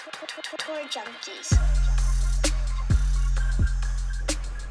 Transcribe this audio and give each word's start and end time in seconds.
Tour 0.00 0.78
Junkies. 0.88 1.58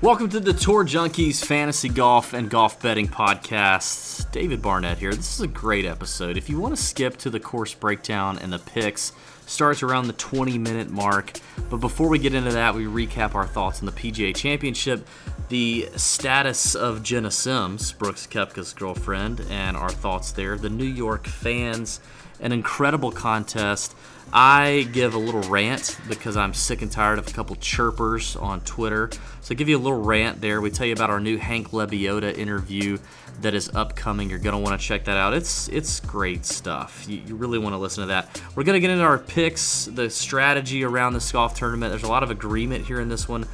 Welcome 0.01 0.29
to 0.29 0.39
the 0.39 0.53
Tour 0.53 0.83
Junkies 0.83 1.45
Fantasy 1.45 1.87
Golf 1.87 2.33
and 2.33 2.49
Golf 2.49 2.81
Betting 2.81 3.07
Podcast. 3.07 4.31
David 4.31 4.61
Barnett 4.63 4.97
here. 4.97 5.13
This 5.13 5.35
is 5.35 5.41
a 5.41 5.47
great 5.47 5.85
episode. 5.85 6.35
If 6.35 6.49
you 6.49 6.59
want 6.59 6.75
to 6.75 6.81
skip 6.81 7.17
to 7.17 7.29
the 7.29 7.39
course 7.39 7.75
breakdown 7.75 8.39
and 8.39 8.51
the 8.51 8.57
picks, 8.57 9.11
starts 9.45 9.83
around 9.83 10.07
the 10.07 10.13
20 10.13 10.57
minute 10.57 10.89
mark. 10.89 11.33
But 11.69 11.77
before 11.77 12.09
we 12.09 12.17
get 12.17 12.33
into 12.33 12.51
that, 12.51 12.73
we 12.73 12.85
recap 12.85 13.35
our 13.35 13.45
thoughts 13.45 13.81
on 13.81 13.85
the 13.85 13.91
PGA 13.91 14.35
Championship, 14.35 15.07
the 15.49 15.89
status 15.95 16.73
of 16.73 17.03
Jena 17.03 17.29
Sims, 17.29 17.91
Brooks 17.91 18.25
Koepka's 18.25 18.73
girlfriend, 18.73 19.45
and 19.49 19.77
our 19.77 19.91
thoughts 19.91 20.31
there, 20.31 20.57
the 20.57 20.69
New 20.69 20.85
York 20.85 21.27
fans, 21.27 21.99
an 22.39 22.51
incredible 22.51 23.11
contest. 23.11 23.95
I 24.31 24.87
give 24.93 25.15
a 25.15 25.17
little 25.17 25.41
rant 25.41 25.97
because 26.07 26.37
I'm 26.37 26.53
sick 26.53 26.83
and 26.83 26.91
tired 26.91 27.17
of 27.17 27.27
a 27.27 27.31
couple 27.31 27.55
chirpers 27.55 28.35
on 28.35 28.61
Twitter. 28.61 29.09
So, 29.41 29.53
I 29.53 29.55
give 29.55 29.69
you 29.69 29.77
a 29.77 29.79
little 29.79 30.01
rant 30.01 30.39
there. 30.39 30.61
We 30.61 30.69
tell 30.69 30.85
you 30.85 30.93
about 30.93 31.09
our 31.09 31.19
new 31.19 31.37
Hank 31.37 31.69
Lebioda 31.69 32.37
interview 32.37 32.99
that 33.41 33.53
is 33.53 33.69
upcoming. 33.73 34.29
You're 34.29 34.39
going 34.39 34.55
to 34.55 34.59
want 34.59 34.79
to 34.79 34.85
check 34.85 35.05
that 35.05 35.17
out. 35.17 35.33
It's 35.33 35.67
it's 35.69 35.99
great 35.99 36.45
stuff. 36.45 37.05
You, 37.07 37.21
you 37.25 37.35
really 37.35 37.57
want 37.57 37.73
to 37.73 37.77
listen 37.77 38.01
to 38.03 38.07
that. 38.07 38.41
We're 38.55 38.63
going 38.63 38.75
to 38.75 38.79
get 38.79 38.91
into 38.91 39.03
our 39.03 39.17
picks, 39.17 39.85
the 39.85 40.09
strategy 40.09 40.83
around 40.83 41.13
this 41.13 41.31
golf 41.31 41.55
tournament. 41.55 41.91
There's 41.91 42.03
a 42.03 42.09
lot 42.09 42.23
of 42.23 42.31
agreement 42.31 42.85
here 42.85 42.99
in 42.99 43.09
this 43.09 43.27
one. 43.27 43.47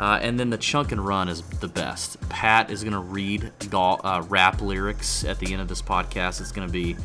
Uh, 0.00 0.18
and 0.22 0.40
then 0.40 0.48
the 0.48 0.56
chunk 0.56 0.90
and 0.90 1.04
run 1.04 1.28
is 1.28 1.42
the 1.42 1.68
best. 1.68 2.18
Pat 2.28 2.70
is 2.70 2.82
going 2.82 2.94
to 2.94 2.98
read 2.98 3.52
uh, 3.72 4.24
rap 4.28 4.62
lyrics 4.62 5.24
at 5.24 5.38
the 5.38 5.52
end 5.52 5.60
of 5.60 5.68
this 5.68 5.82
podcast. 5.82 6.40
It's 6.40 6.52
going 6.52 6.66
to 6.66 6.72
be 6.72 6.96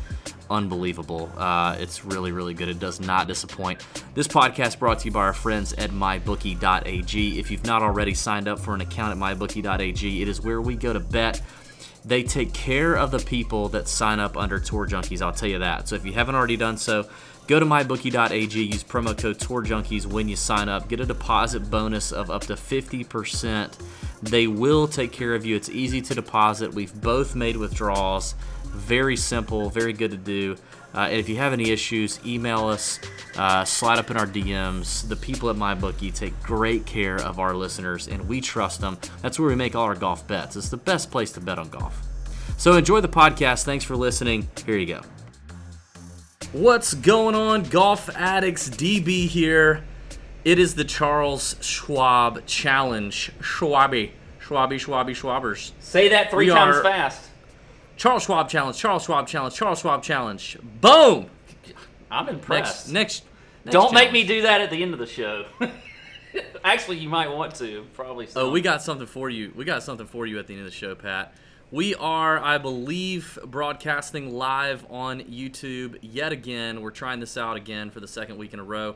unbelievable. 0.50 1.30
Uh, 1.36 1.76
it's 1.78 2.04
really, 2.04 2.32
really 2.32 2.54
good. 2.54 2.68
It 2.68 2.78
does 2.78 3.00
not 3.00 3.28
disappoint. 3.28 3.84
This 4.14 4.28
podcast 4.28 4.78
brought 4.78 5.00
to 5.00 5.04
you 5.06 5.10
by 5.10 5.20
our 5.20 5.32
friends 5.32 5.72
at 5.74 5.90
mybookie.ag. 5.90 7.38
If 7.38 7.50
you've 7.50 7.64
not 7.64 7.82
already 7.82 8.14
signed 8.14 8.48
up 8.48 8.58
for 8.58 8.74
an 8.74 8.80
account 8.80 9.12
at 9.12 9.18
mybookie.ag, 9.18 10.22
it 10.22 10.28
is 10.28 10.40
where 10.40 10.60
we 10.60 10.76
go 10.76 10.92
to 10.92 11.00
bet. 11.00 11.40
They 12.04 12.22
take 12.22 12.52
care 12.54 12.94
of 12.94 13.10
the 13.10 13.18
people 13.18 13.68
that 13.70 13.88
sign 13.88 14.20
up 14.20 14.36
under 14.36 14.58
Tour 14.58 14.86
Junkies. 14.86 15.20
I'll 15.20 15.32
tell 15.32 15.48
you 15.48 15.58
that. 15.58 15.88
So 15.88 15.96
if 15.96 16.06
you 16.06 16.12
haven't 16.12 16.36
already 16.36 16.56
done 16.56 16.76
so, 16.78 17.08
go 17.46 17.60
to 17.60 17.66
mybookie.ag, 17.66 18.62
use 18.62 18.84
promo 18.84 19.16
code 19.16 19.38
Tour 19.38 19.64
Junkies 19.64 20.06
when 20.06 20.28
you 20.28 20.36
sign 20.36 20.68
up, 20.68 20.88
get 20.88 21.00
a 21.00 21.06
deposit 21.06 21.70
bonus 21.70 22.12
of 22.12 22.30
up 22.30 22.42
to 22.42 22.54
50%. 22.54 23.72
They 24.22 24.46
will 24.46 24.88
take 24.88 25.12
care 25.12 25.34
of 25.34 25.44
you. 25.44 25.56
It's 25.56 25.68
easy 25.68 26.00
to 26.02 26.14
deposit. 26.14 26.72
We've 26.72 26.94
both 27.00 27.34
made 27.34 27.56
withdrawals. 27.56 28.34
Very 28.70 29.16
simple, 29.16 29.70
very 29.70 29.92
good 29.92 30.10
to 30.12 30.16
do. 30.16 30.56
Uh, 30.94 31.00
and 31.00 31.18
if 31.20 31.28
you 31.28 31.36
have 31.36 31.52
any 31.52 31.70
issues, 31.70 32.18
email 32.24 32.66
us, 32.66 32.98
uh, 33.36 33.64
slide 33.64 33.98
up 33.98 34.10
in 34.10 34.16
our 34.16 34.26
DMs. 34.26 35.06
The 35.06 35.16
people 35.16 35.50
at 35.50 35.56
MyBookie 35.56 36.14
take 36.14 36.40
great 36.42 36.86
care 36.86 37.16
of 37.20 37.38
our 37.38 37.54
listeners, 37.54 38.08
and 38.08 38.26
we 38.26 38.40
trust 38.40 38.80
them. 38.80 38.96
That's 39.20 39.38
where 39.38 39.48
we 39.48 39.54
make 39.54 39.74
all 39.76 39.84
our 39.84 39.94
golf 39.94 40.26
bets. 40.26 40.56
It's 40.56 40.70
the 40.70 40.76
best 40.78 41.10
place 41.10 41.30
to 41.32 41.40
bet 41.40 41.58
on 41.58 41.68
golf. 41.68 42.00
So 42.56 42.74
enjoy 42.76 43.00
the 43.02 43.08
podcast. 43.08 43.64
Thanks 43.64 43.84
for 43.84 43.96
listening. 43.96 44.48
Here 44.64 44.76
you 44.78 44.86
go. 44.86 45.02
What's 46.52 46.94
going 46.94 47.34
on, 47.34 47.64
golf 47.64 48.08
addicts? 48.16 48.70
DB 48.70 49.26
here. 49.28 49.84
It 50.44 50.58
is 50.58 50.74
the 50.74 50.84
Charles 50.84 51.56
Schwab 51.60 52.46
Challenge. 52.46 53.32
Schwabi, 53.40 54.12
Schwabi, 54.40 54.74
Schwabi, 54.80 55.10
Schwabers. 55.10 55.72
Say 55.80 56.08
that 56.08 56.30
three 56.30 56.46
We 56.46 56.52
times 56.52 56.76
are- 56.76 56.82
fast. 56.82 57.27
Charles 57.98 58.22
Schwab 58.22 58.48
Challenge. 58.48 58.78
Charles 58.78 59.04
Schwab 59.04 59.26
Challenge. 59.26 59.54
Charles 59.54 59.80
Schwab 59.80 60.02
Challenge. 60.02 60.58
Boom. 60.80 61.28
I'm 62.10 62.28
impressed. 62.28 62.90
next. 62.90 63.24
next 63.64 63.72
Don't 63.72 63.92
make 63.92 64.12
me 64.12 64.24
do 64.24 64.42
that 64.42 64.60
at 64.60 64.70
the 64.70 64.82
end 64.82 64.94
of 64.94 65.00
the 65.00 65.06
show. 65.06 65.44
Actually, 66.64 66.98
you 66.98 67.08
might 67.08 67.28
want 67.28 67.56
to. 67.56 67.84
Probably. 67.94 68.28
Oh, 68.36 68.50
we 68.50 68.60
got 68.60 68.82
something 68.82 69.06
for 69.06 69.28
you. 69.28 69.52
We 69.54 69.64
got 69.64 69.82
something 69.82 70.06
for 70.06 70.26
you 70.26 70.38
at 70.38 70.46
the 70.46 70.54
end 70.54 70.60
of 70.60 70.66
the 70.66 70.76
show, 70.76 70.94
Pat. 70.94 71.34
We 71.70 71.94
are, 71.96 72.38
I 72.38 72.56
believe, 72.56 73.38
broadcasting 73.44 74.32
live 74.32 74.86
on 74.88 75.20
YouTube 75.22 75.98
yet 76.00 76.32
again. 76.32 76.80
We're 76.80 76.92
trying 76.92 77.20
this 77.20 77.36
out 77.36 77.56
again 77.56 77.90
for 77.90 78.00
the 78.00 78.08
second 78.08 78.38
week 78.38 78.54
in 78.54 78.60
a 78.60 78.64
row. 78.64 78.94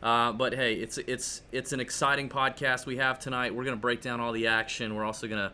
Uh, 0.00 0.32
but 0.32 0.54
hey, 0.54 0.74
it's 0.74 0.96
it's 0.98 1.42
it's 1.50 1.72
an 1.72 1.80
exciting 1.80 2.28
podcast 2.28 2.86
we 2.86 2.98
have 2.98 3.18
tonight. 3.18 3.52
We're 3.52 3.64
gonna 3.64 3.76
break 3.76 4.00
down 4.00 4.20
all 4.20 4.32
the 4.32 4.46
action. 4.46 4.94
We're 4.94 5.04
also 5.04 5.26
gonna 5.26 5.52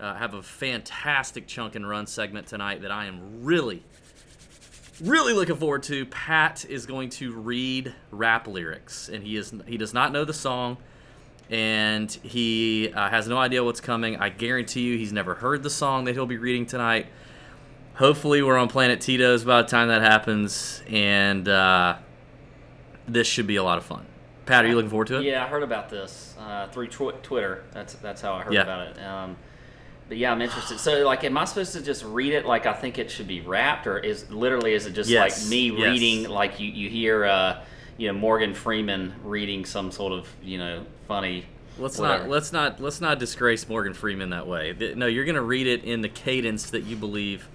uh, 0.00 0.14
have 0.14 0.34
a 0.34 0.42
fantastic 0.42 1.46
chunk 1.46 1.74
and 1.74 1.88
run 1.88 2.06
segment 2.06 2.46
tonight 2.46 2.82
that 2.82 2.90
I 2.90 3.06
am 3.06 3.44
really, 3.44 3.82
really 5.00 5.32
looking 5.32 5.56
forward 5.56 5.82
to. 5.84 6.06
Pat 6.06 6.64
is 6.68 6.86
going 6.86 7.10
to 7.10 7.32
read 7.32 7.94
rap 8.10 8.46
lyrics, 8.46 9.08
and 9.08 9.22
he 9.22 9.36
is 9.36 9.52
he 9.66 9.76
does 9.76 9.94
not 9.94 10.12
know 10.12 10.24
the 10.24 10.32
song 10.34 10.76
and 11.50 12.10
he 12.22 12.90
uh, 12.94 13.10
has 13.10 13.28
no 13.28 13.36
idea 13.36 13.62
what's 13.62 13.80
coming. 13.80 14.16
I 14.16 14.30
guarantee 14.30 14.80
you, 14.80 14.96
he's 14.96 15.12
never 15.12 15.34
heard 15.34 15.62
the 15.62 15.68
song 15.70 16.04
that 16.04 16.14
he'll 16.14 16.24
be 16.26 16.38
reading 16.38 16.64
tonight. 16.64 17.06
Hopefully, 17.96 18.42
we're 18.42 18.56
on 18.56 18.68
Planet 18.68 19.00
Tito's 19.00 19.44
by 19.44 19.62
the 19.62 19.68
time 19.68 19.88
that 19.88 20.00
happens, 20.02 20.82
and 20.88 21.46
uh, 21.48 21.96
this 23.06 23.26
should 23.26 23.46
be 23.46 23.56
a 23.56 23.62
lot 23.62 23.78
of 23.78 23.84
fun. 23.84 24.06
Pat, 24.46 24.64
are 24.64 24.68
you 24.68 24.74
looking 24.74 24.90
forward 24.90 25.06
to 25.08 25.18
it? 25.18 25.24
Yeah, 25.24 25.44
I 25.44 25.48
heard 25.48 25.62
about 25.62 25.88
this 25.90 26.34
uh, 26.40 26.66
through 26.68 26.88
tw- 26.88 27.22
Twitter. 27.22 27.64
That's 27.72 27.94
that's 27.94 28.20
how 28.20 28.34
I 28.34 28.42
heard 28.42 28.52
Yeah. 28.54 28.62
about 28.62 28.86
it. 28.88 29.02
Um, 29.02 29.36
but 30.08 30.16
yeah, 30.16 30.32
I'm 30.32 30.42
interested. 30.42 30.78
So, 30.78 31.04
like, 31.06 31.24
am 31.24 31.36
I 31.38 31.44
supposed 31.44 31.72
to 31.72 31.82
just 31.82 32.04
read 32.04 32.32
it 32.32 32.46
like 32.46 32.66
I 32.66 32.72
think 32.72 32.98
it 32.98 33.10
should 33.10 33.28
be 33.28 33.40
wrapped, 33.40 33.86
or 33.86 33.98
is 33.98 34.30
literally 34.30 34.74
is 34.74 34.86
it 34.86 34.92
just 34.92 35.08
Yes, 35.10 35.42
like 35.42 35.50
me 35.50 35.70
yes. 35.70 35.80
reading 35.92 36.28
like 36.30 36.60
you 36.60 36.68
you 36.70 36.88
hear 36.88 37.24
uh, 37.24 37.64
you 37.96 38.08
know 38.08 38.14
Morgan 38.18 38.54
Freeman 38.54 39.14
reading 39.24 39.64
some 39.64 39.90
sort 39.90 40.12
of 40.12 40.28
you 40.42 40.58
know 40.58 40.84
funny. 41.08 41.46
Let's 41.78 41.98
whatever. 41.98 42.24
not 42.24 42.30
let's 42.30 42.52
not 42.52 42.80
let's 42.80 43.00
not 43.00 43.18
disgrace 43.18 43.68
Morgan 43.68 43.94
Freeman 43.94 44.30
that 44.30 44.46
way. 44.46 44.74
No, 44.94 45.06
you're 45.06 45.24
gonna 45.24 45.42
read 45.42 45.66
it 45.66 45.84
in 45.84 46.02
the 46.02 46.08
cadence 46.08 46.70
that 46.70 46.84
you 46.84 46.94
believe 46.96 47.48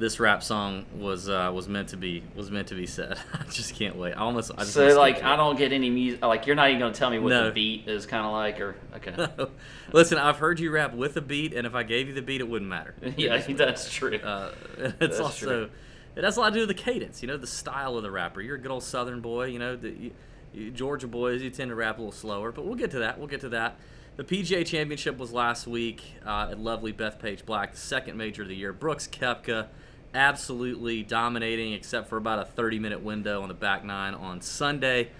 this 0.00 0.18
rap 0.18 0.42
song 0.42 0.86
was 0.98 1.28
uh, 1.28 1.52
was 1.54 1.68
meant 1.68 1.90
to 1.90 1.96
be 1.96 2.22
was 2.34 2.50
meant 2.50 2.68
to 2.68 2.74
be 2.74 2.86
said. 2.86 3.18
I 3.32 3.44
just 3.44 3.74
can't 3.76 3.96
wait. 3.96 4.14
I 4.14 4.20
almost 4.20 4.50
I 4.56 4.60
just 4.62 4.72
So 4.72 4.98
like 4.98 5.22
I 5.22 5.36
don't 5.36 5.56
get 5.56 5.72
any 5.72 5.90
music. 5.90 6.22
Like 6.22 6.46
you're 6.46 6.56
not 6.56 6.68
even 6.70 6.80
gonna 6.80 6.94
tell 6.94 7.10
me 7.10 7.18
what 7.18 7.28
No. 7.30 7.44
the 7.44 7.52
beat 7.52 7.86
is 7.86 8.06
kind 8.06 8.24
of 8.26 8.32
like, 8.32 8.60
or 8.60 8.74
okay. 8.96 9.28
Listen, 9.92 10.18
I've 10.18 10.38
heard 10.38 10.58
you 10.58 10.70
rap 10.70 10.94
with 10.94 11.16
a 11.16 11.20
beat, 11.20 11.52
and 11.54 11.66
if 11.66 11.74
I 11.74 11.82
gave 11.82 12.08
you 12.08 12.14
the 12.14 12.22
beat, 12.22 12.40
it 12.40 12.48
wouldn't 12.48 12.68
matter. 12.68 12.94
yeah, 13.16 13.38
that's 13.38 13.92
true. 13.92 14.16
Uh, 14.16 14.52
it's 14.78 14.94
That's 14.98 15.20
also 15.20 15.46
true. 15.46 15.70
it 16.16 16.24
has 16.24 16.36
a 16.36 16.40
lot 16.40 16.48
to 16.50 16.54
do 16.54 16.66
with 16.66 16.76
the 16.76 16.82
cadence, 16.82 17.22
you 17.22 17.28
know, 17.28 17.36
the 17.36 17.46
style 17.46 17.96
of 17.96 18.02
the 18.02 18.10
rapper. 18.10 18.40
You're 18.40 18.56
a 18.56 18.60
good 18.60 18.70
old 18.70 18.82
Southern 18.82 19.20
boy, 19.20 19.46
you 19.46 19.58
know. 19.58 19.76
The, 19.76 20.10
you, 20.52 20.70
Georgia 20.72 21.06
boys, 21.06 21.42
you 21.42 21.50
tend 21.50 21.68
to 21.68 21.76
rap 21.76 21.98
a 21.98 22.00
little 22.00 22.10
slower, 22.10 22.50
but 22.50 22.64
we'll 22.64 22.74
get 22.74 22.90
to 22.92 22.98
that. 23.00 23.18
We'll 23.18 23.28
get 23.28 23.42
to 23.42 23.50
that. 23.50 23.76
The 24.16 24.24
PGA 24.24 24.66
Championship 24.66 25.16
was 25.18 25.32
last 25.32 25.66
week 25.68 26.02
uh, 26.26 26.48
at 26.50 26.58
lovely 26.58 26.92
Bethpage 26.92 27.44
Black, 27.44 27.72
the 27.72 27.78
second 27.78 28.16
major 28.16 28.42
of 28.42 28.48
the 28.48 28.56
year. 28.56 28.72
Brooks 28.72 29.06
Koepka 29.06 29.68
absolutely 30.14 31.02
dominating, 31.02 31.72
except 31.72 32.08
for 32.08 32.16
about 32.16 32.38
a 32.38 32.44
30 32.44 32.78
minute 32.78 33.02
window 33.02 33.42
on 33.42 33.48
the 33.48 33.54
back 33.54 33.84
nine 33.84 34.14
on 34.14 34.40
Sunday. 34.40 35.10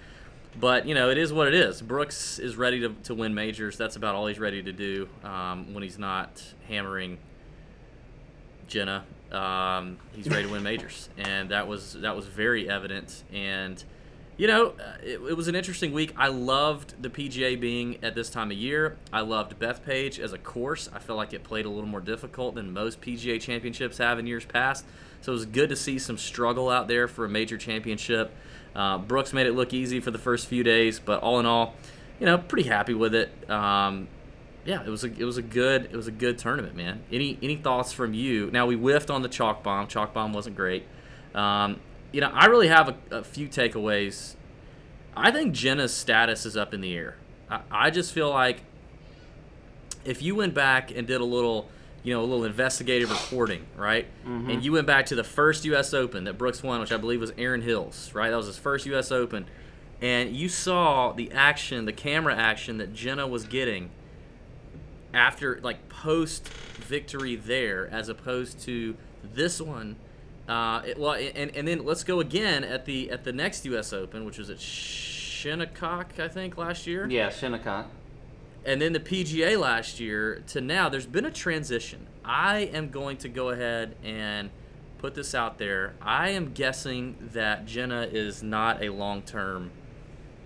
But 0.59 0.87
you 0.87 0.95
know, 0.95 1.11
it 1.11 1.19
is 1.19 1.33
what 1.33 1.49
it 1.49 1.55
is. 1.55 1.81
Brooks 1.81 2.39
is 2.39 2.57
ready 2.57 2.81
to, 2.81 2.91
to 3.05 3.15
win 3.15 3.35
majors. 3.35 3.77
That's 3.77 3.97
about 3.97 4.15
all 4.15 4.27
he's 4.27 4.39
ready 4.39 4.63
to 4.63 4.73
do 4.73 5.09
um, 5.23 5.73
when 5.75 5.83
he's 5.83 5.99
not 5.99 6.43
hammering 6.69 7.19
Jena. 8.67 9.05
Um, 9.31 9.99
he's 10.13 10.29
ready 10.29 10.45
to 10.47 10.53
win 10.53 10.65
majors, 10.65 11.09
and 11.17 11.51
that 11.51 11.69
was 11.69 11.93
that 11.95 12.17
was 12.17 12.27
very 12.27 12.69
evident. 12.69 13.23
And 13.33 13.83
you 14.41 14.47
know, 14.47 14.69
uh, 14.69 14.95
it, 15.03 15.21
it 15.21 15.37
was 15.37 15.49
an 15.49 15.55
interesting 15.55 15.93
week. 15.93 16.15
I 16.17 16.29
loved 16.29 17.03
the 17.03 17.11
PGA 17.11 17.61
being 17.61 18.03
at 18.03 18.15
this 18.15 18.31
time 18.31 18.51
of 18.51 18.57
year. 18.57 18.97
I 19.13 19.21
loved 19.21 19.59
Bethpage 19.59 20.19
as 20.19 20.33
a 20.33 20.39
course. 20.39 20.89
I 20.95 20.99
felt 20.99 21.19
like 21.19 21.35
it 21.35 21.45
played 21.45 21.67
a 21.67 21.69
little 21.69 21.91
more 21.91 22.01
difficult 22.01 22.55
than 22.55 22.73
most 22.73 23.03
PGA 23.03 23.39
championships 23.39 23.99
have 23.99 24.19
in 24.19 24.27
years 24.27 24.47
past. 24.47 24.87
So 25.21 25.33
it 25.33 25.35
was 25.35 25.45
good 25.45 25.69
to 25.69 25.77
see 25.77 25.99
some 25.99 26.17
struggle 26.17 26.71
out 26.71 26.89
there 26.89 27.07
for 27.07 27.27
a 27.27 27.29
major 27.29 27.59
championship. 27.59 28.33
Uh, 28.75 28.97
Brooks 28.97 29.35
made 29.35 29.47
it 29.47 29.53
look 29.53 29.75
easy 29.75 30.01
for 30.01 30.11
the 30.11 30.19
first 30.19 30.47
few 30.47 30.63
days, 30.63 30.99
but 30.99 31.21
all 31.21 31.39
in 31.39 31.45
all, 31.45 31.75
you 32.19 32.25
know, 32.25 32.39
pretty 32.39 32.67
happy 32.67 32.95
with 32.95 33.15
it. 33.15 33.31
Um, 33.51 34.09
yeah, 34.65 34.83
it 34.83 34.89
was 34.89 35.05
a 35.05 35.09
it 35.09 35.25
was 35.25 35.37
a 35.37 35.43
good 35.43 35.85
it 35.85 35.97
was 35.97 36.07
a 36.07 36.13
good 36.13 36.39
tournament, 36.39 36.75
man. 36.75 37.03
Any 37.13 37.39
any 37.43 37.57
thoughts 37.57 37.93
from 37.93 38.15
you? 38.15 38.51
Now 38.51 38.65
we 38.67 38.75
whiffed 38.75 39.11
on 39.11 39.21
the 39.21 39.29
chalk 39.29 39.63
bomb. 39.63 39.87
Chalk 39.87 40.15
bomb 40.15 40.33
wasn't 40.33 40.57
great. 40.57 40.87
Um, 41.35 41.79
you 42.13 42.21
know, 42.21 42.31
I 42.33 42.47
really 42.47 42.69
have 42.69 42.89
a, 42.89 43.19
a 43.19 43.25
few 43.25 43.49
takeaways. 43.49 44.35
I 45.17 45.31
think 45.31 45.55
Jena's 45.55 45.95
status 45.95 46.47
is 46.47 46.57
up 46.57 46.75
in 46.75 46.81
the 46.81 46.95
air. 46.97 47.17
I, 47.49 47.61
I 47.71 47.91
just 47.91 48.13
feel 48.13 48.31
like 48.31 48.63
if 50.05 50.23
you 50.23 50.35
went 50.35 50.55
back 50.55 50.91
and 50.91 51.07
did 51.07 51.21
a 51.21 51.25
little, 51.25 51.69
you 52.03 52.15
know, 52.15 52.21
a 52.21 52.27
little 52.27 52.45
investigative 52.45 53.11
reporting, 53.11 53.67
right? 53.77 54.07
Mm-hmm. 54.27 54.51
And 54.51 54.65
you 54.65 54.73
went 54.73 54.87
back 54.87 55.07
to 55.07 55.15
the 55.15 55.25
first 55.25 55.65
U.S. 55.67 55.93
Open 55.93 56.25
that 56.25 56.39
Brooks 56.39 56.63
won, 56.63 56.81
which 56.81 56.93
I 56.93 56.97
believe 56.97 57.21
was 57.21 57.33
Erin 57.37 57.63
Hills, 57.63 58.11
right? 58.15 58.31
That 58.31 58.37
was 58.37 58.47
his 58.47 58.59
first 58.59 58.87
U.S. 58.87 59.13
Open, 59.13 59.47
and 60.01 60.35
you 60.35 60.49
saw 60.49 61.13
the 61.13 61.31
action, 61.33 61.85
the 61.85 61.93
camera 61.93 62.35
action 62.35 62.79
that 62.79 62.95
Jena 62.95 63.27
was 63.27 63.45
getting 63.45 63.91
after 65.13 65.61
like 65.63 65.89
post 65.89 66.49
victory 66.49 67.37
there 67.37 67.89
as 67.91 68.09
opposed 68.09 68.61
to 68.61 68.97
this 69.23 69.61
one 69.61 69.97
uh, 70.51 70.83
it, 70.87 70.99
well 70.99 71.15
and, 71.15 71.55
and 71.57 71.67
then 71.67 71.85
let's 71.85 72.05
go 72.05 72.21
again 72.21 72.65
at 72.65 72.85
the 72.85 73.11
at 73.11 73.25
the 73.25 73.33
next 73.33 73.65
us 73.67 73.93
open 73.93 74.25
which 74.25 74.39
was 74.39 74.51
at 74.51 74.59
Shinnecock, 74.61 76.19
I 76.19 76.29
think, 76.29 76.59
last 76.59 76.87
year. 76.87 77.09
Yeah, 77.09 77.31
Shinnecock. 77.31 77.87
And 78.65 78.81
then 78.81 78.93
the 78.93 79.01
PGA 79.01 79.59
last 79.59 79.99
year 79.99 80.43
to 80.49 80.61
now, 80.61 80.91
there's 80.91 81.07
been 81.07 81.25
a 81.25 81.31
transition. 81.31 82.07
I 82.25 82.59
am 82.59 82.91
going 82.91 83.17
to 83.19 83.29
go 83.29 83.49
ahead 83.49 83.97
and 84.05 84.51
put 84.99 85.15
this 85.15 85.35
out 85.35 85.57
there. 85.57 85.95
I 86.03 86.31
am 86.31 86.53
guessing 86.53 87.17
that 87.33 87.65
Jena 87.65 88.03
is 88.03 88.43
not 88.43 88.83
a 88.83 88.91
long 88.91 89.23
term, 89.23 89.71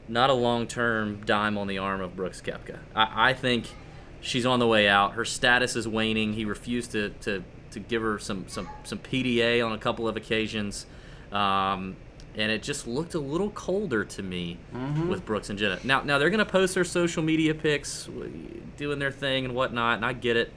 not 0.07 0.31
a 0.31 0.35
long 0.35 0.69
term 0.69 1.23
dime 1.25 1.59
on 1.59 1.67
the 1.67 1.79
arm 1.79 2.01
of 2.01 2.15
Brooks 2.15 2.41
Koepka. 2.41 2.79
I, 2.95 3.31
I 3.31 3.33
think 3.33 3.67
she's 4.21 4.47
on 4.47 4.61
the 4.61 4.69
way 4.69 4.89
out. 4.89 5.15
Her 5.15 5.25
status 5.25 5.75
is 5.75 5.89
waning. 5.89 6.35
He 6.35 6.45
refused 6.45 6.93
to, 6.93 7.09
to, 7.23 7.43
to 7.75 7.81
give 7.81 8.03
her 8.03 8.19
some, 8.19 8.47
some, 8.49 8.69
some 8.85 8.99
PDA 8.99 9.65
on 9.65 9.73
a 9.73 9.79
couple 9.79 10.09
of 10.09 10.17
occasions. 10.17 10.87
Um, 11.31 11.97
and 12.37 12.51
it 12.51 12.63
just 12.63 12.87
looked 12.87 13.15
a 13.15 13.21
little 13.21 13.51
colder 13.51 14.05
to 14.05 14.23
me 14.23 14.59
with 15.09 15.25
Brooks 15.25 15.51
and 15.51 15.59
Jena. 15.59 15.79
Now, 15.85 16.03
now 16.03 16.19
they're 16.19 16.31
gonna 16.31 16.45
post 16.45 16.75
their 16.75 16.85
social 16.85 17.23
media 17.23 17.55
pics, 17.55 18.09
doing 18.77 18.99
their 18.99 19.13
thing 19.13 19.45
and 19.45 19.55
whatnot, 19.55 19.97
and 19.97 20.05
I 20.05 20.15
get 20.15 20.37
it. 20.37 20.53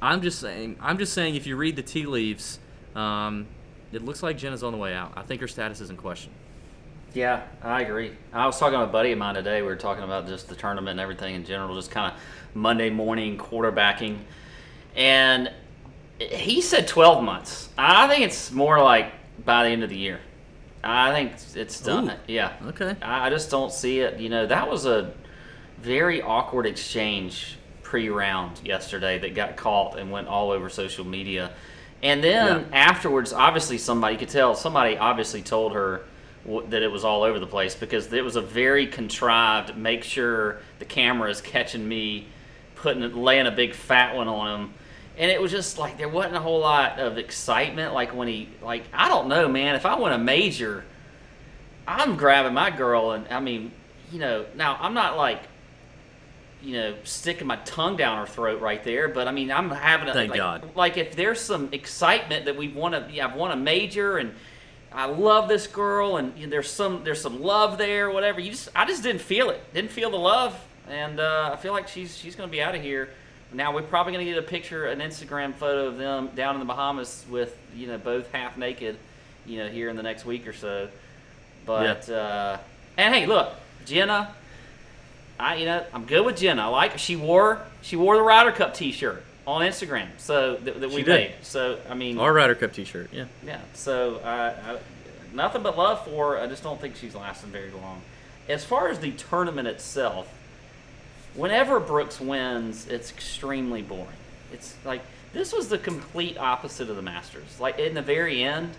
I'm 0.00 0.22
just 0.22 0.38
saying, 0.38 0.76
I'm 0.80 0.98
just 0.98 1.12
saying, 1.14 1.34
if 1.34 1.46
you 1.46 1.56
read 1.56 1.74
the 1.74 1.82
tea 1.82 2.06
leaves, 2.06 2.60
um, 2.94 3.46
it 3.92 4.04
looks 4.04 4.22
like 4.22 4.36
Jena's 4.38 4.62
on 4.62 4.72
the 4.72 4.78
way 4.78 4.94
out. 4.94 5.12
I 5.16 5.22
think 5.22 5.40
her 5.40 5.48
status 5.48 5.80
is 5.80 5.90
in 5.90 5.96
question. 5.96 6.32
Yeah, 7.14 7.44
I 7.62 7.80
agree. 7.82 8.12
I 8.32 8.46
was 8.46 8.58
talking 8.58 8.78
to 8.78 8.84
a 8.84 8.88
buddy 8.88 9.12
of 9.12 9.18
mine 9.18 9.34
today. 9.34 9.62
We 9.62 9.68
were 9.68 9.76
talking 9.76 10.04
about 10.04 10.26
just 10.26 10.48
the 10.48 10.54
tournament 10.54 10.90
and 10.90 11.00
everything 11.00 11.34
in 11.34 11.44
general, 11.44 11.74
just 11.74 11.90
kind 11.90 12.12
of 12.12 12.20
Monday 12.54 12.90
morning 12.90 13.38
quarterbacking. 13.38 14.18
And 14.94 15.50
he 16.18 16.60
said 16.60 16.88
12 16.88 17.22
months. 17.22 17.68
I 17.76 18.08
think 18.08 18.24
it's 18.24 18.50
more 18.50 18.82
like 18.82 19.12
by 19.44 19.64
the 19.64 19.70
end 19.70 19.82
of 19.82 19.90
the 19.90 19.96
year. 19.98 20.20
I 20.82 21.12
think 21.12 21.32
it's 21.54 21.80
done. 21.80 22.10
Ooh. 22.10 22.14
Yeah. 22.26 22.52
Okay. 22.68 22.94
I 23.02 23.28
just 23.30 23.50
don't 23.50 23.72
see 23.72 24.00
it. 24.00 24.20
You 24.20 24.28
know, 24.28 24.46
that 24.46 24.70
was 24.70 24.86
a 24.86 25.12
very 25.78 26.22
awkward 26.22 26.64
exchange 26.66 27.58
pre-round 27.82 28.60
yesterday 28.64 29.18
that 29.18 29.34
got 29.34 29.56
caught 29.56 29.98
and 29.98 30.10
went 30.10 30.28
all 30.28 30.50
over 30.50 30.68
social 30.68 31.04
media. 31.04 31.52
And 32.02 32.22
then 32.22 32.66
Yeah. 32.70 32.76
afterwards, 32.76 33.32
obviously 33.32 33.78
somebody 33.78 34.14
you 34.14 34.18
could 34.18 34.28
tell 34.28 34.54
somebody 34.54 34.96
obviously 34.96 35.42
told 35.42 35.72
her 35.72 36.02
w- 36.44 36.66
that 36.68 36.82
it 36.82 36.90
was 36.92 37.04
all 37.04 37.22
over 37.22 37.38
the 37.38 37.46
place 37.46 37.74
because 37.74 38.12
it 38.12 38.24
was 38.24 38.36
a 38.36 38.40
very 38.40 38.86
contrived. 38.86 39.76
Make 39.76 40.04
sure 40.04 40.58
the 40.78 40.84
camera 40.84 41.30
is 41.30 41.40
catching 41.40 41.86
me, 41.88 42.26
putting 42.76 43.14
laying 43.22 43.46
a 43.46 43.50
big 43.50 43.74
fat 43.74 44.14
one 44.14 44.28
on 44.28 44.60
him. 44.60 44.74
And 45.18 45.30
it 45.30 45.40
was 45.40 45.50
just 45.50 45.78
like 45.78 45.96
there 45.96 46.08
wasn't 46.08 46.36
a 46.36 46.40
whole 46.40 46.60
lot 46.60 46.98
of 46.98 47.16
excitement. 47.16 47.94
Like 47.94 48.14
when 48.14 48.28
he, 48.28 48.48
like 48.62 48.84
I 48.92 49.08
don't 49.08 49.28
know, 49.28 49.48
man. 49.48 49.74
If 49.74 49.86
I 49.86 49.98
win 49.98 50.12
a 50.12 50.18
major, 50.18 50.84
I'm 51.86 52.16
grabbing 52.16 52.54
my 52.54 52.70
girl, 52.70 53.12
and 53.12 53.26
I 53.28 53.40
mean, 53.40 53.72
you 54.12 54.18
know, 54.18 54.44
now 54.54 54.76
I'm 54.80 54.94
not 54.94 55.16
like, 55.16 55.40
you 56.62 56.74
know, 56.74 56.96
sticking 57.04 57.46
my 57.46 57.56
tongue 57.64 57.96
down 57.96 58.18
her 58.18 58.26
throat 58.26 58.60
right 58.60 58.82
there, 58.82 59.08
but 59.08 59.28
I 59.28 59.32
mean, 59.32 59.50
I'm 59.50 59.70
having 59.70 60.08
a 60.08 60.12
Thank 60.12 60.30
like, 60.30 60.38
God. 60.38 60.70
like 60.74 60.96
if 60.96 61.14
there's 61.16 61.40
some 61.40 61.68
excitement 61.72 62.46
that 62.46 62.56
we 62.56 62.68
want 62.68 62.94
to, 62.94 63.08
yeah, 63.12 63.26
I've 63.26 63.36
won 63.36 63.52
a 63.52 63.56
major, 63.56 64.18
and 64.18 64.34
I 64.92 65.06
love 65.06 65.48
this 65.48 65.66
girl, 65.66 66.16
and 66.16 66.36
you 66.36 66.46
know, 66.46 66.50
there's 66.50 66.70
some 66.70 67.04
there's 67.04 67.20
some 67.20 67.42
love 67.42 67.78
there, 67.78 68.10
whatever. 68.10 68.40
You 68.40 68.50
just 68.50 68.68
I 68.74 68.84
just 68.84 69.02
didn't 69.02 69.22
feel 69.22 69.50
it, 69.50 69.60
didn't 69.72 69.90
feel 69.90 70.10
the 70.10 70.18
love, 70.18 70.58
and 70.88 71.20
uh, 71.20 71.50
I 71.52 71.56
feel 71.56 71.72
like 71.72 71.88
she's 71.88 72.16
she's 72.16 72.34
gonna 72.34 72.50
be 72.50 72.62
out 72.62 72.74
of 72.74 72.82
here. 72.82 73.10
Now 73.52 73.72
we're 73.74 73.82
probably 73.82 74.12
gonna 74.12 74.24
get 74.24 74.38
a 74.38 74.42
picture, 74.42 74.86
an 74.86 75.00
Instagram 75.00 75.54
photo 75.54 75.86
of 75.86 75.98
them 75.98 76.30
down 76.34 76.54
in 76.54 76.60
the 76.60 76.66
Bahamas 76.66 77.24
with 77.30 77.56
you 77.74 77.86
know 77.86 77.98
both 77.98 78.30
half 78.32 78.56
naked, 78.56 78.96
you 79.46 79.58
know, 79.58 79.68
here 79.68 79.88
in 79.88 79.96
the 79.96 80.02
next 80.02 80.24
week 80.24 80.46
or 80.46 80.52
so. 80.52 80.88
But 81.64 82.08
uh, 82.08 82.58
and 82.96 83.14
hey, 83.14 83.26
look, 83.26 83.54
Jena. 83.84 84.34
I 85.38 85.56
you 85.56 85.66
know 85.66 85.84
I'm 85.92 86.06
good 86.06 86.24
with 86.24 86.38
Jena. 86.38 86.62
I 86.62 86.66
like 86.66 86.98
she 86.98 87.14
wore 87.14 87.60
she 87.82 87.96
wore 87.96 88.16
the 88.16 88.22
Ryder 88.22 88.52
Cup 88.52 88.74
T-shirt 88.74 89.22
on 89.46 89.62
Instagram, 89.62 90.08
so 90.18 90.56
that, 90.56 90.80
that 90.80 90.90
we 90.90 91.02
did. 91.02 91.06
made. 91.06 91.34
So 91.42 91.78
I 91.88 91.94
mean, 91.94 92.18
Our 92.18 92.32
Ryder 92.32 92.54
Cup 92.54 92.72
T-shirt. 92.72 93.10
Yeah. 93.12 93.26
yeah. 93.44 93.60
So 93.74 94.20
I, 94.24 94.48
I, 94.48 94.78
nothing 95.32 95.62
but 95.62 95.76
love 95.76 96.04
for 96.04 96.32
her. 96.32 96.40
I 96.40 96.46
just 96.46 96.62
don't 96.62 96.80
think 96.80 96.96
she's 96.96 97.14
lasting 97.14 97.50
very 97.50 97.70
long. 97.70 98.02
As 98.48 98.64
far 98.64 98.88
as 98.88 98.98
the 98.98 99.12
tournament 99.12 99.68
itself, 99.68 100.32
whenever 101.36 101.78
Brooks 101.80 102.20
wins, 102.20 102.86
it's 102.88 103.10
extremely 103.10 103.82
boring. 103.82 104.06
It's 104.52 104.74
like 104.84 105.02
this 105.32 105.52
was 105.52 105.68
the 105.68 105.78
complete 105.78 106.38
opposite 106.38 106.88
of 106.90 106.96
the 106.96 107.02
Masters. 107.02 107.60
Like 107.60 107.78
in 107.78 107.94
the 107.94 108.02
very 108.02 108.42
end, 108.42 108.70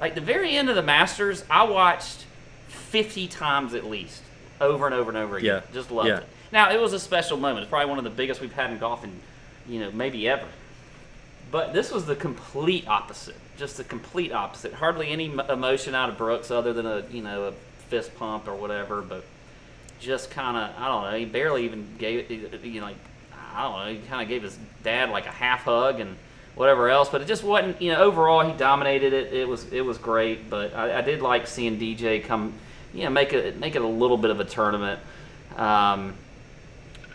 like 0.00 0.14
the 0.14 0.20
very 0.20 0.56
end 0.56 0.68
of 0.68 0.74
the 0.76 0.82
Masters, 0.82 1.44
I 1.48 1.64
watched 1.64 2.24
50 2.68 3.28
times 3.28 3.74
at 3.74 3.84
least, 3.84 4.22
over 4.60 4.86
and 4.86 4.94
over 4.94 5.10
and 5.10 5.18
over 5.18 5.36
again. 5.36 5.62
Yeah. 5.66 5.72
Just 5.74 5.90
loved 5.90 6.08
Yeah. 6.08 6.18
it. 6.18 6.26
Now 6.50 6.70
it 6.72 6.80
was 6.80 6.92
a 6.92 7.00
special 7.00 7.36
moment. 7.36 7.60
It's 7.64 7.70
probably 7.70 7.88
one 7.88 7.98
of 7.98 8.04
the 8.04 8.10
biggest 8.10 8.40
we've 8.40 8.52
had 8.52 8.70
in 8.70 8.78
golf 8.78 9.04
in, 9.04 9.12
you 9.68 9.80
know, 9.80 9.90
maybe 9.92 10.28
ever. 10.28 10.46
But 11.50 11.72
this 11.72 11.92
was 11.92 12.06
the 12.06 12.16
complete 12.16 12.88
opposite. 12.88 13.36
Just 13.58 13.76
the 13.76 13.84
complete 13.84 14.32
opposite. 14.32 14.72
Hardly 14.72 15.08
any 15.08 15.26
emotion 15.48 15.94
out 15.94 16.08
of 16.08 16.16
Brooks 16.18 16.50
other 16.50 16.72
than 16.72 16.86
a 16.86 17.04
you 17.10 17.22
know 17.22 17.44
a 17.44 17.52
fist 17.90 18.14
pump 18.16 18.48
or 18.48 18.54
whatever. 18.54 19.02
But 19.02 19.24
just 20.02 20.30
kind 20.30 20.56
of 20.56 20.78
I 20.78 20.88
don't 20.88 21.10
know. 21.10 21.16
He 21.16 21.24
barely 21.24 21.64
even 21.64 21.86
gave 21.98 22.30
it. 22.30 22.64
You 22.64 22.80
know, 22.80 22.86
like 22.86 22.96
I 23.54 23.62
don't 23.62 23.78
know. 23.78 24.00
He 24.00 24.06
kind 24.08 24.22
of 24.22 24.28
gave 24.28 24.42
his 24.42 24.58
dad 24.82 25.10
like 25.10 25.26
a 25.26 25.30
half 25.30 25.62
hug 25.62 26.00
and 26.00 26.16
whatever 26.54 26.88
else. 26.88 27.08
But 27.08 27.22
it 27.22 27.28
just 27.28 27.44
wasn't. 27.44 27.80
You 27.80 27.92
know, 27.92 28.02
overall 28.02 28.46
he 28.46 28.56
dominated 28.56 29.12
it. 29.12 29.32
It 29.32 29.48
was 29.48 29.72
it 29.72 29.82
was 29.82 29.98
great. 29.98 30.50
But 30.50 30.74
I, 30.74 30.98
I 30.98 31.00
did 31.00 31.22
like 31.22 31.46
seeing 31.46 31.78
DJ 31.78 32.22
come. 32.24 32.54
You 32.92 33.04
know, 33.04 33.10
make 33.10 33.32
it 33.32 33.58
make 33.58 33.76
it 33.76 33.82
a 33.82 33.86
little 33.86 34.18
bit 34.18 34.30
of 34.30 34.40
a 34.40 34.44
tournament. 34.44 35.00
Um, 35.56 36.14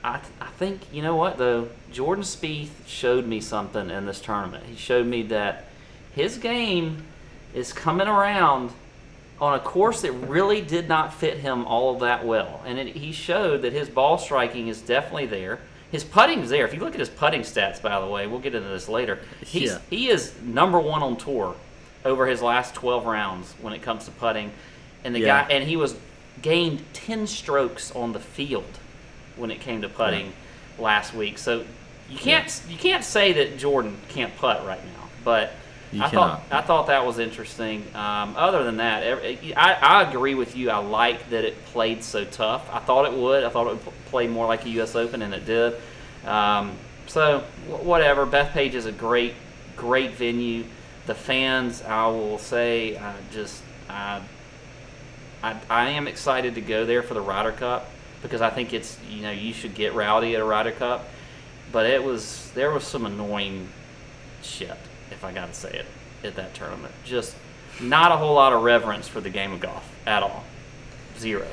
I, 0.04 0.20
th- 0.20 0.32
I 0.40 0.48
think 0.58 0.82
you 0.94 1.02
know 1.02 1.16
what 1.16 1.38
though 1.38 1.70
Jordan 1.92 2.24
Spieth 2.24 2.70
showed 2.86 3.26
me 3.26 3.42
something 3.42 3.90
in 3.90 4.06
this 4.06 4.22
tournament. 4.22 4.64
He 4.66 4.76
showed 4.76 5.06
me 5.06 5.24
that 5.24 5.66
his 6.14 6.38
game 6.38 7.04
is 7.54 7.74
coming 7.74 8.08
around 8.08 8.72
on 9.40 9.54
a 9.54 9.60
course 9.60 10.02
that 10.02 10.12
really 10.12 10.62
did 10.62 10.88
not 10.88 11.14
fit 11.14 11.38
him 11.38 11.66
all 11.66 12.00
that 12.00 12.26
well, 12.26 12.62
and 12.66 12.80
it, 12.80 12.96
he 12.96 13.12
showed 13.12 13.62
that 13.62 13.74
his 13.74 13.88
ball 13.90 14.18
striking 14.18 14.68
is 14.68 14.82
definitely 14.82 15.28
there. 15.28 15.60
His 15.92 16.04
putting's 16.04 16.50
there. 16.50 16.66
If 16.66 16.74
you 16.74 16.80
look 16.82 16.94
at 16.94 17.00
his 17.00 17.10
putting 17.10 17.42
stats, 17.42 17.82
by 17.82 18.00
the 18.02 18.08
way, 18.08 18.28
we'll 18.28 18.40
get 18.40 18.54
into 18.56 18.68
this 18.68 18.90
later. 18.90 19.20
He's, 19.46 19.72
Yeah. 19.72 19.78
He 19.90 20.10
is 20.10 20.34
number 20.42 20.80
one 20.80 21.02
on 21.02 21.16
tour 21.18 21.56
over 22.04 22.26
his 22.28 22.42
last 22.42 22.74
12 22.76 23.06
rounds 23.06 23.54
when 23.62 23.74
it 23.74 23.82
comes 23.82 24.06
to 24.06 24.12
putting, 24.12 24.52
and 25.04 25.16
the 25.16 25.20
Yeah. 25.22 25.44
guy 25.48 25.54
and 25.54 25.64
he 25.64 25.76
was 25.78 25.96
gained 26.42 26.84
10 26.94 27.26
strokes 27.28 27.92
on 27.96 28.14
the 28.14 28.20
field 28.20 28.80
when 29.38 29.50
it 29.52 29.62
came 29.62 29.82
to 29.82 29.90
putting 29.90 30.34
last 30.78 31.14
week. 31.14 31.38
So 31.38 31.64
you 32.10 32.18
can't 32.18 32.62
you 32.70 32.78
can't 32.78 33.04
say 33.04 33.34
that 33.34 33.58
Jordan 33.58 33.98
can't 34.10 34.36
putt 34.38 34.66
right 34.66 34.84
now, 34.84 35.10
but 35.24 35.52
You 35.92 36.04
I 36.04 36.10
thought 36.10 36.44
I 36.52 36.62
thought 36.62 36.88
that 36.88 37.06
was 37.06 37.18
interesting. 37.18 37.84
Um, 37.96 38.36
other 38.36 38.64
than 38.64 38.78
that, 38.78 39.04
every, 39.04 39.56
I, 39.56 39.74
I 39.74 40.10
agree 40.10 40.36
with 40.36 40.56
you. 40.56 40.70
I 40.70 40.78
like 40.80 41.30
that 41.30 41.46
it 41.46 41.64
played 41.68 42.04
so 42.04 42.26
tough. 42.26 42.70
I 42.72 42.80
thought 42.80 43.06
it 43.06 43.18
would. 43.18 43.44
I 43.46 43.50
thought 43.50 43.68
it 43.68 43.86
would 43.86 43.94
play 44.08 44.28
more 44.28 44.46
like 44.48 44.66
a 44.66 44.70
U.S. 44.70 44.96
Open, 44.96 45.22
and 45.22 45.34
it 45.34 45.46
did. 45.46 45.76
Um, 46.26 46.74
so 47.08 47.40
wh- 47.70 47.86
whatever. 47.86 48.26
Bethpage 48.26 48.74
is 48.74 48.86
a 48.86 48.92
great 48.92 49.34
great 49.78 50.12
venue. 50.12 50.66
The 51.06 51.16
fans, 51.16 51.82
I 51.84 52.08
will 52.08 52.38
say, 52.38 52.98
I 52.98 53.16
just 53.32 53.64
I, 53.90 54.22
I, 55.42 55.56
I 55.70 55.90
am 55.92 56.08
excited 56.10 56.56
to 56.56 56.62
go 56.62 56.86
there 56.86 57.02
for 57.02 57.14
the 57.14 57.22
Ryder 57.22 57.54
Cup 57.54 57.90
because 58.22 58.42
I 58.42 58.50
think 58.50 58.74
it's 58.74 58.98
you 59.10 59.22
know 59.22 59.32
you 59.32 59.54
should 59.54 59.74
get 59.74 59.94
rowdy 59.94 60.36
at 60.36 60.42
a 60.42 60.46
Ryder 60.46 60.72
Cup, 60.72 61.08
but 61.72 61.86
it 61.86 62.04
was 62.04 62.52
there 62.56 62.72
was 62.72 62.84
some 62.84 63.06
annoying 63.06 63.70
shit 64.44 64.78
if 65.18 65.24
I 65.24 65.32
gotta 65.32 65.54
say 65.54 65.72
it 65.72 65.86
at 66.26 66.36
that 66.36 66.54
tournament. 66.54 66.94
Just 67.04 67.36
not 67.82 68.12
a 68.12 68.18
whole 68.18 68.36
lot 68.36 68.54
of 68.54 68.62
reverence 68.64 69.08
for 69.08 69.20
the 69.20 69.32
game 69.32 69.52
of 69.52 69.60
golf 69.60 69.90
at 70.06 70.22
all. 70.22 70.44
Zero. 71.18 71.48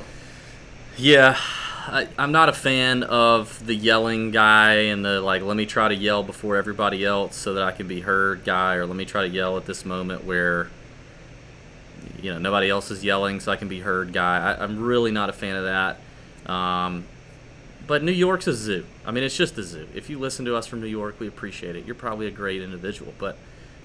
Yeah, 0.97 1.35
I, 1.39 2.07
I'm 2.17 2.31
not 2.31 2.47
a 2.47 2.53
fan 2.53 3.03
of 3.03 3.65
the 3.65 3.73
yelling 3.73 4.29
guy 4.29 4.73
and 4.73 5.03
the 5.03 5.19
like. 5.19 5.41
Let 5.41 5.57
me 5.57 5.65
try 5.65 5.87
to 5.87 5.95
yell 5.95 6.21
before 6.21 6.55
everybody 6.55 7.03
else 7.03 7.35
so 7.35 7.55
that 7.55 7.63
I 7.63 7.71
can 7.71 7.87
be 7.87 8.01
heard 8.01 8.45
guy, 8.45 8.75
or 8.75 8.85
let 8.85 8.95
me 8.95 9.05
try 9.05 9.27
to 9.27 9.33
yell 9.33 9.57
at 9.57 9.65
this 9.65 9.83
moment 9.83 10.23
where 10.23 10.69
you 12.21 12.31
know 12.31 12.37
nobody 12.37 12.69
else 12.69 12.91
is 12.91 13.03
yelling 13.03 13.39
so 13.39 13.51
I 13.51 13.55
can 13.55 13.67
be 13.67 13.79
heard 13.79 14.13
guy. 14.13 14.53
I, 14.53 14.63
I'm 14.63 14.79
really 14.79 15.11
not 15.11 15.29
a 15.29 15.33
fan 15.33 15.55
of 15.55 15.63
that. 15.63 16.51
Um, 16.51 17.05
but 17.87 18.03
New 18.03 18.11
York's 18.11 18.47
a 18.47 18.53
zoo. 18.53 18.85
I 19.05 19.11
mean, 19.11 19.23
it's 19.23 19.37
just 19.37 19.57
a 19.57 19.63
zoo. 19.63 19.87
If 19.93 20.09
you 20.09 20.17
listen 20.17 20.45
to 20.45 20.55
us 20.55 20.65
from 20.67 20.81
New 20.81 20.87
York, 20.87 21.19
we 21.19 21.27
appreciate 21.27 21.75
it. 21.75 21.85
You're 21.85 21.95
probably 21.95 22.27
a 22.27 22.31
great 22.31 22.61
individual, 22.61 23.13
but 23.19 23.37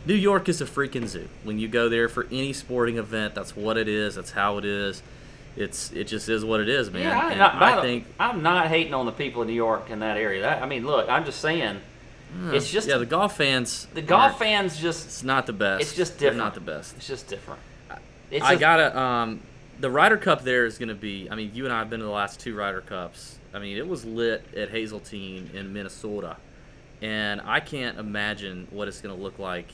New 0.06 0.14
York 0.14 0.48
is 0.48 0.60
a 0.60 0.64
freaking 0.64 1.06
zoo. 1.06 1.28
When 1.44 1.58
you 1.58 1.68
go 1.68 1.88
there 1.88 2.08
for 2.08 2.26
any 2.30 2.52
sporting 2.52 2.96
event, 2.96 3.34
that's 3.34 3.54
what 3.56 3.76
it 3.76 3.88
is. 3.88 4.14
That's 4.14 4.30
how 4.30 4.58
it 4.58 4.64
is. 4.64 5.02
It's 5.56 5.92
it 5.92 6.04
just 6.04 6.28
is 6.28 6.44
what 6.44 6.60
it 6.60 6.68
is, 6.68 6.90
man. 6.90 7.02
Yeah, 7.02 7.18
I, 7.18 7.30
And 7.30 7.38
not, 7.38 7.58
by 7.60 7.72
I 7.72 7.76
the- 7.76 7.82
think 7.82 8.06
I'm 8.18 8.42
not 8.42 8.68
hating 8.68 8.94
on 8.94 9.04
the 9.06 9.12
people 9.12 9.42
in 9.42 9.48
New 9.48 9.54
York 9.54 9.90
in 9.90 10.00
that 10.00 10.16
area. 10.16 10.42
That, 10.42 10.62
I 10.62 10.66
mean, 10.66 10.86
look, 10.86 11.08
I'm 11.08 11.24
just 11.24 11.40
saying, 11.40 11.80
it's 12.52 12.70
just 12.70 12.88
yeah, 12.88 12.96
the 12.98 13.06
golf 13.06 13.36
fans. 13.36 13.86
the 13.92 14.00
golf 14.02 14.38
fans 14.38 14.78
just 14.80 15.06
It's 15.06 15.22
not 15.24 15.46
the 15.46 15.52
best. 15.52 15.82
It's 15.82 15.94
just 15.96 16.18
They're 16.18 16.30
different. 16.30 16.44
not 16.46 16.54
the 16.54 16.60
best. 16.60 16.96
it's 16.96 17.06
just 17.08 17.26
different. 17.28 17.60
It's 18.30 18.44
I 18.44 18.50
just- 18.50 18.60
gotta 18.60 18.96
um, 18.98 19.40
the 19.80 19.90
Ryder 19.90 20.16
Cup 20.16 20.44
there 20.44 20.64
is 20.66 20.78
going 20.78 20.90
to 20.90 20.94
be. 20.94 21.28
I 21.30 21.34
mean, 21.34 21.50
you 21.52 21.64
and 21.64 21.72
I 21.74 21.80
have 21.80 21.90
been 21.90 22.00
to 22.00 22.06
the 22.06 22.12
last 22.12 22.38
two 22.38 22.54
Ryder 22.54 22.82
Cups. 22.82 23.38
I 23.52 23.58
mean, 23.58 23.76
it 23.76 23.86
was 23.88 24.04
lit 24.04 24.44
at 24.56 24.70
Hazeltine 24.70 25.50
in 25.52 25.72
Minnesota, 25.72 26.36
and 27.02 27.40
I 27.40 27.58
can't 27.58 27.98
imagine 27.98 28.68
what 28.70 28.86
it's 28.86 29.00
going 29.00 29.14
to 29.16 29.20
look 29.20 29.38
like 29.40 29.66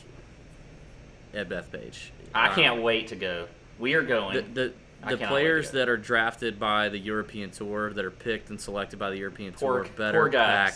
at 1.35 1.49
Bethpage. 1.49 2.11
I 2.35 2.49
Um, 2.49 2.55
can't 2.55 2.83
wait 2.83 3.09
to 3.09 3.17
go. 3.17 3.49
We 3.79 3.95
are 3.95 4.03
going. 4.03 4.35
the 4.55 4.73
the, 5.05 5.17
the 5.17 5.27
players 5.27 5.67
wait 5.67 5.71
to 5.71 5.73
go. 5.75 5.79
that 5.81 5.89
are 5.89 5.97
drafted 5.97 6.59
by 6.59 6.89
the 6.89 6.99
European 6.99 7.51
Tour, 7.51 7.93
that 7.93 8.05
are 8.05 8.11
picked 8.11 8.51
and 8.51 8.61
selected 8.61 8.99
by 8.99 9.11
the 9.11 9.17
European 9.19 9.53
Poor- 9.53 9.85
Tour, 9.85 9.93
better 9.97 10.29
pack, 10.31 10.75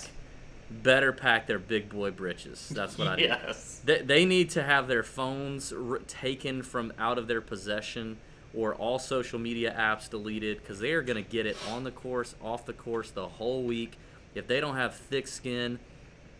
better 0.71 1.12
pack 1.12 1.47
their 1.47 1.59
big 1.59 1.88
boy 1.88 2.11
britches. 2.11 2.69
That's 2.69 2.97
what 2.99 3.09
I 3.09 3.16
do. 3.16 3.23
yes. 3.23 3.80
They, 3.85 4.02
they 4.02 4.25
need 4.25 4.50
to 4.50 4.62
have 4.62 4.87
their 4.88 5.02
phones 5.02 5.73
r- 5.73 5.99
taken 6.07 6.62
from 6.62 6.92
out 6.99 7.19
of 7.19 7.26
their 7.26 7.40
possession 7.40 8.19
or 8.54 8.75
all 8.75 8.99
social 8.99 9.38
media 9.38 9.75
apps 9.78 10.11
deleted 10.11 10.59
because 10.59 10.78
they 10.80 10.92
are 10.92 11.02
going 11.02 11.23
to 11.23 11.28
get 11.28 11.47
it 11.47 11.57
on 11.71 11.85
the 11.85 11.90
course, 11.90 12.35
off 12.42 12.66
the 12.66 12.73
course 12.73 13.11
the 13.11 13.26
whole 13.28 13.62
week. 13.62 13.97
If 14.35 14.47
they 14.47 14.61
don't 14.61 14.76
have 14.76 14.95
thick 14.95 15.26
skin, 15.26 15.78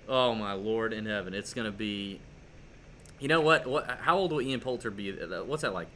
oh 0.09 0.35
my 0.35 0.53
lord 0.53 0.93
in 0.93 1.07
heaven, 1.07 1.35
it's 1.35 1.55
going 1.55 1.67
to 1.71 1.77
be. 1.77 2.21
You 3.21 3.29
know 3.29 3.41
what? 3.41 3.67
What? 3.67 3.89
How 4.01 4.17
old 4.17 4.33
will 4.33 4.41
Ian 4.43 4.61
Poulter 4.61 4.91
be? 4.91 5.13
What's 5.13 5.63
that 5.63 5.75
like? 5.75 5.89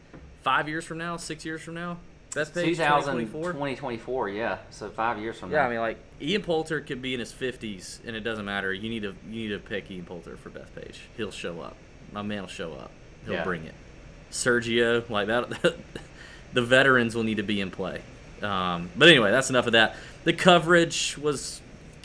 Five 0.43 0.69
years 0.69 0.85
from 0.85 0.99
now? 0.99 1.17
Six 1.17 1.45
years 1.45 1.63
from 1.63 1.75
now? 1.75 1.97
Bethpage 2.33 2.65
2024? 2.65 3.53
2024, 3.53 4.29
yeah. 4.29 4.59
So 4.71 4.91
five 4.91 5.19
years 5.21 5.39
from 5.39 5.51
now. 5.51 5.57
Yeah. 5.57 5.67
I 5.67 5.71
mean, 5.71 5.79
like 5.79 5.99
Ian 6.21 6.43
Poulter 6.43 6.81
could 6.81 7.01
be 7.01 7.15
in 7.15 7.21
his 7.21 7.33
fifties, 7.33 8.01
and 8.07 8.15
it 8.15 8.21
doesn't 8.21 8.45
matter. 8.45 8.73
You 8.75 8.91
need 8.91 9.03
to 9.05 9.15
you 9.29 9.49
need 9.49 9.49
to 9.49 9.59
pick 9.59 9.91
Ian 9.91 10.05
Poulter 10.05 10.37
for 10.37 10.51
Bethpage. 10.51 10.97
He'll 11.17 11.31
show 11.31 11.61
up. 11.61 11.77
My 12.13 12.23
man 12.23 12.43
will 12.43 12.49
show 12.49 12.73
up. 12.75 12.91
He'll 13.25 13.35
Yeah. 13.35 13.45
bring 13.45 13.65
it. 13.65 13.75
Sergio, 14.31 15.09
like 15.09 15.29
that. 15.29 15.49
the 16.53 16.63
veterans 16.63 17.15
will 17.15 17.23
need 17.23 17.37
to 17.39 17.43
be 17.43 17.61
in 17.61 17.71
play. 17.71 18.03
Um, 18.43 18.91
but 18.97 19.09
anyway, 19.09 19.31
that's 19.31 19.49
enough 19.49 19.67
of 19.67 19.73
that. 19.73 19.97
The 20.25 20.33
coverage 20.33 21.17
was 21.17 21.61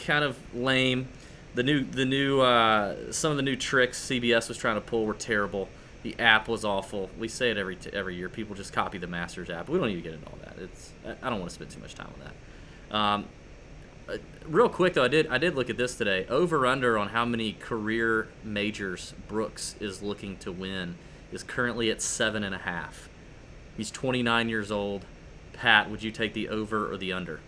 kind 0.05 0.23
of 0.23 0.37
lame. 0.55 1.07
The 1.55 1.63
new 1.63 1.83
the 1.83 2.05
new 2.05 2.41
uh, 2.41 3.11
some 3.11 3.31
of 3.31 3.37
the 3.37 3.43
new 3.43 3.55
tricks 3.55 3.99
CBS 3.99 4.47
was 4.47 4.57
trying 4.57 4.75
to 4.75 4.81
pull 4.81 5.05
were 5.05 5.13
terrible. 5.13 5.67
The 6.03 6.17
app 6.19 6.47
was 6.47 6.63
awful. 6.63 7.09
We 7.17 7.27
say 7.27 7.51
it 7.51 7.57
every 7.57 7.75
t- 7.75 7.89
every 7.91 8.15
year. 8.15 8.29
People 8.29 8.55
just 8.55 8.71
copy 8.71 8.97
the 8.97 9.07
Masters 9.07 9.49
app. 9.49 9.67
We 9.67 9.77
don't 9.77 9.87
need 9.87 9.95
to 9.95 10.01
get 10.01 10.13
into 10.13 10.27
all 10.27 10.37
that. 10.43 10.55
It's 10.59 10.91
I- 11.21 11.29
don't 11.29 11.39
want 11.39 11.49
to 11.49 11.55
spend 11.55 11.71
too 11.71 11.81
much 11.81 11.95
time 11.95 12.07
on 12.13 12.25
that. 12.25 12.95
Um, 12.95 13.25
uh, 14.07 14.17
real 14.47 14.69
quick 14.69 14.93
though, 14.93 15.03
I 15.03 15.07
did 15.07 15.27
I 15.27 15.37
did 15.37 15.55
look 15.55 15.69
at 15.69 15.77
this 15.77 15.95
today. 15.95 16.25
Over 16.29 16.65
under 16.65 16.97
on 16.97 17.09
how 17.09 17.25
many 17.25 17.53
career 17.53 18.27
majors 18.43 19.13
Brooks 19.27 19.75
is 19.79 20.01
looking 20.01 20.37
to 20.37 20.51
win 20.51 20.95
is 21.31 21.43
currently 21.43 21.89
at 21.91 22.01
seven 22.01 22.43
and 22.43 22.55
a 22.55 22.59
half. 22.59 23.09
He's 23.75 23.91
29 23.91 24.49
years 24.49 24.71
old. 24.71 25.05
Pat, 25.53 25.89
would 25.89 26.03
you 26.03 26.11
take 26.11 26.33
the 26.33 26.47
over 26.49 26.91
or 26.91 26.97
the 26.97 27.11
under? 27.11 27.39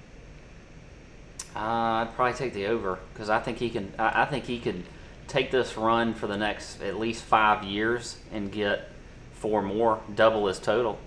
Uh, 1.55 1.59
I'd 1.59 2.09
probably 2.15 2.37
take 2.37 2.53
the 2.53 2.67
over 2.67 2.99
because 3.13 3.29
I 3.29 3.39
think 3.39 3.57
he 3.57 3.69
can. 3.69 3.91
I, 3.99 4.23
I 4.23 4.25
think 4.25 4.45
he 4.45 4.59
could 4.59 4.83
take 5.27 5.51
this 5.51 5.75
run 5.77 6.13
for 6.13 6.27
the 6.27 6.37
next 6.37 6.81
at 6.81 6.97
least 6.99 7.23
five 7.23 7.63
years 7.63 8.17
and 8.31 8.51
get 8.51 8.89
four 9.33 9.61
more, 9.61 9.99
double 10.15 10.47
his 10.47 10.59
total. 10.59 10.97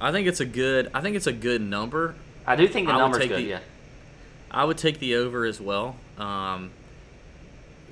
I 0.00 0.12
think 0.12 0.26
it's 0.26 0.40
a 0.40 0.46
good. 0.46 0.90
I 0.94 1.00
think 1.00 1.16
it's 1.16 1.26
a 1.26 1.32
good 1.32 1.60
number. 1.60 2.14
I 2.46 2.56
do 2.56 2.66
think 2.68 2.86
the 2.88 2.94
I 2.94 2.98
number's 2.98 3.20
take 3.20 3.30
good. 3.30 3.38
the- 3.38 3.48
yeah. 3.48 3.58
I 4.50 4.64
would 4.64 4.78
take 4.78 4.98
the 5.00 5.16
over 5.16 5.44
as 5.44 5.60
well. 5.60 5.96
Um, 6.16 6.70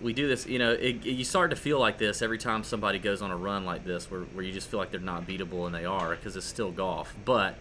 we 0.01 0.13
do 0.13 0.29
this, 0.29 0.47
you 0.47 0.59
know, 0.59 0.73
it, 0.73 1.05
you 1.05 1.25
start 1.25 1.51
to 1.51 1.57
feel 1.57 1.79
like 1.79 1.99
this 1.99 2.23
every 2.23 2.39
time 2.39 2.63
somebody 2.65 2.99
goes 2.99 3.21
on 3.23 3.31
a 3.31 3.37
run 3.37 3.65
like 3.65 3.85
this, 3.85 4.11
where, 4.11 4.21
where 4.21 4.45
you 4.45 4.53
just 4.53 4.69
feel 4.69 4.79
like 4.79 4.91
they're 4.91 5.01
not 5.01 5.27
beatable, 5.27 5.67
and 5.67 5.75
they 5.75 5.85
are 5.85 6.11
because 6.15 6.37
it's 6.37 6.47
still 6.47 6.71
golf. 6.71 7.15
But 7.25 7.57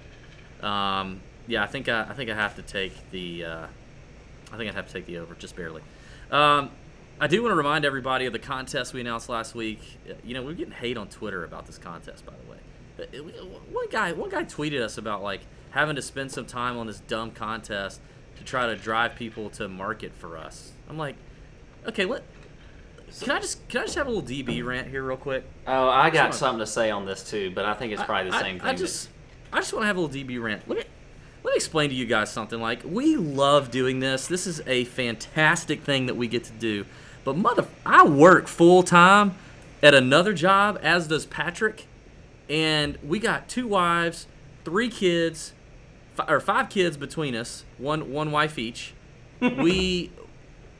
um, 0.61 1.21
yeah, 1.47 1.63
I 1.63 1.67
think 1.67 1.89
I, 1.89 2.01
I 2.09 2.13
think 2.13 2.29
I 2.29 2.35
have 2.35 2.55
to 2.55 2.61
take 2.61 2.93
the. 3.11 3.45
Uh, 3.45 3.67
I 4.51 4.57
think 4.57 4.69
I'd 4.69 4.75
have 4.75 4.87
to 4.87 4.93
take 4.93 5.05
the 5.05 5.17
over 5.17 5.33
just 5.35 5.55
barely. 5.55 5.81
Um, 6.31 6.71
I 7.19 7.27
do 7.27 7.41
want 7.43 7.51
to 7.51 7.55
remind 7.55 7.85
everybody 7.85 8.25
of 8.25 8.33
the 8.33 8.39
contest 8.39 8.93
we 8.93 9.01
announced 9.01 9.29
last 9.29 9.53
week. 9.55 9.79
Uh, 10.09 10.13
You 10.23 10.33
know, 10.33 10.41
we're 10.43 10.53
getting 10.53 10.73
hate 10.73 10.97
on 10.97 11.07
Twitter 11.07 11.43
about 11.43 11.67
this 11.67 11.77
contest, 11.77 12.25
by 12.25 12.33
the 12.33 12.51
way. 12.51 12.57
One 13.71 13.87
guy, 13.89 14.11
one 14.11 14.29
guy 14.29 14.43
tweeted 14.43 14.81
us 14.81 14.97
about 14.97 15.23
like 15.23 15.41
having 15.71 15.95
to 15.95 16.01
spend 16.01 16.31
some 16.31 16.45
time 16.45 16.77
on 16.77 16.87
this 16.87 16.99
dumb 17.01 17.31
contest 17.31 18.01
to 18.37 18.43
try 18.43 18.67
to 18.67 18.75
drive 18.75 19.15
people 19.15 19.49
to 19.51 19.67
market 19.67 20.13
for 20.13 20.37
us. 20.37 20.71
I'm 20.89 20.97
like, 20.97 21.15
okay, 21.87 22.05
let. 22.05 22.23
Can 23.21 23.31
I 23.31 23.39
just 23.39 23.67
can 23.67 23.81
I 23.81 23.83
just 23.83 23.95
have 23.95 24.07
a 24.07 24.09
little 24.09 24.23
DB 24.27 24.63
rant 24.65 24.87
here 24.87 25.03
real 25.03 25.17
quick? 25.17 25.43
Oh, 25.67 25.89
I 25.89 26.09
got 26.09 26.33
something 26.33 26.59
to 26.59 26.65
say 26.67 26.89
on 26.91 27.05
this 27.05 27.29
too, 27.29 27.51
but 27.53 27.65
I 27.65 27.73
think 27.73 27.91
it's 27.91 28.03
probably 28.03 28.31
the 28.31 28.37
I- 28.37 28.41
same 28.41 28.55
I, 28.55 28.59
thing. 28.59 28.67
I 28.67 28.73
just, 28.75 29.09
I 29.51 29.57
just 29.57 29.73
want 29.73 29.83
to 29.83 29.87
have 29.87 29.97
a 29.97 29.99
little 29.99 30.15
DB 30.15 30.41
rant. 30.41 30.67
Let 30.69 30.77
me 30.77 30.83
explain 31.61 31.89
to 31.89 31.95
you 31.95 32.05
guys 32.05 32.31
something. 32.31 32.59
Like, 32.59 32.81
we 32.83 33.15
love 33.15 33.71
doing 33.71 33.99
this. 33.99 34.27
This 34.27 34.47
is 34.47 34.61
a 34.65 34.85
fantastic 34.85 35.83
thing 35.83 36.07
that 36.07 36.15
we 36.15 36.27
get 36.27 36.43
to 36.45 36.51
do. 36.53 36.85
But 37.23 37.37
mother, 37.37 37.67
I 37.85 38.03
work 38.05 38.47
full 38.47 38.81
time 38.83 39.35
at 39.83 39.93
another 39.93 40.33
job, 40.33 40.79
as 40.81 41.07
does 41.07 41.25
Patrick, 41.25 41.85
and 42.49 42.97
we 43.03 43.19
got 43.19 43.47
two 43.47 43.67
wives, 43.67 44.25
three 44.65 44.89
kids, 44.89 45.53
fi- 46.15 46.25
or 46.27 46.39
five 46.39 46.69
kids 46.69 46.97
between 46.97 47.35
us, 47.35 47.63
one 47.77 48.11
one 48.11 48.31
wife 48.31 48.57
each. 48.57 48.93
we 49.39 50.11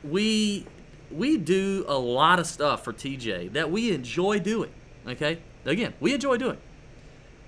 we 0.02 0.66
we 1.10 1.36
do 1.36 1.84
a 1.86 1.96
lot 1.96 2.38
of 2.38 2.46
stuff 2.46 2.82
for 2.84 2.92
TJ 2.92 3.52
that 3.52 3.70
we 3.70 3.92
enjoy 3.92 4.40
doing. 4.40 4.70
Okay, 5.06 5.38
again, 5.64 5.94
we 6.00 6.12
enjoy 6.12 6.36
doing. 6.36 6.58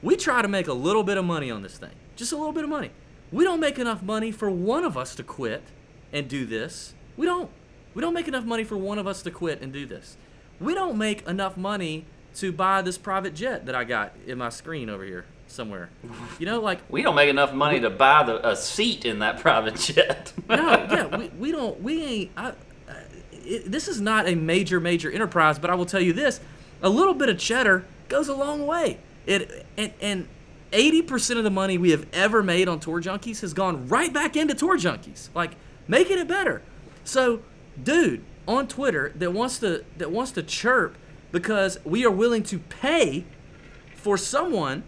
We 0.02 0.16
try 0.16 0.42
to 0.42 0.48
make 0.48 0.68
a 0.68 0.72
little 0.72 1.02
bit 1.02 1.16
of 1.16 1.24
money 1.24 1.50
on 1.50 1.62
this 1.62 1.78
thing, 1.78 1.94
just 2.14 2.30
a 2.32 2.36
little 2.36 2.52
bit 2.52 2.62
of 2.62 2.70
money. 2.70 2.90
We 3.34 3.42
don't 3.42 3.58
make 3.58 3.80
enough 3.80 4.00
money 4.00 4.30
for 4.30 4.48
one 4.48 4.84
of 4.84 4.96
us 4.96 5.16
to 5.16 5.24
quit 5.24 5.64
and 6.12 6.28
do 6.28 6.46
this. 6.46 6.94
We 7.16 7.26
don't. 7.26 7.50
We 7.92 8.00
don't 8.00 8.14
make 8.14 8.28
enough 8.28 8.44
money 8.44 8.62
for 8.62 8.76
one 8.76 8.96
of 8.96 9.08
us 9.08 9.22
to 9.22 9.30
quit 9.32 9.60
and 9.60 9.72
do 9.72 9.86
this. 9.86 10.16
We 10.60 10.72
don't 10.72 10.96
make 10.96 11.26
enough 11.26 11.56
money 11.56 12.06
to 12.36 12.52
buy 12.52 12.80
this 12.82 12.96
private 12.96 13.34
jet 13.34 13.66
that 13.66 13.74
I 13.74 13.82
got 13.82 14.12
in 14.24 14.38
my 14.38 14.50
screen 14.50 14.88
over 14.88 15.04
here 15.04 15.24
somewhere. 15.48 15.90
You 16.38 16.46
know, 16.46 16.60
like 16.60 16.78
we 16.88 17.02
don't 17.02 17.16
make 17.16 17.28
enough 17.28 17.52
money 17.52 17.80
to 17.80 17.90
buy 17.90 18.22
the, 18.22 18.48
a 18.48 18.54
seat 18.54 19.04
in 19.04 19.18
that 19.18 19.40
private 19.40 19.74
jet. 19.74 20.32
no, 20.48 20.56
yeah, 20.56 21.16
we, 21.16 21.28
we 21.30 21.50
don't, 21.50 21.82
we 21.82 22.04
ain't. 22.04 22.30
I, 22.36 22.48
uh, 22.48 22.54
it, 23.32 23.70
this 23.70 23.88
is 23.88 24.00
not 24.00 24.28
a 24.28 24.36
major, 24.36 24.78
major 24.78 25.10
enterprise, 25.10 25.58
but 25.58 25.70
I 25.70 25.74
will 25.74 25.86
tell 25.86 26.00
you 26.00 26.12
this: 26.12 26.38
a 26.82 26.88
little 26.88 27.14
bit 27.14 27.28
of 27.28 27.38
cheddar 27.38 27.84
goes 28.08 28.28
a 28.28 28.34
long 28.34 28.64
way. 28.64 28.98
It 29.26 29.66
and 29.76 29.92
and 30.00 30.28
eighty 30.74 31.00
percent 31.00 31.38
of 31.38 31.44
the 31.44 31.50
money 31.50 31.78
we 31.78 31.92
have 31.92 32.06
ever 32.12 32.42
made 32.42 32.68
on 32.68 32.80
Tour 32.80 33.00
Junkies 33.00 33.40
has 33.40 33.54
gone 33.54 33.88
right 33.88 34.12
back 34.12 34.36
into 34.36 34.52
Tour 34.54 34.76
Junkies, 34.76 35.30
like 35.34 35.52
making 35.88 36.18
it 36.18 36.28
better. 36.28 36.60
So, 37.04 37.40
dude 37.82 38.22
on 38.46 38.68
Twitter 38.68 39.12
that 39.16 39.32
wants 39.32 39.58
to 39.60 39.84
that 39.96 40.10
wants 40.10 40.32
to 40.32 40.42
chirp 40.42 40.96
because 41.32 41.78
we 41.84 42.04
are 42.04 42.10
willing 42.10 42.42
to 42.42 42.58
pay 42.58 43.24
for 43.94 44.16
someone 44.18 44.84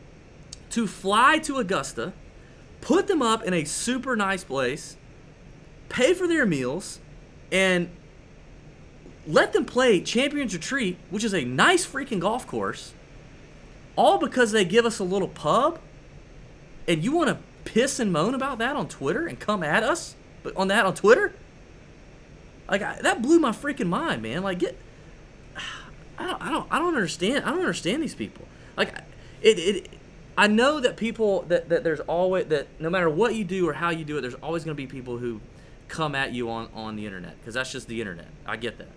to 0.70 0.86
fly 0.86 1.38
to 1.38 1.56
Augusta, 1.56 2.12
put 2.80 3.06
them 3.06 3.22
up 3.22 3.42
in 3.42 3.54
a 3.54 3.64
super 3.64 4.14
nice 4.14 4.44
place, 4.44 4.96
pay 5.88 6.12
for 6.12 6.28
their 6.28 6.44
meals, 6.44 7.00
and 7.50 7.88
let 9.26 9.52
them 9.52 9.64
play 9.64 10.00
Champions 10.00 10.54
Retreat, 10.54 10.98
which 11.10 11.24
is 11.24 11.34
a 11.34 11.44
nice 11.44 11.86
freaking 11.86 12.20
golf 12.20 12.46
course, 12.46 12.92
all 13.96 14.18
because 14.18 14.52
they 14.52 14.64
give 14.64 14.84
us 14.84 14.98
a 14.98 15.04
little 15.04 15.28
pub. 15.28 15.80
And 16.88 17.02
you 17.02 17.12
want 17.12 17.30
to 17.30 17.38
piss 17.64 17.98
and 17.98 18.12
moan 18.12 18.34
about 18.34 18.58
that 18.58 18.76
on 18.76 18.86
Twitter 18.86 19.26
and 19.26 19.40
come 19.40 19.64
at 19.64 19.82
us 19.82 20.14
but 20.46 20.56
on 20.56 20.68
that 20.68 20.86
on 20.86 20.94
Twitter? 20.94 21.34
Like 22.68 22.82
I, 22.82 23.00
that 23.02 23.20
blew 23.20 23.40
my 23.40 23.50
freaking 23.50 23.88
mind, 23.88 24.22
man. 24.22 24.44
Like 24.44 24.60
get 24.60 24.78
I 26.18 26.26
don't, 26.26 26.40
I 26.40 26.50
don't, 26.50 26.66
I 26.70 26.78
don't 26.78 26.94
understand. 26.94 27.44
I 27.44 27.50
don't 27.50 27.58
understand 27.58 28.00
these 28.02 28.14
people. 28.14 28.46
Like, 28.76 28.94
it, 29.42 29.58
it. 29.58 29.90
I 30.38 30.46
know 30.46 30.80
that 30.80 30.96
people 30.96 31.42
that, 31.48 31.68
that 31.70 31.82
there's 31.82 32.00
always 32.00 32.46
that 32.46 32.68
no 32.78 32.90
matter 32.90 33.10
what 33.10 33.34
you 33.34 33.44
do 33.44 33.68
or 33.68 33.72
how 33.72 33.90
you 33.90 34.04
do 34.04 34.18
it, 34.18 34.20
there's 34.20 34.34
always 34.34 34.64
going 34.64 34.76
to 34.76 34.80
be 34.80 34.86
people 34.86 35.18
who 35.18 35.40
come 35.88 36.14
at 36.14 36.32
you 36.32 36.48
on 36.48 36.68
on 36.74 36.94
the 36.94 37.06
internet 37.06 37.38
because 37.40 37.54
that's 37.54 37.72
just 37.72 37.88
the 37.88 38.00
internet. 38.00 38.28
I 38.46 38.56
get 38.56 38.78
that. 38.78 38.88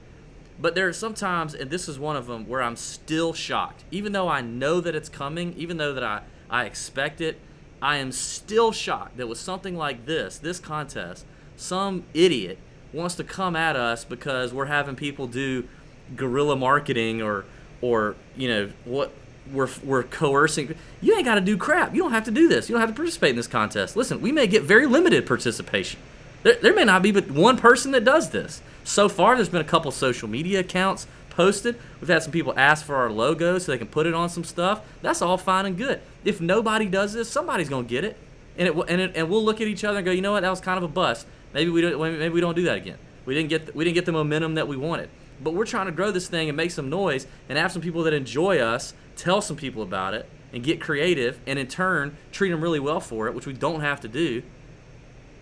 But 0.61 0.75
there 0.75 0.87
are 0.87 0.93
sometimes, 0.93 1.53
and 1.53 1.71
this 1.71 1.87
is 1.87 1.97
one 1.97 2.15
of 2.15 2.27
them, 2.27 2.47
where 2.47 2.61
I'm 2.61 2.75
still 2.75 3.33
shocked. 3.33 3.83
Even 3.91 4.11
though 4.11 4.27
I 4.27 4.41
know 4.41 4.81
that 4.81 4.93
it's 4.93 5.09
coming, 5.09 5.53
even 5.57 5.77
though 5.77 5.93
that 5.93 6.03
I, 6.03 6.21
I 6.49 6.65
expect 6.65 7.21
it, 7.21 7.39
I 7.81 7.97
am 7.97 8.11
still 8.11 8.71
shocked 8.71 9.17
that 9.17 9.27
with 9.27 9.37
something 9.37 9.77
like 9.77 10.05
this, 10.05 10.37
this 10.37 10.59
contest, 10.59 11.25
some 11.55 12.03
idiot 12.13 12.57
wants 12.91 13.15
to 13.15 13.23
come 13.23 13.55
at 13.55 13.75
us 13.75 14.03
because 14.03 14.53
we're 14.53 14.65
having 14.65 14.95
people 14.95 15.27
do 15.27 15.67
guerrilla 16.15 16.55
marketing 16.55 17.21
or 17.21 17.45
or 17.81 18.15
you 18.35 18.49
know 18.49 18.71
what 18.83 19.13
we're, 19.51 19.69
we're 19.83 20.03
coercing. 20.03 20.75
You 21.01 21.15
ain't 21.15 21.25
got 21.25 21.35
to 21.35 21.41
do 21.41 21.57
crap. 21.57 21.95
You 21.95 22.01
don't 22.01 22.11
have 22.11 22.25
to 22.25 22.31
do 22.31 22.47
this. 22.47 22.69
You 22.69 22.73
don't 22.73 22.81
have 22.81 22.89
to 22.89 22.95
participate 22.95 23.31
in 23.31 23.35
this 23.35 23.47
contest. 23.47 23.95
Listen 23.95 24.21
we 24.21 24.31
may 24.31 24.47
get 24.47 24.63
very 24.63 24.85
limited 24.85 25.25
participation 25.25 25.99
there, 26.43 26.55
there 26.55 26.73
may 26.73 26.85
not 26.85 27.01
be 27.01 27.11
but 27.11 27.29
one 27.31 27.57
person 27.57 27.91
that 27.91 28.05
does 28.05 28.29
this 28.29 28.61
so 28.83 29.07
far 29.07 29.35
there's 29.35 29.49
been 29.49 29.61
a 29.61 29.65
couple 29.65 29.91
social 29.91 30.27
media 30.27 30.61
accounts 30.61 31.07
posted. 31.29 31.79
We've 32.01 32.09
had 32.09 32.23
some 32.23 32.31
people 32.31 32.53
ask 32.57 32.85
for 32.85 32.95
our 32.95 33.09
logo 33.09 33.59
so 33.59 33.71
they 33.71 33.77
can 33.77 33.87
put 33.87 34.05
it 34.05 34.13
on 34.13 34.29
some 34.29 34.43
stuff. 34.43 34.81
That's 35.01 35.21
all 35.21 35.37
fine 35.37 35.65
and 35.65 35.77
good. 35.77 36.01
If 36.25 36.41
nobody 36.41 36.87
does 36.87 37.13
this, 37.13 37.29
somebody's 37.29 37.69
gonna 37.69 37.87
get 37.87 38.03
it, 38.03 38.17
and 38.57 38.67
it 38.67 38.75
and 38.89 38.99
it, 38.99 39.11
and 39.15 39.29
we'll 39.29 39.43
look 39.43 39.61
at 39.61 39.67
each 39.67 39.83
other 39.83 39.99
and 39.99 40.05
go, 40.05 40.11
you 40.11 40.21
know 40.21 40.33
what, 40.33 40.41
that 40.41 40.49
was 40.49 40.59
kind 40.59 40.77
of 40.77 40.83
a 40.83 40.87
bust. 40.87 41.25
Maybe 41.53 41.69
we 41.69 41.81
don't 41.81 41.97
maybe 41.97 42.29
we 42.29 42.41
don't 42.41 42.55
do 42.55 42.63
that 42.63 42.77
again. 42.77 42.97
We 43.25 43.35
didn't 43.35 43.49
get 43.49 43.67
the, 43.67 43.71
we 43.73 43.83
didn't 43.83 43.95
get 43.95 44.05
the 44.05 44.11
momentum 44.11 44.55
that 44.55 44.67
we 44.67 44.75
wanted. 44.75 45.09
But 45.41 45.53
we're 45.53 45.65
trying 45.65 45.85
to 45.85 45.91
grow 45.93 46.11
this 46.11 46.27
thing 46.27 46.49
and 46.49 46.57
make 46.57 46.71
some 46.71 46.89
noise 46.89 47.25
and 47.47 47.57
have 47.57 47.71
some 47.71 47.81
people 47.81 48.03
that 48.03 48.13
enjoy 48.13 48.59
us 48.59 48.93
tell 49.15 49.41
some 49.41 49.55
people 49.55 49.81
about 49.81 50.13
it 50.13 50.27
and 50.51 50.63
get 50.63 50.81
creative 50.81 51.39
and 51.47 51.57
in 51.57 51.67
turn 51.67 52.17
treat 52.31 52.49
them 52.49 52.59
really 52.59 52.79
well 52.79 52.99
for 52.99 53.27
it, 53.27 53.33
which 53.33 53.45
we 53.45 53.53
don't 53.53 53.81
have 53.81 54.01
to 54.01 54.07
do. 54.07 54.43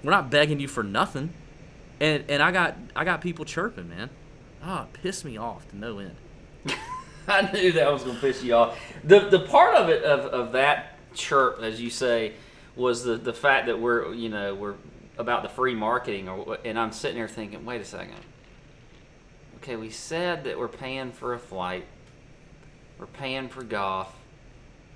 We're 0.04 0.12
not 0.12 0.30
begging 0.30 0.60
you 0.60 0.68
for 0.68 0.84
nothing. 0.84 1.34
And 2.00 2.24
and 2.30 2.44
I 2.44 2.52
got 2.52 2.78
I 2.96 3.04
got 3.04 3.22
people 3.22 3.46
chirping, 3.46 3.90
man. 3.90 4.10
Ah, 4.62 4.82
oh, 4.82 4.84
it 4.84 5.02
pissed 5.02 5.26
me 5.26 5.38
off 5.38 5.68
to 5.70 5.78
no 5.78 6.00
end. 6.00 6.16
I 7.28 7.52
knew 7.52 7.72
that 7.74 7.92
was 7.92 8.04
gonna 8.04 8.20
piss 8.20 8.44
you 8.44 8.54
off. 8.54 8.80
The 9.04 9.22
the 9.30 9.40
part 9.40 9.76
of 9.76 9.90
it 9.90 10.04
of, 10.04 10.26
of 10.28 10.52
that 10.54 10.98
chirp, 11.14 11.62
as 11.62 11.82
you 11.82 11.90
say, 11.90 12.34
was 12.76 13.04
the 13.04 13.16
the 13.16 13.34
fact 13.34 13.66
that 13.68 13.80
we're 13.80 14.14
you 14.14 14.30
know 14.30 14.54
we're 14.56 14.76
about 15.18 15.44
the 15.44 15.50
free 15.50 15.76
marketing, 15.76 16.30
or 16.30 16.58
and 16.64 16.78
I'm 16.78 16.92
sitting 16.92 17.18
there 17.18 17.28
thinking, 17.28 17.66
wait 17.66 17.82
a 17.82 17.86
second. 17.86 18.20
Okay, 19.58 19.76
we 19.76 19.90
said 19.90 20.44
that 20.44 20.58
we're 20.58 20.68
paying 20.68 21.12
for 21.12 21.34
a 21.34 21.40
flight, 21.40 21.86
we're 23.00 23.08
paying 23.08 23.50
for 23.50 23.64
golf, 23.64 24.16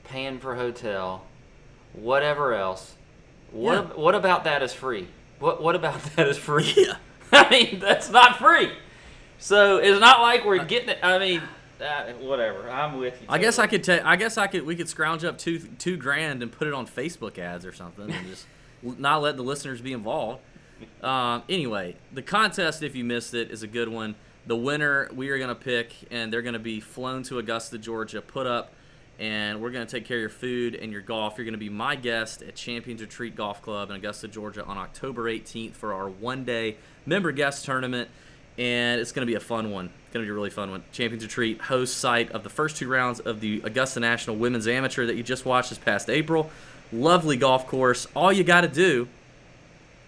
paying 0.03 0.39
for 0.39 0.55
hotel, 0.55 1.25
whatever 1.93 2.53
else. 2.53 2.95
What 3.51 3.73
Yeah. 3.73 3.81
what 3.95 4.15
about 4.15 4.43
that 4.45 4.61
is 4.63 4.73
free? 4.73 5.07
What 5.39 5.61
what 5.61 5.75
about 5.75 6.01
that 6.15 6.27
is 6.27 6.37
free? 6.37 6.73
Yeah. 6.75 6.95
I 7.31 7.49
mean, 7.49 7.79
that's 7.79 8.09
not 8.09 8.37
free. 8.37 8.71
So 9.39 9.77
it's 9.77 9.99
not 9.99 10.21
like 10.21 10.45
we're 10.45 10.63
getting 10.65 10.89
it. 10.89 10.99
I 11.01 11.17
mean, 11.17 11.41
uh, 11.81 12.11
whatever. 12.19 12.69
I'm 12.69 12.99
with 12.99 13.19
you. 13.21 13.27
I 13.29 13.37
guess 13.39 13.57
I 13.57 13.67
could 13.67 13.83
take. 13.83 14.03
I 14.05 14.15
guess 14.15 14.37
I 14.37 14.47
could. 14.47 14.65
We 14.65 14.75
could 14.75 14.89
scrounge 14.89 15.23
up 15.23 15.37
two 15.37 15.59
two 15.79 15.97
grand 15.97 16.43
and 16.43 16.51
put 16.51 16.67
it 16.67 16.73
on 16.73 16.85
Facebook 16.87 17.37
ads 17.39 17.65
or 17.65 17.73
something, 17.73 18.11
and 18.11 18.27
just 18.27 18.45
not 18.99 19.21
let 19.21 19.37
the 19.37 19.43
listeners 19.43 19.81
be 19.81 19.93
involved. 19.93 20.41
Um, 21.03 21.43
anyway, 21.47 21.95
the 22.13 22.21
contest, 22.21 22.81
if 22.83 22.95
you 22.95 23.03
missed 23.03 23.33
it, 23.33 23.51
is 23.51 23.63
a 23.63 23.67
good 23.67 23.87
one. 23.89 24.15
The 24.47 24.55
winner 24.55 25.09
we 25.13 25.29
are 25.29 25.37
gonna 25.39 25.55
pick, 25.55 25.93
and 26.11 26.31
they're 26.33 26.41
gonna 26.41 26.59
be 26.59 26.79
flown 26.79 27.23
to 27.23 27.37
Augusta, 27.39 27.77
Georgia, 27.77 28.21
put 28.21 28.45
up, 28.47 28.73
and 29.19 29.61
we're 29.61 29.71
gonna 29.71 29.85
take 29.85 30.05
care 30.05 30.17
of 30.17 30.21
your 30.21 30.29
food 30.29 30.75
and 30.75 30.91
your 30.91 31.01
golf. 31.01 31.37
You're 31.37 31.45
gonna 31.45 31.57
be 31.57 31.69
my 31.69 31.95
guest 31.95 32.41
at 32.41 32.55
Champions 32.55 33.01
Retreat 33.01 33.35
Golf 33.35 33.61
Club 33.61 33.89
in 33.89 33.95
Augusta, 33.95 34.27
Georgia, 34.27 34.65
on 34.65 34.77
October 34.77 35.25
18th 35.25 35.73
for 35.73 35.93
our 35.93 36.09
one-day 36.09 36.77
member 37.05 37.31
guest 37.31 37.65
tournament 37.65 38.09
and 38.57 38.99
it's 38.99 39.11
going 39.11 39.25
to 39.25 39.29
be 39.29 39.35
a 39.35 39.39
fun 39.39 39.71
one. 39.71 39.85
It's 39.85 40.13
going 40.13 40.23
to 40.23 40.27
be 40.27 40.31
a 40.31 40.35
really 40.35 40.49
fun 40.49 40.71
one. 40.71 40.83
Champions 40.91 41.23
Retreat 41.23 41.61
host 41.61 41.97
site 41.97 42.31
of 42.31 42.43
the 42.43 42.49
first 42.49 42.77
two 42.77 42.87
rounds 42.87 43.19
of 43.19 43.39
the 43.39 43.61
Augusta 43.63 43.99
National 43.99 44.35
Women's 44.35 44.67
Amateur 44.67 45.05
that 45.05 45.15
you 45.15 45.23
just 45.23 45.45
watched 45.45 45.69
this 45.69 45.79
past 45.79 46.09
April. 46.09 46.49
Lovely 46.91 47.37
golf 47.37 47.67
course. 47.67 48.07
All 48.15 48.31
you 48.31 48.43
got 48.43 48.61
to 48.61 48.67
do 48.67 49.07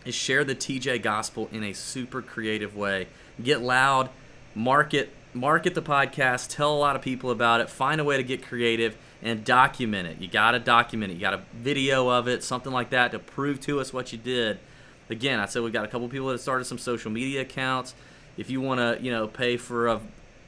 is 0.05 0.13
share 0.13 0.43
the 0.43 0.55
TJ 0.55 1.01
gospel 1.01 1.47
in 1.51 1.63
a 1.63 1.73
super 1.73 2.21
creative 2.21 2.75
way. 2.75 3.07
Get 3.41 3.61
loud, 3.61 4.09
market 4.53 5.09
market 5.33 5.75
the 5.75 5.81
podcast, 5.81 6.49
tell 6.49 6.73
a 6.73 6.77
lot 6.77 6.95
of 6.95 7.01
people 7.01 7.31
about 7.31 7.61
it, 7.61 7.69
find 7.69 7.99
a 7.99 8.03
way 8.03 8.17
to 8.17 8.23
get 8.23 8.43
creative 8.43 8.95
and 9.21 9.43
document 9.43 10.07
it. 10.07 10.19
You 10.19 10.27
got 10.27 10.51
to 10.51 10.59
document 10.59 11.11
it. 11.11 11.15
You 11.15 11.21
got 11.21 11.33
a 11.33 11.41
video 11.55 12.09
of 12.09 12.27
it, 12.27 12.43
something 12.43 12.71
like 12.71 12.89
that 12.91 13.11
to 13.11 13.19
prove 13.19 13.59
to 13.61 13.79
us 13.79 13.93
what 13.93 14.11
you 14.11 14.17
did. 14.17 14.59
Again, 15.09 15.39
I 15.39 15.45
said 15.45 15.63
we've 15.63 15.73
got 15.73 15.85
a 15.85 15.87
couple 15.87 16.07
people 16.09 16.27
that 16.27 16.39
started 16.39 16.65
some 16.65 16.77
social 16.77 17.11
media 17.11 17.41
accounts. 17.41 17.93
If 18.37 18.49
you 18.49 18.61
want 18.61 18.79
to, 18.79 19.03
you 19.03 19.11
know, 19.11 19.27
pay 19.27 19.57
for 19.57 19.87
a, 19.87 20.01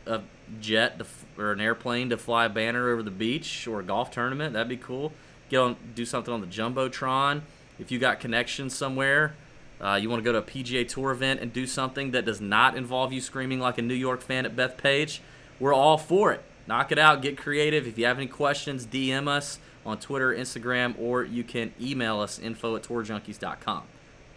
a 0.06 0.22
jet 0.60 1.00
to, 1.00 1.06
or 1.38 1.52
an 1.52 1.62
airplane 1.62 2.10
to 2.10 2.18
fly 2.18 2.46
a 2.46 2.50
banner 2.50 2.90
over 2.90 3.04
the 3.04 3.12
beach 3.12 3.68
or 3.68 3.80
a 3.80 3.84
golf 3.84 4.12
tournament, 4.12 4.54
that'd 4.54 4.70
be 4.70 4.78
cool. 4.78 5.12
Get 5.50 5.58
on, 5.60 5.76
do 5.94 6.06
something 6.06 6.34
on 6.34 6.42
the 6.42 6.48
jumbotron. 6.48 7.42
If 7.80 7.92
you 7.92 8.00
got 8.00 8.20
connections 8.20 8.76
somewhere, 8.76 9.36
uh, 9.82 10.00
you 10.02 10.10
want 10.10 10.22
to 10.22 10.24
go 10.24 10.32
to 10.32 10.40
a 10.40 10.42
PGA 10.42 10.88
Tour 10.88 11.12
event 11.12 11.40
and 11.42 11.52
do 11.52 11.68
something 11.68 12.12
that 12.12 12.26
does 12.26 12.40
not 12.42 12.76
involve 12.78 13.12
you 13.14 13.22
screaming 13.22 13.60
like 13.60 13.78
a 13.78 13.82
New 13.82 13.94
York 13.94 14.22
fan 14.22 14.46
at 14.46 14.56
Bethpage. 14.56 15.20
we're 15.60 15.74
all 15.74 15.98
for 15.98 16.32
it. 16.32 16.42
Knock 16.68 16.92
it 16.92 16.98
out, 16.98 17.22
get 17.22 17.38
creative. 17.38 17.86
If 17.86 17.98
you 17.98 18.06
have 18.06 18.18
any 18.18 18.28
questions, 18.28 18.86
DM 18.86 19.28
us 19.28 19.60
on 19.86 20.00
Twitter, 20.00 20.34
Instagram, 20.34 20.96
or 21.00 21.24
you 21.24 21.44
can 21.44 21.74
email 21.80 22.20
us 22.20 22.40
info 22.40 22.76
at 22.76 22.84
tourjunkies.com. 22.84 23.84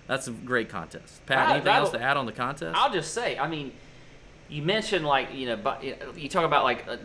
That's 0.06 0.26
a 0.28 0.32
great 0.32 0.68
contest. 0.68 1.24
Pat, 1.26 1.48
I- 1.48 1.52
anything 1.54 1.72
else 1.72 1.90
to 1.90 2.02
add 2.02 2.16
on 2.16 2.26
the 2.26 2.32
contest? 2.32 2.76
I'll 2.76 2.92
just 2.92 3.14
say, 3.14 3.38
I 3.38 3.48
mean, 3.48 3.72
you 4.48 4.62
mentioned 4.62 5.06
like 5.06 5.34
you 5.34 5.46
know, 5.46 5.76
you 6.16 6.28
talk 6.28 6.44
about 6.44 6.64
like 6.64 6.86
uh, 6.88 6.96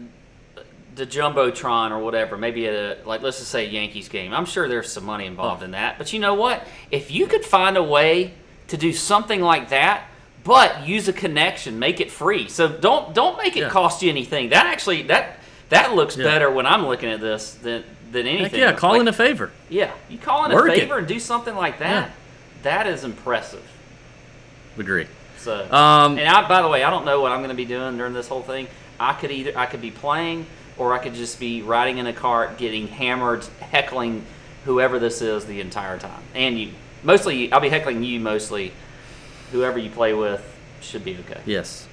the 0.95 1.05
jumbotron 1.07 1.91
or 1.91 1.99
whatever. 1.99 2.37
Maybe 2.37 2.67
at 2.67 2.73
a 2.73 2.97
like 3.05 3.21
let's 3.21 3.39
just 3.39 3.51
say 3.51 3.65
a 3.65 3.69
Yankees 3.69 4.09
game. 4.09 4.33
I'm 4.33 4.45
sure 4.45 4.67
there's 4.67 4.91
some 4.91 5.05
money 5.05 5.25
involved 5.25 5.61
Oh. 5.61 5.65
in 5.65 5.71
that. 5.71 5.97
But 5.97 6.13
you 6.13 6.19
know 6.19 6.33
what? 6.35 6.65
If 6.91 7.11
you 7.11 7.27
could 7.27 7.43
find 7.45 7.77
a 7.77 7.83
way 7.83 8.33
to 8.67 8.77
do 8.77 8.93
something 8.93 9.41
like 9.41 9.69
that, 9.69 10.03
but 10.43 10.85
use 10.87 11.07
a 11.07 11.13
connection, 11.13 11.79
make 11.79 11.99
it 11.99 12.11
free. 12.11 12.47
So 12.47 12.67
don't 12.67 13.13
don't 13.13 13.37
make 13.37 13.55
it 13.57 13.61
Yeah. 13.61 13.69
cost 13.69 14.01
you 14.03 14.09
anything. 14.09 14.49
That 14.49 14.65
actually 14.67 15.03
that 15.03 15.39
that 15.69 15.93
looks 15.95 16.15
Yeah. 16.17 16.25
better 16.25 16.51
when 16.51 16.65
I'm 16.65 16.85
looking 16.87 17.09
at 17.09 17.19
this 17.21 17.53
than 17.53 17.83
than 18.11 18.27
anything. 18.27 18.43
Heck 18.51 18.53
yeah, 18.59 18.71
call 18.73 18.91
Like, 18.91 19.01
in 19.01 19.07
a 19.07 19.13
favor. 19.13 19.51
yeah, 19.69 19.89
you 20.09 20.19
call 20.19 20.45
in 20.45 20.51
a 20.51 20.55
Work 20.55 20.69
it. 20.73 20.79
favor 20.81 20.99
and 20.99 21.07
do 21.07 21.19
something 21.19 21.55
like 21.55 21.79
that. 21.79 22.11
That 22.61 22.85
is 22.85 23.03
impressive. 23.03 23.63
Agree. 24.77 25.07
So, 25.37 25.65
Um, 25.71 26.17
and 26.17 26.27
I, 26.29 26.47
by 26.47 26.61
the 26.61 26.67
way, 26.69 26.83
I 26.83 26.89
don't 26.89 27.05
know 27.05 27.19
what 27.21 27.31
I'm 27.31 27.39
going 27.39 27.49
to 27.49 27.55
be 27.55 27.65
doing 27.65 27.97
during 27.97 28.13
this 28.13 28.27
whole 28.27 28.43
thing. 28.43 28.67
I 28.99 29.13
could 29.13 29.31
either 29.31 29.51
I 29.57 29.65
could 29.65 29.81
be 29.81 29.91
playing, 29.91 30.45
or 30.77 30.93
I 30.93 30.99
could 30.99 31.13
just 31.13 31.39
be 31.39 31.61
riding 31.61 31.97
in 31.97 32.07
a 32.07 32.13
cart, 32.13 32.57
getting 32.57 32.87
hammered, 32.87 33.45
heckling 33.59 34.25
whoever 34.65 34.99
this 34.99 35.21
is 35.21 35.45
the 35.45 35.61
entire 35.61 35.99
time. 35.99 36.23
And 36.33 36.59
you, 36.59 36.71
mostly, 37.03 37.51
I'll 37.51 37.59
be 37.59 37.69
heckling 37.69 38.03
you 38.03 38.19
mostly. 38.19 38.71
Whoever 39.51 39.77
you 39.77 39.89
play 39.89 40.13
with 40.13 40.43
should 40.81 41.03
be 41.05 41.17
okay. 41.19 41.41
Yes. 41.45 41.87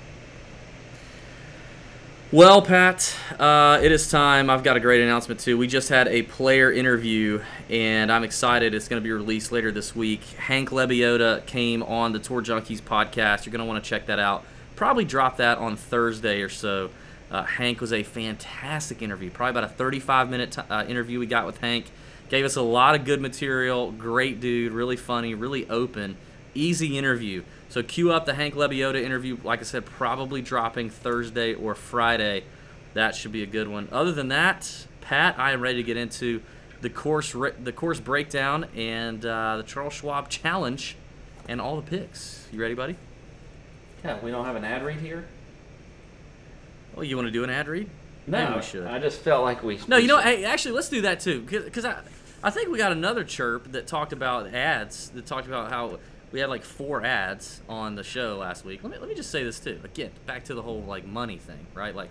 Well, 2.32 2.62
Pat, 2.62 3.12
uh, 3.40 3.80
it 3.82 3.90
is 3.90 4.08
time. 4.08 4.50
I've 4.50 4.62
got 4.62 4.76
a 4.76 4.80
great 4.80 5.00
announcement 5.00 5.40
too. 5.40 5.58
We 5.58 5.66
just 5.66 5.88
had 5.88 6.06
a 6.06 6.22
player 6.22 6.70
interview, 6.70 7.42
and 7.68 8.10
I'm 8.10 8.22
excited. 8.22 8.72
It's 8.72 8.86
going 8.86 9.02
to 9.02 9.04
be 9.04 9.10
released 9.10 9.50
later 9.50 9.72
this 9.72 9.96
week. 9.96 10.22
Hank 10.38 10.70
Lebioda 10.70 11.44
came 11.46 11.82
on 11.82 12.12
the 12.12 12.20
Tour 12.20 12.40
Junkies 12.40 12.80
podcast. 12.80 13.46
You're 13.46 13.50
going 13.50 13.58
to 13.58 13.64
want 13.64 13.82
to 13.82 13.90
check 13.90 14.06
that 14.06 14.20
out. 14.20 14.44
Probably 14.76 15.04
drop 15.04 15.38
that 15.38 15.58
on 15.58 15.74
Thursday 15.74 16.40
or 16.42 16.48
so. 16.48 16.90
Uh, 17.30 17.44
Hank 17.44 17.80
was 17.80 17.92
a 17.92 18.02
fantastic 18.02 19.02
interview. 19.02 19.30
Probably 19.30 19.50
about 19.50 19.64
a 19.64 19.74
35 19.74 20.30
minute 20.30 20.52
t- 20.52 20.62
uh, 20.68 20.84
interview 20.84 21.18
we 21.18 21.26
got 21.26 21.46
with 21.46 21.58
Hank. 21.58 21.86
Gave 22.28 22.44
us 22.44 22.56
a 22.56 22.62
lot 22.62 22.94
of 22.94 23.04
good 23.04 23.20
material. 23.20 23.92
Great 23.92 24.40
dude, 24.40 24.72
really 24.72 24.96
funny, 24.96 25.34
really 25.34 25.68
open, 25.68 26.16
easy 26.54 26.98
interview. 26.98 27.42
So 27.68 27.82
cue 27.82 28.12
up 28.12 28.26
the 28.26 28.34
Hank 28.34 28.54
Lebioda 28.54 29.00
interview. 29.00 29.36
Like 29.44 29.60
I 29.60 29.62
said, 29.62 29.84
probably 29.86 30.42
dropping 30.42 30.90
Thursday 30.90 31.54
or 31.54 31.74
Friday. 31.74 32.44
That 32.94 33.14
should 33.14 33.32
be 33.32 33.42
a 33.42 33.46
good 33.46 33.68
one. 33.68 33.88
Other 33.92 34.12
than 34.12 34.28
that, 34.28 34.86
Pat, 35.00 35.38
I 35.38 35.52
am 35.52 35.60
ready 35.60 35.76
to 35.76 35.82
get 35.84 35.96
into 35.96 36.42
the 36.80 36.90
course 36.90 37.34
re- 37.34 37.52
the 37.62 37.72
course 37.72 38.00
breakdown 38.00 38.64
and 38.74 39.24
uh, 39.24 39.58
the 39.58 39.62
Charles 39.62 39.92
Schwab 39.94 40.28
Challenge 40.28 40.96
and 41.48 41.60
all 41.60 41.76
the 41.76 41.82
picks. 41.82 42.48
You 42.52 42.60
ready, 42.60 42.74
buddy? 42.74 42.96
Yeah, 44.04 44.18
we 44.22 44.30
don't 44.30 44.44
have 44.44 44.56
an 44.56 44.64
ad 44.64 44.84
read 44.84 44.98
here. 44.98 45.26
Oh, 46.96 47.02
you 47.02 47.16
want 47.16 47.26
to 47.26 47.32
do 47.32 47.44
an 47.44 47.50
ad 47.50 47.68
read? 47.68 47.88
No, 48.26 48.44
Maybe 48.44 48.56
we 48.56 48.62
should. 48.62 48.86
I 48.86 48.98
just 48.98 49.20
felt 49.20 49.44
like 49.44 49.62
we. 49.62 49.78
Should. 49.78 49.88
No, 49.88 49.96
we 49.96 50.02
you 50.02 50.08
know, 50.08 50.18
hey, 50.18 50.44
actually, 50.44 50.72
let's 50.72 50.88
do 50.88 51.02
that 51.02 51.20
too, 51.20 51.40
because 51.42 51.84
I, 51.84 52.00
I 52.42 52.50
think 52.50 52.70
we 52.70 52.78
got 52.78 52.92
another 52.92 53.24
chirp 53.24 53.72
that 53.72 53.86
talked 53.86 54.12
about 54.12 54.54
ads. 54.54 55.10
That 55.10 55.26
talked 55.26 55.46
about 55.46 55.70
how 55.70 55.98
we 56.32 56.40
had 56.40 56.48
like 56.48 56.62
four 56.62 57.04
ads 57.04 57.60
on 57.68 57.94
the 57.94 58.04
show 58.04 58.36
last 58.36 58.64
week. 58.64 58.82
Let 58.82 58.92
me 58.92 58.98
let 58.98 59.08
me 59.08 59.14
just 59.14 59.30
say 59.30 59.42
this 59.42 59.58
too. 59.58 59.80
Again, 59.84 60.10
back 60.26 60.44
to 60.44 60.54
the 60.54 60.62
whole 60.62 60.82
like 60.82 61.06
money 61.06 61.38
thing, 61.38 61.66
right? 61.74 61.94
Like, 61.94 62.10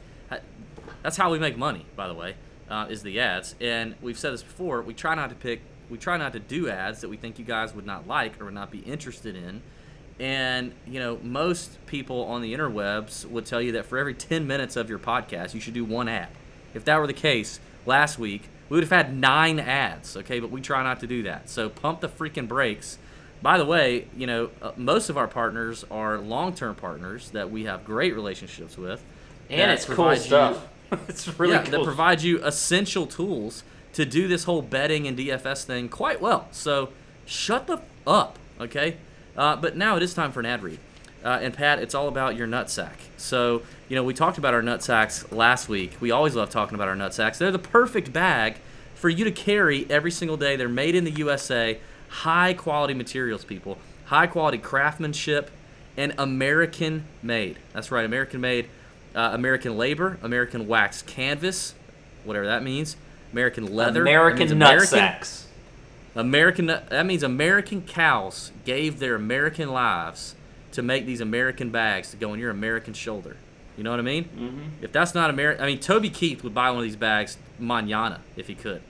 that's 1.04 1.18
how 1.18 1.32
we 1.32 1.40
make 1.40 1.58
money, 1.58 1.86
by 1.96 2.08
the 2.08 2.14
way, 2.14 2.36
uh, 2.70 2.88
is 2.90 3.04
the 3.04 3.20
ads. 3.20 3.56
And 3.62 3.96
we've 4.02 4.20
said 4.20 4.34
this 4.34 4.44
before. 4.44 4.82
We 4.82 4.94
try 4.94 5.16
not 5.16 5.30
to 5.30 5.36
pick. 5.36 5.62
We 5.90 5.98
try 5.98 6.18
not 6.18 6.34
to 6.34 6.40
do 6.40 6.70
ads 6.70 7.02
that 7.02 7.10
we 7.10 7.18
think 7.18 7.40
you 7.40 7.46
guys 7.46 7.74
would 7.74 7.86
not 7.86 8.08
like 8.08 8.40
or 8.40 8.46
would 8.46 8.54
not 8.54 8.72
be 8.72 8.80
interested 8.80 9.36
in. 9.36 9.62
And 10.20 10.74
you 10.86 11.00
know, 11.00 11.18
most 11.24 11.84
people 11.86 12.24
on 12.26 12.42
the 12.42 12.54
interwebs 12.54 13.26
would 13.26 13.46
tell 13.46 13.62
you 13.62 13.72
that 13.74 13.86
for 13.86 13.98
every 13.98 14.14
10 14.14 14.46
minutes 14.48 14.76
of 14.76 14.90
your 14.90 15.00
podcast, 15.00 15.54
you 15.54 15.60
should 15.62 15.74
do 15.74 15.86
one 15.86 16.08
ad. 16.10 16.28
If 16.74 16.86
that 16.86 17.00
were 17.00 17.08
the 17.08 17.14
case 17.14 17.60
last 17.86 18.20
week, 18.20 18.44
we 18.68 18.76
would 18.76 18.84
have 18.84 18.92
had 18.92 19.16
nine 19.18 19.60
ads. 19.60 20.18
Okay, 20.18 20.40
but 20.40 20.52
we 20.52 20.62
try 20.62 20.84
not 20.84 21.00
to 21.00 21.08
do 21.08 21.24
that. 21.24 21.50
So 21.50 21.70
pump 21.70 22.02
the 22.02 22.10
freaking 22.10 22.48
brakes. 22.48 22.98
By 23.42 23.58
the 23.58 23.66
way, 23.66 24.08
you 24.18 24.28
know, 24.28 24.50
uh, 24.62 24.72
most 24.76 25.10
of 25.10 25.18
our 25.18 25.28
partners 25.28 25.86
are 25.90 26.18
long-term 26.18 26.76
partners 26.76 27.30
that 27.32 27.50
we 27.50 27.64
have 27.64 27.86
great 27.86 28.14
relationships 28.14 28.78
with. 28.78 29.02
and 29.50 29.72
it's 29.72 29.86
cool 29.86 29.96
provide 29.96 30.18
you- 30.18 30.24
stuff. 30.24 30.68
it's 31.08 31.40
really 31.40 31.54
yeah, 31.54 31.64
cool. 31.64 31.72
that 31.72 31.84
provide 31.86 32.22
you 32.22 32.44
essential 32.44 33.08
tools 33.08 33.64
to 33.94 34.06
do 34.06 34.28
this 34.28 34.44
whole 34.44 34.62
betting 34.62 35.08
and 35.08 35.18
DFS 35.18 35.64
thing 35.64 35.88
quite 35.88 36.20
well. 36.20 36.48
So 36.52 36.90
shut 37.26 37.66
the 37.68 37.78
f- 37.78 37.84
up, 38.06 38.38
okay? 38.60 38.98
Uh, 39.40 39.56
but 39.56 39.78
now 39.78 39.96
it 39.96 40.04
is 40.04 40.14
time 40.14 40.34
for 40.34 40.42
an 40.42 40.46
ad 40.46 40.62
read. 40.62 40.80
Uh, 41.24 41.40
and 41.42 41.54
Pat, 41.54 41.80
it's 41.80 41.96
all 41.96 42.10
about 42.10 42.36
your 42.36 42.46
nut 42.46 42.70
sack. 42.70 42.98
So, 43.16 43.62
you 43.88 43.96
know, 43.96 44.04
we 44.04 44.14
talked 44.14 44.38
about 44.38 44.54
our 44.54 44.62
nut 44.62 44.84
sacks 44.84 45.32
last 45.32 45.70
week. 45.70 45.96
We 46.02 46.12
always 46.12 46.36
love 46.36 46.50
talking 46.50 46.76
about 46.76 46.90
our 46.90 46.96
nut 46.96 47.14
sacks. 47.14 47.38
They're 47.40 47.50
the 47.50 47.58
perfect 47.58 48.12
bag 48.12 48.58
for 48.96 49.08
you 49.08 49.24
to 49.24 49.32
carry 49.32 49.90
every 49.90 50.12
single 50.12 50.36
day. 50.36 50.58
They're 50.58 50.68
made 50.68 50.94
in 50.94 51.06
the 51.06 51.12
USA, 51.12 51.80
high 52.10 52.54
quality 52.54 52.94
materials, 52.94 53.46
people, 53.46 53.78
high 54.06 54.28
quality 54.28 54.58
craftsmanship, 54.58 55.52
and 55.96 56.14
American 56.18 57.06
made. 57.24 57.60
That's 57.74 57.92
right, 57.92 58.06
American 58.06 58.42
made. 58.42 58.68
Uh, 59.16 59.32
American 59.34 59.78
labor, 59.78 60.20
American 60.22 60.68
wax 60.68 61.02
canvas, 61.02 61.74
whatever 62.26 62.46
that 62.46 62.62
means. 62.62 62.98
American 63.32 63.74
leather. 63.74 64.02
American 64.02 64.60
means 64.60 64.92
nut 64.92 65.49
American- 66.20 66.66
that 66.68 67.06
means 67.06 67.24
American 67.24 67.82
cows 67.82 68.52
gave 68.66 69.00
their 69.00 69.16
American 69.16 69.70
lives 69.70 70.36
to 70.74 70.82
make 70.82 71.06
these 71.06 71.22
American 71.22 71.70
bags 71.70 72.12
to 72.12 72.18
go 72.18 72.32
on 72.32 72.40
your 72.40 72.52
American 72.52 72.94
shoulder. 72.94 73.38
You 73.78 73.84
know 73.84 73.92
what 73.92 74.00
I 74.00 74.04
mean? 74.04 74.26
Mm-hmm. 74.26 74.84
If 74.84 74.92
that's 74.92 75.16
not 75.16 75.30
American, 75.30 75.64
I 75.64 75.68
mean 75.68 75.80
Toby 75.80 76.10
Keith 76.10 76.44
would 76.44 76.54
buy 76.54 76.70
one 76.70 76.80
of 76.80 76.84
these 76.84 76.98
bags 76.98 77.38
manana 77.58 78.20
if 78.36 78.48
he 78.48 78.56
could, 78.56 78.82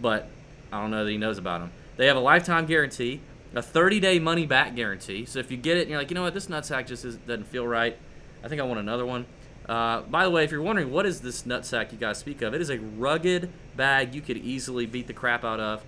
but 0.00 0.28
I 0.70 0.80
don't 0.80 0.90
know 0.90 1.04
that 1.04 1.10
he 1.10 1.16
knows 1.16 1.38
about 1.38 1.60
them. 1.60 1.72
They 1.96 2.06
have 2.06 2.16
a 2.16 2.20
lifetime 2.20 2.66
guarantee, 2.66 3.20
a 3.54 3.62
30-day 3.62 4.18
money-back 4.18 4.74
guarantee. 4.76 5.24
So 5.24 5.38
if 5.38 5.50
you 5.50 5.56
get 5.56 5.76
it 5.76 5.82
and 5.82 5.90
you're 5.90 5.98
like, 5.98 6.10
you 6.10 6.14
know 6.14 6.22
what, 6.22 6.34
this 6.34 6.46
nutsack 6.46 6.86
just 6.86 7.04
doesn't 7.26 7.46
feel 7.46 7.66
right, 7.66 7.96
I 8.44 8.48
think 8.48 8.60
I 8.60 8.64
want 8.64 8.80
another 8.80 9.06
one. 9.06 9.26
Uh, 9.68 10.02
by 10.02 10.24
the 10.24 10.30
way, 10.30 10.44
if 10.44 10.50
you're 10.50 10.62
wondering 10.62 10.90
what 10.90 11.06
is 11.06 11.20
this 11.20 11.42
nutsack 11.42 11.92
you 11.92 11.98
guys 11.98 12.18
speak 12.18 12.42
of, 12.42 12.54
it 12.54 12.60
is 12.60 12.70
a 12.70 12.78
rugged 12.78 13.50
bag 13.76 14.14
you 14.14 14.20
could 14.20 14.36
easily 14.36 14.84
beat 14.84 15.06
the 15.06 15.12
crap 15.12 15.44
out 15.44 15.60
of 15.60 15.82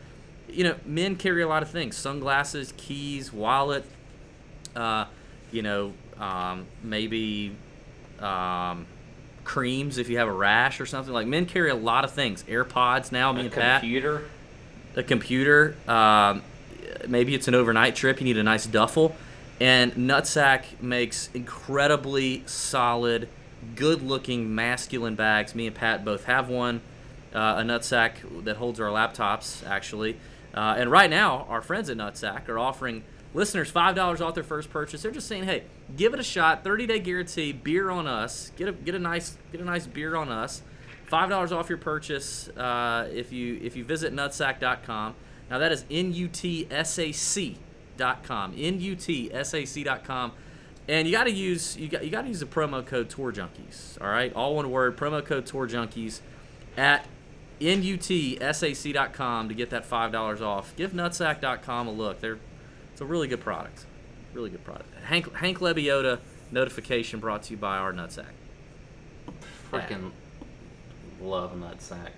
you 0.53 0.65
know, 0.65 0.77
men 0.85 1.17
carry 1.17 1.43
a 1.43 1.49
lot 1.49 1.63
of 1.63 1.71
things: 1.71 1.97
sunglasses, 1.97 2.73
keys, 2.77 3.33
wallet. 3.33 3.85
Uh, 4.77 5.07
you 5.51 5.63
know, 5.63 5.93
um, 6.19 6.67
maybe 6.83 7.55
um, 8.21 8.87
creams 9.45 9.99
if 9.99 10.09
you 10.09 10.19
have 10.19 10.29
a 10.29 10.33
rash 10.33 10.81
or 10.81 10.87
something. 10.87 11.13
Like 11.13 11.27
men 11.27 11.47
carry 11.47 11.71
a 11.71 11.75
lot 11.75 12.05
of 12.05 12.13
things. 12.13 12.43
AirPods 12.45 13.13
now. 13.13 13.33
Me 13.33 13.41
A 13.41 13.45
and 13.45 13.53
Pat. 13.53 13.81
computer. 13.81 14.23
A 14.97 15.03
computer. 15.03 15.77
Um, 15.89 16.43
maybe 17.07 17.35
it's 17.35 17.49
an 17.49 17.55
overnight 17.55 17.97
trip. 17.97 18.21
You 18.21 18.25
need 18.25 18.39
a 18.39 18.43
nice 18.43 18.67
duffel. 18.67 19.15
And 19.61 19.93
Nutsack 19.93 20.81
makes 20.81 21.29
incredibly 21.35 22.43
solid, 22.47 23.29
good-looking, 23.77 24.55
masculine 24.55 25.15
bags. 25.15 25.55
Me 25.55 25.67
and 25.67 25.77
Pat 25.77 26.05
both 26.05 26.25
have 26.25 26.49
one. 26.49 26.81
Uh, 27.35 27.57
a 27.59 27.63
nutsack 27.63 28.45
that 28.45 28.57
holds 28.57 28.79
our 28.81 28.91
laptops, 28.91 29.67
actually. 29.67 30.17
Uh, 30.55 30.75
and 30.77 30.91
right 30.91 31.09
now, 31.11 31.47
our 31.49 31.63
friends 31.63 31.89
at 31.89 31.97
Nutsack 31.97 32.49
are 32.49 32.59
offering 32.59 33.05
listeners 33.35 33.71
five 33.71 33.95
dollars 33.95 34.21
off 34.21 34.35
their 34.35 34.45
first 34.45 34.71
purchase. 34.71 35.03
They're 35.03 35.11
just 35.11 35.29
saying, 35.29 35.45
"Hey, 35.45 35.65
give 35.97 36.15
it 36.15 36.21
a 36.21 36.25
shot. 36.25 36.65
Thirty 36.65 36.87
day 36.87 36.99
guarantee. 36.99 37.53
Beer 37.53 37.91
on 37.91 38.07
us. 38.07 38.53
Get 38.57 38.69
a 38.69 38.73
get 38.73 38.95
a 38.95 38.99
nice 38.99 39.37
get 39.51 39.61
a 39.61 39.65
nice 39.65 39.87
beer 39.87 40.17
on 40.17 40.29
us. 40.31 40.63
Five 41.07 41.31
dollars 41.31 41.53
off 41.53 41.69
your 41.69 41.79
purchase 41.79 42.49
uh, 42.51 43.09
if 43.13 43.33
you 43.33 43.59
if 43.63 43.77
you 43.77 43.85
visit 43.85 44.15
nutsac.com. 44.15 45.15
Now 45.51 45.59
that 45.59 45.73
is 45.73 45.85
n 45.91 46.13
u 46.13 46.29
t 46.29 46.67
s 46.71 46.99
a 46.99 47.13
c 47.13 47.57
dot 47.97 48.23
com. 48.23 48.55
n 48.57 48.81
u 48.81 48.97
t 48.97 49.33
s 49.33 49.55
a 49.55 49.65
c 49.65 49.85
dot 49.85 50.05
com. 50.05 50.33
And 50.89 51.07
you 51.07 51.13
got 51.13 51.25
to 51.25 51.31
use 51.31 51.77
you 51.77 51.89
got 51.89 52.05
you 52.05 52.11
got 52.11 52.23
to 52.23 52.29
use 52.29 52.41
the 52.41 52.47
promo 52.47 52.85
code 52.85 53.09
Tour 53.09 53.33
Junkies. 53.33 54.01
All 54.01 54.09
right, 54.09 54.33
all 54.35 54.57
one 54.57 54.71
word. 54.71 54.97
Promo 54.97 55.25
code 55.25 55.47
Tour 55.47 55.69
Junkies 55.69 56.21
at 56.77 57.07
nutsac.com 57.63 59.49
to 59.49 59.55
get 59.55 59.71
that 59.71 59.85
five 59.85 60.13
dollars 60.13 60.43
off. 60.43 60.75
Give 60.77 60.93
nutsac.com 60.93 61.89
a 61.89 61.93
look. 61.93 62.21
They're 62.21 62.39
it's 62.93 63.01
a 63.01 63.07
really 63.07 63.29
good 63.29 63.41
product. 63.41 63.87
Really 64.35 64.51
good 64.51 64.65
product. 64.65 64.95
Hank 65.05 65.35
Hank 65.35 65.59
Lebioda 65.59 66.19
notification 66.51 67.21
brought 67.21 67.45
to 67.45 67.53
you 67.53 67.57
by 67.57 67.79
our 67.79 67.93
nutsack. 67.93 68.33
Freaking 69.71 70.11
love 71.21 71.57
nut 71.59 71.81
sack. 71.81 72.13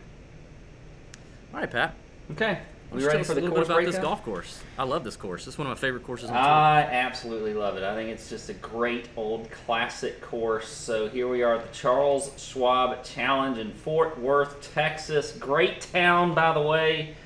All 1.52 1.61
right, 1.61 1.70
Pat. 1.70 1.94
Okay. 2.33 2.61
Why 2.94 3.00
We 3.00 3.07
ready 3.07 3.24
for 3.24 3.35
the 3.35 3.40
a 3.40 3.42
little 3.42 3.57
course 3.57 3.68
bit 3.68 3.76
about 3.76 3.87
this 3.92 3.98
golf 3.98 4.24
course? 4.24 4.62
I 4.78 4.85
love 4.85 5.02
this 5.02 5.16
course. 5.16 5.48
It's 5.48 5.59
one 5.59 5.66
of 5.66 5.76
my 5.76 5.80
favorite 5.80 6.04
courses 6.04 6.30
on 6.30 6.37
tour. 6.37 6.44
I 6.44 6.83
absolutely 6.83 7.52
love 7.52 7.76
it. 7.76 7.83
I 7.83 7.94
think 7.94 8.11
it's 8.11 8.28
just 8.30 8.48
a 8.50 8.54
great 8.54 9.09
old 9.16 9.50
classic 9.50 10.20
course. 10.20 10.68
So 10.68 11.09
here 11.09 11.26
we 11.26 11.42
are 11.42 11.57
at 11.57 11.66
the 11.66 11.76
Charles 11.76 12.30
Schwab 12.37 13.02
Challenge 13.02 13.59
in 13.59 13.72
Fort 13.72 14.18
Worth, 14.20 14.72
Texas. 14.74 15.33
Great 15.33 15.80
town, 15.80 16.35
by 16.35 16.54
the 16.54 16.62
way. 16.62 17.16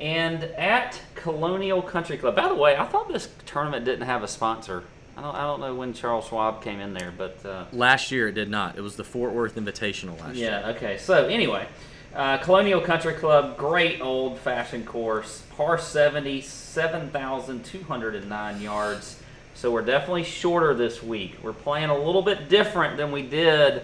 And 0.00 0.42
at 0.42 1.00
Colonial 1.14 1.80
Country 1.82 2.18
Club. 2.18 2.34
By 2.34 2.48
the 2.48 2.54
way, 2.56 2.76
I 2.76 2.84
thought 2.84 3.08
this 3.08 3.28
tournament 3.46 3.84
didn't 3.84 4.06
have 4.06 4.24
a 4.24 4.28
sponsor. 4.28 4.82
I 5.16 5.22
don't, 5.22 5.34
I 5.34 5.42
don't 5.42 5.60
know 5.60 5.74
when 5.74 5.92
Charles 5.92 6.26
Schwab 6.26 6.62
came 6.62 6.78
in 6.78 6.92
there, 6.92 7.12
but 7.16 7.44
uh, 7.44 7.64
Last 7.72 8.12
year 8.12 8.28
it 8.28 8.32
did 8.34 8.48
not. 8.48 8.76
It 8.78 8.80
was 8.82 8.94
the 8.96 9.02
Fort 9.02 9.32
Worth 9.32 9.56
Invitational 9.56 10.18
last 10.20 10.36
year. 10.36 10.50
yeah, 10.50 10.70
okay. 10.70 10.96
So 10.98 11.26
anyway, 11.26 11.66
uh, 12.14 12.38
Colonial 12.38 12.80
Country 12.80 13.12
Club, 13.14 13.56
great 13.56 14.00
old 14.00 14.38
fashioned 14.38 14.86
course, 14.86 15.42
par 15.56 15.78
70, 15.78 16.40
7,209 16.40 18.60
yards. 18.60 19.22
So 19.54 19.70
we're 19.72 19.82
definitely 19.82 20.24
shorter 20.24 20.74
this 20.74 21.00
week. 21.02 21.36
We're 21.42 21.52
playing 21.52 21.90
a 21.90 21.98
little 21.98 22.22
bit 22.22 22.48
different 22.48 22.96
than 22.96 23.12
we 23.12 23.22
did 23.22 23.82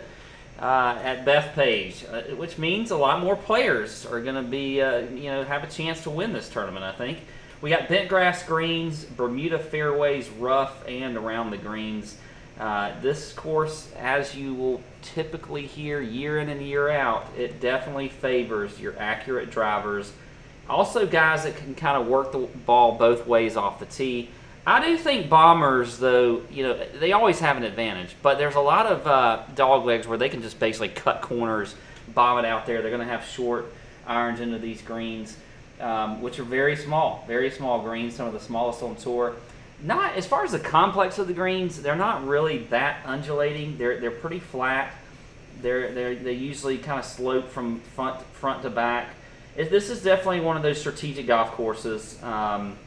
uh, 0.59 0.99
at 1.03 1.25
Bethpage, 1.25 2.05
uh, 2.13 2.23
which 2.37 2.59
means 2.59 2.93
a 2.93 2.97
lot 2.97 3.21
more 3.21 3.37
players 3.37 4.07
are 4.07 4.21
going 4.21 4.37
to 4.37 4.43
be, 4.43 4.81
uh, 4.81 5.01
you 5.01 5.25
know, 5.25 5.45
have 5.45 5.65
a 5.65 5.67
chance 5.67 6.03
to 6.05 6.11
win 6.11 6.33
this 6.33 6.49
tournament. 6.49 6.85
I 6.85 6.93
think 6.93 7.19
we 7.61 7.71
got 7.71 7.89
bent 7.89 8.09
grass 8.09 8.45
greens, 8.45 9.05
Bermuda 9.05 9.59
fairways, 9.59 10.29
rough 10.29 10.87
and 10.87 11.17
around 11.17 11.51
the 11.51 11.59
greens. 11.59 12.17
Uh, 12.59 12.93
this 13.01 13.33
course, 13.33 13.91
as 13.99 14.35
you 14.35 14.55
will 14.55 14.81
typically 15.03 15.67
hear 15.67 16.01
year 16.01 16.39
in 16.39 16.49
and 16.49 16.63
year 16.63 16.89
out, 16.89 17.27
it 17.37 17.61
definitely 17.61 18.09
favors 18.09 18.79
your 18.79 18.97
accurate 18.99 19.51
drivers. 19.51 20.13
Also, 20.69 21.07
guys 21.07 21.45
that 21.45 21.57
can 21.57 21.75
kind 21.75 22.01
of 22.01 22.07
work 22.07 22.33
the 22.33 22.39
ball 22.39 22.93
both 22.93 23.27
ways 23.27 23.57
off 23.57 23.81
the 23.81 23.87
tee. 23.87 24.31
I 24.67 24.83
do 24.87 24.97
think 24.97 25.29
bombers, 25.29 25.99
though, 25.99 26.43
you 26.51 26.63
know, 26.63 26.87
they 26.99 27.13
always 27.13 27.39
have 27.41 27.59
an 27.59 27.65
advantage, 27.65 28.17
but 28.23 28.39
there's 28.39 28.55
a 28.55 28.61
lot 28.61 28.87
of 28.87 29.07
uh, 29.07 29.43
dog 29.55 29.85
legs 29.85 30.07
where 30.07 30.17
they 30.17 30.31
can 30.31 30.41
just 30.41 30.59
basically 30.59 30.89
cut 30.89 31.21
corners, 31.21 31.75
bomb 32.15 32.39
it 32.39 32.47
out 32.47 32.65
there. 32.65 32.81
They're 32.81 32.91
going 32.91 33.07
to 33.07 33.13
have 33.13 33.27
short 33.27 33.67
irons 34.07 34.41
into 34.41 34.59
these 34.59 34.81
greens, 34.81 35.37
um, 35.81 36.23
which 36.23 36.39
are 36.39 36.45
very 36.45 36.77
small, 36.77 37.25
very 37.27 37.51
small 37.51 37.83
greens, 37.83 38.15
some 38.15 38.27
of 38.27 38.33
the 38.33 38.41
smallest 38.41 38.83
on 38.83 38.97
tour. 38.97 39.35
Not 39.85 40.15
as 40.15 40.27
far 40.27 40.45
as 40.45 40.53
the 40.53 40.59
complex 40.59 41.19
of 41.19 41.27
the 41.27 41.35
greens, 41.35 41.83
they're 41.83 41.95
not 41.95 42.27
really 42.27 42.59
that 42.71 43.03
undulating. 43.05 43.77
They're 43.77 44.01
they're 44.01 44.11
pretty 44.11 44.41
flat. 44.41 44.95
They're 45.61 45.93
they 45.93 46.15
they 46.15 46.33
usually 46.33 46.79
kind 46.79 46.99
of 46.99 47.05
slope 47.05 47.51
from 47.51 47.81
front 47.95 48.23
front 48.33 48.63
to 48.63 48.71
back. 48.71 49.11
It, 49.57 49.71
this 49.71 49.91
is 49.91 50.03
definitely 50.03 50.41
one 50.41 50.57
of 50.57 50.63
those 50.63 50.81
strategic 50.81 51.27
golf 51.27 51.53
courses. 51.53 52.21
Um, 52.23 52.79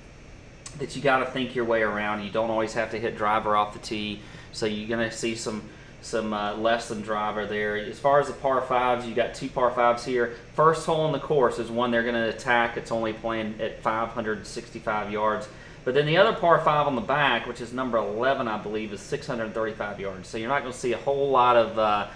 that 0.79 0.95
you 0.95 1.01
got 1.01 1.19
to 1.19 1.25
think 1.25 1.55
your 1.55 1.65
way 1.65 1.81
around. 1.81 2.23
You 2.23 2.31
don't 2.31 2.49
always 2.49 2.73
have 2.73 2.91
to 2.91 2.99
hit 2.99 3.17
driver 3.17 3.55
off 3.55 3.73
the 3.73 3.79
tee, 3.79 4.19
so 4.51 4.65
you're 4.65 4.89
gonna 4.89 5.11
see 5.11 5.35
some 5.35 5.61
some 6.01 6.33
uh, 6.33 6.55
less 6.55 6.87
than 6.89 7.01
driver 7.01 7.45
there. 7.45 7.77
As 7.77 7.99
far 7.99 8.19
as 8.19 8.27
the 8.27 8.33
par 8.33 8.61
fives, 8.61 9.05
you 9.05 9.13
got 9.13 9.35
two 9.35 9.49
par 9.49 9.69
fives 9.69 10.03
here. 10.03 10.33
First 10.55 10.87
hole 10.87 11.05
in 11.05 11.11
the 11.11 11.19
course 11.19 11.59
is 11.59 11.69
one 11.69 11.91
they're 11.91 12.03
gonna 12.03 12.29
attack. 12.29 12.75
It's 12.75 12.91
only 12.91 13.13
playing 13.13 13.61
at 13.61 13.83
565 13.83 15.11
yards. 15.11 15.47
But 15.87 15.93
then 15.93 16.05
the 16.05 16.17
other 16.17 16.37
par 16.37 16.59
five 16.59 16.85
on 16.85 16.95
the 16.95 17.01
back, 17.01 17.47
which 17.47 17.61
is 17.61 17.71
number 17.71 17.97
11, 17.97 18.45
I 18.45 18.57
believe, 18.57 18.91
is 18.91 18.99
635 18.99 20.01
yards. 20.01 20.27
So 20.27 20.37
you're 20.37 20.49
not 20.49 20.63
going 20.63 20.73
to 20.73 20.77
see 20.77 20.91
a 20.91 20.97
whole 20.97 21.29
lot 21.29 21.55
of 21.55 21.79
uh, 21.79 22.07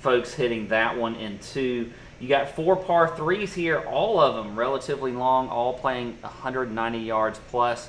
folks 0.00 0.34
hitting 0.34 0.68
that 0.68 0.98
one 0.98 1.14
in 1.14 1.38
two. 1.38 1.90
You 2.20 2.28
got 2.28 2.50
four 2.50 2.76
par 2.76 3.16
threes 3.16 3.54
here, 3.54 3.78
all 3.78 4.20
of 4.20 4.34
them 4.34 4.54
relatively 4.56 5.12
long, 5.12 5.48
all 5.48 5.72
playing 5.72 6.18
190 6.20 6.98
yards 6.98 7.40
plus. 7.48 7.88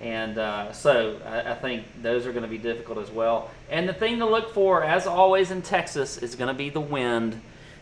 And 0.00 0.36
uh, 0.36 0.72
so 0.72 1.16
I, 1.26 1.52
I 1.52 1.54
think 1.54 1.84
those 2.02 2.26
are 2.26 2.32
going 2.32 2.42
to 2.42 2.48
be 2.48 2.58
difficult 2.58 2.98
as 2.98 3.08
well. 3.08 3.52
And 3.70 3.88
the 3.88 3.94
thing 3.94 4.18
to 4.18 4.26
look 4.26 4.52
for, 4.52 4.82
as 4.82 5.06
always 5.06 5.52
in 5.52 5.62
Texas, 5.62 6.18
is 6.18 6.34
going 6.34 6.48
to 6.48 6.58
be 6.58 6.70
the 6.70 6.80
wind. 6.80 7.40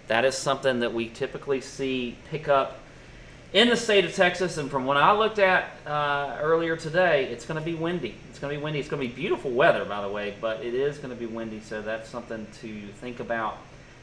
That 0.09 0.27
is 0.27 0.37
something 0.37 0.81
that 0.81 0.93
we 0.93 1.09
typically 1.09 1.63
see 1.63 2.19
pick 2.29 2.47
up 2.47 2.80
in 3.53 3.69
the 3.69 3.77
state 3.77 4.05
of 4.05 4.15
Texas. 4.15 4.57
And 4.59 4.71
from 4.71 4.87
what 4.87 4.97
I 4.97 5.13
looked 5.13 5.39
at 5.39 5.71
uh, 5.87 6.39
earlier 6.41 6.77
today, 6.77 7.27
it's 7.27 7.45
going 7.45 7.59
to 7.59 7.65
be 7.65 7.75
windy. 7.75 8.15
It's 8.29 8.39
going 8.39 8.53
to 8.53 8.59
be 8.59 8.63
windy. 8.63 8.81
It's 8.81 8.89
going 8.89 9.03
to 9.03 9.09
be 9.09 9.15
beautiful 9.15 9.51
weather, 9.51 9.85
by 9.85 10.03
the 10.03 10.09
way, 10.09 10.35
but 10.41 10.63
it 10.65 10.75
is 10.75 10.99
going 10.99 11.11
to 11.11 11.17
be 11.17 11.27
windy. 11.27 11.61
So 11.61 11.83
that's 11.83 12.09
something 12.09 12.47
to 12.61 12.81
think 13.01 13.21
about. 13.21 13.59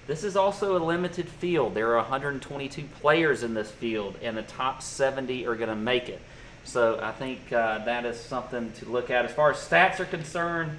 This 0.08 0.24
is 0.24 0.38
also 0.38 0.78
a 0.78 0.82
limited 0.84 1.28
field. 1.28 1.74
There 1.74 1.92
are 1.92 1.98
122 1.98 2.84
players 3.02 3.44
in 3.44 3.54
this 3.54 3.70
field, 3.70 4.18
and 4.22 4.38
the 4.38 4.44
top 4.44 4.82
70 4.82 5.46
are 5.48 5.56
going 5.56 5.70
to 5.70 5.76
make 5.76 6.08
it. 6.08 6.22
So 6.64 7.00
I 7.02 7.12
think 7.12 7.52
uh, 7.52 7.84
that 7.86 8.06
is 8.06 8.20
something 8.20 8.72
to 8.74 8.86
look 8.90 9.10
at. 9.10 9.26
As 9.26 9.32
far 9.32 9.52
as 9.52 9.58
stats 9.58 10.00
are 10.00 10.06
concerned, 10.06 10.72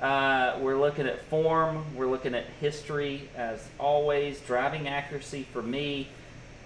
uh, 0.00 0.58
we're 0.60 0.78
looking 0.78 1.06
at 1.06 1.24
form, 1.26 1.84
we're 1.94 2.06
looking 2.06 2.34
at 2.34 2.44
history 2.60 3.30
as 3.34 3.66
always, 3.78 4.40
driving 4.40 4.88
accuracy 4.88 5.46
for 5.52 5.62
me. 5.62 6.08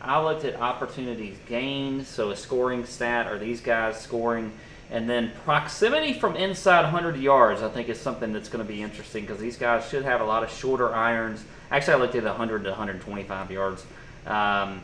I 0.01 0.23
looked 0.23 0.45
at 0.45 0.57
opportunities 0.57 1.37
gained, 1.47 2.07
so 2.07 2.31
a 2.31 2.37
scoring 2.37 2.87
stat. 2.87 3.27
Are 3.27 3.39
these 3.39 3.61
guys 3.61 4.01
scoring 4.01 4.53
And 4.93 5.09
then 5.09 5.31
proximity 5.45 6.13
from 6.15 6.35
inside 6.35 6.83
100 6.83 7.17
yards, 7.17 7.63
I 7.63 7.69
think, 7.69 7.89
is 7.89 8.01
something 8.01 8.33
that's 8.33 8.49
going 8.49 8.67
to 8.67 8.73
be 8.73 8.83
interesting 8.83 9.25
because 9.25 9.39
these 9.39 9.57
guys 9.57 9.89
should 9.89 10.05
have 10.05 10.21
a 10.21 10.25
lot 10.25 10.43
of 10.43 10.51
shorter 10.51 10.93
irons. 10.93 11.45
Actually, 11.71 11.95
I 11.95 11.97
looked 11.99 12.17
at 12.17 12.25
100 12.25 12.65
to 12.65 12.71
125 12.71 13.51
yards. 13.53 13.87
Um, 14.27 14.81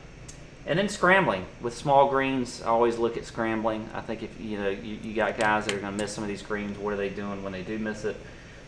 and 0.67 0.79
then 0.79 0.89
scrambling 0.89 1.47
with 1.61 1.77
small 1.77 2.09
greens, 2.09 2.61
I 2.63 2.67
always 2.67 2.99
look 2.99 3.17
at 3.17 3.25
scrambling. 3.25 3.89
I 3.95 4.01
think 4.01 4.23
if 4.23 4.41
you 4.41 4.59
know 4.59 4.69
you, 4.69 4.99
you 5.03 5.15
got 5.15 5.39
guys 5.39 5.67
that 5.67 5.75
are 5.75 5.81
going 5.81 5.97
to 5.97 6.03
miss 6.03 6.13
some 6.13 6.25
of 6.25 6.29
these 6.29 6.43
greens, 6.43 6.77
what 6.79 6.93
are 6.93 6.97
they 6.97 7.09
doing 7.09 7.43
when 7.43 7.53
they 7.53 7.63
do 7.63 7.79
miss 7.79 8.05
it? 8.05 8.17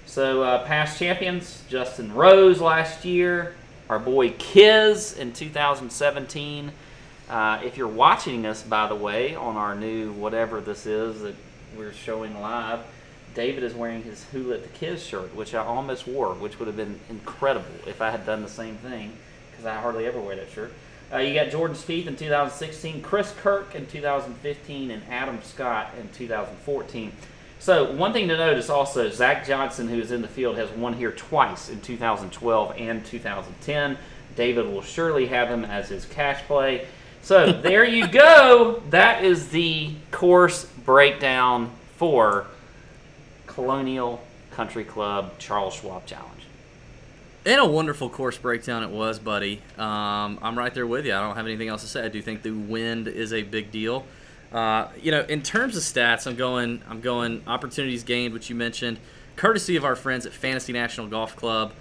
So 0.07 0.43
uh, 0.43 0.65
past 0.65 0.99
champions, 0.99 1.63
Justin 1.69 2.15
Rose 2.15 2.61
last 2.61 3.05
year, 3.05 3.55
our 3.89 3.99
boy 3.99 4.31
Kiz 4.31 5.17
in 5.17 5.33
2017. 5.33 6.73
Uh, 7.29 7.61
if 7.65 7.77
you're 7.77 7.89
watching 7.89 8.47
us, 8.47 8.63
by 8.63 8.87
the 8.87 8.95
way, 8.95 9.35
on 9.35 9.57
our 9.57 9.75
new 9.75 10.13
whatever 10.13 10.61
this 10.61 10.87
is 10.87 11.21
that 11.23 11.35
we're 11.77 11.93
showing 11.93 12.41
live, 12.41 12.81
David 13.35 13.63
is 13.63 13.75
wearing 13.75 14.03
his 14.03 14.25
Who 14.33 14.51
Let 14.51 14.63
the 14.63 14.69
Kids 14.71 15.05
shirt, 15.05 15.35
which 15.35 15.55
I 15.55 15.65
almost 15.65 16.07
wore, 16.07 16.35
which 16.35 16.59
would 16.59 16.67
have 16.67 16.77
been 16.77 16.99
incredible 17.09 17.71
if 17.87 18.01
I 18.01 18.11
had 18.11 18.27
done 18.27 18.43
the 18.43 18.49
same 18.49 18.77
thing, 18.77 19.13
because 19.51 19.67
I 19.67 19.75
hardly 19.77 20.07
ever 20.07 20.21
wear 20.21 20.37
that 20.37 20.51
shirt. 20.51 20.73
Uh, 21.13 21.19
you 21.19 21.33
got 21.35 21.51
Jordan 21.51 21.77
Spieth 21.77 22.07
in 22.07 22.17
2016, 22.17 23.01
Chris 23.01 23.33
Kirk 23.41 23.75
in 23.75 23.87
2015, 23.87 24.91
and 24.91 25.03
Adam 25.09 25.41
Scott 25.43 25.95
in 25.99 26.09
2014. 26.11 27.13
So 27.61 27.93
one 27.93 28.13
thing 28.13 28.29
to 28.29 28.37
notice 28.37 28.71
also, 28.71 29.11
Zach 29.11 29.47
Johnson, 29.47 29.89
who 29.89 29.99
is 29.99 30.13
in 30.13 30.23
the 30.23 30.29
field, 30.29 30.57
has 30.57 30.71
won 30.71 30.95
here 30.95 31.13
twice 31.13 31.69
in 31.69 31.81
2012 31.81 32.75
and 32.79 33.05
2010. 33.05 33.99
David 34.37 34.67
will 34.67 34.83
surely 34.83 35.27
have 35.27 35.49
him 35.49 35.65
as 35.65 35.89
his 35.89 36.05
cash 36.07 36.43
play. 36.45 36.87
So 37.23 37.53
there 37.63 37.85
you 37.85 38.07
go. 38.07 38.83
That 38.91 39.25
is 39.25 39.49
the 39.49 39.91
course 40.11 40.65
breakdown 40.85 41.73
for 41.97 42.47
Colonial 43.47 44.23
Country 44.53 44.85
Club 44.85 45.39
Charles 45.39 45.75
Schwab 45.75 46.07
Challenge. 46.07 46.33
And 47.45 47.61
a 47.61 47.67
wonderful 47.67 48.11
course 48.11 48.37
breakdown 48.37 48.83
it 48.83 48.91
was, 48.91 49.19
buddy. 49.19 49.63
Um, 49.77 50.39
I'm 50.43 50.57
right 50.57 50.73
there 50.73 50.87
with 50.87 51.07
you. 51.07 51.15
I 51.15 51.21
don't 51.21 51.35
have 51.35 51.47
anything 51.47 51.69
else 51.69 51.83
to 51.83 51.89
say. 51.89 52.05
I 52.05 52.09
do 52.09 52.21
think 52.23 52.43
the 52.43 52.51
wind 52.51 53.09
is 53.09 53.33
a 53.33 53.43
big 53.43 53.73
deal. 53.73 54.05
Uh, 54.53 54.89
you 55.01 55.11
know, 55.11 55.21
in 55.23 55.43
terms 55.43 55.77
of 55.77 55.83
stats, 55.83 56.27
I'm 56.27 56.37
going. 56.37 56.83
I'm 56.89 57.01
going 57.01 57.43
opportunities 57.47 58.03
gained, 58.03 58.33
which 58.33 58.49
you 58.49 58.57
mentioned, 58.57 58.99
courtesy 59.37 59.77
of 59.77 59.85
our 59.85 59.97
friends 59.97 60.25
at 60.27 60.33
Fantasy 60.33 60.73
National 60.73 61.07
Golf 61.07 61.37
Club. 61.37 61.73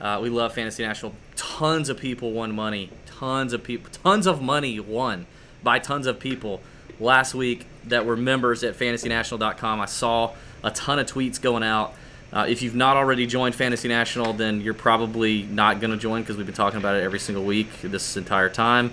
Uh, 0.00 0.20
we 0.22 0.28
love 0.28 0.54
Fantasy 0.54 0.82
National. 0.84 1.14
Tons 1.36 1.88
of 1.88 1.98
people 1.98 2.32
won 2.32 2.54
money. 2.54 2.90
Tons 3.06 3.52
of 3.52 3.62
people. 3.64 3.90
Tons 3.90 4.26
of 4.26 4.40
money 4.40 4.78
won 4.78 5.26
by 5.62 5.78
tons 5.78 6.06
of 6.06 6.20
people 6.20 6.60
last 7.00 7.34
week 7.34 7.66
that 7.84 8.06
were 8.06 8.16
members 8.16 8.62
at 8.62 8.76
FantasyNational.com. 8.76 9.80
I 9.80 9.86
saw 9.86 10.32
a 10.62 10.70
ton 10.70 10.98
of 10.98 11.06
tweets 11.06 11.40
going 11.40 11.62
out. 11.64 11.94
Uh, 12.32 12.46
if 12.48 12.62
you've 12.62 12.74
not 12.74 12.96
already 12.96 13.26
joined 13.26 13.54
Fantasy 13.54 13.88
National, 13.88 14.32
then 14.32 14.60
you're 14.60 14.74
probably 14.74 15.42
not 15.42 15.80
going 15.80 15.90
to 15.90 15.96
join 15.96 16.22
because 16.22 16.36
we've 16.36 16.46
been 16.46 16.54
talking 16.54 16.78
about 16.78 16.94
it 16.94 17.02
every 17.02 17.18
single 17.18 17.44
week 17.44 17.68
this 17.82 18.16
entire 18.16 18.48
time 18.48 18.92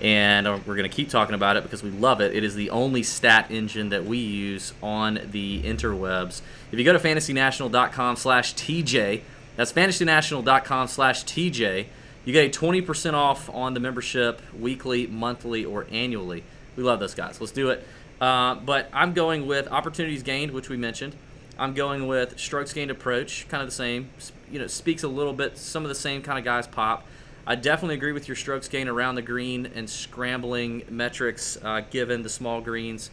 and 0.00 0.46
uh, 0.46 0.58
we're 0.66 0.76
going 0.76 0.88
to 0.88 0.94
keep 0.94 1.10
talking 1.10 1.34
about 1.34 1.56
it 1.56 1.62
because 1.62 1.82
we 1.82 1.90
love 1.90 2.20
it. 2.20 2.34
It 2.34 2.44
is 2.44 2.54
the 2.54 2.70
only 2.70 3.02
stat 3.02 3.50
engine 3.50 3.88
that 3.90 4.04
we 4.04 4.18
use 4.18 4.72
on 4.82 5.20
the 5.30 5.62
interwebs. 5.62 6.40
If 6.70 6.78
you 6.78 6.84
go 6.84 6.92
to 6.92 6.98
fantasynational.com 6.98 8.16
slash 8.16 8.54
TJ, 8.54 9.22
that's 9.56 9.72
fantasynational.com 9.72 10.88
slash 10.88 11.24
TJ, 11.24 11.86
you 12.24 12.32
get 12.32 12.54
a 12.54 12.58
20% 12.58 13.14
off 13.14 13.48
on 13.50 13.74
the 13.74 13.80
membership 13.80 14.42
weekly, 14.58 15.06
monthly, 15.06 15.64
or 15.64 15.86
annually. 15.90 16.44
We 16.76 16.82
love 16.82 17.00
those 17.00 17.14
guys. 17.14 17.40
Let's 17.40 17.52
do 17.52 17.70
it. 17.70 17.86
Uh, 18.20 18.56
but 18.56 18.88
I'm 18.92 19.12
going 19.12 19.46
with 19.46 19.68
opportunities 19.68 20.22
gained, 20.22 20.50
which 20.52 20.68
we 20.68 20.76
mentioned. 20.76 21.14
I'm 21.58 21.74
going 21.74 22.06
with 22.06 22.38
strokes 22.38 22.72
gained 22.72 22.90
approach, 22.90 23.48
kind 23.48 23.62
of 23.62 23.68
the 23.68 23.74
same. 23.74 24.10
You 24.50 24.60
know, 24.60 24.66
speaks 24.66 25.02
a 25.02 25.08
little 25.08 25.32
bit. 25.32 25.58
Some 25.58 25.84
of 25.84 25.88
the 25.88 25.94
same 25.94 26.22
kind 26.22 26.38
of 26.38 26.44
guys 26.44 26.66
pop. 26.66 27.06
I 27.48 27.54
definitely 27.54 27.94
agree 27.94 28.12
with 28.12 28.28
your 28.28 28.36
strokes 28.36 28.68
gain 28.68 28.88
around 28.88 29.14
the 29.14 29.22
green 29.22 29.70
and 29.74 29.88
scrambling 29.88 30.82
metrics 30.90 31.56
uh, 31.62 31.80
given 31.88 32.22
the 32.22 32.28
small 32.28 32.60
greens. 32.60 33.10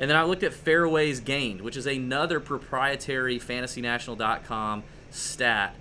And 0.00 0.10
then 0.10 0.16
I 0.16 0.24
looked 0.24 0.42
at 0.42 0.52
fairways 0.52 1.20
gained, 1.20 1.60
which 1.60 1.76
is 1.76 1.86
another 1.86 2.40
proprietary 2.40 3.38
fantasynational.com 3.38 4.82
stat. 5.12 5.76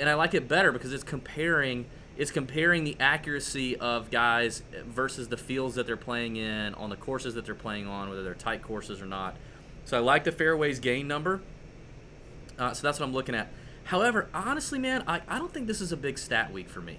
And 0.00 0.08
I 0.08 0.14
like 0.14 0.32
it 0.32 0.48
better 0.48 0.72
because 0.72 0.94
it's 0.94 1.04
comparing 1.04 1.84
it's 2.16 2.30
comparing 2.30 2.84
the 2.84 2.96
accuracy 2.98 3.76
of 3.76 4.10
guys 4.10 4.62
versus 4.86 5.28
the 5.28 5.36
fields 5.36 5.74
that 5.74 5.86
they're 5.86 5.96
playing 5.98 6.36
in 6.36 6.72
on 6.74 6.88
the 6.88 6.96
courses 6.96 7.34
that 7.34 7.44
they're 7.44 7.54
playing 7.54 7.86
on, 7.86 8.08
whether 8.08 8.22
they're 8.22 8.34
tight 8.34 8.62
courses 8.62 9.02
or 9.02 9.06
not. 9.06 9.36
So 9.84 9.98
I 9.98 10.00
like 10.00 10.24
the 10.24 10.32
fairways 10.32 10.78
gain 10.80 11.08
number. 11.08 11.42
Uh, 12.58 12.72
so 12.72 12.82
that's 12.82 12.98
what 12.98 13.06
I'm 13.06 13.12
looking 13.12 13.34
at. 13.34 13.48
However, 13.92 14.26
honestly, 14.32 14.78
man, 14.78 15.04
I, 15.06 15.20
I 15.28 15.38
don't 15.38 15.52
think 15.52 15.66
this 15.66 15.82
is 15.82 15.92
a 15.92 15.98
big 15.98 16.16
stat 16.16 16.50
week 16.50 16.70
for 16.70 16.80
me. 16.80 16.96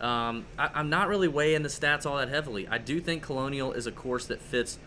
Um, 0.00 0.46
I, 0.56 0.78
am 0.78 0.88
not 0.88 1.08
really 1.08 1.26
weighing 1.26 1.64
the 1.64 1.68
stats 1.68 2.06
all 2.06 2.18
that 2.18 2.28
heavily. 2.28 2.68
I 2.68 2.78
do 2.78 3.00
think 3.00 3.24
Colonial 3.24 3.72
is 3.72 3.88
a 3.88 3.90
course 3.90 4.26
that 4.26 4.40
fits 4.40 4.78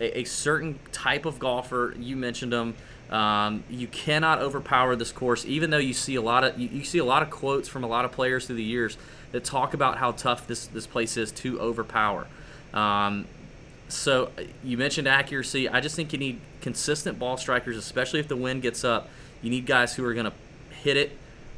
a, 0.00 0.18
a 0.18 0.24
certain 0.24 0.78
type 0.92 1.24
of 1.24 1.38
golfer. 1.38 1.94
You 1.98 2.14
mentioned 2.14 2.52
them. 2.52 2.74
Um, 3.08 3.64
you 3.70 3.86
cannot 3.86 4.40
overpower 4.40 4.96
this 4.96 5.10
course, 5.10 5.46
even 5.46 5.70
though 5.70 5.78
you 5.78 5.94
see 5.94 6.14
a 6.16 6.20
lot 6.20 6.44
of 6.44 6.58
you, 6.58 6.68
you, 6.68 6.84
see 6.84 6.98
a 6.98 7.06
lot 7.06 7.22
of 7.22 7.30
quotes 7.30 7.70
from 7.70 7.84
a 7.84 7.88
lot 7.88 8.04
of 8.04 8.12
players 8.12 8.46
through 8.46 8.56
the 8.56 8.62
years 8.62 8.98
that 9.32 9.44
talk 9.44 9.72
about 9.72 9.96
how 9.96 10.12
tough 10.12 10.46
this 10.46 10.66
this 10.66 10.86
place 10.86 11.16
is 11.16 11.32
to 11.32 11.58
overpower. 11.58 12.26
Um, 12.74 13.24
so 13.88 14.30
you 14.62 14.76
mentioned 14.76 15.08
accuracy. 15.08 15.70
I 15.70 15.80
just 15.80 15.96
think 15.96 16.12
you 16.12 16.18
need 16.18 16.40
consistent 16.60 17.18
ball 17.18 17.38
strikers, 17.38 17.78
especially 17.78 18.20
if 18.20 18.28
the 18.28 18.36
wind 18.36 18.60
gets 18.60 18.84
up. 18.84 19.08
You 19.40 19.48
need 19.48 19.64
guys 19.64 19.94
who 19.94 20.04
are 20.04 20.12
going 20.12 20.26
to 20.26 20.32
hit 20.78 20.96
it 20.96 21.16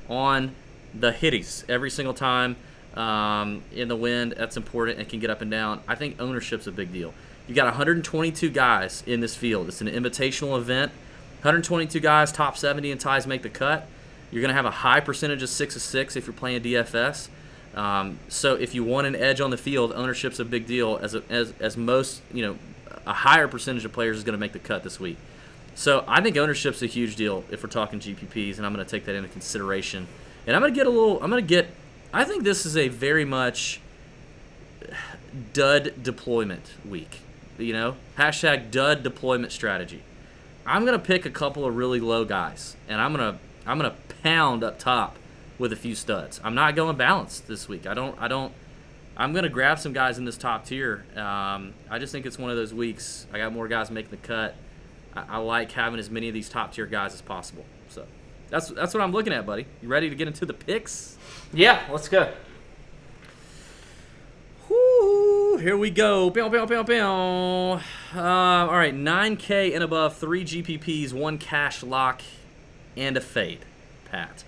on 0.09 0.55
the 0.95 1.13
hitties 1.13 1.65
every 1.69 1.91
single 1.91 2.15
time 2.15 2.57
um, 2.95 3.63
in 3.73 3.89
the 3.89 3.97
wind. 3.97 4.35
That's 4.37 4.57
important 4.57 4.99
and 4.99 5.09
can 5.09 5.21
get 5.21 5.31
up 5.31 5.41
and 5.41 5.51
down. 5.51 5.81
I 5.87 5.95
think 5.95 6.21
ownership's 6.21 6.67
a 6.67 6.73
big 6.73 6.93
deal. 6.93 7.15
You 7.47 7.55
got 7.55 7.67
122 7.67 8.51
guys 8.51 9.03
in 9.07 9.21
this 9.21 9.35
field. 9.35 9.69
It's 9.69 9.81
an 9.81 9.89
invitational 9.89 10.59
event. 10.59 10.93
122 11.41 12.01
guys, 12.01 12.33
top 12.33 12.57
70 12.57 12.93
and 12.93 13.01
ties 13.01 13.27
make 13.27 13.43
the 13.43 13.49
cut. 13.49 13.87
You're 14.31 14.43
going 14.43 14.51
to 14.51 14.55
have 14.55 14.67
a 14.67 14.71
high 14.71 15.01
percentage 15.01 15.43
of 15.43 15.49
six 15.49 15.75
of 15.75 15.83
six 15.83 16.17
if 16.17 16.27
you're 16.27 16.35
playing 16.35 16.63
DFS. 16.63 17.29
Um, 17.75 18.19
so 18.29 18.55
if 18.55 18.75
you 18.75 18.85
want 18.85 19.07
an 19.07 19.17
edge 19.17 19.41
on 19.41 19.51
the 19.51 19.57
field, 19.57 19.93
ownership's 19.93 20.39
a 20.39 20.45
big 20.45 20.67
deal. 20.67 20.99
As, 21.01 21.15
a, 21.15 21.23
as 21.31 21.53
as 21.61 21.77
most 21.77 22.21
you 22.33 22.43
know, 22.43 22.57
a 23.07 23.13
higher 23.13 23.49
percentage 23.49 23.85
of 23.85 23.93
players 23.93 24.19
is 24.19 24.25
going 24.25 24.35
to 24.35 24.39
make 24.39 24.53
the 24.53 24.59
cut 24.59 24.83
this 24.83 25.01
week. 25.01 25.17
So 25.75 26.05
I 26.07 26.21
think 26.21 26.37
ownership's 26.37 26.83
a 26.83 26.87
huge 26.87 27.17
deal 27.17 27.45
if 27.51 27.63
we're 27.63 27.71
talking 27.71 28.01
GPPs, 28.01 28.57
and 28.57 28.67
I'm 28.67 28.75
going 28.75 28.85
to 28.85 28.91
take 28.91 29.05
that 29.07 29.15
into 29.15 29.29
consideration. 29.29 30.07
And 30.47 30.57
I'm 30.57 30.63
going 30.63 30.73
to 30.73 30.79
get 30.79 30.87
a 30.87 30.91
little. 30.91 31.23
I'm 31.23 31.31
going 31.31 31.43
to 31.43 31.49
get. 31.49 31.69
I 32.13 32.25
think 32.25 32.45
this 32.45 32.67
is 32.67 32.77
a 32.77 32.89
very 32.89 33.25
much 33.25 33.81
dud 35.53 36.03
deployment 36.03 36.75
week. 36.89 37.21
You 37.59 37.73
know, 37.73 37.97
hashtag 38.19 38.71
dud 38.71 39.03
deployment 39.03 39.53
strategy. 39.53 40.03
I'm 40.67 40.85
going 40.85 40.99
to 40.99 41.05
pick 41.05 41.27
a 41.27 41.31
couple 41.31 41.65
of 41.65 41.77
really 41.77 42.01
low 42.01 42.25
guys, 42.25 42.77
and 42.89 43.01
I'm 43.01 43.15
going 43.15 43.33
to 43.33 43.39
I'm 43.67 43.79
going 43.79 43.91
to 43.91 44.15
pound 44.23 44.65
up 44.65 44.79
top 44.79 45.17
with 45.59 45.73
a 45.73 45.77
few 45.77 45.95
studs. 45.95 46.41
I'm 46.43 46.55
not 46.55 46.75
going 46.75 46.97
balanced 46.97 47.47
this 47.47 47.69
week. 47.69 47.87
I 47.87 47.95
don't. 47.95 48.21
I 48.21 48.29
don't. 48.29 48.53
I'm 49.17 49.33
going 49.33 49.43
to 49.43 49.51
grab 49.51 49.79
some 49.79 49.93
guys 49.93 50.17
in 50.17 50.25
this 50.25 50.39
top 50.39 50.65
tier. 50.65 51.05
Um, 51.15 51.75
I 51.91 51.99
just 51.99 52.11
think 52.11 52.25
it's 52.25 52.39
one 52.39 52.51
of 52.51 52.57
those 52.57 52.73
weeks. 52.73 53.27
I 53.33 53.39
got 53.39 53.53
more 53.53 53.69
guys 53.69 53.91
making 53.91 54.11
the 54.11 54.17
cut. 54.17 54.55
I, 55.14 55.25
I 55.29 55.38
like 55.38 55.73
having 55.73 55.99
as 55.99 56.11
many 56.11 56.29
of 56.29 56.35
these 56.35 56.49
top 56.49 56.73
tier 56.73 56.87
guys 56.87 57.14
as 57.14 57.23
possible. 57.23 57.64
So 57.88 58.07
that's 58.49 58.68
that's 58.68 58.94
what 58.94 59.03
I'm 59.03 59.12
looking 59.12 59.33
at, 59.33 59.46
buddy. 59.46 59.66
You 59.83 59.88
ready 59.88 60.09
to 60.09 60.14
get 60.14 60.29
into 60.29 60.46
the 60.46 60.55
picks? 60.55 61.16
Yeah, 61.53 61.83
let's 61.90 62.09
go. 62.09 62.33
Whoo, 64.68 65.57
here 65.57 65.77
we 65.77 65.90
go. 65.90 66.31
Bow, 66.31 66.49
bow, 66.49 66.64
bow, 66.64 66.83
bow. 66.85 67.81
Uh, 68.14 68.20
all 68.20 68.68
right, 68.77 68.94
9K 68.94 69.75
and 69.75 69.83
above, 69.83 70.16
three 70.16 70.44
GPPs, 70.44 71.12
one 71.12 71.38
cash 71.38 71.83
lock, 71.83 72.23
and 72.96 73.16
a 73.16 73.20
fade. 73.20 73.64
Pat. 74.05 74.44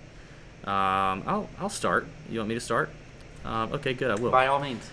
Um, 0.65 1.25
I'll, 1.27 1.49
I'll 1.59 1.69
start. 1.69 2.07
You 2.31 2.39
want 2.39 2.49
me 2.51 2.55
to 2.55 2.61
start? 2.61 2.91
Um, 3.45 3.73
okay, 3.73 3.95
good. 3.95 4.13
I 4.13 4.15
will. 4.15 4.31
By 4.31 4.47
all 4.47 4.61
means. 4.61 4.89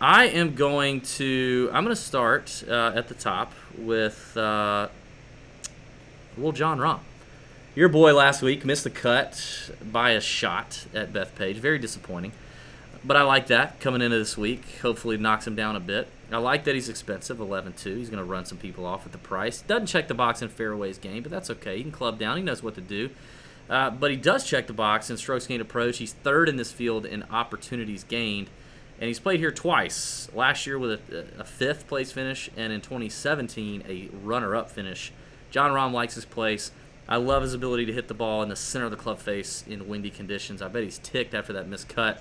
I 0.00 0.28
am 0.28 0.54
going 0.54 1.02
to. 1.02 1.68
I'm 1.74 1.84
going 1.84 1.94
to 1.94 2.00
start 2.00 2.64
uh, 2.66 2.92
at 2.94 3.08
the 3.08 3.14
top 3.14 3.52
with 3.76 4.34
uh, 4.34 4.88
well, 6.38 6.52
Jon 6.52 6.78
Rahm. 6.78 7.00
Your 7.74 7.90
boy 7.90 8.14
last 8.14 8.40
week 8.40 8.64
missed 8.64 8.84
the 8.84 8.90
cut 8.90 9.70
by 9.92 10.12
a 10.12 10.20
shot 10.20 10.86
at 10.94 11.12
Bethpage. 11.12 11.56
Very 11.56 11.78
disappointing. 11.78 12.32
But 13.04 13.16
I 13.18 13.22
like 13.22 13.48
that 13.48 13.78
coming 13.80 14.00
into 14.00 14.18
this 14.18 14.38
week. 14.38 14.64
Hopefully, 14.80 15.18
knocks 15.18 15.46
him 15.46 15.54
down 15.54 15.76
a 15.76 15.80
bit. 15.80 16.08
I 16.32 16.38
like 16.38 16.64
that 16.64 16.74
he's 16.74 16.88
expensive, 16.88 17.38
11 17.38 17.74
2. 17.74 17.96
He's 17.96 18.08
going 18.08 18.18
to 18.18 18.24
run 18.24 18.46
some 18.46 18.56
people 18.56 18.86
off 18.86 19.04
at 19.04 19.12
the 19.12 19.18
price. 19.18 19.60
Doesn't 19.60 19.86
check 19.86 20.08
the 20.08 20.14
box 20.14 20.40
in 20.40 20.48
fairways 20.48 20.96
game, 20.96 21.22
but 21.22 21.30
that's 21.30 21.50
okay. 21.50 21.76
He 21.76 21.82
can 21.82 21.92
club 21.92 22.18
down. 22.18 22.38
He 22.38 22.42
knows 22.42 22.62
what 22.62 22.74
to 22.76 22.80
do. 22.80 23.10
Uh, 23.68 23.90
but 23.90 24.10
he 24.10 24.16
does 24.16 24.46
check 24.46 24.66
the 24.66 24.72
box 24.72 25.10
in 25.10 25.18
strokes 25.18 25.46
gained 25.46 25.60
approach. 25.60 25.98
He's 25.98 26.14
third 26.14 26.48
in 26.48 26.56
this 26.56 26.72
field 26.72 27.04
in 27.04 27.22
opportunities 27.24 28.02
gained. 28.02 28.48
And 29.00 29.08
he's 29.08 29.18
played 29.18 29.40
here 29.40 29.50
twice. 29.50 30.28
Last 30.34 30.66
year 30.66 30.78
with 30.78 31.00
a, 31.10 31.24
a 31.38 31.44
fifth 31.44 31.88
place 31.88 32.12
finish, 32.12 32.50
and 32.56 32.72
in 32.72 32.82
2017 32.82 33.82
a 33.88 34.08
runner-up 34.22 34.70
finish. 34.70 35.10
Jon 35.50 35.72
Rahm 35.72 35.92
likes 35.92 36.14
his 36.14 36.26
place. 36.26 36.70
I 37.08 37.16
love 37.16 37.42
his 37.42 37.54
ability 37.54 37.86
to 37.86 37.92
hit 37.92 38.08
the 38.08 38.14
ball 38.14 38.42
in 38.42 38.50
the 38.50 38.56
center 38.56 38.84
of 38.84 38.90
the 38.90 38.96
club 38.96 39.18
face 39.18 39.64
in 39.66 39.88
windy 39.88 40.10
conditions. 40.10 40.62
I 40.62 40.68
bet 40.68 40.84
he's 40.84 40.98
ticked 40.98 41.34
after 41.34 41.52
that 41.54 41.68
miscut. 41.68 42.18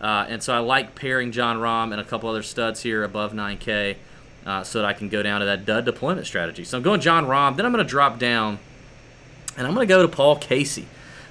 Uh, 0.00 0.26
and 0.28 0.42
so 0.42 0.54
I 0.54 0.58
like 0.58 0.94
pairing 0.94 1.32
Jon 1.32 1.56
Rahm 1.56 1.90
and 1.90 2.00
a 2.00 2.04
couple 2.04 2.28
other 2.28 2.42
studs 2.42 2.82
here 2.82 3.02
above 3.02 3.32
9K 3.32 3.96
uh, 4.46 4.62
so 4.62 4.80
that 4.80 4.84
I 4.86 4.92
can 4.92 5.08
go 5.08 5.22
down 5.22 5.40
to 5.40 5.46
that 5.46 5.64
dud 5.64 5.84
deployment 5.84 6.26
strategy. 6.26 6.64
So 6.64 6.76
I'm 6.76 6.82
going 6.82 7.00
Jon 7.00 7.26
Rahm. 7.26 7.56
Then 7.56 7.66
I'm 7.66 7.72
going 7.72 7.84
to 7.84 7.90
drop 7.90 8.18
down 8.18 8.58
and 9.56 9.66
I'm 9.66 9.74
going 9.74 9.86
to 9.86 9.92
go 9.92 10.02
to 10.02 10.08
Paul 10.08 10.36
Casey, 10.36 10.86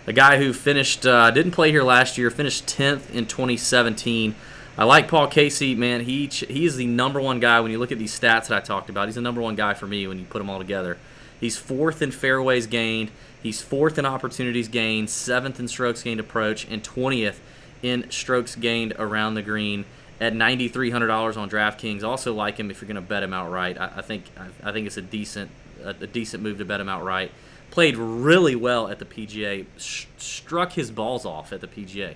the 0.06 0.14
guy 0.14 0.38
who 0.38 0.52
finished, 0.52 1.06
uh, 1.06 1.32
didn't 1.32 1.52
play 1.52 1.72
here 1.72 1.84
last 1.84 2.18
year, 2.18 2.30
finished 2.30 2.68
10th 2.68 3.12
in 3.12 3.26
2017. 3.26 4.36
I 4.80 4.86
like 4.86 5.10
Paul 5.10 5.28
Casey, 5.28 5.76
man. 5.76 6.00
He 6.06 6.28
he 6.28 6.64
is 6.64 6.78
the 6.78 6.88
number 6.88 7.20
one 7.20 7.42
guy 7.42 7.60
when 7.60 7.70
you 7.70 7.78
look 7.78 7.92
at 7.92 8.00
these 8.00 8.18
stats 8.18 8.48
that 8.48 8.54
I 8.54 8.62
talked 8.62 8.90
about. 8.90 9.10
He's 9.10 9.16
the 9.16 9.22
number 9.22 9.42
one 9.42 9.56
guy 9.56 9.74
for 9.74 9.86
me 9.86 10.08
when 10.08 10.18
you 10.18 10.24
put 10.24 10.38
them 10.38 10.50
all 10.50 10.58
together. 10.58 10.98
He's 11.38 11.58
fourth 11.58 12.02
in 12.02 12.12
fairways 12.12 12.66
gained. 12.66 13.12
He's 13.44 13.62
fourth 13.62 14.00
in 14.00 14.06
opportunities 14.06 14.70
gained, 14.70 15.10
seventh 15.10 15.60
in 15.60 15.68
strokes 15.68 16.02
gained 16.02 16.22
approach, 16.22 16.66
and 16.70 16.82
20th 16.82 17.40
in 17.84 18.10
strokes 18.10 18.56
gained 18.56 18.94
around 18.98 19.34
the 19.34 19.42
green 19.42 19.84
at 20.22 20.32
$9,300 20.32 21.36
on 21.36 21.50
DraftKings. 21.50 22.02
Also 22.02 22.34
like 22.34 22.58
him 22.58 22.72
if 22.72 22.82
you're 22.82 22.88
going 22.88 22.96
to 22.96 23.02
bet 23.02 23.22
him 23.22 23.34
outright. 23.34 23.78
I, 23.78 23.92
I 23.98 24.02
think 24.02 24.28
I, 24.38 24.70
I, 24.70 24.72
think 24.72 24.88
it's 24.88 24.96
a 24.96 25.02
decent 25.02 25.52
a, 25.84 25.90
a, 25.90 26.08
decent 26.08 26.42
move 26.42 26.58
to 26.58 26.64
bet 26.64 26.80
him 26.80 26.88
outright. 26.88 27.32
Played 27.70 27.98
really 27.98 28.56
well 28.56 28.88
at 28.88 29.00
the 29.00 29.06
PGA. 29.06 29.66
Sh- 29.78 30.06
struck 30.18 30.72
his 30.72 30.90
balls 30.90 31.26
off 31.26 31.52
at 31.52 31.60
the 31.60 31.68
PGA. 31.68 32.16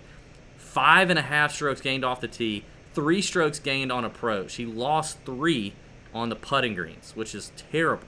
Five 0.74 1.12
and 1.12 1.20
a 1.20 1.22
half 1.22 1.54
strokes 1.54 1.82
gained 1.82 2.04
off 2.04 2.20
the 2.20 2.28
tee. 2.28 2.66
Three 2.96 3.22
strokes 3.22 3.60
gained 3.60 3.92
on 3.92 4.04
approach. 4.04 4.56
He 4.56 4.66
lost 4.66 5.20
three 5.24 5.74
on 6.16 6.30
the 6.30 6.36
putting 6.36 6.74
greens, 6.74 7.12
which 7.16 7.36
is 7.36 7.52
terrible. 7.72 8.08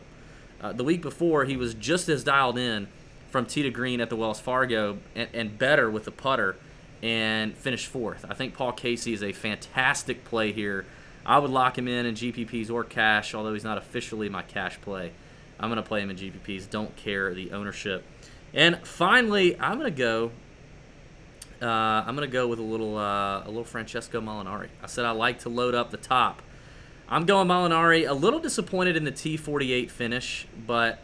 Uh, 0.60 0.74
the 0.74 0.84
week 0.84 1.04
before, 1.04 1.46
he 1.46 1.58
was 1.58 1.76
just 1.76 2.10
as 2.10 2.24
dialed 2.24 2.58
in 2.58 2.88
from 3.30 3.46
tee 3.46 3.62
to 3.62 3.70
green 3.70 4.02
at 4.02 4.10
the 4.10 4.16
Wells 4.16 4.40
Fargo 4.40 4.98
and, 5.14 5.30
and 5.32 5.60
better 5.60 5.92
with 5.92 6.06
the 6.06 6.12
putter 6.12 6.56
and 7.04 7.56
finished 7.56 7.86
fourth. 7.86 8.26
I 8.28 8.34
think 8.34 8.56
Paul 8.56 8.72
Casey 8.72 9.14
is 9.14 9.22
a 9.22 9.32
fantastic 9.32 10.26
play 10.26 10.52
here. 10.52 10.88
I 11.24 11.38
would 11.38 11.52
lock 11.52 11.78
him 11.78 11.88
in 11.88 12.08
in 12.08 12.16
GPPs 12.16 12.72
or 12.72 12.84
cash, 12.84 13.36
although 13.36 13.54
he's 13.54 13.64
not 13.64 13.78
officially 13.78 14.28
my 14.28 14.42
cash 14.42 14.82
play. 14.82 15.12
I'm 15.60 15.70
going 15.70 15.78
to 15.78 15.88
play 15.88 16.02
him 16.02 16.10
in 16.10 16.18
GPPs. 16.18 16.68
Don't 16.68 16.96
care 16.96 17.32
the 17.36 17.52
ownership. 17.52 18.04
And 18.56 18.80
finally, 18.88 19.60
I'm 19.60 19.78
going 19.78 19.94
to 19.94 19.96
go. 19.96 20.32
Uh, 21.62 22.04
I'm 22.06 22.16
to 22.18 22.28
go 22.28 22.48
with 22.48 22.60
a 22.60 22.64
little 22.64 22.98
uh, 22.98 23.44
a 23.44 23.48
little 23.48 23.64
Francesco 23.64 24.22
Molinari. 24.22 24.68
I 24.84 24.88
said 24.88 25.06
I 25.06 25.12
like 25.12 25.40
to 25.40 25.50
load 25.50 25.76
up 25.76 25.92
the 25.92 25.98
top. 25.98 26.42
I'm 27.08 27.26
going 27.26 27.48
Molinari. 27.48 28.10
A 28.10 28.14
little 28.14 28.40
disappointed 28.40 28.96
in 28.96 29.04
the 29.04 29.12
T48 29.12 29.90
finish, 29.90 30.48
but 30.66 31.00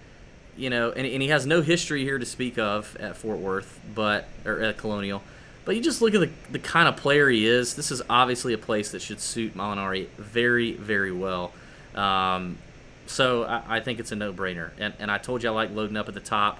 you 0.57 0.69
know, 0.69 0.91
and, 0.91 1.07
and 1.07 1.21
he 1.21 1.29
has 1.29 1.45
no 1.45 1.61
history 1.61 2.03
here 2.03 2.17
to 2.17 2.25
speak 2.25 2.57
of 2.57 2.95
at 2.97 3.15
Fort 3.15 3.37
Worth, 3.37 3.79
but 3.95 4.27
or 4.45 4.59
at 4.61 4.77
Colonial. 4.77 5.21
But 5.63 5.75
you 5.75 5.81
just 5.81 6.01
look 6.01 6.15
at 6.15 6.21
the, 6.21 6.29
the 6.51 6.59
kind 6.59 6.87
of 6.87 6.97
player 6.97 7.29
he 7.29 7.45
is. 7.45 7.75
This 7.75 7.91
is 7.91 8.01
obviously 8.09 8.53
a 8.53 8.57
place 8.57 8.91
that 8.91 9.01
should 9.01 9.19
suit 9.19 9.55
Molinari 9.55 10.07
very, 10.17 10.73
very 10.73 11.11
well. 11.11 11.53
Um, 11.93 12.57
so 13.05 13.43
I, 13.43 13.77
I, 13.77 13.79
think 13.79 13.99
it's 13.99 14.11
a 14.11 14.15
no-brainer. 14.15 14.71
And, 14.79 14.93
and 14.97 15.11
I 15.11 15.17
told 15.17 15.43
you 15.43 15.49
I 15.49 15.51
like 15.51 15.71
loading 15.71 15.97
up 15.97 16.07
at 16.07 16.13
the 16.13 16.19
top. 16.21 16.57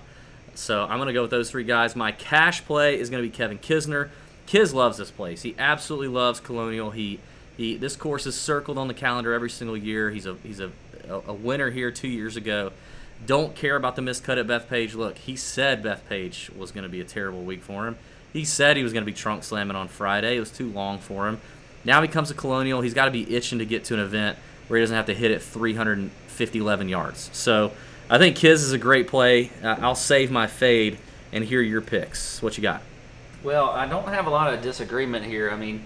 So 0.55 0.83
I'm 0.83 0.97
going 0.97 1.07
to 1.07 1.13
go 1.13 1.21
with 1.21 1.31
those 1.31 1.49
three 1.49 1.63
guys. 1.63 1.95
My 1.95 2.11
cash 2.11 2.63
play 2.65 2.99
is 2.99 3.09
going 3.09 3.23
to 3.23 3.29
be 3.29 3.35
Kevin 3.35 3.57
Kisner. 3.57 4.09
Kiz 4.45 4.73
loves 4.73 4.97
this 4.97 5.11
place. 5.11 5.43
He 5.43 5.55
absolutely 5.57 6.09
loves 6.09 6.39
Colonial. 6.39 6.91
He 6.91 7.19
he 7.57 7.77
this 7.77 7.95
course 7.95 8.25
is 8.25 8.35
circled 8.35 8.77
on 8.77 8.87
the 8.87 8.93
calendar 8.93 9.33
every 9.33 9.49
single 9.49 9.77
year. 9.77 10.09
He's 10.09 10.25
a 10.25 10.35
he's 10.43 10.59
a 10.59 10.71
a 11.09 11.33
winner 11.33 11.69
here 11.69 11.91
two 11.91 12.07
years 12.07 12.35
ago. 12.35 12.71
Don't 13.25 13.55
care 13.55 13.75
about 13.75 13.95
the 13.95 14.01
miscut 14.01 14.39
at 14.39 14.47
Bethpage. 14.47 14.95
Look, 14.95 15.17
he 15.17 15.35
said 15.35 15.83
Bethpage 15.83 16.55
was 16.55 16.71
going 16.71 16.83
to 16.83 16.89
be 16.89 17.01
a 17.01 17.05
terrible 17.05 17.43
week 17.43 17.61
for 17.61 17.87
him. 17.87 17.97
He 18.33 18.45
said 18.45 18.77
he 18.77 18.83
was 18.83 18.93
going 18.93 19.03
to 19.03 19.11
be 19.11 19.15
trunk 19.15 19.43
slamming 19.43 19.75
on 19.75 19.87
Friday. 19.87 20.37
It 20.37 20.39
was 20.39 20.51
too 20.51 20.69
long 20.69 20.99
for 20.99 21.27
him. 21.27 21.39
Now 21.83 22.01
he 22.01 22.07
comes 22.07 22.29
to 22.29 22.33
Colonial. 22.33 22.81
He's 22.81 22.93
got 22.93 23.05
to 23.05 23.11
be 23.11 23.35
itching 23.35 23.59
to 23.59 23.65
get 23.65 23.83
to 23.85 23.93
an 23.93 23.99
event 23.99 24.37
where 24.67 24.79
he 24.79 24.83
doesn't 24.83 24.95
have 24.95 25.07
to 25.07 25.13
hit 25.13 25.31
it 25.31 25.41
350, 25.41 26.59
11 26.59 26.89
yards. 26.89 27.29
So 27.33 27.71
I 28.12 28.17
think 28.17 28.36
Kiz 28.36 28.62
is 28.62 28.74
a 28.74 28.78
great 28.78 29.08
play. 29.08 29.52
Uh, 29.63 29.78
I'll 29.80 29.95
save 29.95 30.32
my 30.32 30.45
fade 30.45 30.97
and 31.32 31.45
hear 31.45 31.62
your 31.62 31.80
picks. 31.80 32.41
What 32.41 32.58
you 32.58 32.62
got? 32.62 32.82
Well, 33.41 33.69
I 33.69 33.88
don't 33.88 34.10
have 34.10 34.28
a 34.28 34.30
lot 34.30 34.54
of 34.54 34.62
disagreement 34.62 35.26
here. 35.26 35.50
I 35.50 35.56
mean, 35.56 35.86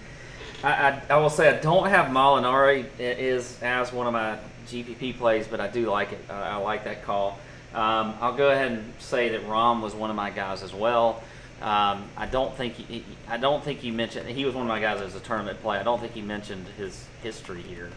I, 0.63 0.71
I, 0.71 1.01
I 1.11 1.17
will 1.17 1.29
say 1.29 1.55
I 1.55 1.61
don't 1.61 1.87
have 1.87 2.07
Molinari 2.07 2.87
is 2.97 3.61
as 3.61 3.93
one 3.93 4.07
of 4.07 4.13
my 4.13 4.39
GPP 4.65 5.19
plays, 5.19 5.47
but 5.47 5.59
I 5.59 5.67
do 5.67 5.87
like 5.87 6.13
it. 6.13 6.19
I, 6.27 6.55
like 6.55 6.85
that 6.85 7.03
call. 7.03 7.37
Um, 7.75 8.15
I'll 8.19 8.35
go 8.35 8.49
ahead 8.49 8.71
and 8.71 8.93
say 8.97 9.29
that 9.29 9.45
Rahm 9.45 9.83
was 9.83 9.93
one 9.93 10.09
of 10.09 10.15
my 10.15 10.31
guys 10.31 10.63
as 10.63 10.73
well. 10.73 11.21
Um, 11.61 12.05
I 12.17 12.25
don't 12.25 12.55
think 12.55 12.73
he, 12.73 13.05
I 13.27 13.37
don't 13.37 13.63
think 13.63 13.81
he 13.81 13.91
mentioned 13.91 14.27
he 14.29 14.45
was 14.45 14.55
one 14.55 14.63
of 14.63 14.67
my 14.67 14.79
guys 14.79 14.99
as 14.99 15.13
a 15.13 15.19
tournament 15.19 15.61
play. 15.61 15.77
I 15.77 15.83
don't 15.83 16.01
think 16.01 16.13
he 16.13 16.23
mentioned 16.23 16.65
his 16.75 17.05
history 17.21 17.61
here, 17.61 17.91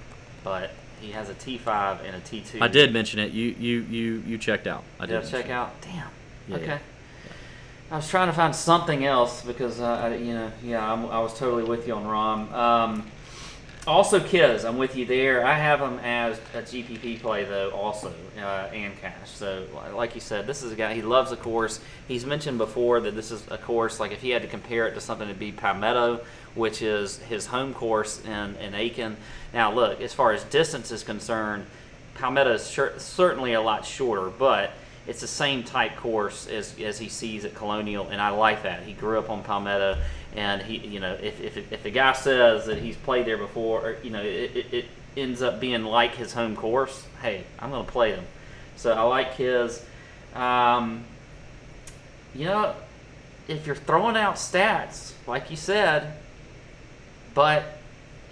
but 0.45 0.71
he 1.01 1.13
has 1.13 1.29
a 1.29 1.35
T5 1.35 2.05
and 2.05 2.17
a 2.17 2.21
T2. 2.21 2.61
I 2.61 2.69
did 2.69 2.93
mention 2.93 3.19
it. 3.19 3.33
You 3.33 3.55
you 3.59 3.81
you 3.83 4.23
you 4.27 4.39
checked 4.39 4.67
out. 4.67 4.85
I 4.99 5.07
did, 5.07 5.23
did 5.23 5.31
check 5.31 5.51
out. 5.51 5.81
Damn. 5.81 6.09
Yeah, 6.49 6.57
okay. 6.57 6.67
Yeah. 6.67 6.79
I 7.91 7.97
was 7.97 8.09
trying 8.09 8.29
to 8.29 8.35
find 8.35 8.55
something 8.55 9.05
else 9.07 9.43
because 9.43 9.81
uh, 9.81 9.87
I, 9.87 10.17
you 10.17 10.35
know 10.35 10.53
yeah 10.63 10.93
I'm, 10.93 11.07
i 11.07 11.19
was 11.21 11.39
totally 11.39 11.65
with 11.65 11.87
you 11.87 11.95
on 11.95 12.05
Rahm. 12.05 12.53
Um, 12.53 13.11
also, 13.89 14.21
Kiz, 14.21 14.65
I'm 14.65 14.77
with 14.77 14.95
you 14.95 15.07
there. 15.07 15.47
I 15.47 15.55
have 15.55 15.81
him 15.81 15.99
as 16.01 16.39
a 16.55 16.61
GPP 16.61 17.21
play 17.21 17.45
though, 17.45 17.71
also 17.71 18.13
uh, 18.39 18.69
and 18.73 18.97
cash. 19.01 19.31
So, 19.31 19.65
like 19.95 20.15
you 20.15 20.21
said, 20.21 20.47
this 20.47 20.63
is 20.63 20.73
a 20.73 20.77
guy 20.77 20.95
he 20.95 21.03
loves 21.03 21.31
the 21.31 21.37
course. 21.37 21.81
He's 22.07 22.27
mentioned 22.27 22.59
before 22.59 23.01
that 23.01 23.17
this 23.17 23.31
is 23.31 23.43
a 23.51 23.57
course 23.57 23.99
like 23.99 24.13
if 24.13 24.21
he 24.21 24.31
had 24.31 24.43
to 24.43 24.49
compare 24.49 24.87
it 24.87 24.95
to 24.95 25.01
something, 25.01 25.27
it'd 25.27 25.41
be 25.41 25.53
Palmetto, 25.53 26.21
which 26.55 26.83
is 26.83 27.19
his 27.19 27.47
home 27.47 27.73
course 27.73 28.23
in 28.25 28.57
in 28.57 28.75
Aiken. 28.75 29.17
Now, 29.55 29.73
look, 29.73 30.01
as 30.03 30.13
far 30.13 30.33
as 30.33 30.45
distance 30.45 30.91
is 30.91 31.03
concerned, 31.03 31.65
Palmetto 32.15 32.53
is 32.53 32.63
certainly 32.63 33.55
a 33.55 33.61
lot 33.61 33.87
shorter, 33.87 34.29
but 34.29 34.73
it's 35.09 35.23
the 35.23 35.27
same 35.27 35.63
type 35.63 35.97
course 35.97 36.47
as, 36.49 36.79
as 36.79 36.99
he 36.99 37.09
sees 37.09 37.47
at 37.47 37.55
Colonial, 37.55 38.09
and 38.09 38.21
I 38.21 38.29
like 38.29 38.65
that. 38.65 38.83
He 38.83 38.93
grew 38.93 39.19
up 39.19 39.31
on 39.31 39.43
Palmetto, 39.43 39.97
and 40.39 40.63
he, 40.63 40.77
you 40.77 41.01
know, 41.01 41.15
if, 41.21 41.41
if, 41.41 41.73
if 41.73 41.83
the 41.83 41.91
guy 41.91 42.13
says 42.13 42.67
that 42.67 42.79
he's 42.79 42.95
played 42.95 43.27
there 43.27 43.37
before, 43.37 43.81
or, 43.81 43.97
you 44.05 44.11
know, 44.11 44.23
it, 44.23 44.55
it, 44.55 44.73
it 44.73 44.85
ends 45.17 45.43
up 45.43 45.59
being 45.59 45.83
like 45.83 46.15
his 46.15 46.33
home 46.33 46.55
course, 46.55 47.05
hey, 47.21 47.43
I'm 47.59 47.71
going 47.71 47.85
to 47.85 47.91
play 47.91 48.13
him. 48.13 48.25
So 48.77 48.93
I 48.93 49.03
like 49.03 49.35
his. 49.35 49.85
Um, 50.37 51.03
you 52.37 52.45
know, 52.45 52.73
if 53.49 53.67
you're 53.67 53.75
throwing 53.75 54.17
out 54.17 54.37
stats, 54.37 55.13
like 55.27 55.51
you 55.51 55.57
said, 55.57 56.13
but 57.35 57.65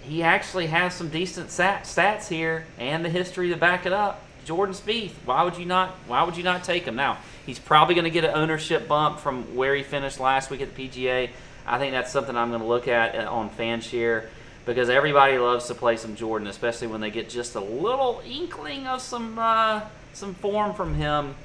he 0.01 0.23
actually 0.23 0.67
has 0.67 0.93
some 0.93 1.09
decent 1.09 1.49
stats 1.49 2.29
here 2.29 2.65
and 2.79 3.03
the 3.03 3.09
history 3.09 3.49
to 3.49 3.57
back 3.57 3.85
it 3.85 3.91
up. 3.91 4.23
Jordan 4.45 4.73
Spieth. 4.73 5.11
Why 5.25 5.43
would 5.43 5.57
you 5.57 5.65
not? 5.65 5.89
Why 6.07 6.23
would 6.23 6.37
you 6.37 6.43
not 6.43 6.63
take 6.63 6.85
him 6.85 6.95
now? 6.95 7.17
He's 7.45 7.59
probably 7.59 7.95
going 7.95 8.05
to 8.05 8.11
get 8.11 8.23
an 8.23 8.31
ownership 8.33 8.87
bump 8.87 9.19
from 9.19 9.57
where 9.57 9.75
he 9.75 9.83
finished 9.83 10.21
last 10.21 10.49
week 10.49 10.61
at 10.61 10.73
the 10.73 10.87
PGA. 10.87 11.31
I 11.67 11.77
think 11.77 11.91
that's 11.91 12.11
something 12.11 12.35
I'm 12.35 12.49
going 12.49 12.61
to 12.61 12.67
look 12.67 12.87
at 12.87 13.15
uh, 13.15 13.31
on 13.31 13.49
FanShare 13.49 14.27
because 14.65 14.89
everybody 14.89 15.37
loves 15.37 15.67
to 15.67 15.75
play 15.75 15.97
some 15.97 16.15
Jordan, 16.15 16.47
especially 16.47 16.87
when 16.87 17.01
they 17.01 17.11
get 17.11 17.29
just 17.29 17.55
a 17.55 17.59
little 17.59 18.21
inkling 18.25 18.87
of 18.87 19.01
some 19.01 19.37
uh, 19.37 19.81
some 20.13 20.33
form 20.35 20.73
from 20.73 20.95
him. 20.95 21.35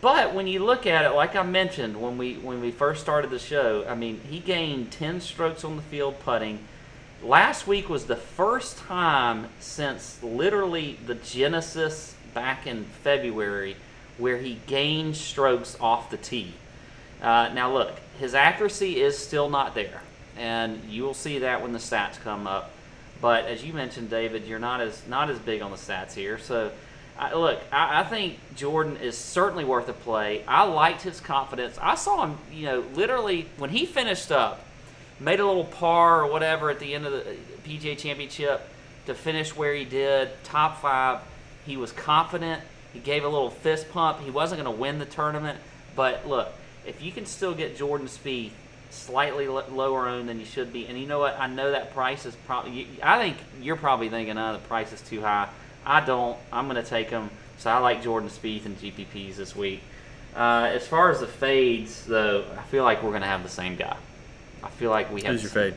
But 0.00 0.34
when 0.34 0.46
you 0.46 0.64
look 0.64 0.86
at 0.86 1.04
it, 1.04 1.14
like 1.14 1.36
I 1.36 1.42
mentioned 1.42 2.00
when 2.00 2.18
we 2.18 2.34
when 2.34 2.60
we 2.60 2.70
first 2.70 3.00
started 3.00 3.30
the 3.30 3.38
show, 3.38 3.84
I 3.88 3.94
mean 3.94 4.20
he 4.28 4.38
gained 4.38 4.90
10 4.90 5.20
strokes 5.20 5.64
on 5.64 5.76
the 5.76 5.82
field 5.82 6.18
putting 6.20 6.58
last 7.22 7.66
week 7.66 7.88
was 7.88 8.06
the 8.06 8.16
first 8.16 8.78
time 8.78 9.48
since 9.60 10.22
literally 10.22 10.98
the 11.06 11.14
Genesis 11.14 12.14
back 12.34 12.66
in 12.66 12.84
February 12.84 13.76
where 14.18 14.38
he 14.38 14.58
gained 14.66 15.16
strokes 15.16 15.76
off 15.80 16.10
the 16.10 16.16
tee. 16.16 16.52
Uh, 17.20 17.50
now, 17.54 17.72
look, 17.72 17.92
his 18.22 18.36
accuracy 18.36 19.00
is 19.00 19.18
still 19.18 19.50
not 19.50 19.74
there, 19.74 20.00
and 20.38 20.80
you 20.88 21.02
will 21.02 21.12
see 21.12 21.40
that 21.40 21.60
when 21.60 21.72
the 21.72 21.80
stats 21.80 22.20
come 22.20 22.46
up. 22.46 22.70
But 23.20 23.46
as 23.46 23.64
you 23.64 23.72
mentioned, 23.72 24.10
David, 24.10 24.46
you're 24.46 24.60
not 24.60 24.80
as 24.80 25.02
not 25.08 25.28
as 25.28 25.40
big 25.40 25.60
on 25.60 25.72
the 25.72 25.76
stats 25.76 26.14
here. 26.14 26.38
So, 26.38 26.70
I, 27.18 27.34
look, 27.34 27.60
I, 27.72 28.02
I, 28.02 28.04
think 28.04 28.38
Jordan 28.54 28.96
is 28.98 29.18
certainly 29.18 29.64
worth 29.64 29.88
a 29.88 29.92
play. 29.92 30.44
I 30.46 30.62
liked 30.62 31.02
his 31.02 31.18
confidence. 31.18 31.76
I 31.82 31.96
saw 31.96 32.24
him, 32.24 32.38
you 32.52 32.66
know, 32.66 32.84
literally 32.94 33.48
when 33.56 33.70
he 33.70 33.86
finished 33.86 34.30
up, 34.30 34.64
made 35.18 35.40
a 35.40 35.44
little 35.44 35.64
par 35.64 36.22
or 36.22 36.30
whatever 36.30 36.70
at 36.70 36.78
the 36.78 36.94
end 36.94 37.06
of 37.06 37.12
the 37.12 37.22
uh, 37.28 37.34
PGA 37.66 37.98
Championship 37.98 38.62
to 39.06 39.14
finish 39.14 39.56
where 39.56 39.74
he 39.74 39.84
did, 39.84 40.30
top 40.44 40.80
five. 40.80 41.18
He 41.66 41.76
was 41.76 41.90
confident. 41.90 42.62
He 42.92 43.00
gave 43.00 43.24
a 43.24 43.28
little 43.28 43.50
fist 43.50 43.90
pump. 43.90 44.20
He 44.20 44.30
wasn't 44.30 44.62
going 44.62 44.72
to 44.72 44.80
win 44.80 45.00
the 45.00 45.06
tournament, 45.06 45.58
but 45.96 46.28
look, 46.28 46.52
if 46.86 47.02
you 47.02 47.12
can 47.12 47.26
still 47.26 47.54
get 47.54 47.76
Jordan 47.76 48.06
Spieth 48.06 48.52
slightly 48.90 49.48
lower 49.48 50.06
owned 50.06 50.28
than 50.28 50.38
you 50.38 50.44
should 50.44 50.72
be. 50.72 50.86
And 50.86 50.98
you 50.98 51.06
know 51.06 51.18
what? 51.18 51.38
I 51.38 51.46
know 51.46 51.70
that 51.70 51.94
price 51.94 52.26
is 52.26 52.36
probably. 52.46 52.88
I 53.02 53.18
think 53.18 53.36
you're 53.60 53.76
probably 53.76 54.08
thinking, 54.08 54.36
"Oh, 54.38 54.52
the 54.52 54.58
price 54.60 54.92
is 54.92 55.00
too 55.00 55.20
high." 55.20 55.48
I 55.84 56.04
don't. 56.04 56.38
I'm 56.52 56.68
going 56.68 56.82
to 56.82 56.88
take 56.88 57.10
him. 57.10 57.30
So 57.58 57.70
I 57.70 57.78
like 57.78 58.02
Jordan 58.02 58.28
Spieth 58.28 58.66
and 58.66 58.78
GPPs 58.78 59.36
this 59.36 59.56
week. 59.56 59.80
Uh, 60.34 60.70
as 60.72 60.86
far 60.86 61.10
as 61.10 61.20
the 61.20 61.26
fades, 61.26 62.06
though, 62.06 62.44
I 62.56 62.62
feel 62.62 62.84
like 62.84 63.02
we're 63.02 63.10
going 63.10 63.22
to 63.22 63.28
have 63.28 63.42
the 63.42 63.48
same 63.48 63.76
guy. 63.76 63.96
I 64.62 64.68
feel 64.70 64.90
like 64.90 65.12
we 65.12 65.22
have. 65.22 65.32
Who's 65.32 65.42
your 65.42 65.50
fade? 65.50 65.74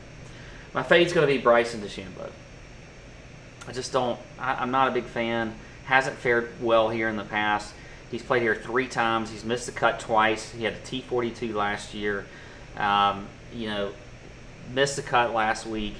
My 0.74 0.82
fade's 0.82 1.12
going 1.12 1.26
to 1.26 1.32
be 1.32 1.40
Bryson 1.40 1.80
DeChambeau. 1.80 2.30
I 3.68 3.72
just 3.72 3.92
don't. 3.92 4.18
I, 4.38 4.54
I'm 4.54 4.70
not 4.70 4.88
a 4.88 4.90
big 4.92 5.04
fan. 5.04 5.54
Hasn't 5.84 6.16
fared 6.16 6.50
well 6.60 6.88
here 6.88 7.08
in 7.08 7.16
the 7.16 7.24
past. 7.24 7.72
He's 8.10 8.22
played 8.22 8.42
here 8.42 8.54
three 8.54 8.88
times. 8.88 9.30
He's 9.30 9.44
missed 9.44 9.66
the 9.66 9.72
cut 9.72 10.00
twice. 10.00 10.52
He 10.52 10.64
had 10.64 10.74
a 10.74 10.78
T42 10.78 11.54
last 11.54 11.94
year. 11.94 12.24
Um, 12.76 13.26
you 13.52 13.68
know, 13.68 13.92
missed 14.72 14.96
the 14.96 15.02
cut 15.02 15.34
last 15.34 15.66
week. 15.66 15.94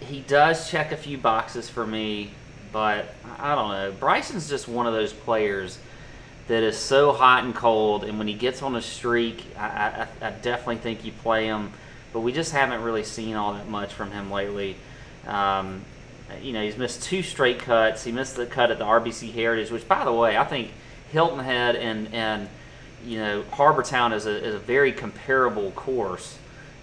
He 0.00 0.20
does 0.20 0.70
check 0.70 0.92
a 0.92 0.96
few 0.96 1.18
boxes 1.18 1.68
for 1.68 1.86
me, 1.86 2.30
but 2.72 3.14
I 3.38 3.54
don't 3.54 3.70
know. 3.70 3.92
Bryson's 3.98 4.48
just 4.48 4.66
one 4.66 4.86
of 4.86 4.92
those 4.92 5.12
players 5.12 5.78
that 6.48 6.62
is 6.62 6.76
so 6.76 7.12
hot 7.12 7.44
and 7.44 7.54
cold, 7.54 8.04
and 8.04 8.18
when 8.18 8.28
he 8.28 8.34
gets 8.34 8.62
on 8.62 8.76
a 8.76 8.82
streak, 8.82 9.44
I, 9.56 10.06
I, 10.20 10.26
I 10.26 10.30
definitely 10.30 10.76
think 10.76 11.04
you 11.04 11.12
play 11.12 11.46
him. 11.46 11.72
But 12.12 12.20
we 12.20 12.32
just 12.32 12.52
haven't 12.52 12.82
really 12.82 13.04
seen 13.04 13.34
all 13.34 13.54
that 13.54 13.68
much 13.68 13.92
from 13.92 14.10
him 14.10 14.30
lately. 14.30 14.76
Um, 15.26 15.84
you 16.42 16.52
know, 16.52 16.62
he's 16.62 16.76
missed 16.76 17.02
two 17.02 17.22
straight 17.22 17.60
cuts. 17.60 18.04
He 18.04 18.12
missed 18.12 18.36
the 18.36 18.46
cut 18.46 18.70
at 18.70 18.78
the 18.78 18.84
RBC 18.84 19.32
Heritage, 19.32 19.70
which, 19.70 19.88
by 19.88 20.04
the 20.04 20.12
way, 20.12 20.36
I 20.36 20.44
think 20.44 20.70
Hilton 21.14 21.38
Head 21.38 21.76
and 21.76 22.12
and 22.12 22.48
you 23.06 23.18
know 23.18 23.44
Harbour 23.52 23.84
Town 23.84 24.12
is 24.12 24.26
a, 24.26 24.44
is 24.44 24.56
a 24.56 24.58
very 24.58 24.90
comparable 24.90 25.70
course 25.70 26.36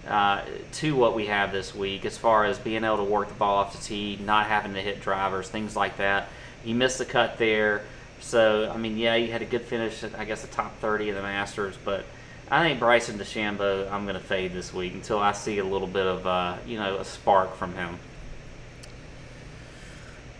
uh, 0.08 0.42
to 0.72 0.96
what 0.96 1.14
we 1.14 1.26
have 1.26 1.52
this 1.52 1.76
week 1.76 2.06
as 2.06 2.18
far 2.18 2.46
as 2.46 2.58
being 2.58 2.86
able 2.86 2.98
to 2.98 3.04
work 3.04 3.28
the 3.28 3.34
ball 3.34 3.58
off 3.58 3.78
the 3.78 3.84
tee, 3.84 4.18
not 4.24 4.48
having 4.48 4.74
to 4.74 4.82
hit 4.82 5.02
drivers, 5.02 5.50
things 5.50 5.76
like 5.76 5.98
that. 5.98 6.30
You 6.64 6.76
missed 6.76 6.98
the 6.98 7.06
cut 7.06 7.38
there, 7.40 7.82
so 8.22 8.72
I 8.74 8.78
mean, 8.78 8.98
yeah, 8.98 9.16
you 9.16 9.34
had 9.34 9.42
a 9.42 9.46
good 9.46 9.64
finish. 9.64 10.02
I 10.18 10.24
guess 10.24 10.44
the 10.44 10.48
top 10.48 10.80
30 10.80 11.10
of 11.10 11.18
the 11.18 11.24
Masters, 11.24 11.76
but 11.84 12.06
I 12.50 12.64
think 12.64 12.80
Bryson 12.80 13.20
DeChambeau, 13.20 13.92
I'm 13.92 14.06
going 14.06 14.16
to 14.16 14.24
fade 14.24 14.54
this 14.54 14.74
week 14.74 14.94
until 14.94 15.20
I 15.20 15.34
see 15.34 15.60
a 15.60 15.66
little 15.66 15.88
bit 15.88 16.08
of 16.08 16.26
uh, 16.26 16.56
you 16.66 16.80
know 16.80 17.00
a 17.00 17.06
spark 17.06 17.58
from 17.58 17.76
him. 17.76 18.00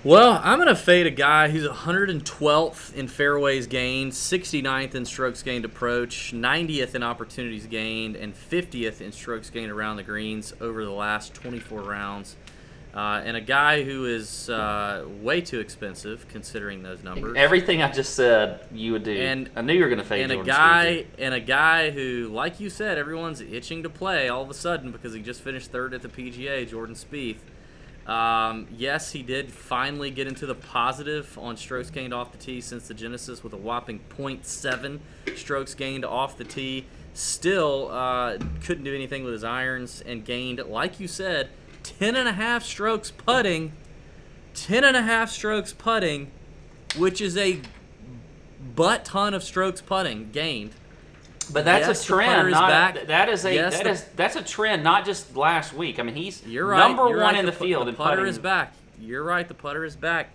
Well, 0.04 0.42
I'm 0.44 0.58
going 0.58 0.68
to 0.68 0.76
fade 0.76 1.06
a 1.06 1.12
guy 1.12 1.50
who's 1.50 1.68
112th 1.68 2.96
in 2.96 3.08
fairways 3.08 3.68
gained, 3.68 4.14
69th 4.14 4.96
in 4.96 5.06
strokes 5.06 5.44
gained 5.44 5.64
approach, 5.64 6.34
90th 6.34 6.96
in 6.96 7.04
opportunities 7.04 7.68
gained, 7.68 8.16
and 8.16 8.34
50th 8.34 9.00
in 9.00 9.12
strokes 9.12 9.52
gained 9.52 9.72
around 9.72 9.98
the 9.98 10.04
greens 10.04 10.56
over 10.60 10.84
the 10.86 10.92
last 10.92 11.36
24 11.36 11.82
rounds. 11.82 12.36
Uh, 12.96 13.22
and 13.24 13.38
a 13.38 13.42
guy 13.42 13.84
who 13.84 14.06
is 14.06 14.50
uh, 14.50 15.06
way 15.22 15.40
too 15.40 15.60
expensive 15.60 16.28
considering 16.30 16.82
those 16.82 17.04
numbers. 17.04 17.38
Everything 17.38 17.84
I 17.84 17.92
just 17.92 18.16
said, 18.16 18.62
you 18.74 18.94
would 18.94 19.04
do. 19.04 19.16
And- 19.16 19.52
I 19.56 19.62
knew 19.62 19.74
you 19.74 19.84
were 19.84 19.88
going 19.90 20.00
to 20.00 20.04
fade 20.04 20.24
and 20.24 20.32
a 20.32 20.44
guy 20.44 21.06
and 21.20 21.36
a 21.36 21.40
guy 21.40 21.92
who, 21.92 22.28
like 22.34 22.60
you 22.60 22.72
said, 22.72 22.98
everyone's 22.98 23.40
itching 23.40 23.84
to 23.84 23.90
play 23.90 24.30
all 24.30 24.42
of 24.42 24.50
a 24.50 24.56
sudden 24.56 24.92
because 24.92 25.14
he 25.14 25.22
just 25.22 25.42
finished 25.42 25.72
third 25.72 25.94
at 25.94 26.02
the 26.02 26.10
PGA, 26.10 26.68
Jordan 26.68 26.96
Spieth. 26.96 27.38
Um, 28.08 28.68
yes, 28.76 29.12
he 29.12 29.22
did 29.22 29.52
finally 29.52 30.10
get 30.10 30.28
into 30.28 30.46
the 30.46 30.56
positive 30.56 31.38
on 31.38 31.56
strokes 31.56 31.90
gained 31.90 32.14
off 32.14 32.32
the 32.32 32.38
tee 32.38 32.60
since 32.60 32.88
the 32.88 32.94
Genesis 32.94 33.44
with 33.44 33.54
a 33.54 33.58
whopping 33.58 34.00
0.7 34.18 35.00
strokes 35.36 35.76
gained 35.76 36.04
off 36.04 36.38
the 36.38 36.44
tee. 36.44 36.88
Still 37.14 37.90
uh, 37.92 38.38
couldn't 38.64 38.84
do 38.84 38.96
anything 38.96 39.24
with 39.24 39.34
his 39.34 39.44
irons 39.44 40.02
and 40.06 40.26
gained, 40.26 40.60
like 40.60 41.00
you 41.00 41.08
said, 41.08 41.50
10 41.84 42.16
and 42.16 42.28
a 42.28 42.34
half 42.34 42.64
strokes 42.64 43.12
putting. 43.12 43.74
10 44.54 44.84
and 44.84 44.98
a 44.98 45.02
half 45.02 45.30
strokes 45.30 45.74
putting, 45.74 46.32
which 46.98 47.22
is 47.22 47.38
a 47.38 47.62
butt 48.76 49.06
ton 49.06 49.34
of 49.34 49.44
strokes 49.44 49.82
putting 49.82 50.32
gained. 50.32 50.72
But 51.54 51.66
that's 51.66 51.88
Yes, 51.88 52.04
a 52.04 52.08
the 52.08 52.16
trend. 52.16 52.52
Not 52.52 52.70
back. 52.70 53.08
that 53.08 53.30
is 53.30 53.46
a 53.46 53.54
Yes, 53.54 53.76
that 53.78 53.84
the- 53.84 53.90
is 53.92 54.04
that's 54.16 54.36
a 54.36 54.44
trend. 54.44 54.84
Not 54.84 55.06
just 55.06 55.36
last 55.36 55.74
week. 55.74 56.00
I 56.00 56.04
mean, 56.04 56.16
he's 56.16 56.46
You're 56.46 56.66
right. 56.68 56.80
number 56.80 57.08
you're 57.10 57.18
one 57.22 57.34
right, 57.34 57.40
in 57.40 57.46
the, 57.46 57.52
pu- 57.52 57.66
field. 57.66 57.88
The 57.88 57.94
putter 57.94 58.18
putting. 58.18 58.28
is 58.30 58.40
back. 58.40 58.74
You're 59.00 59.24
right. 59.24 59.48
The 59.48 59.54
putter 59.54 59.84
is 59.84 59.96
back. 59.96 60.30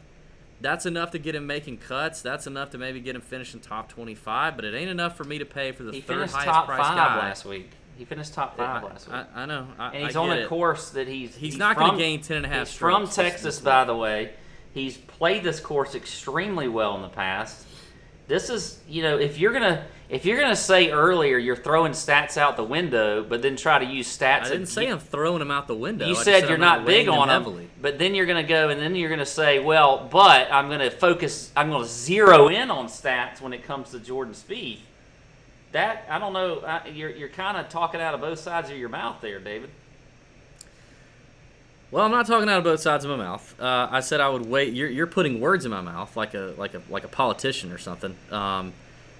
That's 0.61 0.87
enough 0.87 1.11
to 1.12 1.19
get 1.19 1.35
him 1.35 1.47
making 1.47 1.79
cuts. 1.79 2.23
That's 2.23 2.47
enough 2.47 2.71
to 2.71 2.79
maybe 2.79 3.01
get 3.01 3.14
him 3.14 3.21
finishing 3.21 3.61
top 3.61 3.89
25. 3.91 4.57
But 4.57 4.64
it 4.64 4.75
ain't 4.75 4.91
enough 4.91 5.17
for 5.17 5.25
me 5.25 5.39
to 5.39 5.45
pay 5.45 5.73
for 5.73 5.83
the 5.85 5.93
He 5.93 6.01
third 6.01 6.31
highest 6.31 6.35
five 6.35 6.67
guy. 6.67 7.19
last 7.19 7.45
week. 7.45 7.71
He 7.99 8.05
finished 8.05 8.35
top 8.35 8.57
five 8.57 8.83
I, 8.83 8.87
last 8.87 9.07
week. 9.07 9.17
I, 9.35 9.43
I 9.43 9.47
know. 9.47 9.69
I, 9.79 9.95
and 9.95 10.07
he's 10.07 10.17
on 10.17 10.31
a 10.31 10.35
it. 10.37 10.49
course 10.49 10.91
that 10.91 11.09
he's 11.09 11.35
He's 11.35 11.57
not 11.57 11.77
gonna 11.79 11.97
gain 11.97 12.21
10 12.21 12.39
and 12.39 12.47
a 12.47 12.49
half 12.49 12.69
He's 12.69 12.77
from 12.77 13.07
Texas, 13.09 13.59
by 13.59 13.85
the 13.85 13.97
way. 13.97 14.33
He's 14.75 14.97
played 14.99 15.43
this 15.45 15.61
course 15.61 15.95
extremely 15.95 16.69
well 16.69 16.95
in 16.97 17.03
the 17.03 17.09
past. 17.09 17.64
This 18.29 18.51
is, 18.51 18.79
you 18.89 19.03
know, 19.03 19.19
if 19.19 19.39
you're 19.39 19.53
gonna 19.53 19.85
if 20.09 20.24
you're 20.24 20.40
gonna 20.40 20.54
say 20.54 20.90
earlier 20.90 21.36
you're 21.38 21.57
throwing 21.57 21.92
stats 21.92 22.36
out 22.36 22.57
the 22.57 22.64
window, 22.64 23.24
but 23.24 23.42
then 23.42 23.57
try 23.57 23.78
to 23.78 23.84
use 23.84 24.07
stats. 24.16 24.44
I 24.44 24.48
didn't 24.50 24.66
say 24.66 24.86
I'm 24.86 24.98
throwing 24.98 25.40
them 25.40 25.50
out 25.50 25.66
the 25.66 25.74
window. 25.74 26.07
You 26.07 26.14
just 26.14 26.24
said 26.24 26.48
you're 26.48 26.59
not 26.59 26.78
not 26.78 26.86
big 26.86 27.09
on 27.09 27.28
them, 27.28 27.42
heavily. 27.42 27.68
but 27.80 27.98
then 27.98 28.14
you're 28.14 28.26
going 28.26 28.44
to 28.44 28.48
go 28.48 28.68
and 28.68 28.80
then 28.80 28.94
you're 28.94 29.09
going 29.09 29.18
to 29.18 29.26
say, 29.26 29.59
well, 29.59 30.09
but 30.11 30.52
I'm 30.52 30.68
going 30.68 30.80
to 30.80 30.90
focus, 30.90 31.50
I'm 31.57 31.70
going 31.70 31.82
to 31.82 31.88
zero 31.88 32.48
in 32.48 32.70
on 32.70 32.86
stats 32.86 33.40
when 33.40 33.52
it 33.52 33.64
comes 33.64 33.90
to 33.90 34.00
Jordan 34.00 34.34
Spieth. 34.34 34.78
That 35.72 36.07
I 36.09 36.18
don't 36.18 36.32
know. 36.32 36.61
I, 36.61 36.88
you're 36.88 37.11
you're 37.11 37.28
kind 37.28 37.57
of 37.57 37.68
talking 37.68 38.00
out 38.00 38.14
of 38.14 38.20
both 38.20 38.38
sides 38.38 38.70
of 38.70 38.76
your 38.76 38.88
mouth 38.88 39.20
there, 39.20 39.40
David. 39.40 39.68
Well, 41.90 42.04
I'm 42.04 42.11
not 42.11 42.26
talking 42.26 42.48
out 42.48 42.59
of 42.59 42.64
both 42.64 42.80
sides 42.80 43.04
of 43.04 43.11
my 43.11 43.16
mouth. 43.16 43.61
Uh, 43.61 43.88
I 43.90 44.00
said 44.00 44.20
I 44.20 44.28
would 44.28 44.46
wait. 44.46 44.72
You're, 44.74 44.88
you're 44.88 45.07
putting 45.07 45.40
words 45.40 45.64
in 45.64 45.70
my 45.70 45.80
mouth 45.80 46.16
like 46.16 46.34
a 46.34 46.54
like 46.57 46.74
a 46.74 46.82
like 46.88 47.04
a 47.04 47.09
politician 47.09 47.72
or 47.72 47.78
something. 47.78 48.16
Um, 48.30 48.72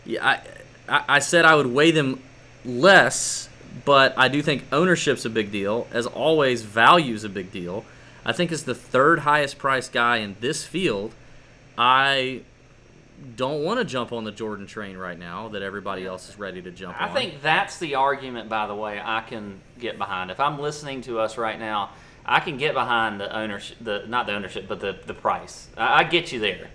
yeah, 0.05 0.27
I, 0.27 0.41
I 0.89 1.05
I 1.09 1.19
said 1.19 1.45
I 1.45 1.55
would 1.55 1.67
weigh 1.67 1.91
them 1.91 2.23
less, 2.65 3.49
but 3.85 4.15
I 4.17 4.29
do 4.29 4.43
think 4.43 4.65
ownership's 4.73 5.25
a 5.25 5.31
big 5.31 5.51
deal. 5.53 5.87
As 5.93 6.07
always, 6.07 6.63
value's 6.63 7.25
a 7.25 7.29
big 7.29 7.53
deal. 7.53 7.85
I 8.25 8.33
think 8.33 8.51
as 8.51 8.65
the 8.65 8.75
third 8.75 9.21
highest 9.21 9.59
priced 9.59 9.93
guy 9.93 10.17
in 10.19 10.37
this 10.41 10.65
field, 10.65 11.15
I 11.79 12.41
don't 13.37 13.63
want 13.63 13.79
to 13.79 13.85
jump 13.85 14.13
on 14.13 14.25
the 14.25 14.33
Jordan 14.33 14.67
train 14.67 14.97
right 14.97 15.19
now 15.19 15.49
that 15.49 15.63
everybody 15.63 16.05
else 16.05 16.29
is 16.29 16.39
ready 16.39 16.61
to 16.63 16.71
jump 16.71 17.01
I 17.01 17.09
on. 17.09 17.15
think 17.15 17.41
that's 17.41 17.79
the 17.79 17.95
argument, 17.95 18.49
by 18.49 18.67
the 18.67 18.75
way, 18.75 19.01
I 19.03 19.23
can 19.23 19.61
get 19.79 19.97
behind. 19.97 20.31
If 20.31 20.41
I'm 20.41 20.59
listening 20.59 21.01
to 21.03 21.19
us 21.21 21.39
right 21.39 21.59
now, 21.59 21.91
I 22.25 22.41
can 22.41 22.57
get 22.59 22.75
behind 22.75 23.21
the 23.21 23.35
ownership, 23.35 23.77
the 23.81 24.05
not 24.09 24.27
the 24.27 24.35
ownership, 24.35 24.67
but 24.69 24.81
the 24.81 24.99
the 25.07 25.15
price. 25.15 25.69
I, 25.77 26.01
I 26.01 26.05
get 26.05 26.33
you 26.33 26.41
there. 26.41 26.69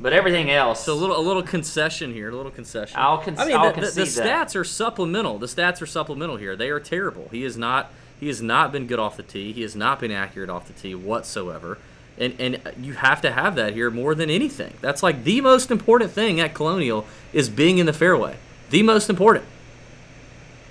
But 0.00 0.12
everything 0.12 0.48
else, 0.50 0.84
So 0.84 0.92
a 0.92 0.94
little 0.94 1.18
a 1.18 1.20
little 1.20 1.42
concession 1.42 2.12
here, 2.12 2.30
a 2.30 2.36
little 2.36 2.52
concession. 2.52 2.96
I'll 3.00 3.18
con- 3.18 3.34
I 3.38 3.46
mean, 3.46 3.56
I'll 3.56 3.72
the, 3.72 3.80
the, 3.80 3.86
the 3.90 4.02
stats 4.02 4.54
are 4.54 4.62
supplemental. 4.64 5.38
The 5.38 5.46
stats 5.46 5.82
are 5.82 5.86
supplemental 5.86 6.36
here. 6.36 6.54
They 6.54 6.70
are 6.70 6.78
terrible. 6.80 7.28
He 7.32 7.42
is 7.44 7.56
not. 7.56 7.90
He 8.20 8.28
has 8.28 8.40
not 8.40 8.70
been 8.72 8.86
good 8.86 8.98
off 8.98 9.16
the 9.16 9.22
tee. 9.24 9.52
He 9.52 9.62
has 9.62 9.74
not 9.76 9.98
been 10.00 10.10
accurate 10.12 10.50
off 10.50 10.66
the 10.68 10.72
tee 10.72 10.94
whatsoever. 10.94 11.78
And 12.16 12.34
and 12.38 12.60
you 12.80 12.92
have 12.94 13.20
to 13.22 13.32
have 13.32 13.56
that 13.56 13.74
here 13.74 13.90
more 13.90 14.14
than 14.14 14.30
anything. 14.30 14.74
That's 14.80 15.02
like 15.02 15.24
the 15.24 15.40
most 15.40 15.70
important 15.70 16.12
thing 16.12 16.38
at 16.40 16.54
Colonial 16.54 17.04
is 17.32 17.48
being 17.48 17.78
in 17.78 17.86
the 17.86 17.92
fairway. 17.92 18.36
The 18.70 18.82
most 18.84 19.10
important. 19.10 19.46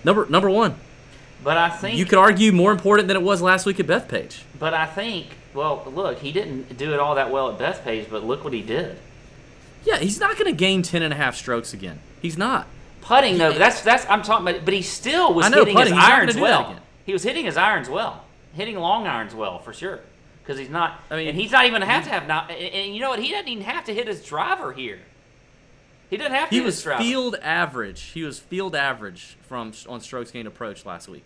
Number 0.04 0.26
number 0.30 0.50
one. 0.50 0.76
but 1.44 1.58
I 1.58 1.70
think 1.70 1.98
You 1.98 2.06
could 2.06 2.18
argue 2.20 2.52
more 2.54 2.72
important 2.72 3.08
than 3.10 3.18
it 3.18 3.24
was 3.24 3.42
last 3.42 3.66
week 3.66 3.80
at 3.80 3.88
Bethpage. 3.88 4.42
But 4.60 4.74
I 4.74 4.86
think, 4.86 5.28
well, 5.54 5.84
look, 5.94 6.20
he 6.20 6.32
didn't 6.32 6.78
do 6.78 6.94
it 6.94 7.00
all 7.00 7.16
that 7.16 7.30
well 7.32 7.52
at 7.52 7.58
Bethpage, 7.60 8.10
but 8.10 8.24
look 8.24 8.44
what 8.44 8.54
he 8.54 8.62
did. 8.62 8.98
Yeah, 9.88 10.00
he's 10.00 10.20
not 10.20 10.38
going 10.38 10.52
to 10.52 10.58
gain 10.58 10.82
10 10.82 11.02
and 11.02 11.14
a 11.14 11.18
half 11.18 11.36
strokes 11.36 11.74
again. 11.74 12.00
He's 12.22 12.38
not. 12.38 12.68
Putting 13.02 13.38
though, 13.38 13.54
that's 13.54 13.80
that's 13.82 14.06
I'm 14.10 14.22
talking 14.22 14.46
about. 14.46 14.66
But 14.66 14.74
he 14.74 14.82
still 14.82 15.34
was 15.34 15.46
I 15.46 15.50
know, 15.50 15.60
hitting 15.60 15.76
putting, 15.76 15.94
his 15.94 16.02
he's 16.02 16.10
not 16.10 16.10
gonna 16.10 16.22
irons 16.24 16.36
well. 16.36 16.80
He 17.06 17.14
was 17.14 17.24
hitting 17.24 17.46
his 17.46 17.56
irons 17.56 17.88
well, 17.88 18.26
hitting 18.52 18.76
long 18.76 19.08
irons 19.08 19.34
well 19.34 19.60
for 19.60 19.72
sure. 19.72 20.02
Because 20.44 20.60
he's 20.60 20.70
not. 20.70 21.00
I 21.10 21.16
mean, 21.16 21.30
and 21.30 21.38
he's 21.38 21.52
not 21.52 21.66
even 21.66 21.82
have 21.84 22.04
to 22.04 22.10
have 22.10 22.28
not. 22.28 22.52
And, 22.52 22.60
and 22.60 22.94
you 22.94 23.00
know 23.00 23.12
what? 23.12 23.20
He 23.20 23.32
doesn't 23.32 23.48
even 23.48 23.64
have 23.64 23.86
to 23.86 23.94
hit 23.94 24.08
his 24.10 24.26
driver 24.26 24.74
here. 24.74 25.00
He 26.10 26.18
doesn't 26.18 26.34
have 26.34 26.50
to 26.50 26.56
He 26.56 26.58
hit 26.58 26.66
was 26.66 26.76
his 26.76 26.84
driver. 26.84 27.02
field 27.02 27.36
average. 27.42 28.02
He 28.02 28.24
was 28.24 28.40
field 28.40 28.76
average 28.76 29.38
from 29.48 29.72
on 29.88 30.02
strokes 30.02 30.32
gained 30.32 30.50
approach 30.50 30.86
last 30.86 31.08
week. 31.08 31.24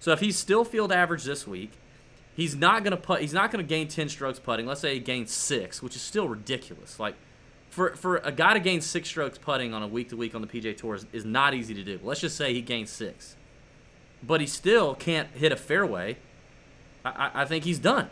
So 0.00 0.12
if 0.12 0.20
he's 0.20 0.36
still 0.36 0.66
field 0.66 0.92
average 0.92 1.24
this 1.24 1.46
week, 1.46 1.72
he's 2.36 2.54
not 2.54 2.84
gonna 2.84 2.98
put. 2.98 3.22
He's 3.22 3.32
not 3.32 3.50
gonna 3.50 3.62
gain 3.62 3.88
ten 3.88 4.10
strokes 4.10 4.38
putting. 4.38 4.66
Let's 4.66 4.82
say 4.82 4.92
he 4.94 5.00
gains 5.00 5.30
six, 5.32 5.82
which 5.82 5.96
is 5.96 6.02
still 6.02 6.28
ridiculous. 6.28 7.00
Like 7.00 7.14
for 7.74 7.96
for 7.96 8.18
a 8.18 8.30
guy 8.30 8.54
to 8.54 8.60
gain 8.60 8.80
six 8.80 9.08
strokes 9.08 9.36
putting 9.36 9.74
on 9.74 9.82
a 9.82 9.88
week 9.88 10.08
to 10.10 10.16
week 10.16 10.32
on 10.34 10.40
the 10.40 10.46
PGA 10.46 10.76
Tour 10.76 10.94
is, 10.94 11.06
is 11.12 11.24
not 11.24 11.54
easy 11.54 11.74
to 11.74 11.82
do. 11.82 11.98
Let's 12.04 12.20
just 12.20 12.36
say 12.36 12.54
he 12.54 12.62
gained 12.62 12.88
six, 12.88 13.34
but 14.22 14.40
he 14.40 14.46
still 14.46 14.94
can't 14.94 15.28
hit 15.30 15.50
a 15.50 15.56
fairway. 15.56 16.16
I, 17.04 17.10
I, 17.10 17.42
I 17.42 17.44
think 17.44 17.64
he's 17.64 17.80
done. 17.80 18.10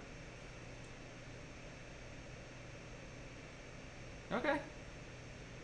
Okay. 4.32 4.56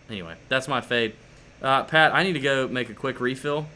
Anyway, 0.09 0.37
that's 0.49 0.69
my 0.69 0.81
fade. 0.81 1.15
Uh, 1.61 1.83
Pat, 1.85 2.15
I 2.15 2.23
need 2.23 2.35
to 2.35 2.41
go 2.41 2.69
make 2.69 2.91
a 2.91 2.95
quick 2.95 3.21
refill. 3.21 3.67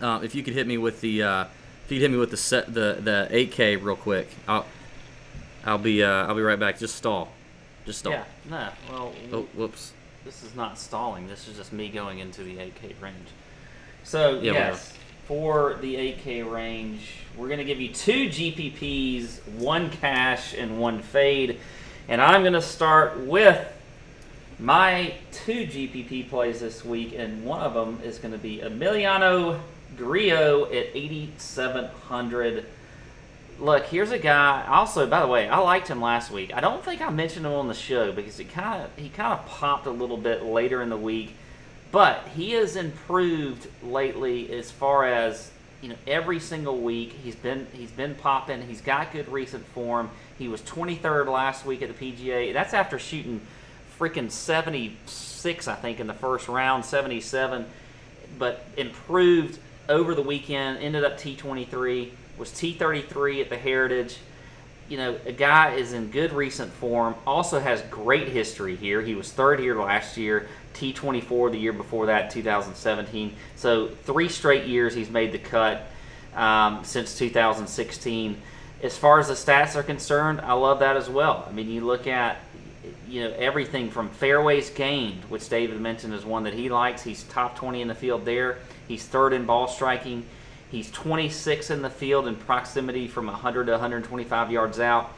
uh, 0.00 0.20
if 0.22 0.34
you 0.34 0.42
could 0.42 0.52
hit 0.54 0.66
me 0.66 0.76
with 0.76 1.00
the 1.00 1.22
uh, 1.22 1.44
if 1.86 1.92
you 1.92 1.96
could 1.98 2.02
hit 2.02 2.10
me 2.10 2.18
with 2.18 2.30
the 2.30 2.36
set 2.36 2.72
the 2.74 2.98
the 3.00 3.28
8K 3.30 3.82
real 3.82 3.96
quick, 3.96 4.28
I'll 4.46 4.66
I'll 5.64 5.78
be 5.78 6.02
uh, 6.02 6.26
I'll 6.26 6.34
be 6.34 6.42
right 6.42 6.58
back. 6.58 6.78
Just 6.78 6.96
stall, 6.96 7.32
just 7.86 8.00
stall. 8.00 8.12
Yeah. 8.12 8.24
No. 8.50 8.68
Well, 8.90 9.12
Oh, 9.32 9.42
whoops. 9.54 9.92
this 10.24 10.42
is 10.42 10.54
not 10.54 10.78
stalling. 10.78 11.28
This 11.28 11.48
is 11.48 11.56
just 11.56 11.72
me 11.72 11.88
going 11.88 12.18
into 12.18 12.42
the 12.42 12.58
8K 12.58 12.94
range. 13.00 13.28
So 14.02 14.40
Yeah, 14.40 14.52
yes, 14.52 14.92
for 15.26 15.78
the 15.80 15.96
8K 15.96 16.42
range, 16.42 17.14
we're 17.36 17.48
gonna 17.48 17.64
give 17.64 17.80
you 17.80 17.88
two 17.88 18.28
GPPs, 18.28 19.40
one 19.58 19.90
cash 19.90 20.54
and 20.54 20.78
one 20.78 21.00
fade, 21.00 21.58
and 22.08 22.20
I'm 22.20 22.44
gonna 22.44 22.60
start 22.62 23.18
with 23.20 23.66
my 24.58 25.14
two 25.32 25.66
GPP 25.66 26.28
plays 26.28 26.60
this 26.60 26.84
week, 26.84 27.14
and 27.16 27.44
one 27.44 27.60
of 27.60 27.74
them 27.74 27.98
is 28.04 28.18
gonna 28.18 28.38
be 28.38 28.58
Emiliano 28.58 29.58
Grillo 29.96 30.66
at 30.66 30.88
8,700. 30.94 32.66
Look, 33.58 33.86
here's 33.86 34.10
a 34.10 34.18
guy. 34.18 34.64
Also, 34.68 35.06
by 35.06 35.20
the 35.20 35.28
way, 35.28 35.48
I 35.48 35.58
liked 35.58 35.88
him 35.88 36.00
last 36.00 36.30
week. 36.30 36.52
I 36.54 36.60
don't 36.60 36.84
think 36.84 37.00
I 37.00 37.10
mentioned 37.10 37.46
him 37.46 37.52
on 37.52 37.68
the 37.68 37.74
show 37.74 38.10
because 38.12 38.36
he 38.36 38.44
kind 38.44 38.82
of 38.82 38.90
he 38.96 39.08
kind 39.08 39.32
of 39.32 39.46
popped 39.46 39.86
a 39.86 39.90
little 39.90 40.16
bit 40.16 40.42
later 40.42 40.82
in 40.82 40.88
the 40.88 40.96
week, 40.96 41.36
but 41.92 42.26
he 42.34 42.52
has 42.52 42.74
improved 42.74 43.68
lately 43.82 44.52
as 44.52 44.70
far 44.70 45.06
as 45.06 45.52
you 45.82 45.88
know. 45.88 45.94
Every 46.06 46.40
single 46.40 46.80
week 46.80 47.12
he's 47.22 47.36
been 47.36 47.68
he's 47.72 47.92
been 47.92 48.16
popping. 48.16 48.62
He's 48.62 48.80
got 48.80 49.12
good 49.12 49.28
recent 49.28 49.64
form. 49.66 50.10
He 50.36 50.48
was 50.48 50.60
23rd 50.62 51.26
last 51.28 51.64
week 51.64 51.80
at 51.82 51.96
the 51.96 52.12
PGA. 52.12 52.52
That's 52.52 52.74
after 52.74 52.98
shooting 52.98 53.40
freaking 53.98 54.30
76, 54.30 55.68
I 55.68 55.74
think, 55.76 56.00
in 56.00 56.08
the 56.08 56.14
first 56.14 56.48
round, 56.48 56.84
77, 56.84 57.64
but 58.36 58.66
improved 58.76 59.60
over 59.88 60.16
the 60.16 60.22
weekend. 60.22 60.78
Ended 60.78 61.04
up 61.04 61.18
T23 61.18 62.10
was 62.38 62.50
T33 62.50 63.40
at 63.42 63.48
the 63.48 63.56
Heritage. 63.56 64.18
You 64.88 64.98
know, 64.98 65.18
a 65.24 65.32
guy 65.32 65.74
is 65.74 65.92
in 65.92 66.10
good 66.10 66.32
recent 66.32 66.72
form, 66.72 67.14
also 67.26 67.58
has 67.58 67.80
great 67.90 68.28
history 68.28 68.76
here. 68.76 69.00
He 69.00 69.14
was 69.14 69.32
third 69.32 69.58
here 69.60 69.80
last 69.80 70.16
year, 70.16 70.48
T24 70.74 71.52
the 71.52 71.58
year 71.58 71.72
before 71.72 72.06
that, 72.06 72.30
2017. 72.30 73.34
So, 73.56 73.88
three 73.88 74.28
straight 74.28 74.66
years 74.66 74.94
he's 74.94 75.08
made 75.08 75.32
the 75.32 75.38
cut 75.38 75.86
um, 76.34 76.84
since 76.84 77.16
2016. 77.16 78.36
As 78.82 78.98
far 78.98 79.18
as 79.18 79.28
the 79.28 79.34
stats 79.34 79.76
are 79.76 79.82
concerned, 79.82 80.42
I 80.42 80.52
love 80.52 80.80
that 80.80 80.96
as 80.96 81.08
well. 81.08 81.46
I 81.48 81.52
mean, 81.52 81.70
you 81.70 81.80
look 81.80 82.06
at 82.06 82.36
you 83.08 83.22
know 83.22 83.34
everything 83.38 83.90
from 83.90 84.10
fairways 84.10 84.70
gained, 84.70 85.22
which 85.24 85.48
David 85.48 85.80
mentioned 85.80 86.12
is 86.14 86.24
one 86.24 86.44
that 86.44 86.54
he 86.54 86.68
likes. 86.68 87.02
He's 87.02 87.22
top 87.24 87.56
20 87.56 87.80
in 87.80 87.88
the 87.88 87.94
field 87.94 88.24
there. 88.24 88.58
He's 88.88 89.04
third 89.04 89.32
in 89.32 89.46
ball 89.46 89.68
striking. 89.68 90.26
He's 90.74 90.90
26 90.90 91.70
in 91.70 91.82
the 91.82 91.88
field 91.88 92.26
in 92.26 92.34
proximity 92.34 93.06
from 93.06 93.26
100 93.26 93.66
to 93.66 93.72
125 93.72 94.50
yards 94.50 94.80
out, 94.80 95.12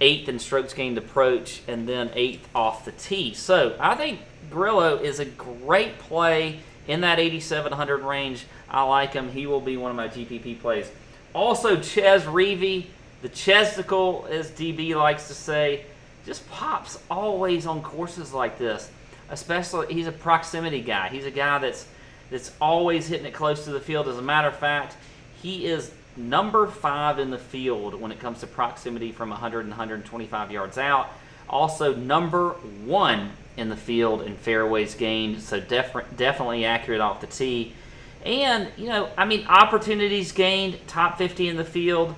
eighth 0.00 0.28
in 0.28 0.40
strokes 0.40 0.74
gained 0.74 0.98
approach, 0.98 1.62
and 1.68 1.88
then 1.88 2.10
eighth 2.14 2.48
off 2.56 2.84
the 2.84 2.90
tee. 2.90 3.32
So 3.32 3.76
I 3.78 3.94
think 3.94 4.18
Grillo 4.50 4.96
is 4.96 5.20
a 5.20 5.24
great 5.24 6.00
play 6.00 6.58
in 6.88 7.02
that 7.02 7.20
8,700 7.20 7.98
range. 7.98 8.46
I 8.68 8.82
like 8.82 9.12
him. 9.12 9.30
He 9.30 9.46
will 9.46 9.60
be 9.60 9.76
one 9.76 9.92
of 9.92 9.96
my 9.96 10.08
GPP 10.08 10.60
plays. 10.60 10.90
Also, 11.34 11.80
Chez 11.80 12.24
Reavie, 12.24 12.86
the 13.22 13.28
Chesticle, 13.28 14.26
as 14.28 14.50
DB 14.50 14.96
likes 14.96 15.28
to 15.28 15.34
say, 15.34 15.84
just 16.24 16.50
pops 16.50 16.98
always 17.08 17.64
on 17.64 17.80
courses 17.80 18.32
like 18.32 18.58
this. 18.58 18.90
Especially, 19.30 19.94
he's 19.94 20.08
a 20.08 20.12
proximity 20.12 20.80
guy. 20.80 21.10
He's 21.10 21.26
a 21.26 21.30
guy 21.30 21.58
that's 21.58 21.86
that's 22.30 22.52
always 22.60 23.06
hitting 23.06 23.26
it 23.26 23.34
close 23.34 23.64
to 23.64 23.70
the 23.70 23.80
field. 23.80 24.08
As 24.08 24.18
a 24.18 24.22
matter 24.22 24.48
of 24.48 24.56
fact, 24.56 24.96
he 25.42 25.66
is 25.66 25.92
number 26.16 26.66
five 26.66 27.18
in 27.18 27.30
the 27.30 27.38
field 27.38 27.94
when 28.00 28.10
it 28.10 28.18
comes 28.18 28.40
to 28.40 28.46
proximity 28.46 29.12
from 29.12 29.30
100 29.30 29.60
and 29.60 29.70
125 29.70 30.50
yards 30.50 30.78
out. 30.78 31.08
Also, 31.48 31.94
number 31.94 32.50
one 32.84 33.30
in 33.56 33.68
the 33.68 33.76
field 33.76 34.22
in 34.22 34.36
fairways 34.36 34.94
gained, 34.94 35.40
so 35.40 35.60
def- 35.60 36.16
definitely 36.16 36.64
accurate 36.64 37.00
off 37.00 37.20
the 37.20 37.26
tee. 37.26 37.72
And, 38.24 38.68
you 38.76 38.88
know, 38.88 39.08
I 39.16 39.24
mean, 39.24 39.46
opportunities 39.46 40.32
gained, 40.32 40.78
top 40.88 41.16
50 41.18 41.48
in 41.48 41.56
the 41.56 41.64
field, 41.64 42.14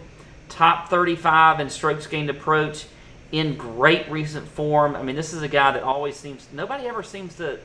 top 0.48 0.88
35 0.88 1.61
in 1.61 1.68
strokes 1.68 2.06
gained 2.06 2.30
approach, 2.30 2.86
in 3.30 3.56
great 3.56 4.11
recent 4.11 4.48
form. 4.48 4.96
I 4.96 5.02
mean, 5.02 5.16
this 5.16 5.34
is 5.34 5.42
a 5.42 5.48
guy 5.48 5.72
that 5.72 5.82
always 5.82 6.16
seems, 6.16 6.48
nobody 6.52 6.86
ever 6.86 7.02
seems 7.02 7.36
to 7.36 7.59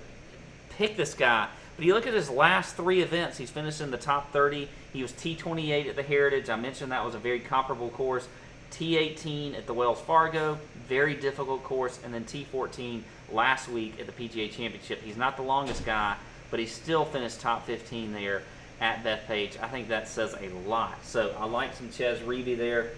pick 0.71 0.97
this 0.97 1.13
guy. 1.13 1.47
But 1.75 1.85
you 1.85 1.93
look 1.93 2.05
at 2.05 2.13
his 2.13 2.29
last 2.29 2.75
three 2.75 3.01
events, 3.01 3.37
he's 3.37 3.49
finished 3.49 3.81
in 3.81 3.91
the 3.91 3.97
top 3.97 4.31
30. 4.31 4.69
He 4.91 5.01
was 5.01 5.11
T28 5.13 5.89
at 5.89 5.95
the 5.95 6.03
Heritage. 6.03 6.49
I 6.49 6.55
mentioned 6.55 6.91
that 6.91 7.03
was 7.03 7.15
a 7.15 7.19
very 7.19 7.39
comparable 7.39 7.89
course. 7.89 8.27
T18 8.71 9.57
at 9.57 9.67
the 9.67 9.73
Wells 9.73 10.01
Fargo, 10.01 10.57
very 10.87 11.15
difficult 11.15 11.63
course. 11.63 11.99
And 12.03 12.13
then 12.13 12.25
T14 12.25 13.01
last 13.31 13.69
week 13.69 13.99
at 13.99 14.05
the 14.05 14.11
PGA 14.11 14.51
Championship. 14.51 15.01
He's 15.01 15.17
not 15.17 15.35
the 15.35 15.43
longest 15.43 15.85
guy, 15.85 16.15
but 16.51 16.59
he 16.59 16.65
still 16.65 17.05
finished 17.05 17.41
top 17.41 17.65
15 17.65 18.13
there 18.13 18.43
at 18.79 19.03
Bethpage. 19.03 19.61
I 19.61 19.67
think 19.67 19.87
that 19.89 20.07
says 20.07 20.35
a 20.39 20.49
lot. 20.67 21.03
So 21.03 21.35
I 21.39 21.45
like 21.45 21.75
some 21.75 21.91
Chez 21.91 22.19
Reavie 22.19 22.57
there. 22.57 22.91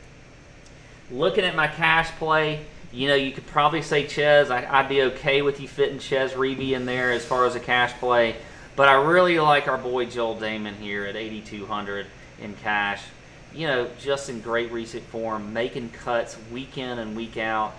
Looking 1.11 1.45
at 1.45 1.55
my 1.55 1.67
cash 1.67 2.09
play, 2.11 2.61
you 2.91 3.07
know, 3.07 3.15
you 3.15 3.31
could 3.31 3.45
probably 3.47 3.81
say 3.81 4.07
Chez. 4.07 4.49
I, 4.49 4.81
would 4.81 4.89
be 4.89 5.01
okay 5.03 5.41
with 5.41 5.59
you 5.59 5.67
fitting 5.67 5.99
Chez 5.99 6.33
Reavie 6.33 6.71
in 6.71 6.85
there 6.85 7.11
as 7.11 7.25
far 7.25 7.45
as 7.45 7.55
a 7.55 7.59
cash 7.59 7.93
play. 7.93 8.35
But 8.75 8.89
I 8.89 8.93
really 8.93 9.39
like 9.39 9.67
our 9.67 9.77
boy 9.77 10.05
Joel 10.05 10.35
Dahmen 10.35 10.75
here 10.75 11.05
at 11.05 11.15
8,200 11.15 12.07
in 12.41 12.55
cash. 12.55 13.01
You 13.53 13.67
know, 13.67 13.89
just 13.99 14.29
in 14.29 14.41
great 14.41 14.71
recent 14.71 15.03
form, 15.05 15.53
making 15.53 15.89
cuts 15.89 16.37
week 16.51 16.77
in 16.77 16.99
and 16.99 17.15
week 17.15 17.37
out. 17.37 17.73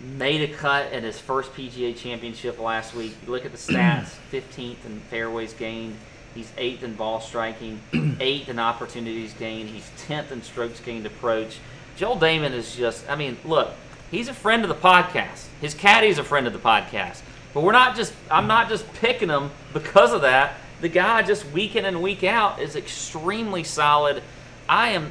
Made 0.00 0.48
a 0.48 0.52
cut 0.52 0.92
at 0.92 1.02
his 1.02 1.18
first 1.18 1.52
PGA 1.54 1.96
championship 1.96 2.60
last 2.60 2.94
week. 2.94 3.16
You 3.24 3.32
look 3.32 3.44
at 3.44 3.50
the 3.50 3.58
stats 3.58 4.14
15th 4.32 4.84
in 4.84 5.00
fairways 5.10 5.52
gained. 5.52 5.96
He's 6.34 6.50
8th 6.50 6.82
in 6.82 6.94
ball 6.94 7.20
striking, 7.20 7.80
8th 7.92 8.48
in 8.48 8.58
opportunities 8.58 9.32
gained. 9.32 9.70
He's 9.70 9.90
10th 10.06 10.30
in 10.30 10.42
strokes 10.42 10.80
gained 10.80 11.06
approach. 11.06 11.58
Joel 11.96 12.18
Dahmen 12.18 12.52
is 12.52 12.76
just, 12.76 13.08
I 13.10 13.16
mean, 13.16 13.38
look, 13.42 13.70
he's 14.10 14.28
a 14.28 14.34
friend 14.34 14.62
of 14.62 14.68
the 14.68 14.74
podcast. 14.74 15.46
His 15.62 15.74
caddy's 15.74 16.18
a 16.18 16.24
friend 16.24 16.46
of 16.46 16.52
the 16.52 16.58
podcast. 16.58 17.22
But 17.56 17.62
we're 17.62 17.72
not 17.72 17.96
just, 17.96 18.12
I'm 18.30 18.48
not 18.48 18.68
just 18.68 18.86
picking 18.92 19.30
him 19.30 19.50
because 19.72 20.12
of 20.12 20.20
that. 20.20 20.56
The 20.82 20.90
guy 20.90 21.22
just 21.22 21.50
week 21.52 21.74
in 21.74 21.86
and 21.86 22.02
week 22.02 22.22
out 22.22 22.60
is 22.60 22.76
extremely 22.76 23.64
solid. 23.64 24.22
I 24.68 24.88
am 24.88 25.10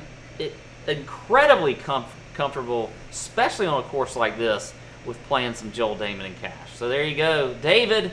incredibly 0.85 1.73
com- 1.73 2.05
comfortable, 2.35 2.91
especially 3.09 3.65
on 3.65 3.79
a 3.79 3.83
course 3.87 4.15
like 4.15 4.37
this, 4.37 4.75
with 5.07 5.17
playing 5.23 5.55
some 5.55 5.71
Joel 5.71 5.95
Dahmen 5.95 6.23
and 6.23 6.39
cash. 6.39 6.75
So 6.75 6.87
there 6.87 7.03
you 7.03 7.17
go. 7.17 7.55
David, 7.63 8.11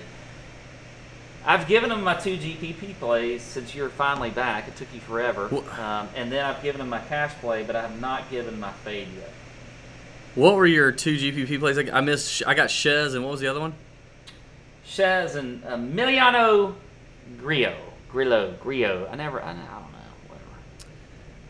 I've 1.45 1.68
given 1.68 1.93
him 1.93 2.03
my 2.03 2.14
two 2.14 2.39
GPP 2.39 2.95
plays 2.95 3.43
since 3.43 3.74
you're 3.74 3.91
finally 3.91 4.30
back. 4.30 4.66
It 4.66 4.76
took 4.76 4.89
you 4.95 5.01
forever. 5.01 5.51
Um, 5.78 6.09
and 6.16 6.33
then 6.33 6.43
I've 6.43 6.62
given 6.62 6.80
him 6.80 6.89
my 6.89 7.01
cash 7.01 7.35
play, 7.35 7.64
but 7.64 7.76
I 7.76 7.83
have 7.83 8.01
not 8.01 8.30
given 8.30 8.59
my 8.59 8.72
fade 8.72 9.09
yet. 9.14 9.30
What 10.35 10.55
were 10.55 10.64
your 10.64 10.91
two 10.91 11.18
GPP 11.18 11.59
plays? 11.59 11.76
I 11.76 12.01
missed. 12.01 12.43
I 12.47 12.55
got 12.55 12.70
Chez, 12.70 13.12
and 13.12 13.22
what 13.22 13.33
was 13.33 13.41
the 13.41 13.49
other 13.49 13.61
one? 13.61 13.74
Chez 14.97 15.36
and 15.36 15.62
Emiliano 15.64 16.74
Grillo. 17.40 17.74
Grillo. 18.11 18.55
Grillo. 18.61 19.09
I 19.11 19.16
never. 19.16 19.40
I, 19.43 19.51
I 19.51 19.55
don't 19.55 19.59
know. 19.64 19.68
Whatever. 20.28 20.47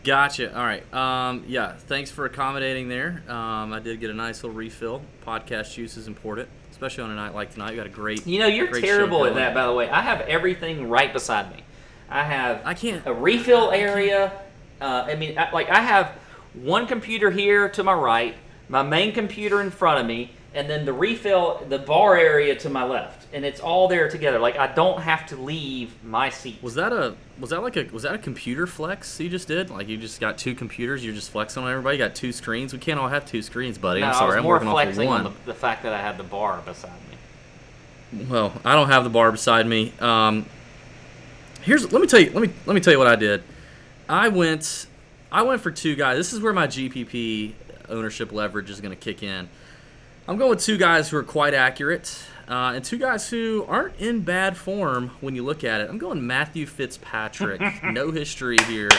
Gotcha. 0.05 0.57
All 0.57 0.63
right. 0.63 0.93
Um, 0.93 1.43
yeah. 1.47 1.73
Thanks 1.73 2.09
for 2.09 2.25
accommodating 2.25 2.87
there. 2.87 3.21
Um, 3.27 3.73
I 3.73 3.79
did 3.79 3.99
get 3.99 4.09
a 4.09 4.13
nice 4.13 4.43
little 4.43 4.55
refill. 4.55 5.01
Podcast 5.25 5.73
juice 5.73 5.97
is 5.97 6.07
important, 6.07 6.47
especially 6.71 7.03
on 7.03 7.11
a 7.11 7.15
night 7.15 7.35
like 7.35 7.51
tonight. 7.51 7.71
You 7.71 7.77
got 7.77 7.85
a 7.85 7.89
great. 7.89 8.25
You 8.25 8.39
know, 8.39 8.47
you're 8.47 8.71
terrible 8.79 9.25
at 9.25 9.35
that, 9.35 9.53
by 9.53 9.65
the 9.65 9.73
way. 9.73 9.89
I 9.89 10.01
have 10.01 10.21
everything 10.21 10.89
right 10.89 11.11
beside 11.11 11.51
me. 11.53 11.63
I 12.09 12.23
have 12.23 12.61
I 12.63 12.73
can't- 12.75 13.05
a 13.05 13.13
refill 13.13 13.71
area. 13.71 14.31
Uh, 14.79 15.05
I 15.07 15.15
mean, 15.15 15.37
I, 15.37 15.51
like 15.51 15.69
I 15.69 15.81
have 15.81 16.11
one 16.53 16.87
computer 16.87 17.29
here 17.31 17.67
to 17.69 17.83
my 17.83 17.93
right, 17.93 18.35
my 18.69 18.83
main 18.83 19.13
computer 19.13 19.61
in 19.61 19.69
front 19.71 19.99
of 19.99 20.05
me, 20.05 20.31
and 20.53 20.69
then 20.69 20.85
the 20.85 20.93
refill, 20.93 21.65
the 21.67 21.79
bar 21.79 22.15
area 22.17 22.55
to 22.55 22.69
my 22.69 22.83
left, 22.83 23.22
and 23.33 23.43
it's 23.43 23.59
all 23.59 23.87
there 23.87 24.09
together. 24.09 24.39
Like 24.39 24.57
I 24.57 24.67
don't 24.67 25.01
have 25.01 25.25
to 25.27 25.35
leave 25.35 25.91
my 26.03 26.29
seat. 26.29 26.61
Was 26.61 26.75
that 26.75 26.93
a 26.93 27.15
was 27.39 27.49
that 27.49 27.61
like 27.61 27.75
a 27.75 27.83
was 27.85 28.03
that 28.03 28.13
a 28.13 28.17
computer 28.17 28.67
flex 28.67 29.19
you 29.19 29.29
just 29.29 29.47
did? 29.47 29.69
Like 29.69 29.87
you 29.89 29.97
just 29.97 30.21
got 30.21 30.37
two 30.37 30.55
computers, 30.55 31.03
you're 31.03 31.15
just 31.15 31.31
flexing 31.31 31.63
on 31.63 31.69
everybody. 31.69 31.97
You 31.97 32.03
got 32.03 32.15
two 32.15 32.31
screens. 32.31 32.71
We 32.71 32.79
can't 32.79 32.99
all 32.99 33.09
have 33.09 33.25
two 33.25 33.41
screens, 33.41 33.77
buddy. 33.77 34.01
No, 34.01 34.07
I'm 34.07 34.13
I 34.13 34.19
sorry. 34.19 34.37
I'm 34.37 34.43
more 34.43 34.55
working 34.55 34.67
off 34.67 34.75
of 34.77 34.83
flexing 34.83 35.07
one. 35.07 35.25
on 35.25 35.33
the, 35.33 35.51
the 35.51 35.53
fact 35.53 35.83
that 35.83 35.93
I 35.93 35.99
had 35.99 36.17
the 36.17 36.23
bar 36.23 36.61
beside 36.63 36.91
me. 38.11 38.25
Well, 38.29 38.53
I 38.63 38.73
don't 38.75 38.89
have 38.89 39.03
the 39.03 39.09
bar 39.09 39.31
beside 39.31 39.65
me. 39.65 39.91
Um, 39.99 40.45
here's 41.61 41.91
let 41.91 42.01
me 42.01 42.07
tell 42.07 42.19
you 42.19 42.31
let 42.31 42.41
me 42.41 42.53
let 42.65 42.75
me 42.75 42.81
tell 42.81 42.93
you 42.93 42.99
what 42.99 43.07
I 43.07 43.15
did. 43.15 43.43
I 44.07 44.27
went 44.27 44.85
I 45.31 45.41
went 45.41 45.61
for 45.61 45.71
two 45.71 45.95
guys. 45.95 46.17
This 46.17 46.33
is 46.33 46.39
where 46.39 46.53
my 46.53 46.67
GPP 46.67 47.53
ownership 47.89 48.31
leverage 48.31 48.69
is 48.69 48.79
going 48.79 48.91
to 48.91 48.95
kick 48.95 49.23
in. 49.23 49.49
I'm 50.27 50.37
going 50.37 50.51
with 50.51 50.61
two 50.61 50.77
guys 50.77 51.09
who 51.09 51.17
are 51.17 51.23
quite 51.23 51.53
accurate. 51.53 52.23
Uh, 52.53 52.63
Uh, 52.63 52.73
and 52.73 52.85
two 52.85 52.97
guys 52.97 53.29
who 53.29 53.65
aren't 53.67 53.99
in 53.99 54.21
bad 54.21 54.55
form 54.55 55.09
when 55.21 55.35
you 55.35 55.43
look 55.43 55.63
at 55.63 55.81
it. 55.81 55.89
I'm 55.89 55.97
going 55.97 56.25
Matthew 56.25 56.65
Fitzpatrick, 56.65 57.61
no 57.83 58.11
history 58.11 58.57
here, 58.67 58.89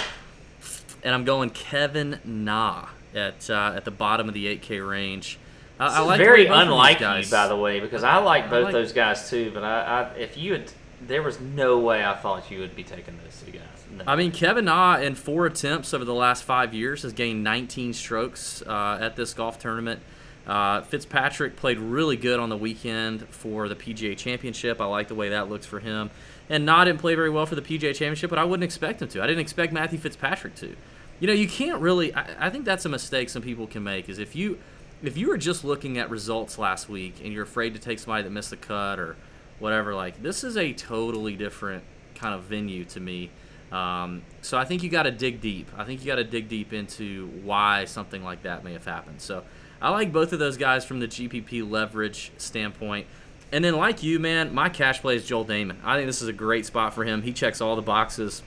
and 1.04 1.14
I'm 1.14 1.24
going 1.24 1.50
Kevin 1.50 2.18
Na 2.24 2.86
at 3.14 3.48
uh, 3.48 3.72
at 3.76 3.84
the 3.84 3.90
bottom 3.90 4.28
of 4.28 4.34
the 4.34 4.46
8K 4.58 4.86
range. 4.86 5.38
I, 5.78 5.98
I 5.98 6.00
like 6.00 6.18
very 6.18 6.46
both 6.46 6.52
of 6.56 6.58
these 6.58 6.68
unlike 6.68 7.00
you, 7.00 7.30
by 7.30 7.48
the 7.48 7.56
way, 7.56 7.80
because 7.80 8.02
I 8.04 8.18
like 8.18 8.50
both 8.50 8.64
like- 8.64 8.72
those 8.72 8.92
guys 8.92 9.30
too. 9.30 9.50
But 9.54 9.64
I, 9.64 9.82
I, 9.82 10.18
if 10.18 10.36
you 10.36 10.52
had, 10.54 10.72
there 11.00 11.22
was 11.22 11.40
no 11.40 11.78
way 11.78 12.04
I 12.04 12.14
thought 12.14 12.50
you 12.50 12.60
would 12.60 12.74
be 12.76 12.84
taking 12.84 13.18
those 13.24 13.40
two 13.44 13.52
guys. 13.52 13.62
No. 13.96 14.04
I 14.06 14.16
mean, 14.16 14.32
Kevin 14.32 14.64
Na 14.66 14.96
in 14.98 15.14
four 15.14 15.46
attempts 15.46 15.94
over 15.94 16.04
the 16.04 16.14
last 16.14 16.42
five 16.42 16.74
years 16.74 17.02
has 17.02 17.12
gained 17.12 17.44
19 17.44 17.92
strokes 17.92 18.62
uh, 18.66 18.98
at 19.00 19.14
this 19.16 19.32
golf 19.34 19.58
tournament. 19.58 20.00
Uh, 20.46 20.82
Fitzpatrick 20.82 21.56
played 21.56 21.78
really 21.78 22.16
good 22.16 22.38
on 22.38 22.50
the 22.50 22.56
weekend 22.56 23.26
for 23.28 23.68
the 23.68 23.76
PGA 23.76 24.16
Championship. 24.16 24.80
I 24.80 24.84
like 24.84 25.08
the 25.08 25.14
way 25.14 25.30
that 25.30 25.48
looks 25.48 25.66
for 25.66 25.80
him. 25.80 26.10
And 26.50 26.66
not 26.66 26.84
didn't 26.84 27.00
play 27.00 27.14
very 27.14 27.30
well 27.30 27.46
for 27.46 27.54
the 27.54 27.62
PGA 27.62 27.94
Championship, 27.94 28.28
but 28.28 28.38
I 28.38 28.44
wouldn't 28.44 28.64
expect 28.64 29.00
him 29.00 29.08
to. 29.08 29.22
I 29.22 29.26
didn't 29.26 29.40
expect 29.40 29.72
Matthew 29.72 29.98
Fitzpatrick 29.98 30.54
to. 30.56 30.76
You 31.20 31.26
know, 31.26 31.32
you 31.32 31.48
can't 31.48 31.80
really. 31.80 32.14
I, 32.14 32.46
I 32.46 32.50
think 32.50 32.66
that's 32.66 32.84
a 32.84 32.90
mistake 32.90 33.30
some 33.30 33.40
people 33.40 33.66
can 33.66 33.82
make. 33.82 34.10
Is 34.10 34.18
if 34.18 34.36
you 34.36 34.58
if 35.02 35.16
you 35.16 35.28
were 35.28 35.38
just 35.38 35.64
looking 35.64 35.98
at 35.98 36.10
results 36.10 36.58
last 36.58 36.88
week 36.88 37.16
and 37.22 37.32
you're 37.32 37.44
afraid 37.44 37.74
to 37.74 37.80
take 37.80 37.98
somebody 37.98 38.22
that 38.24 38.30
missed 38.30 38.50
the 38.50 38.56
cut 38.56 38.98
or 38.98 39.16
whatever, 39.58 39.94
like 39.94 40.22
this 40.22 40.44
is 40.44 40.56
a 40.56 40.72
totally 40.72 41.36
different 41.36 41.84
kind 42.14 42.34
of 42.34 42.42
venue 42.42 42.84
to 42.86 43.00
me. 43.00 43.30
Um, 43.72 44.22
so 44.42 44.56
I 44.56 44.64
think 44.64 44.82
you 44.82 44.90
got 44.90 45.02
to 45.04 45.10
dig 45.10 45.40
deep. 45.40 45.68
I 45.76 45.84
think 45.84 46.00
you 46.00 46.06
got 46.06 46.16
to 46.16 46.24
dig 46.24 46.48
deep 46.48 46.72
into 46.72 47.28
why 47.42 47.86
something 47.86 48.22
like 48.22 48.42
that 48.42 48.62
may 48.62 48.72
have 48.72 48.84
happened. 48.84 49.20
So 49.20 49.44
I 49.80 49.90
like 49.90 50.12
both 50.12 50.32
of 50.32 50.38
those 50.38 50.56
guys 50.56 50.84
from 50.84 51.00
the 51.00 51.08
GPP 51.08 51.68
leverage 51.68 52.32
standpoint. 52.38 53.06
And 53.52 53.64
then, 53.64 53.76
like 53.76 54.02
you, 54.02 54.18
man, 54.18 54.54
my 54.54 54.68
cash 54.68 55.00
play 55.00 55.16
is 55.16 55.24
Joel 55.26 55.44
Dahmen. 55.44 55.76
I 55.84 55.96
think 55.96 56.06
this 56.06 56.22
is 56.22 56.28
a 56.28 56.32
great 56.32 56.66
spot 56.66 56.94
for 56.94 57.04
him. 57.04 57.22
He 57.22 57.32
checks 57.32 57.60
all 57.60 57.76
the 57.76 57.82
boxes. 57.82 58.42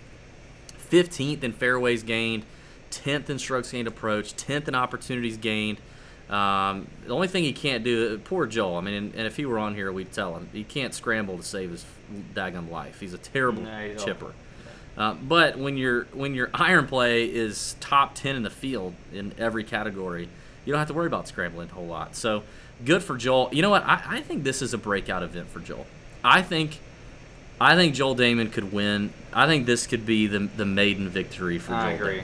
15th 0.92 1.44
in 1.44 1.52
fairways 1.52 2.04
gained, 2.04 2.46
10th 2.92 3.30
in 3.30 3.40
strokes 3.40 3.72
gained 3.72 3.88
approach, 3.88 4.36
10th 4.36 4.68
in 4.68 4.76
opportunities 4.76 5.38
gained. 5.38 5.78
Um, 6.30 6.88
the 7.06 7.14
only 7.14 7.28
thing 7.28 7.44
he 7.44 7.54
can't 7.54 7.84
do, 7.84 8.18
poor 8.20 8.46
Joel. 8.46 8.76
I 8.76 8.82
mean, 8.82 8.94
and, 8.94 9.16
and 9.16 9.28
if 9.28 9.38
he 9.38 9.46
were 9.46 9.60
on 9.60 9.76
here, 9.76 9.92
we'd 9.92 10.12
tell 10.12 10.36
him 10.36 10.50
he 10.52 10.64
can't 10.64 10.94
scramble 10.94 11.38
to 11.38 11.44
save 11.44 11.72
his 11.72 11.86
daggum 12.34 12.70
life. 12.70 13.00
He's 13.00 13.14
a 13.14 13.18
terrible 13.18 13.64
No, 13.64 13.88
he's 13.88 14.04
chipper. 14.04 14.34
Uh, 14.98 15.14
but 15.14 15.58
when 15.58 15.78
your 15.78 16.06
when 16.14 16.34
your 16.34 16.50
iron 16.54 16.88
play 16.88 17.26
is 17.26 17.76
top 17.80 18.16
ten 18.16 18.36
in 18.36 18.44
the 18.44 18.50
field 18.50 18.96
in 19.14 19.32
every 19.38 19.64
category, 19.64 20.28
you 20.68 20.74
don't 20.74 20.80
have 20.80 20.90
to 20.90 20.94
worry 20.94 21.08
about 21.08 21.28
scrambling 21.30 21.70
a 21.70 21.74
whole 21.74 21.88
lot. 21.88 22.14
So 22.16 22.44
good 22.84 23.02
for 23.02 23.16
Joel. 23.16 23.48
You 23.54 23.62
know 23.62 23.70
what? 23.70 23.84
I, 23.84 24.04
I 24.06 24.22
think 24.22 24.44
this 24.44 24.62
is 24.62 24.74
a 24.74 24.78
breakout 24.78 25.24
event 25.24 25.48
for 25.50 25.60
Joel. 25.62 25.88
I 26.24 26.42
think 26.42 26.80
I 27.60 27.76
think 27.76 27.96
Joel 27.96 28.16
Dahmen 28.18 28.52
could 28.52 28.74
win. 28.74 29.14
I 29.34 29.48
think 29.48 29.66
this 29.66 29.88
could 29.88 30.06
be 30.06 30.28
the 30.28 30.40
the 30.40 30.66
maiden 30.66 31.08
victory 31.08 31.58
for 31.58 31.74
I 31.74 31.96
Joel. 31.96 31.96
agree. 32.08 32.20
Dahmen. 32.20 32.24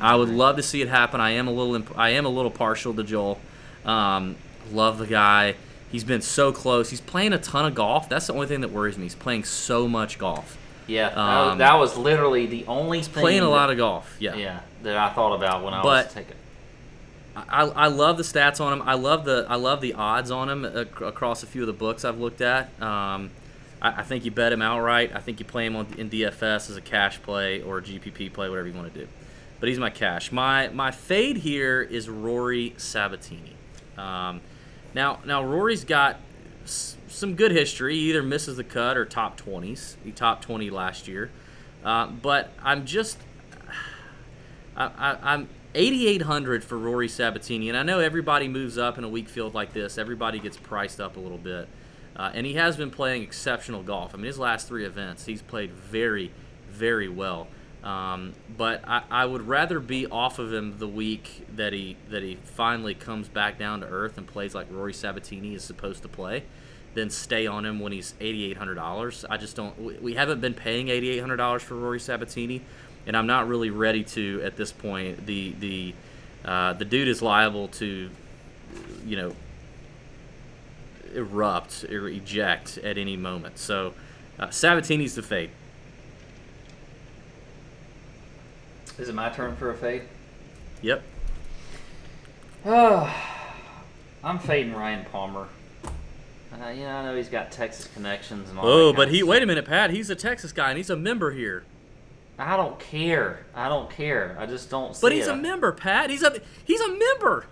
I 0.00 0.16
would 0.16 0.28
love 0.28 0.56
to 0.56 0.62
see 0.62 0.82
it 0.82 0.88
happen. 0.88 1.20
I 1.20 1.30
am 1.30 1.46
a 1.46 1.52
little 1.52 1.76
imp- 1.76 1.96
I 1.96 2.10
am 2.10 2.26
a 2.26 2.28
little 2.28 2.50
partial 2.50 2.92
to 2.94 3.04
Joel. 3.04 3.38
Um, 3.84 4.34
love 4.72 4.98
the 4.98 5.06
guy. 5.06 5.54
He's 5.92 6.02
been 6.04 6.20
so 6.22 6.50
close. 6.50 6.90
He's 6.90 7.00
playing 7.00 7.32
a 7.32 7.38
ton 7.38 7.64
of 7.64 7.76
golf. 7.76 8.08
That's 8.08 8.26
the 8.26 8.32
only 8.34 8.48
thing 8.48 8.62
that 8.62 8.72
worries 8.72 8.98
me. 8.98 9.04
He's 9.04 9.14
playing 9.14 9.44
so 9.44 9.86
much 9.86 10.18
golf. 10.18 10.58
Yeah, 10.88 11.10
that, 11.10 11.16
Um, 11.18 11.48
was, 11.50 11.58
that 11.58 11.74
was 11.74 11.96
literally 11.96 12.46
the 12.46 12.66
only 12.66 13.02
thing. 13.02 13.22
Playing 13.22 13.42
a 13.42 13.48
lot 13.48 13.70
of 13.70 13.76
golf. 13.76 14.16
Yeah. 14.18 14.34
yeah 14.34 14.60
that 14.82 14.96
I 14.96 15.10
thought 15.10 15.36
about 15.36 15.62
when 15.62 15.72
I 15.72 15.82
But- 15.82 16.06
was 16.06 16.14
taking. 16.14 16.34
I, 17.36 17.62
I 17.64 17.86
love 17.88 18.16
the 18.16 18.22
stats 18.22 18.60
on 18.60 18.72
him. 18.72 18.82
I 18.82 18.94
love 18.94 19.24
the 19.24 19.46
I 19.48 19.56
love 19.56 19.80
the 19.80 19.94
odds 19.94 20.30
on 20.30 20.48
him 20.48 20.64
ac- 20.64 20.88
across 21.04 21.42
a 21.42 21.46
few 21.46 21.62
of 21.62 21.66
the 21.66 21.72
books 21.72 22.04
I've 22.04 22.18
looked 22.18 22.40
at. 22.40 22.70
Um, 22.80 23.30
I, 23.82 24.00
I 24.00 24.02
think 24.02 24.24
you 24.24 24.30
bet 24.30 24.52
him 24.52 24.62
outright. 24.62 25.12
I 25.14 25.20
think 25.20 25.40
you 25.40 25.44
play 25.44 25.66
him 25.66 25.74
on, 25.76 25.86
in 25.98 26.08
DFS 26.10 26.70
as 26.70 26.76
a 26.76 26.80
cash 26.80 27.20
play 27.22 27.60
or 27.60 27.78
a 27.78 27.82
GPP 27.82 28.32
play, 28.32 28.48
whatever 28.48 28.68
you 28.68 28.74
want 28.74 28.92
to 28.92 29.00
do. 29.00 29.08
But 29.58 29.68
he's 29.68 29.78
my 29.78 29.90
cash. 29.90 30.30
My 30.30 30.68
my 30.68 30.90
fade 30.90 31.38
here 31.38 31.82
is 31.82 32.08
Rory 32.08 32.74
Sabatini. 32.76 33.56
Um, 33.98 34.40
now 34.94 35.18
now 35.24 35.42
Rory's 35.42 35.84
got 35.84 36.16
s- 36.64 36.96
some 37.08 37.34
good 37.34 37.50
history. 37.50 37.94
He 37.96 38.10
either 38.10 38.22
misses 38.22 38.56
the 38.56 38.64
cut 38.64 38.96
or 38.96 39.04
top 39.04 39.36
twenties. 39.36 39.96
He 40.04 40.12
top 40.12 40.40
twenty 40.42 40.70
last 40.70 41.08
year. 41.08 41.30
Uh, 41.84 42.06
but 42.06 42.52
I'm 42.62 42.86
just 42.86 43.18
I, 44.76 44.84
I, 44.86 45.34
I'm 45.34 45.48
8,800 45.74 46.62
for 46.62 46.78
Rory 46.78 47.08
Sabatini, 47.08 47.68
and 47.68 47.76
I 47.76 47.82
know 47.82 47.98
everybody 47.98 48.48
moves 48.48 48.78
up 48.78 48.96
in 48.96 49.04
a 49.04 49.08
weak 49.08 49.28
field 49.28 49.54
like 49.54 49.72
this. 49.72 49.98
Everybody 49.98 50.38
gets 50.38 50.56
priced 50.56 51.00
up 51.00 51.16
a 51.16 51.20
little 51.20 51.38
bit, 51.38 51.68
uh, 52.16 52.30
and 52.32 52.46
he 52.46 52.54
has 52.54 52.76
been 52.76 52.90
playing 52.90 53.22
exceptional 53.22 53.82
golf. 53.82 54.14
I 54.14 54.16
mean, 54.16 54.26
his 54.26 54.38
last 54.38 54.68
three 54.68 54.84
events, 54.84 55.26
he's 55.26 55.42
played 55.42 55.72
very, 55.72 56.30
very 56.70 57.08
well. 57.08 57.48
Um, 57.82 58.32
but 58.56 58.82
I, 58.88 59.02
I 59.10 59.26
would 59.26 59.46
rather 59.46 59.78
be 59.78 60.06
off 60.06 60.38
of 60.38 60.52
him 60.52 60.78
the 60.78 60.88
week 60.88 61.46
that 61.54 61.74
he 61.74 61.96
that 62.08 62.22
he 62.22 62.36
finally 62.36 62.94
comes 62.94 63.28
back 63.28 63.58
down 63.58 63.80
to 63.80 63.86
earth 63.86 64.16
and 64.16 64.26
plays 64.26 64.54
like 64.54 64.68
Rory 64.70 64.94
Sabatini 64.94 65.54
is 65.54 65.64
supposed 65.64 66.00
to 66.02 66.08
play, 66.08 66.44
than 66.94 67.10
stay 67.10 67.46
on 67.46 67.66
him 67.66 67.80
when 67.80 67.92
he's 67.92 68.14
eighty 68.20 68.44
eight 68.50 68.56
hundred 68.56 68.76
dollars. 68.76 69.24
I 69.28 69.36
just 69.36 69.54
don't. 69.54 69.78
We, 69.78 69.98
we 69.98 70.14
haven't 70.14 70.40
been 70.40 70.54
paying 70.54 70.88
eighty 70.88 71.10
eight 71.10 71.18
hundred 71.20 71.36
dollars 71.36 71.62
for 71.62 71.74
Rory 71.74 72.00
Sabatini, 72.00 72.62
and 73.06 73.16
I'm 73.16 73.26
not 73.26 73.48
really 73.48 73.70
ready 73.70 74.04
to 74.04 74.42
at 74.44 74.56
this 74.56 74.72
point. 74.72 75.26
The 75.26 75.54
the 75.58 75.94
uh, 76.44 76.72
the 76.74 76.84
dude 76.84 77.08
is 77.08 77.22
liable 77.22 77.68
to, 77.68 78.10
you 79.06 79.16
know, 79.16 79.34
erupt 81.14 81.84
or 81.84 82.08
eject 82.08 82.78
at 82.78 82.98
any 82.98 83.16
moment. 83.16 83.58
So 83.58 83.94
uh, 84.38 84.48
Sabatini's 84.48 85.14
the 85.14 85.22
fate. 85.22 85.50
Is 88.98 89.08
it 89.08 89.14
my 89.14 89.28
turn 89.28 89.56
for 89.56 89.70
a 89.70 89.74
fade? 89.74 90.02
Yep. 90.82 91.02
Oh, 92.66 93.14
I'm 94.22 94.38
fading 94.38 94.74
Ryan 94.74 95.04
Palmer. 95.10 95.48
Uh, 96.52 96.68
you 96.68 96.82
know, 96.82 96.88
I 96.88 97.04
know 97.04 97.16
he's 97.16 97.28
got 97.28 97.50
Texas 97.50 97.88
connections 97.92 98.48
and 98.48 98.58
all. 98.58 98.66
Oh, 98.66 98.92
but 98.92 99.08
he 99.08 99.22
wait 99.22 99.42
a 99.42 99.46
minute, 99.46 99.64
Pat. 99.64 99.90
He's 99.90 100.08
a 100.08 100.14
Texas 100.14 100.52
guy 100.52 100.68
and 100.68 100.76
he's 100.76 100.90
a 100.90 100.96
member 100.96 101.32
here. 101.32 101.64
I 102.38 102.56
don't 102.56 102.78
care. 102.80 103.44
I 103.54 103.68
don't 103.68 103.88
care. 103.90 104.36
I 104.38 104.46
just 104.46 104.68
don't. 104.70 104.94
See 104.94 105.00
But 105.02 105.12
he's 105.12 105.26
it. 105.28 105.32
a 105.34 105.36
member, 105.36 105.70
Pat. 105.72 106.10
He's 106.10 106.22
a 106.22 106.40
he's 106.64 106.80
a 106.80 106.88
member. 106.96 107.46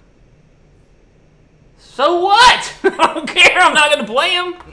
So 1.79 2.21
what? 2.21 2.75
I 2.85 3.15
don't 3.15 3.29
care. 3.29 3.59
I'm 3.59 3.75
not 3.75 3.93
going 3.93 4.07
to 4.07 4.13
play 4.13 4.31
him. 4.31 4.55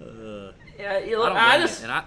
Uh, 0.00 0.52
Yeah, 0.78 0.98
you 0.98 1.16
I 1.16 1.18
look, 1.18 1.28
don't 1.28 1.36
I, 1.36 1.48
blame 1.50 1.60
you. 1.60 1.66
just. 1.66 1.82
and 1.82 1.92
I 1.92 1.98
I, 1.98 2.02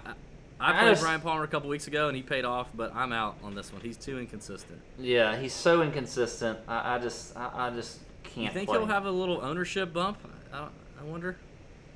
I 0.60 0.70
I 0.76 0.80
played 0.80 0.90
just- 0.92 1.02
Brian 1.02 1.20
Palmer 1.20 1.44
a 1.44 1.48
couple 1.48 1.68
weeks 1.68 1.86
ago 1.86 2.08
and 2.08 2.16
he 2.16 2.22
paid 2.22 2.44
off, 2.44 2.68
but 2.74 2.94
I'm 2.94 3.12
out 3.12 3.36
on 3.44 3.54
this 3.54 3.72
one. 3.72 3.82
He's 3.82 3.96
too 3.96 4.18
inconsistent. 4.18 4.80
Yeah, 4.98 5.36
he's 5.36 5.52
so 5.52 5.82
inconsistent. 5.82 6.58
I, 6.66 6.96
I 6.96 6.98
just. 6.98 7.36
I, 7.36 7.68
I 7.68 7.70
just 7.70 8.00
can't. 8.24 8.46
You 8.46 8.50
think 8.50 8.68
play 8.68 8.78
he'll 8.78 8.86
have 8.86 9.06
a 9.06 9.10
little 9.10 9.40
ownership 9.42 9.92
bump? 9.92 10.18
I, 10.52 10.58
don't, 10.58 10.70
I 11.00 11.04
wonder. 11.04 11.36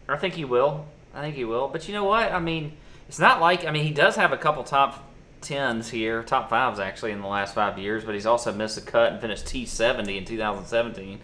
I 0.08 0.16
think 0.16 0.34
he 0.34 0.44
will. 0.44 0.86
I 1.14 1.20
think 1.20 1.34
he 1.36 1.44
will. 1.44 1.68
But 1.68 1.88
you 1.88 1.94
know 1.94 2.04
what? 2.04 2.30
I 2.32 2.38
mean, 2.38 2.72
it's 3.08 3.18
not 3.18 3.40
like 3.40 3.64
I 3.64 3.70
mean 3.70 3.84
he 3.84 3.92
does 3.92 4.16
have 4.16 4.32
a 4.32 4.36
couple 4.36 4.62
top 4.64 5.04
tens 5.40 5.88
here, 5.90 6.22
top 6.22 6.50
fives 6.50 6.78
actually 6.80 7.12
in 7.12 7.20
the 7.20 7.26
last 7.26 7.54
five 7.54 7.78
years, 7.78 8.04
but 8.04 8.14
he's 8.14 8.26
also 8.26 8.52
missed 8.52 8.76
a 8.78 8.80
cut 8.80 9.12
and 9.12 9.20
finished 9.20 9.46
T 9.46 9.66
seventy 9.66 10.18
in 10.18 10.24
2017. 10.24 11.20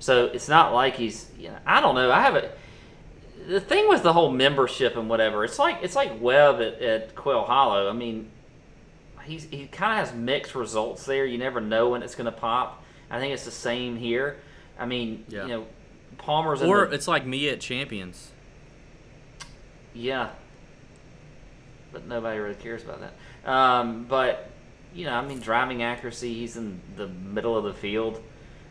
So 0.00 0.26
it's 0.26 0.48
not 0.48 0.72
like 0.74 0.96
he's. 0.96 1.30
You 1.38 1.48
know, 1.48 1.58
I 1.66 1.80
don't 1.80 1.94
know. 1.94 2.10
I 2.10 2.20
have 2.20 2.34
a. 2.36 2.50
The 3.48 3.60
thing 3.60 3.88
with 3.88 4.02
the 4.02 4.12
whole 4.12 4.30
membership 4.30 4.96
and 4.96 5.08
whatever, 5.08 5.44
it's 5.44 5.58
like 5.58 5.78
it's 5.82 5.94
like 5.96 6.20
Webb 6.20 6.56
at, 6.60 6.80
at 6.82 7.14
Quail 7.14 7.44
Hollow. 7.44 7.88
I 7.88 7.92
mean, 7.92 8.30
he's 9.24 9.44
he 9.44 9.66
kind 9.66 9.98
of 9.98 10.06
has 10.06 10.14
mixed 10.16 10.54
results 10.54 11.04
there. 11.06 11.24
You 11.24 11.38
never 11.38 11.60
know 11.60 11.90
when 11.90 12.02
it's 12.02 12.14
going 12.14 12.26
to 12.26 12.32
pop. 12.32 12.82
I 13.10 13.18
think 13.18 13.32
it's 13.32 13.44
the 13.44 13.50
same 13.50 13.96
here. 13.96 14.38
I 14.78 14.86
mean, 14.86 15.24
Yeah. 15.28 15.42
you 15.42 15.48
know, 15.48 15.66
Palmer's 16.18 16.60
Or 16.62 16.86
the- 16.86 16.94
it's 16.94 17.06
like 17.08 17.24
me 17.26 17.48
at 17.48 17.60
Champions. 17.60 18.32
Yeah. 19.94 20.30
But 21.94 22.06
nobody 22.06 22.38
really 22.38 22.56
cares 22.56 22.82
about 22.82 23.00
that. 23.00 23.50
Um, 23.50 24.04
but, 24.04 24.50
you 24.94 25.06
know, 25.06 25.14
I 25.14 25.26
mean, 25.26 25.40
driving 25.40 25.82
accuracy, 25.82 26.34
he's 26.34 26.58
in 26.58 26.80
the 26.96 27.08
middle 27.08 27.56
of 27.56 27.64
the 27.64 27.72
field. 27.72 28.22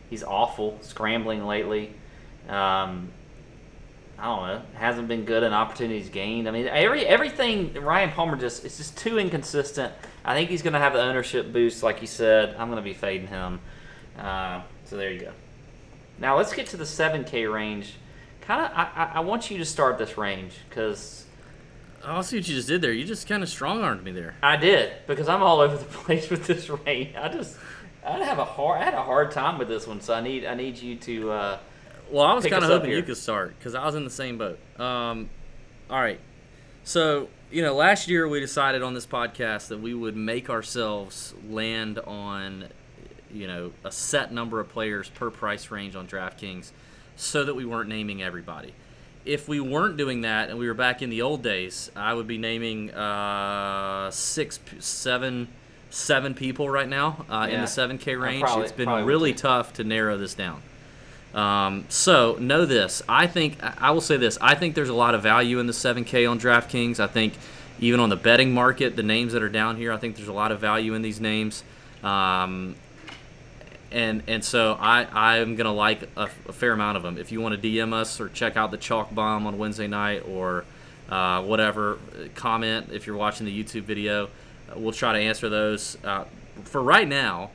He's 0.08 0.22
awful, 0.22 0.78
scrambling 0.82 1.44
lately. 1.44 1.94
Um, 2.48 3.10
I 4.18 4.26
don't 4.26 4.46
know. 4.46 4.62
Hasn't 4.74 5.08
been 5.08 5.24
good 5.24 5.42
in 5.42 5.52
opportunities 5.52 6.08
gained. 6.08 6.46
I 6.46 6.52
mean, 6.52 6.68
every 6.68 7.04
everything 7.04 7.74
Ryan 7.74 8.10
Palmer 8.10 8.36
just 8.36 8.64
it's 8.64 8.76
just 8.76 8.96
too 8.96 9.18
inconsistent. 9.18 9.92
I 10.24 10.34
think 10.34 10.50
he's 10.50 10.62
going 10.62 10.74
to 10.74 10.78
have 10.78 10.92
the 10.92 11.00
ownership 11.00 11.52
boost, 11.52 11.82
like 11.82 12.00
you 12.00 12.06
said. 12.06 12.54
I'm 12.58 12.70
going 12.70 12.82
to 12.82 12.88
be 12.88 12.94
fading 12.94 13.26
him. 13.26 13.60
Uh, 14.18 14.62
so 14.84 14.96
there 14.96 15.10
you 15.10 15.20
go. 15.20 15.32
Now 16.18 16.36
let's 16.36 16.52
get 16.52 16.68
to 16.68 16.76
the 16.76 16.84
7K 16.84 17.52
range. 17.52 17.94
Kind 18.40 18.64
of, 18.64 18.70
I, 18.72 18.90
I, 18.94 19.10
I 19.16 19.20
want 19.20 19.50
you 19.50 19.58
to 19.58 19.64
start 19.64 19.98
this 19.98 20.16
range 20.16 20.54
because 20.68 21.23
Oh, 22.06 22.16
I 22.18 22.20
see 22.22 22.36
what 22.36 22.48
you 22.48 22.54
just 22.54 22.68
did 22.68 22.82
there. 22.82 22.92
You 22.92 23.04
just 23.04 23.26
kind 23.26 23.42
of 23.42 23.48
strong 23.48 23.82
armed 23.82 24.04
me 24.04 24.12
there. 24.12 24.34
I 24.42 24.56
did 24.56 24.92
because 25.06 25.28
I'm 25.28 25.42
all 25.42 25.60
over 25.60 25.76
the 25.76 25.84
place 26.04 26.28
with 26.30 26.46
this 26.46 26.68
range. 26.68 27.14
I 27.16 27.28
just, 27.28 27.56
I 28.04 28.22
have 28.24 28.38
a 28.38 28.44
hard, 28.44 28.80
I 28.80 28.84
had 28.84 28.94
a 28.94 29.02
hard 29.02 29.30
time 29.32 29.58
with 29.58 29.68
this 29.68 29.86
one, 29.86 30.00
so 30.00 30.14
I 30.14 30.20
need, 30.20 30.44
I 30.44 30.54
need 30.54 30.76
you 30.78 30.96
to. 30.96 31.30
Uh, 31.30 31.58
Well, 32.10 32.24
I 32.24 32.34
was 32.34 32.44
kind 32.46 32.62
of 32.64 32.70
hoping 32.70 32.90
you 32.90 33.02
could 33.02 33.16
start 33.16 33.54
because 33.58 33.74
I 33.74 33.84
was 33.86 33.94
in 33.94 34.04
the 34.04 34.10
same 34.10 34.36
boat. 34.38 34.58
Um, 34.78 35.30
all 35.88 36.00
right. 36.00 36.20
So, 36.84 37.28
you 37.50 37.62
know, 37.62 37.74
last 37.74 38.08
year 38.08 38.28
we 38.28 38.40
decided 38.40 38.82
on 38.82 38.92
this 38.92 39.06
podcast 39.06 39.68
that 39.68 39.80
we 39.80 39.94
would 39.94 40.16
make 40.16 40.50
ourselves 40.50 41.32
land 41.48 41.98
on, 42.00 42.68
you 43.32 43.46
know, 43.46 43.72
a 43.84 43.90
set 43.90 44.32
number 44.32 44.60
of 44.60 44.68
players 44.68 45.08
per 45.08 45.30
price 45.30 45.70
range 45.70 45.96
on 45.96 46.06
DraftKings 46.06 46.72
so 47.16 47.44
that 47.44 47.54
we 47.54 47.64
weren't 47.64 47.88
naming 47.88 48.22
everybody. 48.22 48.74
If 49.24 49.48
we 49.48 49.58
weren't 49.58 49.96
doing 49.96 50.20
that 50.22 50.50
and 50.50 50.58
we 50.58 50.66
were 50.68 50.74
back 50.74 51.00
in 51.00 51.08
the 51.08 51.22
old 51.22 51.42
days, 51.42 51.90
I 51.96 52.12
would 52.12 52.26
be 52.26 52.36
naming 52.36 52.90
uh, 52.92 54.10
six, 54.10 54.60
seven, 54.80 55.48
seven 55.90 56.34
people 56.34 56.68
right 56.68 56.88
now 56.88 57.24
uh, 57.30 57.46
in 57.50 57.60
the 57.62 57.66
7K 57.66 58.20
range. 58.20 58.42
probably- 58.42 58.64
it's 58.64 58.72
been 58.72 58.88
really 59.06 59.32
tough 59.32 59.72
to 59.74 59.84
narrow 59.84 60.18
this 60.18 60.34
down. 60.34 60.60
Um, 61.34 61.84
so 61.88 62.36
know 62.38 62.64
this. 62.64 63.02
I 63.08 63.26
think 63.26 63.62
I 63.62 63.74
I 63.80 63.90
will 63.90 64.00
say 64.00 64.16
this. 64.18 64.38
I 64.40 64.54
think 64.54 64.74
there's 64.76 64.88
a 64.88 64.94
lot 64.94 65.14
of 65.16 65.22
value 65.22 65.58
in 65.58 65.66
the 65.66 65.72
7K 65.72 66.30
on 66.30 66.38
DraftKings. 66.38 67.00
I 67.00 67.08
think 67.08 67.32
even 67.80 67.98
on 67.98 68.08
the 68.08 68.14
betting 68.16 68.52
market, 68.54 68.94
the 68.94 69.02
names 69.02 69.32
that 69.32 69.42
are 69.42 69.48
down 69.48 69.76
here, 69.76 69.90
I 69.92 69.96
think 69.96 70.14
there's 70.14 70.28
a 70.28 70.32
lot 70.32 70.52
of 70.52 70.60
value 70.60 70.94
in 70.94 71.02
these 71.02 71.18
names. 71.20 71.64
Um, 72.04 72.76
and 73.94 74.24
and 74.26 74.44
so 74.44 74.76
I 74.78 75.06
I'm 75.38 75.54
gonna 75.54 75.72
like 75.72 76.02
a, 76.16 76.24
a 76.24 76.52
fair 76.52 76.72
amount 76.72 76.96
of 76.96 77.02
them. 77.02 77.16
If 77.16 77.32
you 77.32 77.40
want 77.40 77.60
to 77.60 77.68
DM 77.68 77.94
us 77.94 78.20
or 78.20 78.28
check 78.28 78.56
out 78.56 78.70
the 78.70 78.76
Chalk 78.76 79.14
Bomb 79.14 79.46
on 79.46 79.56
Wednesday 79.56 79.86
night 79.86 80.24
or 80.28 80.64
uh, 81.08 81.42
whatever, 81.42 81.98
comment 82.34 82.88
if 82.92 83.06
you're 83.06 83.16
watching 83.16 83.46
the 83.46 83.64
YouTube 83.64 83.82
video. 83.82 84.24
Uh, 84.70 84.78
we'll 84.78 84.92
try 84.92 85.12
to 85.12 85.18
answer 85.18 85.48
those. 85.48 85.96
Uh, 86.04 86.24
for 86.64 86.82
right 86.82 87.06
now, 87.06 87.50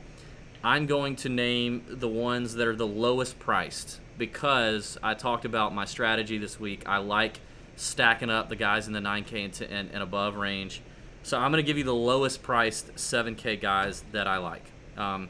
I'm 0.64 0.86
going 0.86 1.16
to 1.16 1.28
name 1.28 1.84
the 1.88 2.08
ones 2.08 2.54
that 2.54 2.66
are 2.66 2.76
the 2.76 2.86
lowest 2.86 3.38
priced 3.38 4.00
because 4.16 4.98
I 5.02 5.14
talked 5.14 5.44
about 5.44 5.74
my 5.74 5.84
strategy 5.84 6.38
this 6.38 6.58
week. 6.58 6.82
I 6.86 6.98
like 6.98 7.40
stacking 7.76 8.30
up 8.30 8.48
the 8.48 8.56
guys 8.56 8.86
in 8.86 8.92
the 8.92 9.00
9K 9.00 9.44
and, 9.44 9.70
and, 9.70 9.90
and 9.92 10.02
above 10.02 10.36
range. 10.36 10.80
So 11.22 11.38
I'm 11.38 11.50
going 11.50 11.62
to 11.62 11.66
give 11.66 11.76
you 11.76 11.84
the 11.84 11.94
lowest 11.94 12.42
priced 12.42 12.94
7K 12.94 13.60
guys 13.60 14.04
that 14.12 14.26
I 14.26 14.38
like. 14.38 14.64
Um, 14.96 15.28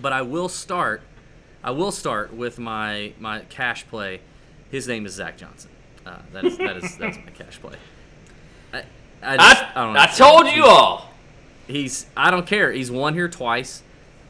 but 0.00 0.12
I 0.12 0.22
will 0.22 0.48
start. 0.48 1.02
I 1.62 1.70
will 1.70 1.92
start 1.92 2.34
with 2.34 2.58
my 2.58 3.12
my 3.18 3.40
cash 3.48 3.86
play. 3.88 4.20
His 4.70 4.88
name 4.88 5.06
is 5.06 5.12
Zach 5.12 5.36
Johnson. 5.36 5.70
Uh, 6.06 6.18
that 6.32 6.44
is 6.44 6.58
that 6.58 6.76
is 6.76 6.96
that's 6.96 7.16
my 7.18 7.30
cash 7.32 7.60
play. 7.60 7.76
I, 8.72 8.84
I, 9.22 9.36
just, 9.36 9.62
I, 9.62 9.70
I, 9.74 9.86
don't 9.86 9.96
I 9.96 10.06
told 10.06 10.46
you 10.48 10.64
all. 10.64 11.10
He's 11.66 12.06
I 12.16 12.30
don't 12.30 12.46
care. 12.46 12.72
He's 12.72 12.90
won 12.90 13.14
here 13.14 13.28
twice. 13.28 13.82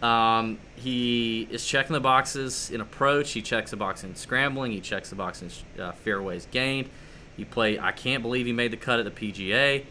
Um, 0.02 0.58
he 0.76 1.48
is 1.50 1.66
checking 1.66 1.94
the 1.94 2.00
boxes 2.00 2.70
in 2.70 2.80
approach. 2.80 3.32
He 3.32 3.40
checks 3.40 3.70
the 3.70 3.76
box 3.76 4.04
in 4.04 4.14
scrambling. 4.14 4.70
He 4.72 4.80
checks 4.80 5.08
the 5.08 5.16
box 5.16 5.42
in 5.42 5.82
uh, 5.82 5.92
fairways 5.92 6.46
gained. 6.50 6.90
He 7.36 7.44
played. 7.44 7.78
I 7.78 7.92
can't 7.92 8.22
believe 8.22 8.46
he 8.46 8.52
made 8.52 8.70
the 8.70 8.76
cut 8.76 8.98
at 8.98 9.04
the 9.04 9.10
PGA. 9.10 9.84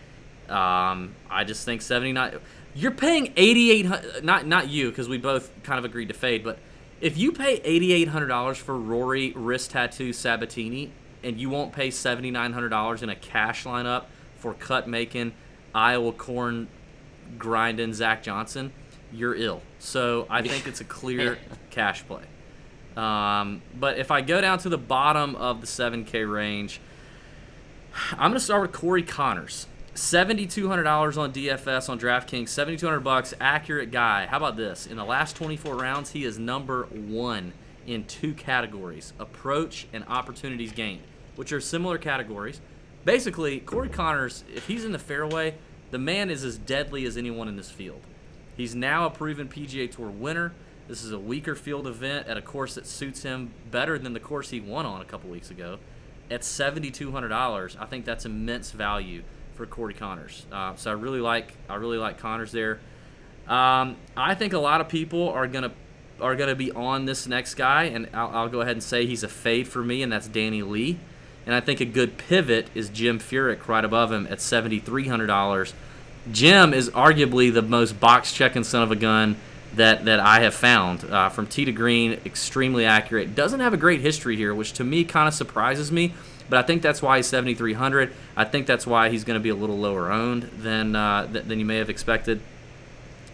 Um, 0.49 1.15
I 1.29 1.43
just 1.43 1.65
think 1.65 1.81
79. 1.81 2.39
You're 2.75 2.91
paying 2.91 3.33
88. 3.35 4.23
Not 4.23 4.47
not 4.47 4.69
you 4.69 4.89
because 4.89 5.07
we 5.07 5.17
both 5.17 5.51
kind 5.63 5.79
of 5.79 5.85
agreed 5.85 6.07
to 6.07 6.13
fade. 6.13 6.43
But 6.43 6.59
if 7.01 7.17
you 7.17 7.31
pay 7.31 7.61
8,800 7.63 8.27
dollars 8.27 8.57
for 8.57 8.77
Rory 8.77 9.31
wrist 9.35 9.71
tattoo 9.71 10.13
Sabatini 10.13 10.91
and 11.23 11.39
you 11.39 11.49
won't 11.49 11.71
pay 11.73 11.91
7,900 11.91 12.69
dollars 12.69 13.03
in 13.03 13.09
a 13.09 13.15
cash 13.15 13.65
lineup 13.65 14.05
for 14.37 14.53
cut 14.53 14.87
making 14.87 15.33
Iowa 15.73 16.11
corn 16.11 16.67
grinding 17.37 17.93
Zach 17.93 18.23
Johnson, 18.23 18.71
you're 19.11 19.35
ill. 19.35 19.61
So 19.79 20.27
I 20.29 20.41
think 20.41 20.67
it's 20.67 20.81
a 20.81 20.85
clear 20.85 21.37
cash 21.69 22.05
play. 22.05 22.23
Um, 22.95 23.61
but 23.79 23.97
if 23.97 24.11
I 24.11 24.21
go 24.21 24.39
down 24.41 24.59
to 24.59 24.69
the 24.69 24.77
bottom 24.77 25.35
of 25.35 25.61
the 25.61 25.67
7K 25.67 26.31
range, 26.31 26.79
I'm 28.11 28.31
going 28.31 28.33
to 28.33 28.39
start 28.39 28.61
with 28.61 28.71
Corey 28.71 29.03
Conners. 29.03 29.65
$7,200 29.95 31.17
on 31.17 31.31
DFS 31.31 31.87
on 31.87 31.99
DraftKings, 31.99 32.49
7,200 32.49 33.01
bucks, 33.01 33.33
accurate 33.39 33.91
guy. 33.91 34.25
How 34.25 34.37
about 34.37 34.57
this? 34.57 34.87
In 34.87 34.97
the 34.97 35.03
last 35.03 35.35
24 35.35 35.75
rounds, 35.75 36.11
he 36.11 36.25
is 36.25 36.39
number 36.39 36.85
one 36.85 37.53
in 37.85 38.05
two 38.05 38.33
categories 38.33 39.13
approach 39.19 39.87
and 39.93 40.03
opportunities 40.07 40.71
gained, 40.71 41.03
which 41.35 41.53
are 41.53 41.61
similar 41.61 41.99
categories. 41.99 42.59
Basically, 43.05 43.59
Corey 43.59 43.89
Conners, 43.89 44.43
if 44.55 44.65
he's 44.65 44.83
in 44.83 44.93
the 44.93 44.99
fairway, 44.99 45.55
the 45.91 45.99
man 45.99 46.31
is 46.31 46.43
as 46.43 46.57
deadly 46.57 47.05
as 47.05 47.15
anyone 47.15 47.47
in 47.47 47.55
this 47.55 47.69
field. 47.69 48.01
He's 48.57 48.73
now 48.73 49.05
a 49.05 49.11
proven 49.11 49.47
PGA 49.47 49.91
Tour 49.91 50.09
winner. 50.09 50.53
This 50.87 51.03
is 51.03 51.11
a 51.11 51.19
weaker 51.19 51.53
field 51.53 51.85
event 51.85 52.27
at 52.27 52.37
a 52.37 52.41
course 52.41 52.73
that 52.75 52.87
suits 52.87 53.21
him 53.21 53.53
better 53.69 53.99
than 53.99 54.13
the 54.13 54.19
course 54.19 54.49
he 54.49 54.59
won 54.59 54.87
on 54.87 55.01
a 55.01 55.05
couple 55.05 55.29
weeks 55.29 55.51
ago. 55.51 55.77
At 56.31 56.41
$7,200, 56.41 57.79
I 57.79 57.85
think 57.85 58.05
that's 58.05 58.25
immense 58.25 58.71
value 58.71 59.21
for 59.55 59.65
Corey 59.65 59.93
Conners. 59.93 60.45
Uh, 60.51 60.75
so 60.75 60.91
I 60.91 60.93
really 60.93 61.21
like 61.21 61.53
I 61.69 61.75
really 61.75 61.97
like 61.97 62.17
Conners 62.17 62.51
there. 62.51 62.79
Um, 63.47 63.97
I 64.15 64.35
think 64.35 64.53
a 64.53 64.59
lot 64.59 64.81
of 64.81 64.89
people 64.89 65.29
are 65.29 65.47
gonna 65.47 65.71
are 66.21 66.35
gonna 66.35 66.55
be 66.55 66.71
on 66.71 67.05
this 67.05 67.27
next 67.27 67.55
guy, 67.55 67.85
and 67.85 68.09
I'll, 68.13 68.29
I'll 68.29 68.49
go 68.49 68.61
ahead 68.61 68.73
and 68.73 68.83
say 68.83 69.05
he's 69.05 69.23
a 69.23 69.27
fade 69.27 69.67
for 69.67 69.83
me, 69.83 70.01
and 70.01 70.11
that's 70.11 70.27
Danny 70.27 70.61
Lee. 70.61 70.99
And 71.45 71.53
I 71.53 71.59
think 71.59 71.81
a 71.81 71.85
good 71.85 72.17
pivot 72.17 72.69
is 72.73 72.87
Jim 72.87 73.19
Furyk 73.19 73.67
right 73.67 73.83
above 73.83 74.11
him 74.11 74.27
at 74.29 74.39
seventy 74.39 74.79
three 74.79 75.07
hundred 75.07 75.27
dollars. 75.27 75.73
Jim 76.31 76.73
is 76.73 76.89
arguably 76.91 77.53
the 77.53 77.61
most 77.61 77.99
box 77.99 78.31
checking 78.31 78.63
son 78.63 78.81
of 78.81 78.91
a 78.91 78.95
gun 78.95 79.35
that 79.75 80.05
that 80.05 80.21
I 80.21 80.39
have 80.39 80.53
found 80.53 81.03
uh, 81.03 81.29
from 81.29 81.47
tee 81.47 81.65
to 81.65 81.71
green, 81.73 82.13
extremely 82.25 82.85
accurate. 82.85 83.35
Doesn't 83.35 83.59
have 83.59 83.73
a 83.73 83.77
great 83.77 83.99
history 83.99 84.37
here, 84.37 84.55
which 84.55 84.73
to 84.73 84.83
me 84.85 85.03
kind 85.03 85.27
of 85.27 85.33
surprises 85.33 85.91
me. 85.91 86.13
But 86.53 86.59
I 86.59 86.67
think 86.67 86.83
that's 86.83 87.01
why 87.01 87.17
he's 87.17 87.25
7,300. 87.25 88.13
I 88.37 88.43
think 88.43 88.67
that's 88.67 88.85
why 88.85 89.09
he's 89.09 89.23
going 89.23 89.39
to 89.39 89.43
be 89.43 89.49
a 89.49 89.55
little 89.55 89.79
lower 89.79 90.11
owned 90.11 90.43
than 90.55 90.95
uh, 90.95 91.25
th- 91.25 91.45
than 91.45 91.57
you 91.57 91.65
may 91.65 91.77
have 91.77 91.89
expected. 91.89 92.41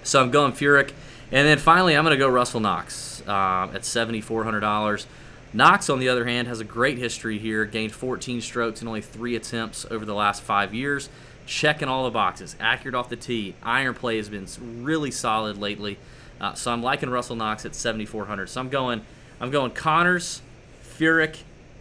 So 0.04 0.22
I'm 0.22 0.32
going 0.32 0.54
Furyk, 0.54 0.94
and 1.30 1.46
then 1.46 1.58
finally 1.58 1.98
I'm 1.98 2.06
going 2.06 2.18
to 2.18 2.18
go 2.18 2.30
Russell 2.30 2.62
Knox 2.62 3.22
uh, 3.28 3.68
at 3.74 3.82
$7,400. 3.82 5.06
Knox, 5.52 5.90
on 5.90 6.00
the 6.00 6.08
other 6.08 6.24
hand, 6.28 6.48
has 6.48 6.62
a 6.62 6.64
great 6.64 6.98
history 6.98 7.38
here. 7.38 7.66
Gained 7.66 7.92
14 7.92 8.40
strokes 8.40 8.82
in 8.82 8.88
only 8.88 9.02
three 9.02 9.36
attempts 9.36 9.86
over 9.92 10.06
the 10.06 10.16
last 10.16 10.42
five 10.42 10.74
years. 10.74 11.10
Checking 11.46 11.90
all 11.90 12.06
the 12.06 12.12
boxes. 12.12 12.56
Accurate 12.58 12.96
off 12.96 13.10
the 13.10 13.18
tee. 13.18 13.54
Iron 13.62 13.96
play 13.96 14.16
has 14.16 14.30
been 14.30 14.48
really 14.82 15.12
solid 15.12 15.58
lately. 15.58 15.98
Uh, 16.40 16.54
so 16.54 16.72
I'm 16.72 16.82
liking 16.82 17.10
Russell 17.10 17.36
Knox 17.36 17.66
at 17.66 17.76
7,400. 17.76 18.48
So 18.48 18.62
I'm 18.62 18.70
going, 18.70 19.02
I'm 19.42 19.52
going 19.52 19.72
Conners, 19.72 20.42
Furyk, 20.82 21.40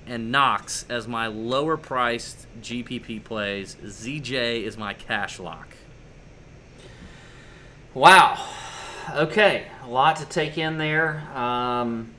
and 0.09 0.33
Knox 0.33 0.85
as 0.89 1.07
my 1.07 1.27
lower 1.27 1.77
priced 1.77 2.47
GPP 2.61 3.23
plays. 3.23 3.77
ZJ 3.77 4.63
is 4.63 4.77
my 4.77 4.95
cash 4.95 5.39
lock. 5.39 5.69
Wow. 7.95 8.45
Okay, 9.15 9.67
a 9.85 9.89
lot 9.89 10.17
to 10.17 10.25
take 10.27 10.59
in 10.59 10.79
there. 10.79 11.21
Um, 11.37 12.15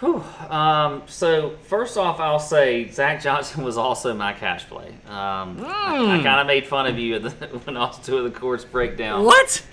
whew. 0.00 0.22
Um, 0.48 1.02
so 1.06 1.56
first 1.64 1.96
off, 1.96 2.20
I'll 2.20 2.38
say 2.38 2.88
Zach 2.90 3.22
Johnson 3.22 3.64
was 3.64 3.76
also 3.76 4.14
my 4.14 4.32
cash 4.32 4.66
play. 4.66 4.88
Um, 5.06 5.64
I, 5.64 6.18
I 6.18 6.22
kind 6.22 6.40
of 6.40 6.46
made 6.46 6.66
fun 6.66 6.86
of 6.86 6.98
you 6.98 7.18
the, 7.18 7.30
when 7.64 7.76
I 7.76 7.86
was 7.86 7.98
doing 7.98 8.24
the 8.24 8.38
course 8.38 8.64
breakdown. 8.64 9.24
What? 9.24 9.64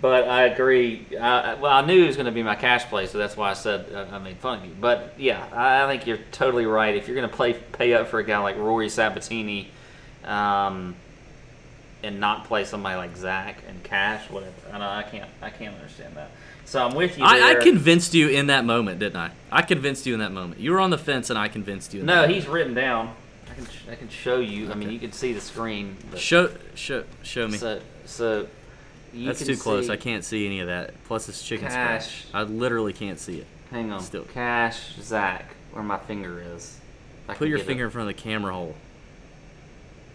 But 0.00 0.28
I 0.28 0.44
agree. 0.44 1.06
I, 1.20 1.54
well, 1.54 1.72
I 1.72 1.84
knew 1.84 2.04
it 2.04 2.06
was 2.06 2.16
going 2.16 2.26
to 2.26 2.32
be 2.32 2.42
my 2.42 2.54
cash 2.54 2.84
play, 2.86 3.06
so 3.06 3.18
that's 3.18 3.36
why 3.36 3.50
I 3.50 3.54
said 3.54 3.92
I, 3.92 4.16
I 4.16 4.18
made 4.18 4.36
fun 4.38 4.60
of 4.60 4.64
you. 4.64 4.74
But 4.78 5.14
yeah, 5.18 5.46
I, 5.52 5.84
I 5.84 5.88
think 5.88 6.06
you're 6.06 6.20
totally 6.32 6.64
right. 6.64 6.94
If 6.94 7.08
you're 7.08 7.16
going 7.16 7.28
to 7.28 7.34
play 7.34 7.54
pay 7.54 7.94
up 7.94 8.08
for 8.08 8.18
a 8.18 8.24
guy 8.24 8.38
like 8.38 8.56
Rory 8.56 8.88
Sabatini, 8.88 9.68
um, 10.24 10.94
and 12.02 12.20
not 12.20 12.44
play 12.44 12.64
somebody 12.64 12.96
like 12.96 13.16
Zach 13.16 13.62
and 13.68 13.82
Cash, 13.82 14.30
whatever, 14.30 14.54
I 14.72 14.78
know 14.78 14.88
I 14.88 15.02
can't. 15.02 15.28
I 15.42 15.50
can't 15.50 15.74
understand 15.74 16.16
that. 16.16 16.30
So 16.64 16.86
I'm 16.86 16.94
with 16.94 17.18
you. 17.18 17.24
I, 17.24 17.50
I 17.50 17.54
convinced 17.56 18.14
you 18.14 18.28
in 18.28 18.46
that 18.46 18.64
moment, 18.64 19.00
didn't 19.00 19.16
I? 19.16 19.32
I 19.50 19.62
convinced 19.62 20.06
you 20.06 20.14
in 20.14 20.20
that 20.20 20.32
moment. 20.32 20.60
You 20.60 20.70
were 20.70 20.80
on 20.80 20.90
the 20.90 20.98
fence, 20.98 21.28
and 21.28 21.38
I 21.38 21.48
convinced 21.48 21.92
you. 21.92 22.00
In 22.00 22.06
No, 22.06 22.28
he's 22.28 22.46
written 22.46 22.74
down. 22.74 23.14
I 23.50 23.54
can 23.54 23.66
I 23.90 23.94
can 23.96 24.08
show 24.08 24.38
you. 24.38 24.70
I 24.70 24.76
mean, 24.76 24.90
you 24.90 25.00
can 25.00 25.12
see 25.12 25.32
the 25.32 25.40
screen. 25.40 25.96
Show, 26.16 26.52
show, 26.76 27.04
show 27.22 27.48
me. 27.48 27.58
So 27.58 27.80
so. 28.06 28.46
You 29.12 29.26
That's 29.26 29.44
too 29.44 29.56
close. 29.56 29.90
I 29.90 29.96
can't 29.96 30.24
see 30.24 30.46
any 30.46 30.60
of 30.60 30.68
that. 30.68 30.92
Plus, 31.04 31.28
it's 31.28 31.42
chicken 31.42 31.68
Cash. 31.68 32.24
scratch. 32.24 32.34
I 32.34 32.42
literally 32.42 32.92
can't 32.92 33.18
see 33.18 33.38
it. 33.38 33.46
Hang 33.70 33.90
on. 33.92 34.00
Still. 34.00 34.24
Cash 34.24 34.96
Zach, 35.00 35.46
where 35.72 35.82
my 35.82 35.98
finger 35.98 36.42
is. 36.54 36.78
I 37.28 37.32
Put 37.32 37.38
can 37.38 37.48
your 37.48 37.58
get 37.58 37.66
finger 37.66 37.84
in 37.84 37.90
front 37.90 38.10
of 38.10 38.16
the 38.16 38.22
camera 38.22 38.52
hole. 38.52 38.74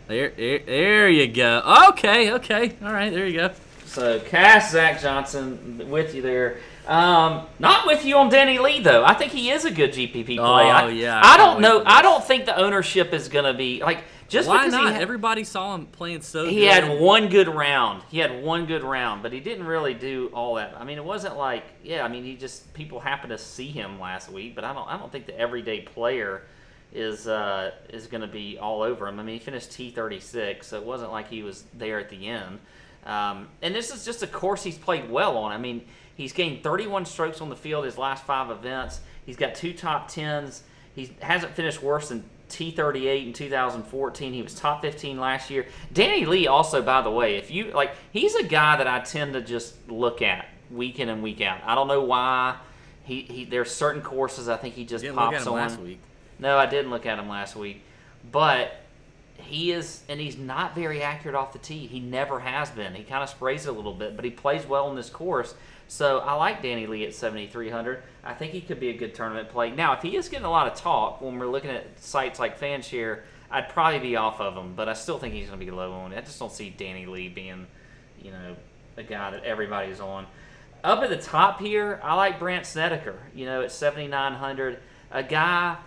There, 0.08 0.30
there, 0.30 0.60
there 0.60 1.10
you 1.10 1.28
go. 1.28 1.86
Okay, 1.90 2.34
okay. 2.34 2.76
All 2.84 2.94
right, 2.94 3.12
there 3.12 3.26
you 3.28 3.38
go. 3.38 3.52
So 3.86 4.20
Cash 4.20 4.72
Zach 4.72 5.02
Johnson 5.02 5.90
with 5.90 6.14
you 6.14 6.22
there. 6.22 6.58
Um, 6.88 7.48
not 7.60 7.88
with 7.88 8.06
you 8.06 8.18
on 8.18 8.30
Danny 8.30 8.60
Lee 8.60 8.80
though. 8.82 9.04
I 9.04 9.14
think 9.14 9.32
he 9.32 9.50
is 9.50 9.66
a 9.66 9.72
good 9.72 9.92
GPP 9.94 10.26
play. 10.26 10.38
Oh, 10.38 10.44
I, 10.44 10.90
yeah, 10.90 11.20
I 11.20 11.34
I 11.34 11.38
don't 11.38 11.62
know. 11.62 11.82
I 11.86 12.02
don't 12.02 12.24
think 12.24 12.46
the 12.46 12.56
ownership 12.56 13.14
is 13.14 13.28
going 13.30 13.46
to 13.46 13.54
be 13.54 13.82
like 13.82 14.04
Just 14.28 14.48
Why 14.48 14.68
not? 14.68 14.94
Had, 14.94 15.02
Everybody 15.02 15.44
saw 15.44 15.76
him 15.76 15.86
playing 15.86 16.22
so 16.22 16.48
he 16.48 16.62
good. 16.62 16.84
had 16.84 17.00
one 17.00 17.30
good 17.30 17.48
round. 17.48 18.04
He 18.10 18.18
had 18.18 18.44
one 18.44 18.66
good 18.66 18.84
round, 18.84 19.22
but 19.22 19.32
he 19.32 19.40
didn't 19.40 19.66
really 19.68 19.94
do 19.94 20.32
all 20.34 20.56
that. 20.56 20.76
I 20.78 20.84
mean, 20.84 20.98
it 20.98 21.06
wasn't 21.06 21.38
like 21.38 21.64
yeah. 21.84 22.04
I 22.04 22.08
mean, 22.08 22.24
he 22.24 22.36
just 22.36 22.74
people 22.74 23.00
happened 23.00 23.32
to 23.32 23.38
see 23.38 23.68
him 23.68 24.00
last 24.00 24.32
week, 24.32 24.56
but 24.56 24.64
I 24.64 24.74
don't. 24.74 24.88
I 24.88 24.98
don't 24.98 25.12
think 25.12 25.28
the 25.28 25.38
everyday 25.40 25.82
player 25.82 26.42
is 26.92 27.28
uh, 27.28 27.72
is 27.90 28.08
going 28.08 28.22
to 28.22 28.28
be 28.28 28.58
all 28.58 28.82
over 28.82 29.08
him. 29.08 29.20
I 29.20 29.24
mean, 29.24 29.34
he 29.34 29.40
finished 29.40 29.72
T 29.72 29.92
thirty 29.92 30.20
six, 30.20 30.68
so 30.68 30.78
it 30.78 30.86
wasn't 30.86 31.12
like 31.12 31.30
he 31.30 31.44
was 31.44 31.64
there 31.78 32.00
at 32.00 32.10
the 32.10 32.28
end. 32.28 32.60
Um, 33.06 33.50
and 33.62 33.76
this 33.76 33.94
is 33.94 34.04
just 34.04 34.24
a 34.24 34.28
course 34.28 34.64
he's 34.64 34.78
played 34.78 35.10
well 35.10 35.38
on. 35.38 35.52
I 35.52 35.60
mean, 35.60 35.86
he's 36.16 36.34
gained 36.34 36.64
31 36.64 37.06
strokes 37.06 37.40
on 37.40 37.50
the 37.50 37.56
field 37.56 37.86
his 37.86 38.00
last 38.00 38.24
five 38.24 38.50
events. 38.50 39.00
He's 39.28 39.38
got 39.38 39.54
two 39.54 39.74
top 39.74 40.08
tens. 40.08 40.64
He 40.96 41.16
hasn't 41.22 41.54
finished 41.54 41.84
worse 41.84 42.10
than 42.10 42.24
T38 42.50 43.28
in 43.28 43.34
2014. 43.34 44.34
He 44.34 44.42
was 44.42 44.56
top 44.56 44.82
15 44.82 45.20
last 45.20 45.50
year. 45.50 45.66
Danny 45.94 46.26
Lee 46.26 46.48
also, 46.48 46.82
by 46.82 47.02
the 47.02 47.12
way, 47.12 47.36
if 47.38 47.52
you 47.52 47.72
like, 47.72 47.92
he's 48.12 48.36
a 48.36 48.44
guy 48.44 48.78
that 48.78 48.88
I 48.88 49.00
tend 49.00 49.34
to 49.34 49.42
just 49.42 49.90
look 49.90 50.22
at 50.22 50.48
week 50.72 51.00
in 51.00 51.10
and 51.10 51.22
week 51.24 51.42
out. 51.42 51.62
I 51.66 51.76
don't 51.76 51.88
know 51.88 52.02
why. 52.02 52.58
He, 53.04 53.22
he 53.22 53.46
there's 53.46 53.72
certain 53.72 54.02
courses 54.02 54.50
I 54.50 54.58
think 54.58 54.76
he 54.76 54.84
just 54.86 55.04
Didn't 55.04 55.18
pops 55.18 55.32
look 55.34 55.42
at 55.42 55.48
him 55.48 55.54
on. 55.54 55.60
last 55.60 55.80
week. 55.80 56.00
No, 56.40 56.58
I 56.58 56.66
didn't 56.66 56.92
look 56.92 57.06
at 57.06 57.20
him 57.20 57.30
last 57.30 57.56
week, 57.56 57.82
but 58.32 58.82
he 59.38 59.72
is, 59.72 60.04
and 60.10 60.20
he's 60.20 60.38
not 60.38 60.76
very 60.76 61.02
accurate 61.02 61.36
off 61.36 61.54
the 61.54 61.60
tee. 61.60 61.88
He 61.88 62.00
never 62.00 62.40
has 62.40 62.70
been. 62.72 62.96
He 62.96 63.04
kind 63.04 63.24
of 63.24 63.30
sprays 63.30 63.66
it 63.66 63.70
a 63.70 63.72
little 63.74 63.94
bit, 63.94 64.16
but 64.16 64.26
he 64.26 64.32
plays 64.32 64.66
well 64.66 64.90
in 64.90 64.96
this 64.96 65.10
course. 65.10 65.54
So 65.88 66.20
I 66.20 66.34
like 66.34 66.62
Danny 66.62 66.88
Lee 66.88 67.06
at 67.06 67.14
7,300. 67.14 68.04
I 68.24 68.34
think 68.34 68.54
he 68.54 68.62
could 68.62 68.80
be 68.80 68.90
a 68.90 68.98
good 68.98 69.14
tournament 69.14 69.50
play. 69.50 69.72
Now, 69.72 69.94
if 69.94 70.02
he 70.02 70.16
is 70.16 70.30
getting 70.30 70.46
a 70.46 70.50
lot 70.50 70.68
of 70.68 70.76
talk 70.76 71.22
when 71.22 71.38
we're 71.38 71.48
looking 71.48 71.70
at 71.70 72.00
sites 72.00 72.40
like 72.40 72.60
Fanshare, 72.60 73.22
I'd 73.52 73.70
probably 73.70 74.00
be 74.00 74.16
off 74.16 74.42
of 74.42 74.56
him, 74.56 74.74
but 74.76 74.90
I 74.90 74.94
still 74.94 75.20
think 75.20 75.34
he's 75.34 75.48
going 75.48 75.60
to 75.60 75.66
be 75.66 75.72
low 75.72 75.92
on 75.94 76.12
it. 76.12 76.18
I 76.18 76.22
just 76.22 76.40
don't 76.40 76.52
see 76.52 76.72
Danny 76.72 77.06
Lee 77.06 77.30
being, 77.30 77.68
you 78.22 78.32
know, 78.32 78.56
a 78.98 79.04
guy 79.04 79.32
that 79.32 79.44
everybody's 79.44 80.00
on. 80.00 80.26
Up 80.84 81.04
at 81.04 81.10
the 81.10 81.18
top 81.18 81.60
here, 81.60 82.00
I 82.04 82.16
like 82.16 82.40
Brandt 82.40 82.66
Snedeker, 82.66 83.18
you 83.34 83.46
know, 83.46 83.62
at 83.62 83.72
7,900. 83.72 84.80
A 85.12 85.24
guy 85.24 85.78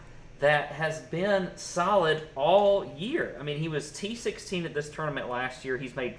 that 0.40 0.68
has 0.72 1.00
been 1.00 1.50
solid 1.56 2.28
all 2.34 2.84
year. 2.96 3.36
I 3.38 3.42
mean, 3.42 3.58
he 3.58 3.68
was 3.68 3.90
T16 3.90 4.64
at 4.64 4.74
this 4.74 4.88
tournament 4.88 5.28
last 5.28 5.64
year. 5.64 5.76
He's 5.76 5.96
made 5.96 6.14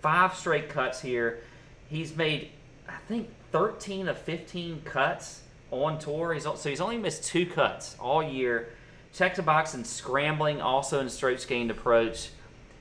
five 0.00 0.34
straight 0.34 0.68
cuts 0.68 1.00
here. 1.00 1.40
He's 1.88 2.16
made, 2.16 2.50
I 2.88 2.96
think, 3.08 3.28
13 3.52 4.08
of 4.08 4.18
15 4.18 4.82
cuts 4.84 5.42
on 5.70 5.98
tour. 5.98 6.34
He's 6.34 6.44
so 6.44 6.56
he's 6.68 6.80
only 6.80 6.98
missed 6.98 7.24
two 7.24 7.46
cuts 7.46 7.96
all 7.98 8.22
year. 8.22 8.70
Check 9.12 9.34
the 9.34 9.42
box 9.42 9.74
and 9.74 9.86
scrambling, 9.86 10.60
also 10.60 11.00
in 11.00 11.08
strokes 11.08 11.44
gained 11.44 11.70
approach. 11.70 12.30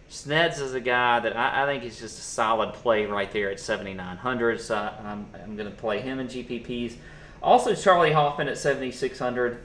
Sneds 0.09 0.59
is 0.59 0.73
a 0.73 0.79
guy 0.79 1.19
that 1.19 1.35
I, 1.35 1.63
I 1.63 1.65
think 1.65 1.83
is 1.83 1.99
just 1.99 2.19
a 2.19 2.21
solid 2.21 2.73
play 2.73 3.05
right 3.05 3.31
there 3.31 3.49
at 3.49 3.59
7,900. 3.59 4.61
So 4.61 4.75
I'm, 4.75 5.25
I'm 5.33 5.55
going 5.55 5.69
to 5.69 5.75
play 5.75 5.99
him 5.99 6.19
in 6.19 6.27
GPPs. 6.27 6.95
Also, 7.41 7.73
Charley 7.73 8.11
Hoffman 8.11 8.47
at 8.47 8.57
7,600 8.57 9.59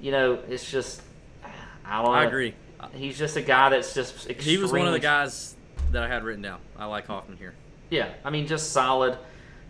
you 0.00 0.12
know, 0.12 0.38
it's 0.48 0.68
just 0.68 1.02
I 1.84 2.02
don't 2.02 2.06
know. 2.06 2.12
I 2.12 2.24
agree. 2.24 2.54
He's 2.94 3.18
just 3.18 3.36
a 3.36 3.42
guy 3.42 3.68
that's 3.68 3.94
just 3.94 4.28
extremely, 4.30 4.56
He 4.56 4.62
was 4.62 4.72
one 4.72 4.86
of 4.86 4.92
the 4.92 4.98
guys 4.98 5.54
that 5.92 6.02
I 6.02 6.08
had 6.08 6.24
written 6.24 6.42
down. 6.42 6.60
I 6.78 6.86
like 6.86 7.06
Hoffman 7.06 7.36
here. 7.36 7.54
Yeah, 7.90 8.08
I 8.24 8.30
mean, 8.30 8.46
just 8.46 8.72
solid 8.72 9.18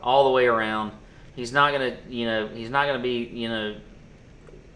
all 0.02 0.24
the 0.24 0.30
way 0.30 0.46
around. 0.46 0.92
He's 1.36 1.52
not 1.52 1.72
gonna, 1.72 1.96
you 2.08 2.26
know, 2.26 2.48
he's 2.48 2.70
not 2.70 2.86
gonna 2.86 3.02
be, 3.02 3.24
you 3.32 3.48
know, 3.48 3.76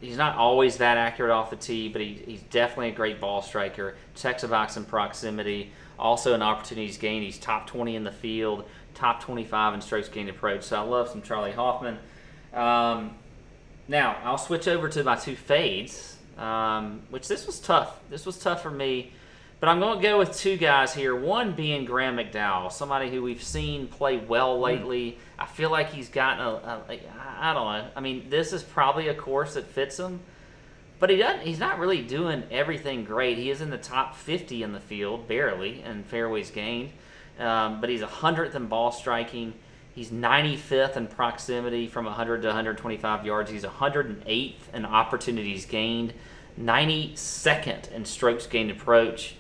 he's 0.00 0.16
not 0.16 0.36
always 0.36 0.76
that 0.78 0.96
accurate 0.96 1.30
off 1.30 1.50
the 1.50 1.56
tee, 1.56 1.88
but 1.88 2.00
he, 2.00 2.22
he's 2.26 2.42
definitely 2.42 2.88
a 2.88 2.94
great 2.94 3.20
ball 3.20 3.42
striker. 3.42 3.96
Checks 4.14 4.42
a 4.42 4.48
box 4.48 4.76
in 4.76 4.84
proximity. 4.84 5.72
Also, 5.98 6.34
an 6.34 6.42
opportunities 6.42 6.98
gained. 6.98 7.24
He's 7.24 7.38
top 7.38 7.66
20 7.66 7.96
in 7.96 8.04
the 8.04 8.12
field, 8.12 8.64
top 8.94 9.22
25 9.22 9.74
in 9.74 9.80
strokes 9.80 10.08
gained 10.08 10.28
approach. 10.28 10.64
So 10.64 10.76
I 10.76 10.82
love 10.82 11.08
some 11.08 11.22
Charley 11.22 11.52
Hoffman. 11.52 11.98
Um, 12.52 13.14
now 13.88 14.16
I'll 14.24 14.38
switch 14.38 14.68
over 14.68 14.88
to 14.88 15.04
my 15.04 15.16
two 15.16 15.36
fades, 15.36 16.16
um, 16.38 17.02
which 17.10 17.28
this 17.28 17.46
was 17.46 17.60
tough. 17.60 18.00
This 18.10 18.26
was 18.26 18.38
tough 18.38 18.62
for 18.62 18.70
me, 18.70 19.12
but 19.64 19.70
I'm 19.70 19.80
going 19.80 19.96
to 19.96 20.02
go 20.02 20.18
with 20.18 20.36
two 20.36 20.58
guys 20.58 20.92
here. 20.92 21.16
One 21.16 21.52
being 21.52 21.86
Graham 21.86 22.18
McDowell, 22.18 22.70
somebody 22.70 23.08
who 23.08 23.22
we've 23.22 23.42
seen 23.42 23.86
play 23.86 24.18
well 24.18 24.60
lately. 24.60 25.16
I 25.38 25.46
feel 25.46 25.70
like 25.70 25.90
he's 25.90 26.10
gotten 26.10 26.44
a, 26.44 26.50
a 26.50 27.00
I 27.40 27.54
don't 27.54 27.64
know. 27.64 27.90
I 27.96 28.00
mean, 28.00 28.28
this 28.28 28.52
is 28.52 28.62
probably 28.62 29.08
a 29.08 29.14
course 29.14 29.54
that 29.54 29.66
fits 29.66 29.98
him, 29.98 30.20
but 30.98 31.08
he 31.08 31.16
doesn't. 31.16 31.46
He's 31.46 31.58
not 31.58 31.78
really 31.78 32.02
doing 32.02 32.42
everything 32.50 33.04
great. 33.04 33.38
He 33.38 33.48
is 33.48 33.62
in 33.62 33.70
the 33.70 33.78
top 33.78 34.16
50 34.16 34.62
in 34.62 34.72
the 34.72 34.80
field, 34.80 35.26
barely, 35.28 35.82
in 35.82 36.02
fairways 36.02 36.50
gained, 36.50 36.90
um, 37.38 37.80
but 37.80 37.88
he's 37.88 38.02
a 38.02 38.06
hundredth 38.06 38.54
in 38.54 38.66
ball 38.66 38.92
striking. 38.92 39.54
He's 39.94 40.10
95th 40.10 40.98
in 40.98 41.06
proximity 41.06 41.88
from 41.88 42.04
100 42.04 42.42
to 42.42 42.48
125 42.48 43.24
yards. 43.24 43.50
He's 43.50 43.64
108th 43.64 44.74
in 44.74 44.84
opportunities 44.84 45.64
gained, 45.64 46.12
92nd 46.60 47.90
in 47.92 48.04
strokes 48.04 48.46
gained 48.46 48.70
approach. 48.70 49.36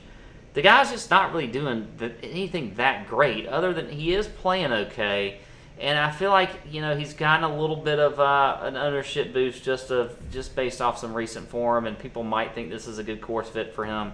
The 0.54 0.62
guy's 0.62 0.90
just 0.90 1.10
not 1.10 1.32
really 1.32 1.48
doing 1.48 1.88
the, 1.98 2.12
anything 2.22 2.74
that 2.76 3.08
great, 3.08 3.46
other 3.46 3.72
than 3.72 3.90
he 3.90 4.14
is 4.14 4.26
playing 4.26 4.72
okay. 4.72 5.40
And 5.80 5.98
I 5.98 6.12
feel 6.12 6.30
like 6.30 6.50
you 6.70 6.80
know 6.80 6.96
he's 6.96 7.12
gotten 7.12 7.44
a 7.44 7.60
little 7.60 7.76
bit 7.76 7.98
of 7.98 8.20
uh, 8.20 8.58
an 8.62 8.76
ownership 8.76 9.34
boost 9.34 9.64
just 9.64 9.90
of 9.90 10.16
just 10.30 10.54
based 10.54 10.80
off 10.80 10.98
some 10.98 11.12
recent 11.12 11.48
form, 11.48 11.86
and 11.86 11.98
people 11.98 12.22
might 12.22 12.54
think 12.54 12.70
this 12.70 12.86
is 12.86 12.98
a 12.98 13.02
good 13.02 13.20
course 13.20 13.48
fit 13.48 13.74
for 13.74 13.84
him. 13.84 14.12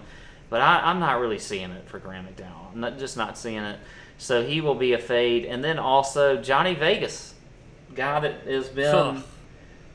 But 0.49 0.61
I, 0.61 0.81
I'm 0.89 0.99
not 0.99 1.19
really 1.19 1.39
seeing 1.39 1.71
it 1.71 1.87
for 1.87 1.97
Graham 1.97 2.27
McDowell. 2.27 2.73
I'm 2.73 2.81
not, 2.81 2.99
just 2.99 3.15
not 3.15 3.37
seeing 3.37 3.63
it. 3.63 3.79
So 4.17 4.43
he 4.43 4.59
will 4.59 4.75
be 4.75 4.91
a 4.93 4.97
fade. 4.97 5.45
And 5.45 5.63
then 5.63 5.79
also 5.79 6.41
Johnny 6.41 6.75
Vegas, 6.75 7.33
guy 7.95 8.19
that 8.19 8.41
has 8.45 8.67
been 8.67 8.93
Ugh. 8.93 9.23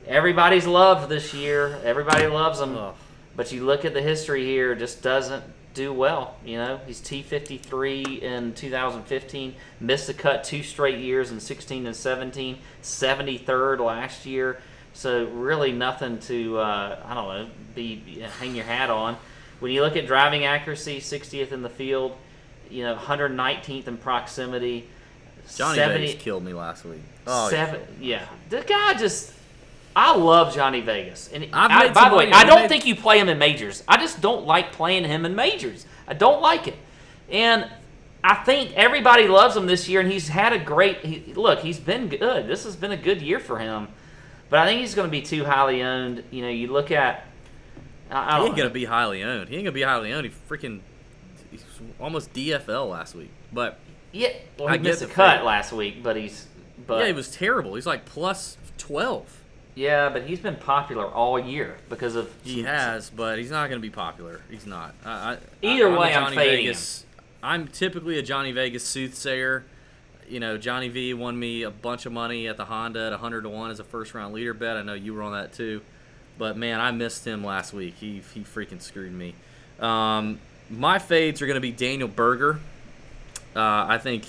everybody's 0.07 0.67
loved 0.67 1.11
this 1.11 1.35
year. 1.35 1.79
Everybody 1.85 2.27
loves 2.27 2.59
him. 2.59 2.75
Ugh. 2.75 2.95
But 3.37 3.53
you 3.53 3.67
look 3.67 3.85
at 3.85 3.93
the 3.93 4.01
history 4.01 4.47
here, 4.47 4.75
just 4.75 5.03
doesn't 5.03 5.45
do 5.77 5.93
well. 5.93 6.35
You 6.45 6.57
know, 6.57 6.81
he's 6.87 7.01
T53 7.01 8.23
in 8.23 8.55
2015, 8.55 9.55
missed 9.79 10.07
the 10.09 10.15
cut 10.15 10.43
two 10.43 10.63
straight 10.63 10.99
years 10.99 11.31
in 11.31 11.39
16 11.39 11.87
and 11.87 11.95
17, 11.95 12.59
73rd 12.83 13.79
last 13.79 14.27
year. 14.27 14.61
So 14.95 15.27
really 15.27 15.73
nothing 15.73 16.19
to 16.21 16.59
uh, 16.59 16.99
I 17.05 17.15
don't 17.15 17.29
know 17.29 17.47
be 17.75 18.21
hang 18.41 18.57
your 18.57 18.65
hat 18.65 18.89
on. 18.89 19.19
When 19.61 19.71
you 19.71 19.83
look 19.83 19.95
at 19.97 20.07
driving 20.07 20.45
accuracy, 20.45 21.01
60th 21.01 21.53
in 21.53 21.63
the 21.63 21.69
field, 21.69 22.17
you 22.71 22.83
know 22.83 22.97
119th 22.97 23.87
in 23.87 23.99
proximity. 23.99 24.89
Johnny 25.55 25.77
70 25.77 26.07
Vegas 26.07 26.23
killed 26.23 26.45
me 26.45 26.55
last 26.55 26.85
week. 26.85 27.03
Oh, 27.27 27.51
seven, 27.51 27.83
yeah. 28.01 28.27
The 28.49 28.63
guy 28.63 28.95
just. 28.95 29.33
I 29.97 30.15
love 30.15 30.55
Johnny 30.55 30.83
Vegas, 30.83 31.31
and 31.33 31.49
I, 31.55 31.89
by 31.89 32.11
the 32.11 32.17
way. 32.17 32.31
I 32.31 32.45
don't 32.45 32.61
made- 32.63 32.69
think 32.69 32.85
you 32.85 32.95
play 32.95 33.19
him 33.19 33.31
in 33.31 33.39
majors. 33.39 33.83
I 33.89 33.97
just 33.97 34.21
don't 34.21 34.45
like 34.45 34.73
playing 34.73 35.05
him 35.05 35.25
in 35.25 35.35
majors. 35.35 35.87
I 36.07 36.13
don't 36.13 36.43
like 36.43 36.69
it, 36.69 36.77
and 37.31 37.67
I 38.23 38.35
think 38.35 38.75
everybody 38.75 39.27
loves 39.27 39.57
him 39.57 39.65
this 39.67 39.89
year, 39.89 40.01
and 40.01 40.13
he's 40.13 40.29
had 40.29 40.53
a 40.53 40.59
great. 40.59 40.99
He, 40.99 41.33
look, 41.33 41.61
he's 41.61 41.81
been 41.81 42.09
good. 42.09 42.47
This 42.47 42.65
has 42.65 42.77
been 42.77 42.93
a 42.93 42.97
good 42.97 43.23
year 43.23 43.41
for 43.41 43.59
him, 43.59 43.89
but 44.51 44.59
I 44.59 44.67
think 44.67 44.83
he's 44.83 44.95
going 44.95 45.09
to 45.09 45.11
be 45.11 45.23
too 45.23 45.45
highly 45.47 45.83
owned. 45.83 46.23
You 46.31 46.43
know, 46.43 46.51
you 46.51 46.67
look 46.71 46.91
at. 46.91 47.25
I, 48.11 48.37
I 48.37 48.41
He 48.41 48.47
ain't 48.49 48.57
gonna 48.57 48.71
be 48.71 48.85
highly 48.85 49.23
owned. 49.23 49.49
He 49.49 49.57
ain't 49.57 49.65
gonna 49.65 49.73
be 49.73 49.83
highly 49.83 50.13
owned. 50.13 50.27
He 50.27 50.33
freaking 50.49 50.81
he's 51.51 51.65
almost 51.99 52.35
DFL 52.35 52.91
last 52.91 53.15
week. 53.15 53.31
But 53.51 53.79
Yeah, 54.13 54.29
well, 54.59 54.69
I 54.69 54.73
he 54.73 54.79
get 54.79 54.85
missed 54.85 55.03
a 55.03 55.07
cut 55.07 55.39
fade. 55.39 55.47
last 55.47 55.73
week, 55.73 56.03
but 56.03 56.17
he's. 56.17 56.47
But 56.87 57.01
yeah, 57.01 57.07
he 57.07 57.13
was 57.15 57.31
terrible. 57.31 57.75
He's 57.77 57.87
like 57.87 58.05
plus 58.05 58.59
twelve. 58.77 59.43
Yeah, 59.77 60.09
but 60.09 60.23
he's 60.23 60.41
been 60.41 60.57
popular 60.57 61.07
all 61.07 61.39
year 61.39 61.77
because 61.91 62.17
of 62.17 62.33
He 62.43 62.63
has, 62.63 63.11
but 63.11 63.39
he's 63.39 63.51
not 63.51 63.69
gonna 63.69 63.81
be 63.81 63.91
popular. 63.91 64.41
He's 64.51 64.67
not. 64.67 64.95
I, 65.05 65.11
I, 65.11 65.39
Either 65.63 65.89
I'm 65.89 65.97
way, 65.97 66.15
I'm 66.15 66.35
fading 66.35 66.65
Vegas. 66.65 67.05
I'm 67.43 67.69
typically 67.69 68.19
a 68.19 68.23
Johnny 68.23 68.53
Vegas 68.53 68.85
soothsayer. 68.85 69.65
You 70.29 70.41
know, 70.41 70.57
Johnny 70.57 70.89
V 70.89 71.13
won 71.13 71.39
me 71.39 71.63
a 71.63 71.71
bunch 71.71 72.07
of 72.07 72.13
money 72.13 72.49
at 72.49 72.57
the 72.57 72.65
Honda 72.65 73.07
at 73.07 73.13
100 73.13 73.43
to 73.43 73.49
one 73.51 73.71
as 73.71 73.79
a 73.79 73.85
first 73.85 74.15
round 74.15 74.35
leader 74.35 74.55
bet. 74.55 74.79
I 74.79 74.83
know 74.83 74.95
you 74.95 75.13
were 75.13 75.23
on 75.23 75.33
that 75.33 75.53
too, 75.53 75.83
but 76.39 76.57
man, 76.57 76.81
I 76.81 76.91
missed 76.91 77.27
him 77.27 77.45
last 77.45 77.75
week. 77.75 77.97
He 78.01 78.23
he 78.33 78.41
freaking 78.41 78.81
screwed 78.81 79.13
me. 79.13 79.35
Um, 79.79 80.41
my 80.71 80.99
fades 80.99 81.43
are 81.43 81.47
gonna 81.47 81.61
be 81.61 81.71
Daniel 81.71 82.09
Berger. 82.09 82.61
Uh, 83.55 83.85
I 83.89 83.99
think 83.99 84.25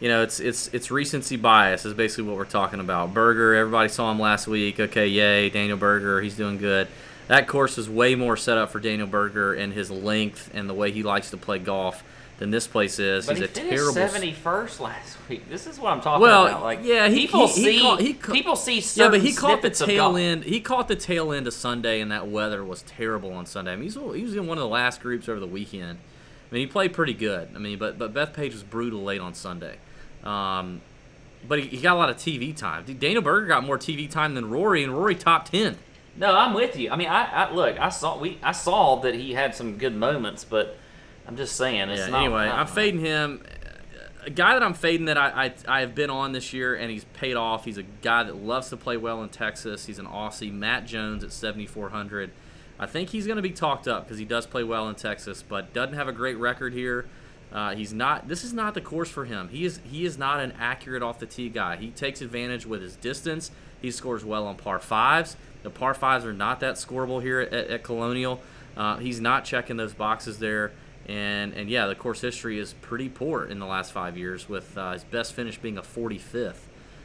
you 0.00 0.08
know, 0.08 0.22
it's 0.22 0.38
it's 0.40 0.68
it's 0.72 0.90
recency 0.90 1.36
bias 1.36 1.84
is 1.84 1.94
basically 1.94 2.24
what 2.24 2.36
we're 2.36 2.44
talking 2.44 2.80
about. 2.80 3.12
Berger, 3.14 3.54
everybody 3.54 3.88
saw 3.88 4.10
him 4.10 4.18
last 4.20 4.46
week. 4.46 4.78
Okay, 4.78 5.06
yay, 5.08 5.50
Daniel 5.50 5.76
Berger, 5.78 6.20
he's 6.20 6.36
doing 6.36 6.58
good. 6.58 6.88
That 7.26 7.46
course 7.46 7.76
is 7.78 7.90
way 7.90 8.14
more 8.14 8.36
set 8.36 8.56
up 8.58 8.70
for 8.70 8.80
Daniel 8.80 9.06
Berger 9.08 9.52
and 9.54 9.72
his 9.72 9.90
length 9.90 10.50
and 10.54 10.68
the 10.68 10.74
way 10.74 10.90
he 10.92 11.02
likes 11.02 11.30
to 11.30 11.36
play 11.36 11.58
golf 11.58 12.02
than 12.38 12.50
this 12.50 12.66
place 12.68 12.98
is. 13.00 13.26
But 13.26 13.32
He's 13.36 13.38
he 13.40 13.44
a 13.44 13.48
finished 13.48 13.70
terrible. 13.74 13.92
seventy 13.94 14.32
first 14.32 14.80
last 14.80 15.16
week. 15.28 15.48
This 15.50 15.66
is 15.66 15.78
what 15.78 15.92
I'm 15.92 16.00
talking 16.00 16.22
Well, 16.22 16.46
about. 16.46 16.62
Like, 16.62 16.80
yeah, 16.84 17.08
he- 17.08 17.26
people 17.26 17.48
he- 17.48 17.54
he 17.54 17.64
see 17.64 17.80
caught- 17.82 18.00
he 18.00 18.14
ca- 18.14 18.32
people 18.32 18.56
see 18.56 18.82
Yeah, 18.94 19.08
but 19.08 19.20
he 19.20 19.32
caught 19.34 19.60
the 19.62 19.70
tail 19.70 20.16
end. 20.16 20.44
He 20.44 20.60
caught 20.60 20.86
the 20.88 20.94
tail 20.96 21.32
end 21.32 21.46
of 21.48 21.52
Sunday, 21.52 22.00
and 22.00 22.10
that 22.12 22.28
weather 22.28 22.64
was 22.64 22.82
terrible 22.82 23.32
on 23.32 23.44
Sunday. 23.44 23.72
I 23.72 23.76
mean, 23.76 23.82
he's, 23.84 23.94
he 23.94 24.22
was 24.22 24.34
in 24.36 24.46
one 24.46 24.56
of 24.56 24.62
the 24.62 24.68
last 24.68 25.00
groups 25.02 25.28
over 25.28 25.40
the 25.40 25.46
weekend. 25.48 25.98
I 26.50 26.54
mean, 26.54 26.60
he 26.60 26.66
played 26.66 26.94
pretty 26.94 27.12
good. 27.12 27.48
I 27.54 27.58
mean, 27.58 27.76
but 27.78 27.98
but 27.98 28.14
Bethpage 28.14 28.52
was 28.52 28.62
brutal 28.62 29.02
late 29.02 29.20
on 29.20 29.34
Sunday. 29.34 29.74
Um, 30.28 30.80
but 31.46 31.60
he, 31.60 31.66
he 31.68 31.80
got 31.80 31.94
a 31.94 31.98
lot 31.98 32.10
of 32.10 32.16
TV 32.16 32.54
time. 32.56 32.84
Daniel 32.98 33.22
Berger 33.22 33.46
got 33.46 33.64
more 33.64 33.78
TV 33.78 34.10
time 34.10 34.34
than 34.34 34.50
Rory, 34.50 34.82
and 34.82 34.92
Rory 34.92 35.14
top 35.14 35.48
ten. 35.48 35.76
No, 36.16 36.34
I'm 36.36 36.52
with 36.52 36.76
you. 36.76 36.90
I 36.90 36.96
mean, 36.96 37.08
I, 37.08 37.24
I 37.46 37.52
look. 37.52 37.78
I 37.78 37.88
saw 37.90 38.18
we. 38.18 38.38
I 38.42 38.52
saw 38.52 38.96
that 39.02 39.14
he 39.14 39.34
had 39.34 39.54
some 39.54 39.78
good 39.78 39.94
moments, 39.94 40.44
but 40.44 40.76
I'm 41.26 41.36
just 41.36 41.56
saying. 41.56 41.88
It's 41.90 42.00
Yeah. 42.00 42.08
not, 42.08 42.24
anyway, 42.24 42.46
not- 42.46 42.58
I'm 42.58 42.66
fading 42.66 43.00
him. 43.00 43.42
A 44.26 44.30
guy 44.30 44.52
that 44.54 44.62
I'm 44.62 44.74
fading 44.74 45.06
that 45.06 45.16
I, 45.16 45.44
I 45.46 45.52
I 45.68 45.80
have 45.80 45.94
been 45.94 46.10
on 46.10 46.32
this 46.32 46.52
year 46.52 46.74
and 46.74 46.90
he's 46.90 47.04
paid 47.04 47.36
off. 47.36 47.64
He's 47.64 47.78
a 47.78 47.84
guy 47.84 48.24
that 48.24 48.36
loves 48.36 48.68
to 48.70 48.76
play 48.76 48.96
well 48.96 49.22
in 49.22 49.28
Texas. 49.30 49.86
He's 49.86 49.98
an 50.00 50.06
Aussie, 50.06 50.52
Matt 50.52 50.86
Jones 50.86 51.22
at 51.24 51.32
7400. 51.32 52.30
I 52.80 52.86
think 52.86 53.10
he's 53.10 53.26
going 53.26 53.36
to 53.36 53.42
be 53.42 53.50
talked 53.52 53.88
up 53.88 54.04
because 54.04 54.18
he 54.18 54.24
does 54.24 54.44
play 54.44 54.64
well 54.64 54.88
in 54.88 54.96
Texas, 54.96 55.42
but 55.48 55.72
doesn't 55.72 55.94
have 55.94 56.08
a 56.08 56.12
great 56.12 56.36
record 56.36 56.72
here. 56.74 57.06
Uh, 57.52 57.74
he's 57.74 57.92
not. 57.92 58.28
This 58.28 58.44
is 58.44 58.52
not 58.52 58.74
the 58.74 58.80
course 58.80 59.08
for 59.08 59.24
him. 59.24 59.48
He 59.48 59.64
is. 59.64 59.80
He 59.90 60.04
is 60.04 60.18
not 60.18 60.40
an 60.40 60.52
accurate 60.58 61.02
off 61.02 61.18
the 61.18 61.26
tee 61.26 61.48
guy. 61.48 61.76
He 61.76 61.88
takes 61.90 62.20
advantage 62.20 62.66
with 62.66 62.82
his 62.82 62.96
distance. 62.96 63.50
He 63.80 63.90
scores 63.90 64.24
well 64.24 64.46
on 64.46 64.56
par 64.56 64.78
fives. 64.78 65.36
The 65.62 65.70
par 65.70 65.94
fives 65.94 66.24
are 66.24 66.32
not 66.32 66.60
that 66.60 66.74
scoreable 66.74 67.22
here 67.22 67.40
at, 67.40 67.52
at 67.52 67.82
Colonial. 67.82 68.40
Uh, 68.76 68.96
he's 68.98 69.20
not 69.20 69.44
checking 69.44 69.76
those 69.76 69.94
boxes 69.94 70.38
there. 70.38 70.72
And 71.06 71.54
and 71.54 71.70
yeah, 71.70 71.86
the 71.86 71.94
course 71.94 72.20
history 72.20 72.58
is 72.58 72.74
pretty 72.74 73.08
poor 73.08 73.44
in 73.44 73.58
the 73.60 73.66
last 73.66 73.92
five 73.92 74.18
years, 74.18 74.46
with 74.48 74.76
uh, 74.76 74.92
his 74.92 75.04
best 75.04 75.32
finish 75.32 75.56
being 75.58 75.78
a 75.78 75.82
45th. 75.82 76.56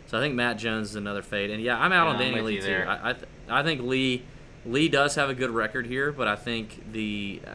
So 0.07 0.17
I 0.17 0.21
think 0.21 0.35
Matt 0.35 0.57
Jones 0.57 0.89
is 0.89 0.95
another 0.95 1.21
fade. 1.21 1.51
And 1.51 1.63
yeah, 1.63 1.79
I'm 1.79 1.93
out 1.93 2.07
Yeah, 2.07 2.13
on 2.13 2.19
Danny 2.19 2.41
Lee 2.41 2.59
too. 2.59 2.83
I 2.85 3.11
I, 3.11 3.13
th- 3.13 3.25
I 3.47 3.63
think 3.63 3.81
Lee 3.81 4.23
Lee 4.65 4.89
does 4.89 5.15
have 5.15 5.29
a 5.29 5.33
good 5.33 5.51
record 5.51 5.87
here, 5.87 6.11
but 6.11 6.27
I 6.27 6.35
think 6.35 6.91
the 6.91 7.41
uh, 7.47 7.51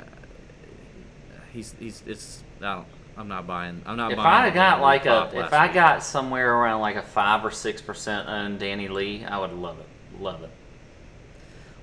he's 1.52 1.74
he's 1.78 2.02
it's 2.06 2.42
I 2.60 2.74
don't, 2.74 2.86
I'm 3.16 3.28
not 3.28 3.46
buying. 3.46 3.82
I'm 3.86 3.96
not 3.96 4.12
If 4.12 4.16
buying. 4.16 4.50
I 4.50 4.54
got 4.54 4.80
like 4.80 5.06
a, 5.06 5.30
if 5.34 5.52
I 5.52 5.66
week. 5.66 5.74
got 5.74 6.02
somewhere 6.02 6.54
around 6.54 6.80
like 6.80 6.96
a 6.96 7.02
five 7.02 7.44
or 7.44 7.50
six 7.50 7.80
percent 7.82 8.28
on 8.28 8.58
Danny 8.58 8.88
Lee, 8.88 9.24
I 9.24 9.38
would 9.38 9.52
love 9.52 9.78
it, 9.80 9.86
love 10.22 10.42
it. 10.42 10.50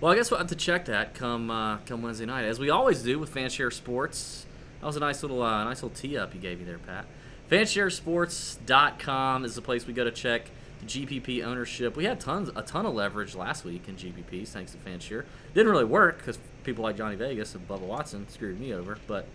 Well, 0.02 0.12
I 0.12 0.16
guess 0.16 0.30
we'll 0.30 0.40
have 0.40 0.48
to 0.48 0.56
check 0.56 0.86
that 0.86 1.14
come 1.14 1.50
uh, 1.50 1.78
come 1.86 2.02
Wednesday 2.02 2.26
night, 2.26 2.46
as 2.46 2.60
we 2.60 2.70
always 2.70 3.02
do 3.04 3.18
with 3.20 3.34
Fanshare 3.34 3.72
Sports. 3.72 4.46
That 4.82 4.88
was 4.88 4.98
a 4.98 5.00
nice 5.00 5.24
little 5.24 5.42
uh, 5.42 5.64
nice 5.64 5.82
little 5.84 5.96
tee 5.98 6.18
up 6.18 6.34
you 6.36 6.42
gave 6.42 6.60
me 6.60 6.66
there, 6.66 6.78
Pat. 6.78 7.06
FanshareSports.com 7.50 9.46
is 9.46 9.56
the 9.56 9.62
place 9.62 9.86
we 9.88 9.94
go 9.94 10.04
to 10.04 10.12
check 10.12 10.50
GPP 10.86 11.44
ownership. 11.44 11.96
We 11.96 12.06
had 12.06 12.20
tons 12.20 12.50
a 12.56 12.62
ton 12.62 12.86
of 12.86 12.94
leverage 12.94 13.36
last 13.36 13.66
week 13.66 13.88
in 13.88 13.96
GPPs 13.96 14.50
thanks 14.50 14.72
to 14.74 14.78
Fanshare. 14.78 15.26
Didn't 15.54 15.72
really 15.72 15.86
work 15.86 16.18
because 16.20 16.38
people 16.64 16.84
like 16.84 16.98
Johnny 16.98 17.16
Vegas 17.16 17.56
and 17.56 17.68
Bubba 17.68 17.82
Watson 17.82 18.28
screwed 18.30 18.60
me 18.60 18.74
over, 18.74 18.98
but 19.08 19.28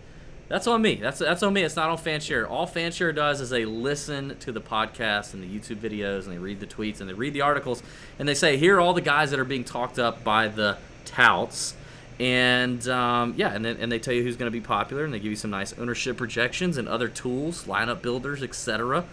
that's 0.51 0.67
on 0.67 0.81
me. 0.81 0.95
That's 0.95 1.19
that's 1.19 1.43
on 1.43 1.53
me. 1.53 1.63
It's 1.63 1.77
not 1.77 1.89
on 1.89 1.97
Fanshare. 1.97 2.49
All 2.49 2.67
Fanshare 2.67 3.15
does 3.15 3.39
is 3.39 3.49
they 3.49 3.63
listen 3.63 4.37
to 4.39 4.51
the 4.51 4.59
podcast 4.59 5.33
and 5.33 5.41
the 5.41 5.47
YouTube 5.47 5.77
videos, 5.77 6.25
and 6.25 6.33
they 6.33 6.37
read 6.37 6.59
the 6.59 6.67
tweets 6.67 6.99
and 6.99 7.09
they 7.09 7.13
read 7.13 7.33
the 7.33 7.39
articles, 7.39 7.81
and 8.19 8.27
they 8.27 8.33
say 8.33 8.57
here 8.57 8.75
are 8.75 8.81
all 8.81 8.93
the 8.93 8.99
guys 8.99 9.31
that 9.31 9.39
are 9.39 9.45
being 9.45 9.63
talked 9.63 9.97
up 9.97 10.25
by 10.25 10.49
the 10.49 10.77
touts, 11.05 11.73
and 12.19 12.85
um, 12.89 13.33
yeah, 13.37 13.53
and 13.53 13.63
then 13.63 13.77
and 13.77 13.89
they 13.89 13.97
tell 13.97 14.13
you 14.13 14.23
who's 14.23 14.35
going 14.35 14.51
to 14.51 14.51
be 14.51 14.59
popular, 14.59 15.05
and 15.05 15.13
they 15.13 15.19
give 15.19 15.31
you 15.31 15.37
some 15.37 15.51
nice 15.51 15.71
ownership 15.79 16.17
projections 16.17 16.77
and 16.77 16.85
other 16.89 17.07
tools, 17.07 17.63
lineup 17.63 18.01
builders, 18.01 18.43
etc. 18.43 19.05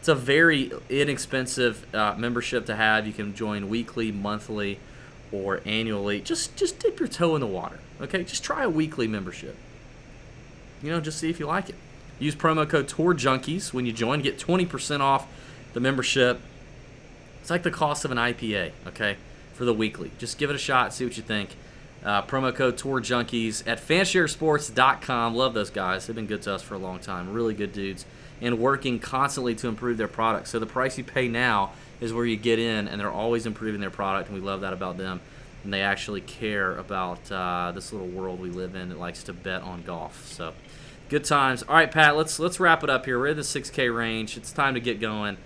It's 0.00 0.08
a 0.08 0.14
very 0.14 0.70
inexpensive 0.90 1.94
uh, 1.94 2.14
membership 2.18 2.66
to 2.66 2.76
have. 2.76 3.06
You 3.06 3.14
can 3.14 3.34
join 3.34 3.70
weekly, 3.70 4.12
monthly, 4.12 4.80
or 5.32 5.62
annually. 5.64 6.20
Just 6.20 6.56
just 6.56 6.78
dip 6.78 7.00
your 7.00 7.08
toe 7.08 7.34
in 7.36 7.40
the 7.40 7.46
water. 7.46 7.80
Okay, 8.02 8.22
just 8.22 8.44
try 8.44 8.64
a 8.64 8.68
weekly 8.68 9.08
membership 9.08 9.56
you 10.84 10.90
know, 10.90 11.00
just 11.00 11.18
see 11.18 11.30
if 11.30 11.40
you 11.40 11.46
like 11.46 11.70
it. 11.70 11.76
Use 12.18 12.34
promo 12.34 12.68
code 12.68 12.88
Tour 12.88 13.14
Junkies 13.14 13.72
when 13.72 13.86
you 13.86 13.92
join. 13.92 14.20
Get 14.20 14.38
20% 14.38 15.00
off 15.00 15.26
the 15.72 15.80
membership. 15.80 16.40
It's 17.40 17.50
like 17.50 17.62
the 17.62 17.70
cost 17.70 18.04
of 18.04 18.10
an 18.10 18.18
IPA, 18.18 18.72
okay, 18.86 19.16
for 19.52 19.64
the 19.64 19.74
weekly. 19.74 20.12
Just 20.18 20.38
give 20.38 20.50
it 20.50 20.56
a 20.56 20.58
shot, 20.58 20.94
see 20.94 21.04
what 21.04 21.16
you 21.16 21.22
think. 21.22 21.50
Uh, 22.04 22.22
promo 22.22 22.54
code 22.54 22.76
Tour 22.76 23.00
Junkies 23.00 23.66
at 23.66 23.80
fansharesports.com. 23.80 25.34
Love 25.34 25.54
those 25.54 25.70
guys. 25.70 26.06
They've 26.06 26.14
been 26.14 26.26
good 26.26 26.42
to 26.42 26.54
us 26.54 26.62
for 26.62 26.74
a 26.74 26.78
long 26.78 26.98
time. 26.98 27.32
Really 27.32 27.54
good 27.54 27.72
dudes. 27.72 28.04
And 28.40 28.58
working 28.58 28.98
constantly 28.98 29.54
to 29.56 29.68
improve 29.68 29.96
their 29.96 30.08
product. 30.08 30.48
So 30.48 30.58
the 30.58 30.66
price 30.66 30.98
you 30.98 31.04
pay 31.04 31.28
now 31.28 31.72
is 32.00 32.12
where 32.12 32.26
you 32.26 32.36
get 32.36 32.58
in, 32.58 32.88
and 32.88 33.00
they're 33.00 33.10
always 33.10 33.46
improving 33.46 33.80
their 33.80 33.90
product, 33.90 34.28
and 34.28 34.38
we 34.38 34.44
love 34.44 34.60
that 34.60 34.74
about 34.74 34.98
them. 34.98 35.20
And 35.62 35.72
they 35.72 35.80
actually 35.80 36.20
care 36.20 36.76
about 36.76 37.32
uh, 37.32 37.72
this 37.74 37.90
little 37.92 38.08
world 38.08 38.38
we 38.38 38.50
live 38.50 38.74
in 38.74 38.90
that 38.90 38.98
likes 38.98 39.22
to 39.24 39.32
bet 39.32 39.62
on 39.62 39.82
golf. 39.82 40.26
So 40.26 40.52
good 41.08 41.24
times. 41.24 41.62
All 41.62 41.74
right, 41.74 41.90
Pat. 41.90 42.16
Let's 42.16 42.38
let's 42.38 42.60
wrap 42.60 42.82
it 42.82 42.90
up 42.90 43.04
here. 43.04 43.18
We're 43.18 43.28
in 43.28 43.36
the 43.36 43.42
6K 43.42 43.94
range. 43.94 44.36
It's 44.36 44.52
time 44.52 44.74
to 44.74 44.80
get 44.80 45.00
going. 45.00 45.36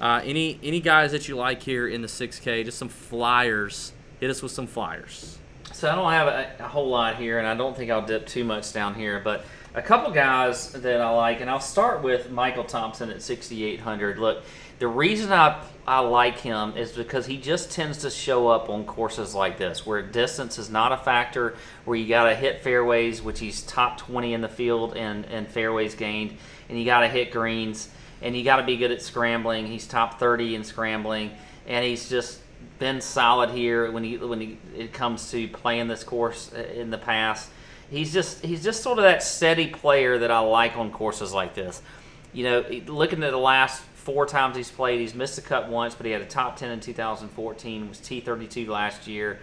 Uh, 0.00 0.20
any 0.24 0.58
any 0.62 0.80
guys 0.80 1.12
that 1.12 1.28
you 1.28 1.36
like 1.36 1.62
here 1.62 1.86
in 1.86 2.02
the 2.02 2.08
6K? 2.08 2.64
Just 2.64 2.78
some 2.78 2.88
flyers. 2.88 3.92
Hit 4.20 4.30
us 4.30 4.42
with 4.42 4.52
some 4.52 4.66
flyers. 4.66 5.38
So 5.72 5.90
I 5.90 5.94
don't 5.94 6.12
have 6.12 6.28
a, 6.28 6.64
a 6.64 6.68
whole 6.68 6.88
lot 6.88 7.16
here, 7.16 7.38
and 7.38 7.46
I 7.46 7.54
don't 7.54 7.76
think 7.76 7.90
I'll 7.90 8.06
dip 8.06 8.26
too 8.26 8.44
much 8.44 8.72
down 8.72 8.94
here, 8.94 9.20
but 9.22 9.44
a 9.74 9.82
couple 9.82 10.12
guys 10.12 10.70
that 10.72 11.00
I 11.00 11.10
like, 11.10 11.40
and 11.40 11.48
I'll 11.48 11.60
start 11.60 12.02
with 12.02 12.30
Michael 12.30 12.64
Thompson 12.64 13.10
at 13.10 13.22
6,800. 13.22 14.18
Look, 14.18 14.44
the 14.78 14.86
reason 14.86 15.32
I 15.32 15.60
I 15.86 15.98
like 15.98 16.38
him 16.38 16.76
is 16.76 16.92
because 16.92 17.26
he 17.26 17.38
just 17.38 17.72
tends 17.72 17.98
to 17.98 18.10
show 18.10 18.46
up 18.46 18.70
on 18.70 18.84
courses 18.84 19.34
like 19.34 19.58
this, 19.58 19.84
where 19.84 20.00
distance 20.00 20.56
is 20.58 20.70
not 20.70 20.92
a 20.92 20.96
factor, 20.96 21.56
where 21.84 21.96
you 21.96 22.06
got 22.06 22.28
to 22.28 22.36
hit 22.36 22.60
fairways, 22.60 23.20
which 23.20 23.40
he's 23.40 23.62
top 23.62 23.98
20 23.98 24.32
in 24.32 24.40
the 24.40 24.48
field 24.48 24.96
and 24.96 25.24
and 25.26 25.48
fairways 25.48 25.96
gained, 25.96 26.36
and 26.68 26.78
you 26.78 26.84
got 26.84 27.00
to 27.00 27.08
hit 27.08 27.32
greens, 27.32 27.88
and 28.20 28.36
you 28.36 28.44
got 28.44 28.56
to 28.56 28.62
be 28.62 28.76
good 28.76 28.92
at 28.92 29.02
scrambling. 29.02 29.66
He's 29.66 29.86
top 29.86 30.20
30 30.20 30.54
in 30.54 30.64
scrambling, 30.64 31.32
and 31.66 31.84
he's 31.84 32.08
just 32.08 32.38
been 32.78 33.00
solid 33.00 33.50
here 33.50 33.90
when 33.90 34.04
he 34.04 34.16
when 34.18 34.40
he, 34.40 34.58
it 34.76 34.92
comes 34.92 35.30
to 35.32 35.48
playing 35.48 35.88
this 35.88 36.04
course 36.04 36.52
in 36.52 36.90
the 36.90 36.98
past. 36.98 37.50
He's 37.90 38.12
just 38.12 38.44
he's 38.44 38.62
just 38.62 38.84
sort 38.84 38.98
of 38.98 39.04
that 39.04 39.22
steady 39.24 39.66
player 39.66 40.18
that 40.18 40.30
I 40.30 40.38
like 40.38 40.76
on 40.76 40.92
courses 40.92 41.32
like 41.32 41.54
this. 41.54 41.82
You 42.32 42.44
know, 42.44 42.64
looking 42.86 43.22
at 43.24 43.32
the 43.32 43.36
last 43.36 43.82
four 44.02 44.26
times 44.26 44.56
he's 44.56 44.70
played, 44.70 45.00
he's 45.00 45.14
missed 45.14 45.36
the 45.36 45.42
cut 45.42 45.68
once, 45.68 45.94
but 45.94 46.06
he 46.06 46.12
had 46.12 46.22
a 46.22 46.26
top 46.26 46.56
ten 46.56 46.70
in 46.70 46.80
2014. 46.80 47.88
Was 47.88 47.98
T32 47.98 48.66
last 48.66 49.06
year. 49.06 49.38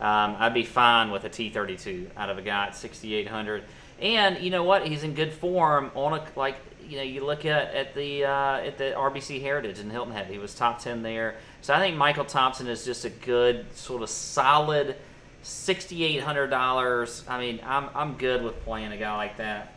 Um, 0.00 0.36
I'd 0.38 0.54
be 0.54 0.64
fine 0.64 1.10
with 1.10 1.24
a 1.24 1.30
T32 1.30 2.10
out 2.16 2.30
of 2.30 2.38
a 2.38 2.42
guy 2.42 2.66
at 2.66 2.76
6,800. 2.76 3.64
And 4.00 4.38
you 4.38 4.50
know 4.50 4.64
what? 4.64 4.86
He's 4.86 5.02
in 5.02 5.14
good 5.14 5.32
form 5.32 5.90
on 5.94 6.18
a 6.18 6.24
like 6.36 6.56
you 6.86 6.96
know 6.96 7.02
you 7.02 7.24
look 7.24 7.44
at 7.44 7.74
at 7.74 7.94
the 7.94 8.24
uh, 8.24 8.56
at 8.58 8.78
the 8.78 8.92
RBC 8.96 9.40
Heritage 9.40 9.78
in 9.78 9.90
Hilton 9.90 10.12
Head. 10.12 10.26
He 10.26 10.38
was 10.38 10.54
top 10.54 10.80
ten 10.80 11.02
there. 11.02 11.36
So 11.62 11.74
I 11.74 11.78
think 11.78 11.96
Michael 11.96 12.24
Thompson 12.24 12.66
is 12.66 12.84
just 12.84 13.04
a 13.04 13.10
good 13.10 13.66
sort 13.74 14.02
of 14.02 14.10
solid 14.10 14.96
sixty 15.42 16.04
eight 16.04 16.22
hundred 16.22 16.48
dollars. 16.48 17.24
I 17.28 17.38
mean, 17.38 17.60
I'm 17.64 17.88
I'm 17.94 18.14
good 18.14 18.42
with 18.42 18.62
playing 18.64 18.92
a 18.92 18.96
guy 18.96 19.16
like 19.16 19.36
that. 19.36 19.74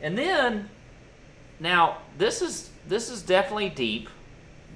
And 0.00 0.16
then 0.16 0.70
now 1.58 1.98
this 2.18 2.42
is 2.42 2.70
this 2.88 3.10
is 3.10 3.22
definitely 3.22 3.70
deep, 3.70 4.08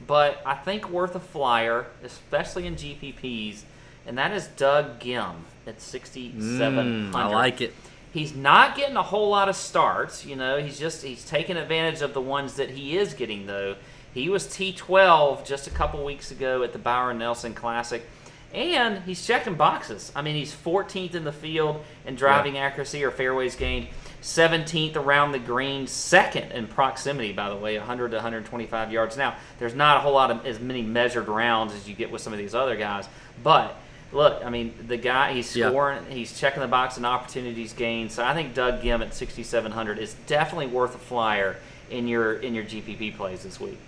but 0.06 0.40
I 0.44 0.54
think 0.54 0.88
worth 0.90 1.14
a 1.14 1.20
flyer, 1.20 1.86
especially 2.02 2.66
in 2.66 2.76
GPPs, 2.76 3.62
and 4.06 4.18
that 4.18 4.32
is 4.32 4.46
Doug 4.48 4.98
Ghim 5.00 5.34
at 5.66 5.80
sixty 5.80 6.32
seven 6.40 7.12
Mm. 7.12 7.14
I 7.14 7.26
like 7.28 7.60
it. 7.60 7.74
He's 8.12 8.34
not 8.34 8.74
getting 8.74 8.96
a 8.96 9.02
whole 9.02 9.28
lot 9.28 9.48
of 9.48 9.54
starts, 9.54 10.26
you 10.26 10.34
know. 10.34 10.58
He's 10.58 10.78
just 10.78 11.02
he's 11.04 11.24
taking 11.24 11.56
advantage 11.56 12.02
of 12.02 12.12
the 12.14 12.20
ones 12.20 12.54
that 12.54 12.70
he 12.70 12.96
is 12.96 13.14
getting 13.14 13.46
though. 13.46 13.76
He 14.12 14.28
was 14.28 14.46
T12 14.48 15.46
just 15.46 15.68
a 15.68 15.70
couple 15.70 16.04
weeks 16.04 16.32
ago 16.32 16.64
at 16.64 16.72
the 16.72 16.80
Byron 16.80 17.18
Nelson 17.18 17.54
Classic, 17.54 18.04
and 18.52 19.04
he's 19.04 19.24
checking 19.24 19.54
boxes. 19.54 20.10
I 20.16 20.22
mean, 20.22 20.34
he's 20.34 20.52
14th 20.52 21.14
in 21.14 21.22
the 21.22 21.32
field 21.32 21.84
in 22.04 22.16
driving 22.16 22.58
accuracy 22.58 23.04
or 23.04 23.12
fairways 23.12 23.54
gained, 23.54 23.86
17th 24.22 24.96
around 24.96 25.32
the 25.32 25.38
green, 25.38 25.86
second 25.86 26.52
in 26.52 26.66
proximity, 26.66 27.32
by 27.32 27.48
the 27.48 27.56
way, 27.56 27.78
100 27.78 28.10
to 28.10 28.16
125 28.16 28.92
yards. 28.92 29.16
Now, 29.16 29.34
there's 29.58 29.74
not 29.74 29.96
a 29.96 30.00
whole 30.00 30.12
lot 30.14 30.30
of 30.30 30.44
as 30.46 30.60
many 30.60 30.82
measured 30.82 31.28
rounds 31.28 31.72
as 31.74 31.88
you 31.88 31.94
get 31.94 32.10
with 32.10 32.20
some 32.22 32.32
of 32.32 32.38
these 32.38 32.54
other 32.54 32.76
guys, 32.76 33.08
but 33.42 33.76
look, 34.12 34.42
I 34.44 34.50
mean, 34.50 34.74
the 34.86 34.96
guy 34.96 35.32
he's 35.32 35.54
Yeah. 35.56 35.68
scoring, 35.70 36.04
he's 36.10 36.38
checking 36.38 36.60
the 36.60 36.68
box 36.68 36.96
and 36.96 37.06
opportunities 37.06 37.72
gained. 37.72 38.12
So 38.12 38.24
I 38.24 38.34
think 38.34 38.54
Doug 38.54 38.82
Ghim 38.82 39.00
at 39.00 39.14
6,700 39.14 39.98
is 39.98 40.14
definitely 40.26 40.66
worth 40.66 40.94
a 40.94 40.98
flyer 40.98 41.56
in 41.90 42.06
your 42.08 42.34
in 42.34 42.54
your 42.54 42.64
GPP 42.64 43.16
plays 43.16 43.42
this 43.42 43.58
week. 43.60 43.78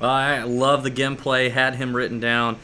I 0.00 0.42
love 0.42 0.82
the 0.82 0.90
Ghim 0.90 1.16
play. 1.16 1.48
Had 1.48 1.74
him 1.76 1.94
written 1.94 2.18
down. 2.20 2.58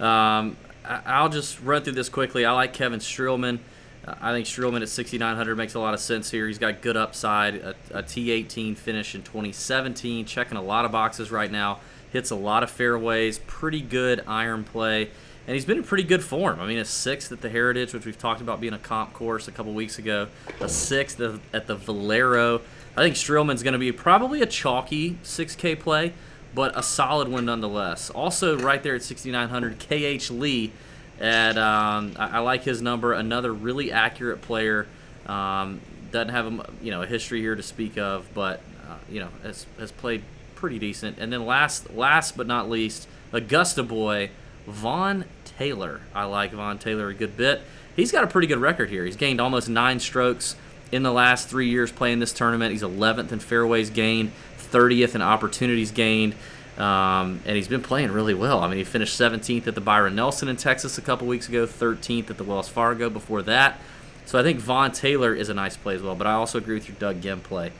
Um, 0.00 0.56
I'll 0.84 1.30
just 1.30 1.60
run 1.62 1.82
through 1.82 1.94
this 1.94 2.08
quickly. 2.10 2.44
I 2.44 2.52
like 2.52 2.72
Kevin 2.74 3.00
Streelman. 3.00 3.58
I 4.06 4.32
think 4.32 4.46
Streelman 4.46 4.82
at 4.82 4.88
6,900 4.88 5.56
makes 5.56 5.74
a 5.74 5.80
lot 5.80 5.94
of 5.94 6.00
sense 6.00 6.30
here. 6.30 6.46
He's 6.46 6.58
got 6.58 6.82
good 6.82 6.96
upside, 6.96 7.56
a, 7.56 7.74
a 7.90 8.02
T18 8.02 8.76
finish 8.76 9.14
in 9.14 9.22
2017, 9.22 10.26
checking 10.26 10.58
a 10.58 10.62
lot 10.62 10.84
of 10.84 10.92
boxes 10.92 11.30
right 11.30 11.50
now. 11.50 11.80
Hits 12.12 12.30
a 12.30 12.36
lot 12.36 12.62
of 12.62 12.70
fairways, 12.70 13.38
pretty 13.40 13.80
good 13.80 14.22
iron 14.26 14.62
play, 14.62 15.10
and 15.46 15.54
he's 15.54 15.64
been 15.64 15.78
in 15.78 15.84
pretty 15.84 16.04
good 16.04 16.22
form. 16.22 16.60
I 16.60 16.66
mean, 16.66 16.78
a 16.78 16.84
sixth 16.84 17.32
at 17.32 17.40
the 17.40 17.50
Heritage, 17.50 17.92
which 17.92 18.06
we've 18.06 18.18
talked 18.18 18.40
about 18.40 18.60
being 18.60 18.72
a 18.72 18.78
comp 18.78 19.12
course 19.14 19.48
a 19.48 19.52
couple 19.52 19.72
weeks 19.72 19.98
ago, 19.98 20.28
a 20.60 20.68
sixth 20.68 21.20
at 21.20 21.66
the 21.66 21.74
Valero. 21.74 22.60
I 22.96 23.02
think 23.02 23.16
Streelman's 23.16 23.62
going 23.62 23.72
to 23.72 23.78
be 23.78 23.90
probably 23.90 24.42
a 24.42 24.46
chalky 24.46 25.18
6K 25.24 25.80
play, 25.80 26.12
but 26.54 26.78
a 26.78 26.82
solid 26.82 27.28
one 27.28 27.46
nonetheless. 27.46 28.10
Also, 28.10 28.56
right 28.58 28.82
there 28.82 28.94
at 28.94 29.02
6,900, 29.02 29.80
KH 29.80 30.30
Lee. 30.30 30.72
At 31.20 31.56
um, 31.56 32.14
I, 32.18 32.38
I, 32.38 32.38
like 32.40 32.64
his 32.64 32.82
number. 32.82 33.12
Another 33.12 33.52
really 33.52 33.92
accurate 33.92 34.42
player. 34.42 34.86
Um, 35.26 35.80
doesn't 36.10 36.30
have 36.30 36.46
a 36.46 36.66
you 36.82 36.90
know 36.90 37.02
a 37.02 37.06
history 37.06 37.40
here 37.40 37.54
to 37.54 37.62
speak 37.62 37.96
of, 37.98 38.26
but 38.34 38.60
uh, 38.88 38.96
you 39.08 39.20
know 39.20 39.28
has 39.42 39.66
has 39.78 39.92
played 39.92 40.22
pretty 40.54 40.78
decent. 40.78 41.18
And 41.18 41.32
then 41.32 41.46
last 41.46 41.92
last 41.94 42.36
but 42.36 42.46
not 42.46 42.68
least, 42.68 43.08
Augusta 43.32 43.82
boy 43.82 44.30
Vaughn 44.66 45.24
Taylor. 45.44 46.00
I 46.14 46.24
like 46.24 46.52
Vaughn 46.52 46.78
Taylor 46.78 47.08
a 47.08 47.14
good 47.14 47.36
bit. 47.36 47.62
He's 47.94 48.10
got 48.10 48.24
a 48.24 48.26
pretty 48.26 48.48
good 48.48 48.58
record 48.58 48.90
here. 48.90 49.04
He's 49.04 49.16
gained 49.16 49.40
almost 49.40 49.68
nine 49.68 50.00
strokes 50.00 50.56
in 50.90 51.02
the 51.02 51.12
last 51.12 51.48
three 51.48 51.68
years 51.68 51.92
playing 51.92 52.18
this 52.18 52.32
tournament. 52.32 52.72
He's 52.72 52.82
11th 52.82 53.30
in 53.32 53.38
fairways 53.38 53.90
gained, 53.90 54.32
30th 54.58 55.14
in 55.14 55.22
opportunities 55.22 55.90
gained. 55.90 56.34
Um, 56.78 57.40
and 57.46 57.56
he's 57.56 57.68
been 57.68 57.82
playing 57.82 58.10
really 58.10 58.34
well. 58.34 58.60
I 58.60 58.68
mean, 58.68 58.78
he 58.78 58.84
finished 58.84 59.18
17th 59.18 59.66
at 59.68 59.74
the 59.74 59.80
Byron 59.80 60.16
Nelson 60.16 60.48
in 60.48 60.56
Texas 60.56 60.98
a 60.98 61.02
couple 61.02 61.26
weeks 61.26 61.48
ago, 61.48 61.66
13th 61.66 62.30
at 62.30 62.36
the 62.36 62.44
Wells 62.44 62.68
Fargo 62.68 63.08
before 63.08 63.42
that. 63.42 63.78
So 64.26 64.38
I 64.38 64.42
think 64.42 64.58
Vaughn 64.58 64.90
Taylor 64.90 65.34
is 65.34 65.48
a 65.48 65.54
nice 65.54 65.76
play 65.76 65.94
as 65.94 66.02
well. 66.02 66.14
But 66.14 66.26
I 66.26 66.32
also 66.32 66.58
agree 66.58 66.74
with 66.74 66.88
your 66.88 66.96
Doug 66.98 67.20
Ghim 67.20 67.42
play. 67.42 67.72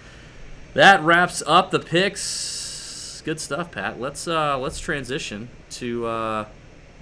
That 0.74 1.02
wraps 1.02 1.42
up 1.46 1.70
the 1.70 1.78
picks. 1.78 3.22
Good 3.24 3.40
stuff, 3.40 3.70
Pat. 3.72 4.00
Let's 4.00 4.28
uh, 4.28 4.58
let's 4.58 4.78
transition 4.78 5.48
to 5.70 6.06
uh, 6.06 6.44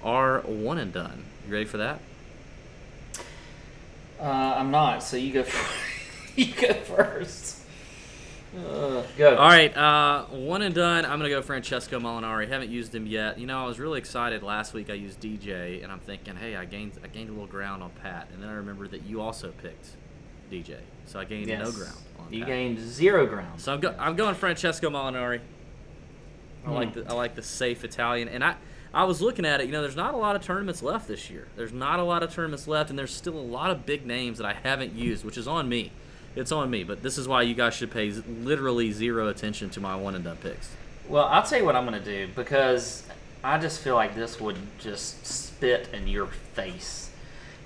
our 0.03 0.39
one 0.41 0.77
and 0.77 0.93
done. 0.93 1.25
You 1.45 1.53
ready 1.53 1.65
for 1.65 1.77
that? 1.77 1.99
Uh, 4.19 4.55
I'm 4.57 4.71
not. 4.71 5.03
So 5.03 5.17
you 5.17 5.33
go. 5.33 5.45
you 6.35 6.53
go 6.53 6.73
first. 6.73 7.52
Uh, 8.55 9.03
go. 9.17 9.35
All 9.35 9.47
right, 9.47 9.75
uh, 9.75 10.25
one 10.25 10.61
and 10.61 10.75
done. 10.75 11.05
I'm 11.05 11.17
gonna 11.17 11.29
go 11.29 11.41
Francesco 11.41 11.99
Molinari. 11.99 12.47
Haven't 12.47 12.69
used 12.69 12.93
him 12.93 13.07
yet. 13.07 13.39
You 13.39 13.47
know, 13.47 13.63
I 13.63 13.65
was 13.65 13.79
really 13.79 13.97
excited 13.97 14.43
last 14.43 14.73
week. 14.73 14.89
I 14.91 14.93
used 14.93 15.19
DJ, 15.19 15.83
and 15.83 15.91
I'm 15.91 15.99
thinking, 15.99 16.35
hey, 16.35 16.55
I 16.55 16.65
gained 16.65 16.93
I 17.03 17.07
gained 17.07 17.29
a 17.29 17.31
little 17.31 17.47
ground 17.47 17.81
on 17.81 17.89
Pat, 18.01 18.27
and 18.31 18.43
then 18.43 18.49
I 18.49 18.53
remembered 18.53 18.91
that 18.91 19.03
you 19.03 19.21
also 19.21 19.51
picked 19.51 19.89
DJ, 20.51 20.77
so 21.05 21.19
I 21.19 21.25
gained 21.25 21.47
yes. 21.47 21.63
no 21.63 21.71
ground. 21.71 21.97
on 22.19 22.31
You 22.31 22.41
Pat. 22.41 22.47
gained 22.47 22.79
zero 22.79 23.25
ground. 23.25 23.59
So 23.59 23.73
I'm, 23.73 23.79
go- 23.79 23.95
I'm 23.97 24.15
going 24.15 24.35
Francesco 24.35 24.89
Molinari. 24.89 25.39
I 26.63 26.67
hmm. 26.67 26.73
like 26.73 26.93
the 26.93 27.09
I 27.09 27.13
like 27.13 27.33
the 27.33 27.43
safe 27.43 27.83
Italian, 27.83 28.27
and 28.27 28.43
I 28.43 28.55
I 28.93 29.05
was 29.05 29.19
looking 29.19 29.45
at 29.45 29.61
it. 29.61 29.65
You 29.65 29.71
know, 29.71 29.81
there's 29.81 29.95
not 29.95 30.13
a 30.13 30.17
lot 30.17 30.35
of 30.35 30.43
tournaments 30.43 30.83
left 30.83 31.07
this 31.07 31.31
year. 31.31 31.47
There's 31.55 31.73
not 31.73 31.97
a 31.97 32.03
lot 32.03 32.21
of 32.21 32.31
tournaments 32.31 32.67
left, 32.67 32.91
and 32.91 32.99
there's 32.99 33.13
still 33.13 33.35
a 33.35 33.39
lot 33.39 33.71
of 33.71 33.87
big 33.87 34.05
names 34.05 34.37
that 34.37 34.45
I 34.45 34.53
haven't 34.53 34.93
used, 34.93 35.25
which 35.25 35.37
is 35.37 35.47
on 35.47 35.67
me 35.67 35.91
it's 36.35 36.51
on 36.51 36.69
me. 36.69 36.83
But 36.83 37.03
this 37.03 37.17
is 37.17 37.27
why 37.27 37.43
you 37.43 37.53
guys 37.53 37.73
should 37.73 37.91
pay 37.91 38.11
literally 38.11 38.91
zero 38.91 39.27
attention 39.27 39.69
to 39.71 39.79
my 39.79 39.95
one 39.95 40.15
and 40.15 40.23
done 40.23 40.37
picks. 40.37 40.69
Well, 41.07 41.25
I'll 41.25 41.43
tell 41.43 41.59
you 41.59 41.65
what 41.65 41.75
I'm 41.75 41.85
going 41.85 42.01
to 42.01 42.05
do 42.05 42.31
because 42.33 43.03
I 43.43 43.57
just 43.57 43.81
feel 43.81 43.95
like 43.95 44.15
this 44.15 44.39
would 44.39 44.57
just 44.79 45.25
spit 45.25 45.89
in 45.93 46.07
your 46.07 46.27
face, 46.27 47.11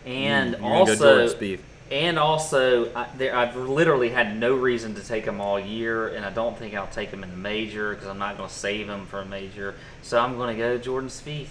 and 0.05 0.55
mm, 0.55 0.63
also. 0.63 1.27
Go 1.27 1.57
and 1.89 2.19
also, 2.19 2.93
I, 2.93 3.07
there, 3.17 3.35
I've 3.35 3.55
literally 3.55 4.09
had 4.09 4.37
no 4.37 4.53
reason 4.53 4.95
to 4.95 5.03
take 5.03 5.23
them 5.23 5.39
all 5.39 5.57
year, 5.57 6.09
and 6.09 6.25
I 6.25 6.31
don't 6.31 6.57
think 6.57 6.73
I'll 6.73 6.87
take 6.87 7.11
them 7.11 7.23
in 7.23 7.31
the 7.31 7.37
major 7.37 7.93
because 7.93 8.09
I'm 8.09 8.19
not 8.19 8.37
going 8.37 8.49
to 8.49 8.55
save 8.55 8.87
them 8.87 9.05
for 9.05 9.21
a 9.21 9.25
major. 9.25 9.75
So 10.01 10.19
I'm 10.19 10.35
going 10.35 10.55
to 10.55 10.61
go 10.61 10.77
Jordan 10.77 11.09
Spieth. 11.09 11.47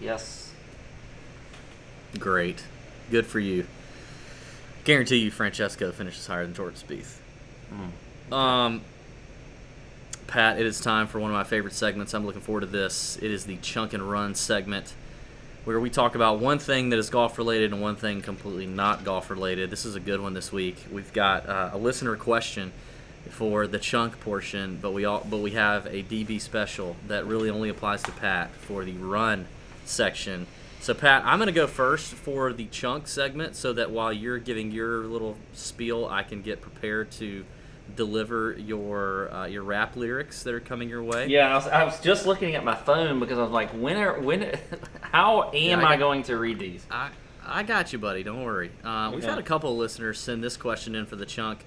Yes. 0.00 0.50
Great. 2.18 2.64
Good 3.10 3.26
for 3.26 3.38
you. 3.38 3.66
Guarantee 4.86 5.16
you, 5.16 5.32
Francesco 5.32 5.90
finishes 5.90 6.28
higher 6.28 6.44
than 6.44 6.54
Jordan 6.54 6.78
Spieth. 6.78 7.18
Mm. 8.30 8.32
Um, 8.32 8.82
Pat, 10.28 10.60
it 10.60 10.64
is 10.64 10.80
time 10.80 11.08
for 11.08 11.18
one 11.18 11.28
of 11.28 11.34
my 11.34 11.42
favorite 11.42 11.74
segments. 11.74 12.14
I'm 12.14 12.24
looking 12.24 12.40
forward 12.40 12.60
to 12.60 12.68
this. 12.68 13.16
It 13.20 13.32
is 13.32 13.46
the 13.46 13.56
Chunk 13.56 13.94
and 13.94 14.08
Run 14.08 14.36
segment, 14.36 14.94
where 15.64 15.80
we 15.80 15.90
talk 15.90 16.14
about 16.14 16.38
one 16.38 16.60
thing 16.60 16.90
that 16.90 17.00
is 17.00 17.10
golf 17.10 17.36
related 17.36 17.72
and 17.72 17.82
one 17.82 17.96
thing 17.96 18.22
completely 18.22 18.64
not 18.64 19.02
golf 19.02 19.28
related. 19.28 19.70
This 19.70 19.84
is 19.84 19.96
a 19.96 20.00
good 20.00 20.20
one 20.20 20.34
this 20.34 20.52
week. 20.52 20.76
We've 20.92 21.12
got 21.12 21.48
uh, 21.48 21.70
a 21.72 21.78
listener 21.78 22.14
question 22.14 22.70
for 23.30 23.66
the 23.66 23.80
chunk 23.80 24.20
portion, 24.20 24.78
but 24.80 24.92
we 24.92 25.04
all 25.04 25.26
but 25.28 25.38
we 25.38 25.50
have 25.50 25.86
a 25.86 26.04
DB 26.04 26.40
special 26.40 26.94
that 27.08 27.26
really 27.26 27.50
only 27.50 27.70
applies 27.70 28.04
to 28.04 28.12
Pat 28.12 28.52
for 28.52 28.84
the 28.84 28.92
run 28.92 29.48
section. 29.84 30.46
So, 30.86 30.94
Pat, 30.94 31.24
I'm 31.24 31.40
going 31.40 31.48
to 31.48 31.52
go 31.52 31.66
first 31.66 32.14
for 32.14 32.52
the 32.52 32.66
chunk 32.66 33.08
segment 33.08 33.56
so 33.56 33.72
that 33.72 33.90
while 33.90 34.12
you're 34.12 34.38
giving 34.38 34.70
your 34.70 35.02
little 35.06 35.36
spiel, 35.52 36.06
I 36.06 36.22
can 36.22 36.42
get 36.42 36.60
prepared 36.60 37.10
to 37.10 37.44
deliver 37.96 38.52
your 38.52 39.34
uh, 39.34 39.46
your 39.46 39.64
rap 39.64 39.96
lyrics 39.96 40.44
that 40.44 40.54
are 40.54 40.60
coming 40.60 40.88
your 40.88 41.02
way. 41.02 41.26
Yeah, 41.26 41.48
I 41.48 41.54
was, 41.56 41.66
I 41.66 41.82
was, 41.82 41.98
just 41.98 42.24
looking 42.24 42.54
at 42.54 42.62
my 42.62 42.76
phone 42.76 43.18
because 43.18 43.36
I 43.36 43.42
was 43.42 43.50
like, 43.50 43.70
when 43.70 43.96
are 43.96 44.20
when? 44.20 44.56
How 45.00 45.50
am 45.52 45.80
yeah, 45.80 45.84
I, 45.84 45.94
I, 45.94 45.96
going 45.96 46.22
to 46.22 46.36
read 46.36 46.60
these? 46.60 46.86
I 46.88 47.10
I 47.44 47.64
got 47.64 47.92
you, 47.92 47.98
buddy. 47.98 48.22
Don't 48.22 48.44
worry. 48.44 48.70
Uh, 48.84 49.10
we've 49.12 49.24
had 49.24 49.38
a 49.38 49.42
couple 49.42 49.72
of 49.72 49.76
listeners 49.76 50.20
send 50.20 50.44
this 50.44 50.56
question 50.56 50.94
in 50.94 51.04
for 51.04 51.16
the 51.16 51.26
chunk. 51.26 51.64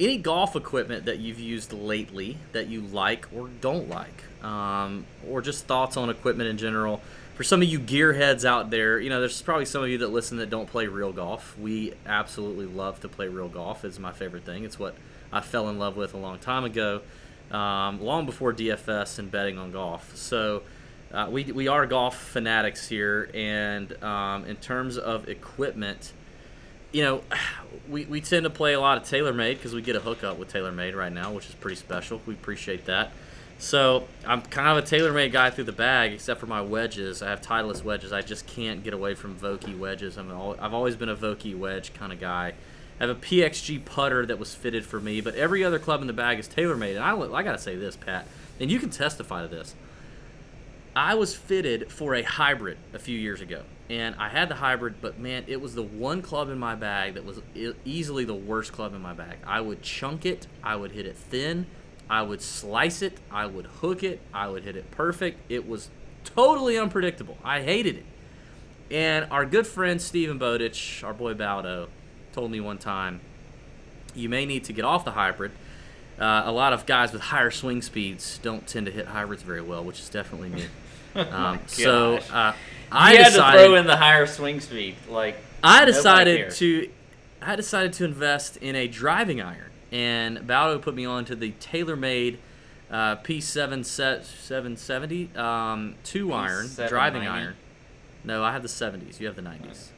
Any 0.00 0.16
golf 0.16 0.56
equipment 0.56 1.04
that 1.04 1.18
you've 1.18 1.38
used 1.38 1.74
lately 1.74 2.38
that 2.52 2.68
you 2.68 2.80
like 2.80 3.28
or 3.36 3.48
don't 3.60 3.90
like, 3.90 4.24
um, 4.42 5.04
or 5.28 5.42
just 5.42 5.66
thoughts 5.66 5.98
on 5.98 6.08
equipment 6.08 6.48
in 6.48 6.56
general? 6.56 7.02
For 7.34 7.42
some 7.42 7.62
of 7.62 7.68
you 7.68 7.80
gearheads 7.80 8.44
out 8.44 8.70
there, 8.70 9.00
you 9.00 9.10
know, 9.10 9.18
there's 9.18 9.42
probably 9.42 9.64
some 9.64 9.82
of 9.82 9.88
you 9.88 9.98
that 9.98 10.08
listen 10.08 10.38
that 10.38 10.50
don't 10.50 10.68
play 10.68 10.86
real 10.86 11.12
golf. 11.12 11.58
We 11.58 11.94
absolutely 12.06 12.66
love 12.66 13.00
to 13.00 13.08
play 13.08 13.26
real 13.28 13.48
golf. 13.48 13.84
It's 13.84 13.98
my 13.98 14.12
favorite 14.12 14.44
thing. 14.44 14.64
It's 14.64 14.78
what 14.78 14.94
I 15.32 15.40
fell 15.40 15.68
in 15.68 15.78
love 15.78 15.96
with 15.96 16.14
a 16.14 16.16
long 16.16 16.38
time 16.38 16.64
ago, 16.64 17.02
um, 17.50 18.00
long 18.00 18.24
before 18.24 18.52
DFS 18.52 19.18
and 19.18 19.30
betting 19.30 19.58
on 19.58 19.72
golf. 19.72 20.16
So 20.16 20.62
uh, 21.12 21.28
we, 21.28 21.44
we 21.44 21.66
are 21.66 21.86
golf 21.86 22.16
fanatics 22.16 22.88
here. 22.88 23.28
And 23.34 24.00
um, 24.02 24.44
in 24.44 24.56
terms 24.56 24.96
of 24.96 25.28
equipment, 25.28 26.12
you 26.92 27.02
know, 27.02 27.22
we, 27.88 28.04
we 28.04 28.20
tend 28.20 28.44
to 28.44 28.50
play 28.50 28.74
a 28.74 28.80
lot 28.80 28.96
of 28.96 29.02
TaylorMade 29.02 29.56
because 29.56 29.74
we 29.74 29.82
get 29.82 29.96
a 29.96 30.00
hookup 30.00 30.38
with 30.38 30.52
TaylorMade 30.52 30.94
right 30.94 31.12
now, 31.12 31.32
which 31.32 31.48
is 31.48 31.54
pretty 31.56 31.76
special. 31.76 32.20
We 32.26 32.34
appreciate 32.34 32.84
that. 32.84 33.10
So 33.58 34.06
I'm 34.26 34.42
kind 34.42 34.76
of 34.76 34.84
a 34.84 34.86
TaylorMade 34.86 35.32
guy 35.32 35.50
through 35.50 35.64
the 35.64 35.72
bag, 35.72 36.12
except 36.12 36.40
for 36.40 36.46
my 36.46 36.60
wedges. 36.60 37.22
I 37.22 37.30
have 37.30 37.40
Titleist 37.40 37.84
wedges. 37.84 38.12
I 38.12 38.20
just 38.20 38.46
can't 38.46 38.82
get 38.82 38.92
away 38.92 39.14
from 39.14 39.36
Vokey 39.36 39.78
wedges. 39.78 40.16
I'm 40.16 40.30
all, 40.32 40.56
I've 40.60 40.74
always 40.74 40.96
been 40.96 41.08
a 41.08 41.16
Vokey 41.16 41.56
wedge 41.56 41.94
kind 41.94 42.12
of 42.12 42.20
guy. 42.20 42.54
I 43.00 43.06
have 43.06 43.16
a 43.16 43.20
PXG 43.20 43.84
putter 43.84 44.24
that 44.26 44.38
was 44.38 44.54
fitted 44.54 44.84
for 44.84 45.00
me, 45.00 45.20
but 45.20 45.34
every 45.34 45.64
other 45.64 45.78
club 45.78 46.00
in 46.00 46.06
the 46.06 46.12
bag 46.12 46.38
is 46.38 46.48
TaylorMade. 46.48 46.96
And 46.96 47.04
I, 47.04 47.16
I 47.16 47.42
gotta 47.42 47.58
say 47.58 47.76
this, 47.76 47.96
Pat, 47.96 48.26
and 48.60 48.70
you 48.70 48.78
can 48.78 48.90
testify 48.90 49.42
to 49.42 49.48
this. 49.48 49.74
I 50.94 51.14
was 51.14 51.34
fitted 51.34 51.90
for 51.90 52.14
a 52.14 52.22
hybrid 52.22 52.78
a 52.92 53.00
few 53.00 53.18
years 53.18 53.40
ago, 53.40 53.62
and 53.90 54.14
I 54.14 54.28
had 54.28 54.48
the 54.48 54.54
hybrid, 54.54 54.96
but 55.00 55.18
man, 55.18 55.42
it 55.48 55.60
was 55.60 55.74
the 55.74 55.82
one 55.82 56.22
club 56.22 56.50
in 56.50 56.58
my 56.58 56.76
bag 56.76 57.14
that 57.14 57.24
was 57.24 57.40
easily 57.84 58.24
the 58.24 58.34
worst 58.34 58.72
club 58.72 58.94
in 58.94 59.02
my 59.02 59.12
bag. 59.12 59.38
I 59.44 59.60
would 59.60 59.82
chunk 59.82 60.24
it, 60.24 60.46
I 60.62 60.76
would 60.76 60.92
hit 60.92 61.04
it 61.04 61.16
thin, 61.16 61.66
I 62.14 62.22
would 62.22 62.40
slice 62.40 63.02
it, 63.02 63.18
I 63.28 63.46
would 63.46 63.66
hook 63.66 64.04
it, 64.04 64.20
I 64.32 64.46
would 64.46 64.62
hit 64.62 64.76
it 64.76 64.88
perfect. 64.92 65.40
It 65.48 65.68
was 65.68 65.88
totally 66.22 66.78
unpredictable. 66.78 67.36
I 67.42 67.62
hated 67.62 67.96
it. 67.96 68.04
And 68.88 69.26
our 69.32 69.44
good 69.44 69.66
friend 69.66 70.00
Steven 70.00 70.38
Bowditch, 70.38 71.02
our 71.02 71.12
boy 71.12 71.34
Baldo, 71.34 71.88
told 72.32 72.52
me 72.52 72.60
one 72.60 72.78
time, 72.78 73.20
you 74.14 74.28
may 74.28 74.46
need 74.46 74.62
to 74.66 74.72
get 74.72 74.84
off 74.84 75.04
the 75.04 75.10
hybrid. 75.10 75.50
Uh, 76.16 76.42
a 76.44 76.52
lot 76.52 76.72
of 76.72 76.86
guys 76.86 77.12
with 77.12 77.20
higher 77.20 77.50
swing 77.50 77.82
speeds 77.82 78.38
don't 78.44 78.64
tend 78.64 78.86
to 78.86 78.92
hit 78.92 79.06
hybrids 79.06 79.42
very 79.42 79.60
well, 79.60 79.82
which 79.82 79.98
is 79.98 80.08
definitely 80.08 80.50
me. 80.50 80.66
Um, 81.16 81.60
so 81.68 82.16
uh, 82.32 82.54
I 82.90 83.12
you 83.12 83.18
decided, 83.18 83.40
had 83.40 83.52
to 83.52 83.58
throw 83.58 83.74
in 83.76 83.86
the 83.86 83.96
higher 83.96 84.26
swing 84.26 84.58
speed. 84.58 84.96
Like 85.08 85.36
I 85.62 85.84
decided 85.84 86.50
to, 86.50 86.90
I 87.40 87.54
decided 87.54 87.92
to 87.92 88.04
invest 88.04 88.56
in 88.56 88.74
a 88.74 88.88
driving 88.88 89.40
iron 89.40 89.70
and 89.94 90.44
Baldo 90.44 90.80
put 90.80 90.96
me 90.96 91.06
on 91.06 91.24
to 91.26 91.36
the 91.36 91.52
TaylorMade 91.52 92.38
uh, 92.90 93.16
P7 93.16 93.84
set 93.84 94.26
770 94.26 95.30
um, 95.36 95.94
two 96.02 96.32
iron 96.32 96.68
driving 96.88 97.26
iron. 97.26 97.54
No, 98.24 98.42
I 98.42 98.52
have 98.52 98.62
the 98.62 98.68
70s. 98.68 99.20
You 99.20 99.26
have 99.28 99.36
the 99.36 99.42
90s. 99.42 99.90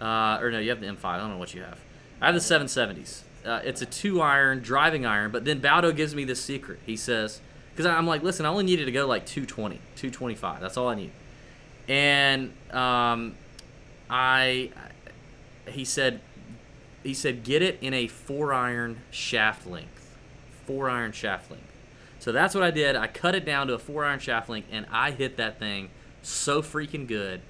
Uh, 0.00 0.42
or 0.42 0.50
no, 0.50 0.58
you 0.58 0.70
have 0.70 0.80
the 0.80 0.86
M5. 0.86 1.04
I 1.04 1.18
don't 1.18 1.30
know 1.30 1.38
what 1.38 1.54
you 1.54 1.62
have. 1.62 1.78
I 2.20 2.26
have 2.26 2.34
the 2.34 2.40
770s. 2.40 3.22
Uh, 3.44 3.60
it's 3.62 3.82
a 3.82 3.86
two 3.86 4.20
iron 4.20 4.60
driving 4.60 5.06
iron, 5.06 5.30
but 5.30 5.44
then 5.44 5.60
Baldo 5.60 5.92
gives 5.92 6.14
me 6.14 6.24
this 6.24 6.42
secret. 6.42 6.80
He 6.84 6.96
says, 6.96 7.40
because 7.70 7.86
I'm 7.86 8.06
like, 8.06 8.22
listen, 8.22 8.46
I 8.46 8.48
only 8.48 8.64
needed 8.64 8.86
to 8.86 8.92
go 8.92 9.06
like 9.06 9.26
220, 9.26 9.76
225. 9.96 10.60
That's 10.60 10.76
all 10.76 10.88
I 10.88 10.94
need. 10.96 11.12
And 11.86 12.52
um, 12.72 13.34
I, 14.10 14.70
he 15.68 15.84
said, 15.84 16.20
he 17.04 17.14
said 17.14 17.44
get 17.44 17.62
it 17.62 17.78
in 17.80 17.94
a 17.94 18.08
four 18.08 18.52
iron 18.52 19.02
shaft 19.10 19.66
length, 19.66 20.16
four 20.66 20.90
iron 20.90 21.12
shaft 21.12 21.50
length. 21.50 21.70
So 22.18 22.32
that's 22.32 22.54
what 22.54 22.64
I 22.64 22.70
did. 22.70 22.96
I 22.96 23.06
cut 23.06 23.34
it 23.34 23.44
down 23.44 23.66
to 23.68 23.74
a 23.74 23.78
four 23.78 24.04
iron 24.04 24.18
shaft 24.18 24.48
length, 24.48 24.68
and 24.72 24.86
I 24.90 25.10
hit 25.10 25.36
that 25.36 25.58
thing 25.58 25.90
so 26.22 26.62
freaking 26.62 27.06
good 27.06 27.42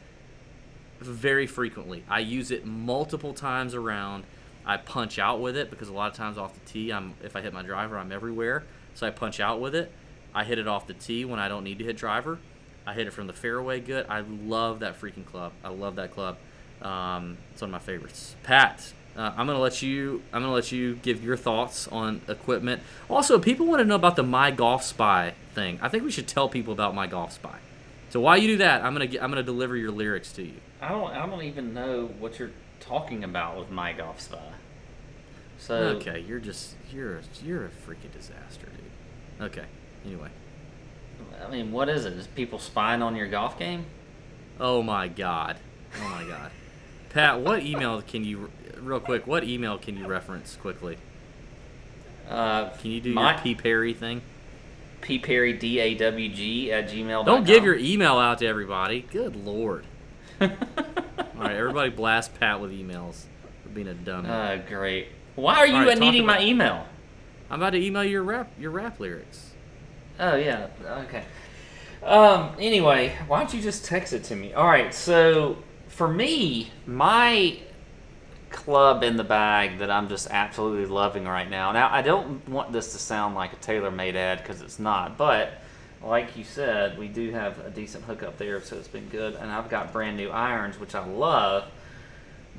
very 1.01 1.47
frequently. 1.47 2.03
I 2.09 2.21
use 2.21 2.51
it 2.51 2.67
multiple 2.67 3.33
times 3.35 3.75
around. 3.75 4.25
I 4.67 4.79
punch 4.79 5.19
out 5.19 5.41
with 5.41 5.57
it 5.57 5.71
because 5.71 5.89
a 5.89 5.93
lot 5.93 6.11
of 6.11 6.17
times 6.17 6.39
off 6.39 6.55
the 6.55 6.61
tee, 6.71 6.93
I'm 6.93 7.15
if 7.23 7.37
I 7.37 7.41
hit 7.41 7.53
my 7.53 7.63
driver, 7.63 7.99
I'm 7.99 8.11
everywhere. 8.11 8.65
So 8.95 9.07
I 9.07 9.11
punch 9.11 9.41
out 9.41 9.61
with 9.61 9.75
it. 9.75 9.93
I 10.35 10.45
hit 10.45 10.59
it 10.59 10.67
off 10.67 10.87
the 10.87 10.95
tee 10.95 11.25
when 11.25 11.39
I 11.39 11.49
don't 11.49 11.65
need 11.65 11.79
to 11.79 11.85
hit 11.85 11.97
driver. 11.97 12.39
I 12.87 12.95
hit 12.95 13.07
it 13.07 13.13
from 13.13 13.27
the 13.27 13.33
fairway 13.33 13.81
good. 13.81 14.07
I 14.09 14.21
love 14.21 14.81
that 14.81 15.01
freaking 15.01 15.25
club. 15.25 15.53
I 15.63 15.69
love 15.69 15.97
that 15.97 16.11
club. 16.11 16.37
Um, 16.83 17.39
it's 17.53 17.63
one 17.63 17.71
of 17.71 17.73
my 17.73 17.79
favorites. 17.79 18.35
Pat, 18.43 18.93
uh, 19.17 19.33
I'm 19.37 19.47
gonna 19.47 19.61
let 19.61 19.83
you. 19.83 20.23
I'm 20.33 20.43
gonna 20.43 20.55
let 20.55 20.73
you 20.73 20.97
give 20.97 21.23
your 21.23 21.37
thoughts 21.37 21.89
on 21.89 22.21
equipment. 22.29 22.83
Also, 23.09 23.39
people 23.39 23.67
want 23.67 23.81
to 23.81 23.85
know 23.85 23.95
about 23.95 24.17
the 24.17 24.23
My 24.23 24.51
Golf 24.51 24.83
Spy 24.83 25.35
thing. 25.55 25.79
I 25.81 25.89
think 25.89 26.05
we 26.05 26.11
should 26.11 26.27
tell 26.27 26.49
people 26.49 26.73
about 26.73 26.95
My 26.95 27.07
Golf 27.07 27.33
Spy. 27.33 27.59
So 28.11 28.21
while 28.21 28.37
you 28.37 28.47
do 28.47 28.57
that, 28.59 28.85
I'm 28.85 28.93
gonna 28.93 29.11
I'm 29.21 29.31
gonna 29.31 29.43
deliver 29.43 29.77
your 29.77 29.91
lyrics 29.91 30.33
to 30.35 30.43
you. 30.43 30.55
I 30.81 30.89
don't. 30.91 31.11
I 31.11 31.27
don't 31.27 31.43
even 31.43 31.75
know 31.75 32.07
what 32.19 32.39
you're 32.39 32.53
talking 32.81 33.25
about 33.25 33.59
with 33.59 33.71
my 33.71 33.93
golf 33.93 34.21
spy. 34.21 34.39
So 35.59 35.75
Okay, 35.75 36.21
you're 36.21 36.39
just 36.39 36.75
you're 36.93 37.19
a, 37.19 37.23
you're 37.43 37.65
a 37.65 37.69
freaking 37.71 38.13
disaster, 38.13 38.67
dude. 38.67 39.47
Okay. 39.47 39.65
Anyway. 40.05 40.29
I 41.45 41.51
mean, 41.51 41.73
what 41.73 41.89
is 41.89 42.05
it? 42.05 42.13
Is 42.13 42.27
people 42.27 42.59
spying 42.59 43.03
on 43.03 43.17
your 43.17 43.27
golf 43.27 43.59
game? 43.59 43.87
Oh 44.61 44.83
my 44.83 45.09
god. 45.09 45.57
Oh 46.01 46.09
my 46.09 46.25
god. 46.25 46.51
Pat, 47.15 47.41
what 47.41 47.63
email 47.63 48.03
can 48.03 48.25
you 48.25 48.51
real 48.81 48.99
quick? 48.99 49.25
What 49.25 49.45
email 49.45 49.79
can 49.79 49.97
you 49.97 50.05
reference 50.09 50.57
quickly? 50.57 50.99
Uh, 52.29 52.71
Can 52.71 52.91
you 52.91 53.01
do 53.01 53.15
my 53.15 53.35
your 53.35 53.41
P 53.41 53.55
Perry 53.55 53.95
thing? 53.95 54.21
P 55.01 55.21
Perry 55.21 55.53
D 55.53 55.79
A 55.79 55.95
W 55.95 56.29
G 56.29 56.73
at 56.73 56.89
gmail. 56.89 57.25
Don't 57.25 57.47
give 57.47 57.63
your 57.63 57.77
email 57.77 58.19
out 58.19 58.39
to 58.39 58.47
everybody. 58.47 59.03
Good 59.13 59.37
lord. 59.37 59.87
All 60.41 60.49
right, 61.37 61.55
everybody 61.55 61.91
blast 61.91 62.39
Pat 62.41 62.61
with 62.61 62.73
emails 62.73 63.27
for 63.63 63.69
being 63.69 63.87
a 63.87 63.95
dummy. 63.95 64.29
uh, 64.29 64.57
great. 64.69 65.09
Why 65.37 65.57
are 65.57 65.67
you 65.69 65.87
right, 65.87 65.99
needing 65.99 66.27
my 66.27 66.41
email? 66.43 66.85
I'm 67.49 67.61
about 67.61 67.71
to 67.71 67.81
email 67.81 68.03
your 68.03 68.25
rap 68.25 68.51
your 68.59 68.73
rap 68.73 68.99
lyrics. 68.99 69.53
Oh 70.19 70.35
yeah. 70.35 70.67
Okay. 70.85 71.23
Um. 72.03 72.57
Anyway, 72.59 73.17
why 73.29 73.39
don't 73.39 73.55
you 73.55 73.61
just 73.63 73.85
text 73.85 74.13
it 74.13 74.25
to 74.25 74.35
me? 74.35 74.53
All 74.53 74.67
right. 74.67 74.93
So 74.93 75.59
for 75.95 76.09
me, 76.09 76.71
my 76.87 77.57
club 78.51 79.03
in 79.05 79.17
the 79.17 79.25
bag 79.25 79.79
that 79.79 79.91
I'm 79.91 80.09
just 80.09 80.29
absolutely 80.29 80.87
loving 80.87 81.25
right 81.25 81.49
now. 81.49 81.71
Now 81.71 81.89
I 81.93 82.03
don't 82.03 82.49
want 82.49 82.73
this 82.73 82.93
to 82.93 82.99
sound 82.99 83.35
like 83.37 83.53
a 83.53 83.57
TaylorMade 83.57 84.15
ad 84.17 84.39
because 84.39 84.61
it's 84.61 84.81
not, 84.81 85.17
but 85.17 85.53
like 86.03 86.37
you 86.37 86.43
said, 86.45 86.99
we 86.99 87.07
do 87.07 87.31
have 87.31 87.65
a 87.65 87.71
decent 87.71 88.05
hookup 88.05 88.39
there, 88.39 88.61
so 88.61 88.77
it's 88.77 88.89
been 88.89 89.09
good. 89.09 89.35
And 89.35 89.51
I've 89.51 89.71
got 89.71 89.93
brand 89.93 90.17
new 90.17 90.31
irons, 90.31 90.79
which 90.79 90.95
I 90.95 91.07
love. 91.07 91.65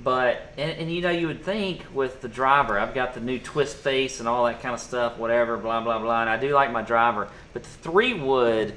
But 0.02 0.42
and, 0.58 0.72
and 0.72 0.92
you 0.92 1.02
know 1.02 1.12
you 1.12 1.28
would 1.28 1.44
think 1.44 1.86
with 1.94 2.22
the 2.22 2.28
driver, 2.30 2.80
I've 2.80 2.94
got 2.94 3.14
the 3.14 3.22
new 3.22 3.40
Twist 3.40 3.76
Face 3.76 4.20
and 4.20 4.30
all 4.30 4.46
that 4.46 4.62
kind 4.62 4.74
of 4.74 4.80
stuff, 4.80 5.18
whatever, 5.18 5.58
blah 5.58 5.82
blah 5.82 6.00
blah. 6.00 6.22
And 6.22 6.30
I 6.30 6.38
do 6.38 6.54
like 6.54 6.72
my 6.72 6.82
driver, 6.82 7.30
but 7.54 7.64
the 7.64 7.70
three 7.70 8.14
wood, 8.14 8.76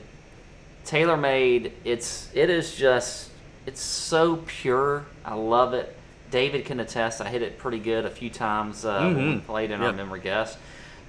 TaylorMade. 0.85 1.73
It's 1.85 2.29
it 2.35 2.51
is 2.51 2.75
just 2.75 3.28
it's 3.69 3.81
so 3.81 4.37
pure. 4.47 5.05
I 5.25 5.35
love 5.35 5.75
it. 5.75 5.95
David 6.31 6.65
can 6.65 6.81
attest. 6.81 7.21
I 7.21 7.29
hit 7.29 7.43
it 7.43 7.59
pretty 7.59 7.79
good 7.79 8.05
a 8.05 8.11
few 8.11 8.31
times 8.31 8.85
uh, 8.85 8.99
when 9.01 9.17
we 9.17 9.35
Mhm. 9.37 9.47
played 9.47 9.71
in 9.71 9.81
our 9.83 9.93
member 9.93 10.19
guest. 10.19 10.59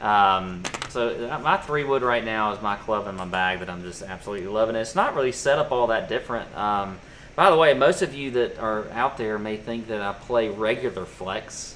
Um, 0.02 0.64
so 0.90 1.30
uh, 1.30 1.40
my 1.40 1.58
three 1.58 1.84
wood 1.84 2.04
right 2.04 2.24
now 2.24 2.54
is 2.54 2.62
my 2.62 2.76
club 2.78 3.08
in 3.08 3.16
my 3.16 3.26
bag 3.26 3.60
that 3.60 3.70
I'm 3.70 3.82
just 3.84 4.02
absolutely 4.02 4.48
loving. 4.48 4.76
It's 4.78 4.96
not 4.96 5.14
really 5.16 5.34
set 5.34 5.58
up 5.60 5.72
all 5.74 5.88
that 5.88 6.08
different. 6.08 6.56
Um, 6.58 7.00
by 7.36 7.50
the 7.50 7.58
way, 7.58 7.74
most 7.74 8.02
of 8.02 8.14
you 8.14 8.32
that 8.32 8.60
are 8.60 8.90
out 8.92 9.18
there 9.18 9.38
may 9.38 9.58
think 9.58 9.88
that 9.88 10.02
I 10.02 10.14
play 10.14 10.48
regular 10.50 11.06
flex 11.06 11.76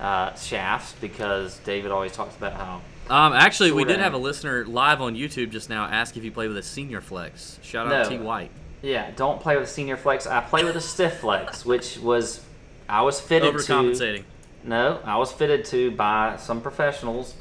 uh, 0.00 0.34
shafts 0.34 0.94
because 1.00 1.58
David 1.58 1.90
always 1.90 2.12
talks 2.12 2.36
about 2.36 2.54
how 2.54 2.80
Um, 3.10 3.32
actually, 3.32 3.72
we 3.72 3.84
did 3.84 3.98
have 4.00 4.14
a 4.14 4.18
listener 4.18 4.64
live 4.66 5.00
on 5.02 5.14
YouTube 5.14 5.50
just 5.50 5.68
now 5.70 5.84
ask 5.86 6.16
if 6.16 6.24
you 6.24 6.30
play 6.30 6.46
with 6.48 6.56
a 6.58 6.62
senior 6.62 7.00
flex. 7.00 7.58
Shout 7.62 7.86
out 7.86 8.04
No. 8.04 8.08
T 8.08 8.18
White. 8.18 8.50
Yeah, 8.82 9.10
don't 9.16 9.40
play 9.40 9.56
with 9.56 9.68
senior 9.68 9.96
flex. 9.96 10.26
I 10.26 10.40
play 10.40 10.64
with 10.64 10.76
a 10.76 10.80
stiff 10.80 11.18
flex, 11.18 11.64
which 11.64 11.98
was 11.98 12.40
I 12.88 13.02
was 13.02 13.20
fitted 13.20 13.52
to. 13.58 13.58
Overcompensating. 13.72 14.24
No, 14.64 15.00
I 15.04 15.16
was 15.18 15.32
fitted 15.32 15.64
to 15.66 15.90
by 15.92 16.36
some 16.38 16.60
professionals, 16.60 17.34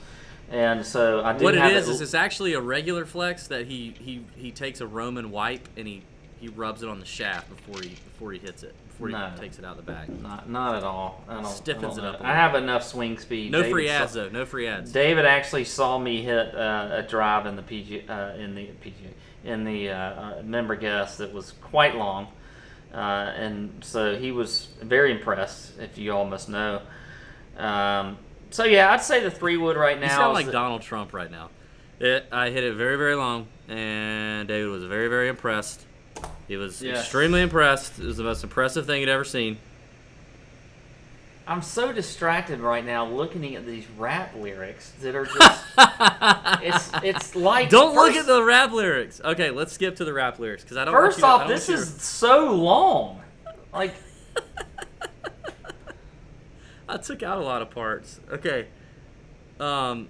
and 0.51 0.85
so 0.85 1.23
I 1.23 1.34
do 1.38 1.43
What 1.45 1.55
it 1.55 1.73
is 1.73 1.89
is 1.89 1.99
it's 2.01 2.14
actually 2.14 2.53
a 2.53 2.61
regular 2.61 3.05
flex 3.05 3.47
that 3.47 3.65
he 3.68 3.93
he 3.99 4.23
he 4.35 4.51
takes 4.51 4.81
a 4.81 4.88
Roman 4.88 5.31
wipe 5.31 5.68
and 5.77 5.88
he 5.88 6.03
he 6.39 6.47
rubs 6.49 6.84
it 6.84 6.89
on 6.89 6.99
the 6.99 7.05
shaft 7.05 7.49
before 7.49 7.81
he 7.81 7.89
before 7.89 8.31
he 8.31 8.39
hits 8.39 8.61
it 8.61 8.76
before 8.89 9.09
No. 9.09 9.31
he 9.34 9.41
takes 9.41 9.57
it 9.57 9.65
out 9.65 9.77
of 9.77 9.85
the 9.85 9.91
bag. 9.91 10.22
not 10.22 10.47
not 10.49 10.76
at 10.76 10.84
all. 10.84 11.23
I 11.27 11.35
don't, 11.41 11.47
Stiffens 11.47 11.97
I 11.97 12.01
don't 12.01 12.05
it 12.14 12.15
up 12.15 12.22
a 12.22 12.27
I 12.27 12.34
have 12.35 12.53
enough 12.55 12.84
swing 12.84 13.18
speed. 13.18 13.51
No 13.51 13.61
David 13.64 13.72
free 13.72 13.88
saw- 13.88 13.93
ads 13.93 14.14
though. 14.14 14.30
No 14.30 14.45
free 14.45 14.68
ads. 14.68 14.91
David 14.91 15.26
actually 15.26 15.65
saw 15.65 15.97
me 15.97 16.22
hit 16.22 16.53
uh, 16.55 16.89
a 16.91 17.01
drive 17.03 17.47
in 17.47 17.55
the 17.55 17.64
PG 17.64 18.07
uh, 18.07 18.35
in 18.35 18.53
the 18.53 18.65
PG 18.81 18.95
in 19.47 19.63
the 19.63 19.89
uh, 19.89 19.95
uh, 19.95 20.41
member 20.43 20.75
guest 20.75 21.17
that 21.19 21.33
was 21.33 21.53
quite 21.61 21.95
long, 21.95 22.27
uh, 22.93 22.97
and 22.97 23.83
so 23.83 24.15
he 24.17 24.31
was 24.31 24.67
very 24.81 25.11
impressed. 25.11 25.79
If 25.79 25.97
you 25.97 26.11
all 26.11 26.25
must 26.25 26.49
know. 26.49 26.81
Um, 27.57 28.17
so 28.49 28.65
yeah, 28.65 28.91
I'd 28.91 29.01
say 29.01 29.21
the 29.23 29.31
three 29.31 29.57
wood 29.57 29.77
right 29.77 29.99
now. 29.99 30.05
You 30.05 30.11
sound 30.11 30.33
like 30.33 30.45
the- 30.45 30.51
Donald 30.51 30.81
Trump 30.81 31.13
right 31.13 31.31
now. 31.31 31.49
It, 31.99 32.25
I 32.31 32.51
hit 32.51 32.63
it 32.63 32.75
very, 32.75 32.95
very 32.95 33.15
long, 33.15 33.47
and 33.67 34.47
David 34.47 34.69
was 34.69 34.83
very, 34.83 35.07
very 35.07 35.29
impressed. 35.29 35.83
He 36.47 36.55
was 36.55 36.81
Yes. 36.81 36.99
extremely 36.99 37.41
impressed. 37.41 37.97
It 37.99 38.05
was 38.05 38.17
the 38.17 38.23
most 38.23 38.43
impressive 38.43 38.85
thing 38.85 38.99
he'd 38.99 39.09
ever 39.09 39.23
seen. 39.23 39.57
I'm 41.47 41.61
so 41.61 41.93
distracted 41.93 42.59
right 42.59 42.85
now 42.85 43.07
looking 43.07 43.55
at 43.55 43.65
these 43.65 43.87
rap 43.97 44.35
lyrics 44.35 44.91
that 45.01 45.15
are 45.15 45.25
just. 45.25 45.63
it's 46.61 46.91
it's 47.03 47.35
like 47.35 47.69
Don't 47.69 47.95
look 47.95 48.15
at 48.15 48.25
the 48.25 48.43
rap 48.43 48.73
lyrics. 48.73 49.21
Okay, 49.23 49.49
let's 49.49 49.71
skip 49.71 49.95
to 49.95 50.05
the 50.05 50.11
rap 50.11 50.39
lyrics 50.39 50.63
because 50.63 50.75
I 50.75 50.83
don't. 50.83 50.93
First 50.93 51.21
want 51.21 51.21
you 51.21 51.21
to, 51.21 51.27
off, 51.27 51.47
don't 51.47 51.49
this 51.49 51.69
is 51.69 52.01
so 52.01 52.53
long. 52.53 53.21
Like 53.73 53.95
I 56.89 56.97
took 56.97 57.23
out 57.23 57.37
a 57.37 57.43
lot 57.43 57.61
of 57.61 57.71
parts. 57.71 58.19
Okay. 58.29 58.67
Um. 59.59 60.09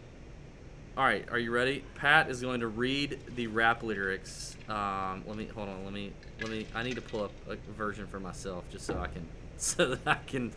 All 0.97 1.03
right, 1.03 1.23
are 1.29 1.37
you 1.37 1.51
ready? 1.51 1.83
Pat 1.93 2.31
is 2.31 2.41
going 2.41 2.61
to 2.61 2.67
read 2.67 3.19
the 3.35 3.45
rap 3.45 3.83
lyrics. 3.83 4.57
Um, 4.67 5.23
let 5.27 5.37
me 5.37 5.45
hold 5.45 5.69
on. 5.69 5.83
Let 5.83 5.93
me 5.93 6.11
let 6.41 6.49
me. 6.49 6.65
I 6.73 6.81
need 6.81 6.95
to 6.95 7.01
pull 7.01 7.23
up 7.23 7.31
a 7.47 7.55
version 7.73 8.07
for 8.07 8.19
myself 8.19 8.63
just 8.71 8.87
so 8.87 8.99
I 8.99 9.05
can 9.05 9.27
so 9.57 9.95
that 9.95 10.07
I 10.07 10.17
can 10.25 10.51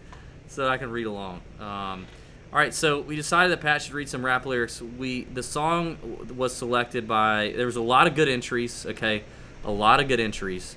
so 0.51 0.63
that 0.63 0.71
I 0.71 0.77
can 0.77 0.91
read 0.91 1.07
along. 1.07 1.41
Um, 1.59 2.07
all 2.53 2.59
right, 2.59 2.75
so 2.75 3.01
we 3.01 3.15
decided 3.15 3.53
that 3.53 3.61
Pat 3.61 3.81
should 3.81 3.95
read 3.95 4.09
some 4.09 4.25
rap 4.27 4.45
lyrics. 4.45 4.83
We 4.83 5.23
the 5.23 5.43
song 5.43 5.97
was 6.37 6.53
selected 6.53 7.07
by 7.07 7.55
there 7.57 7.67
was 7.67 7.77
a 7.77 7.83
lot 7.83 8.09
of 8.09 8.17
good 8.17 8.29
entries. 8.29 8.85
Okay, 8.85 9.23
a 9.65 9.71
lot 9.71 10.01
of 10.01 10.09
good 10.09 10.19
entries, 10.19 10.75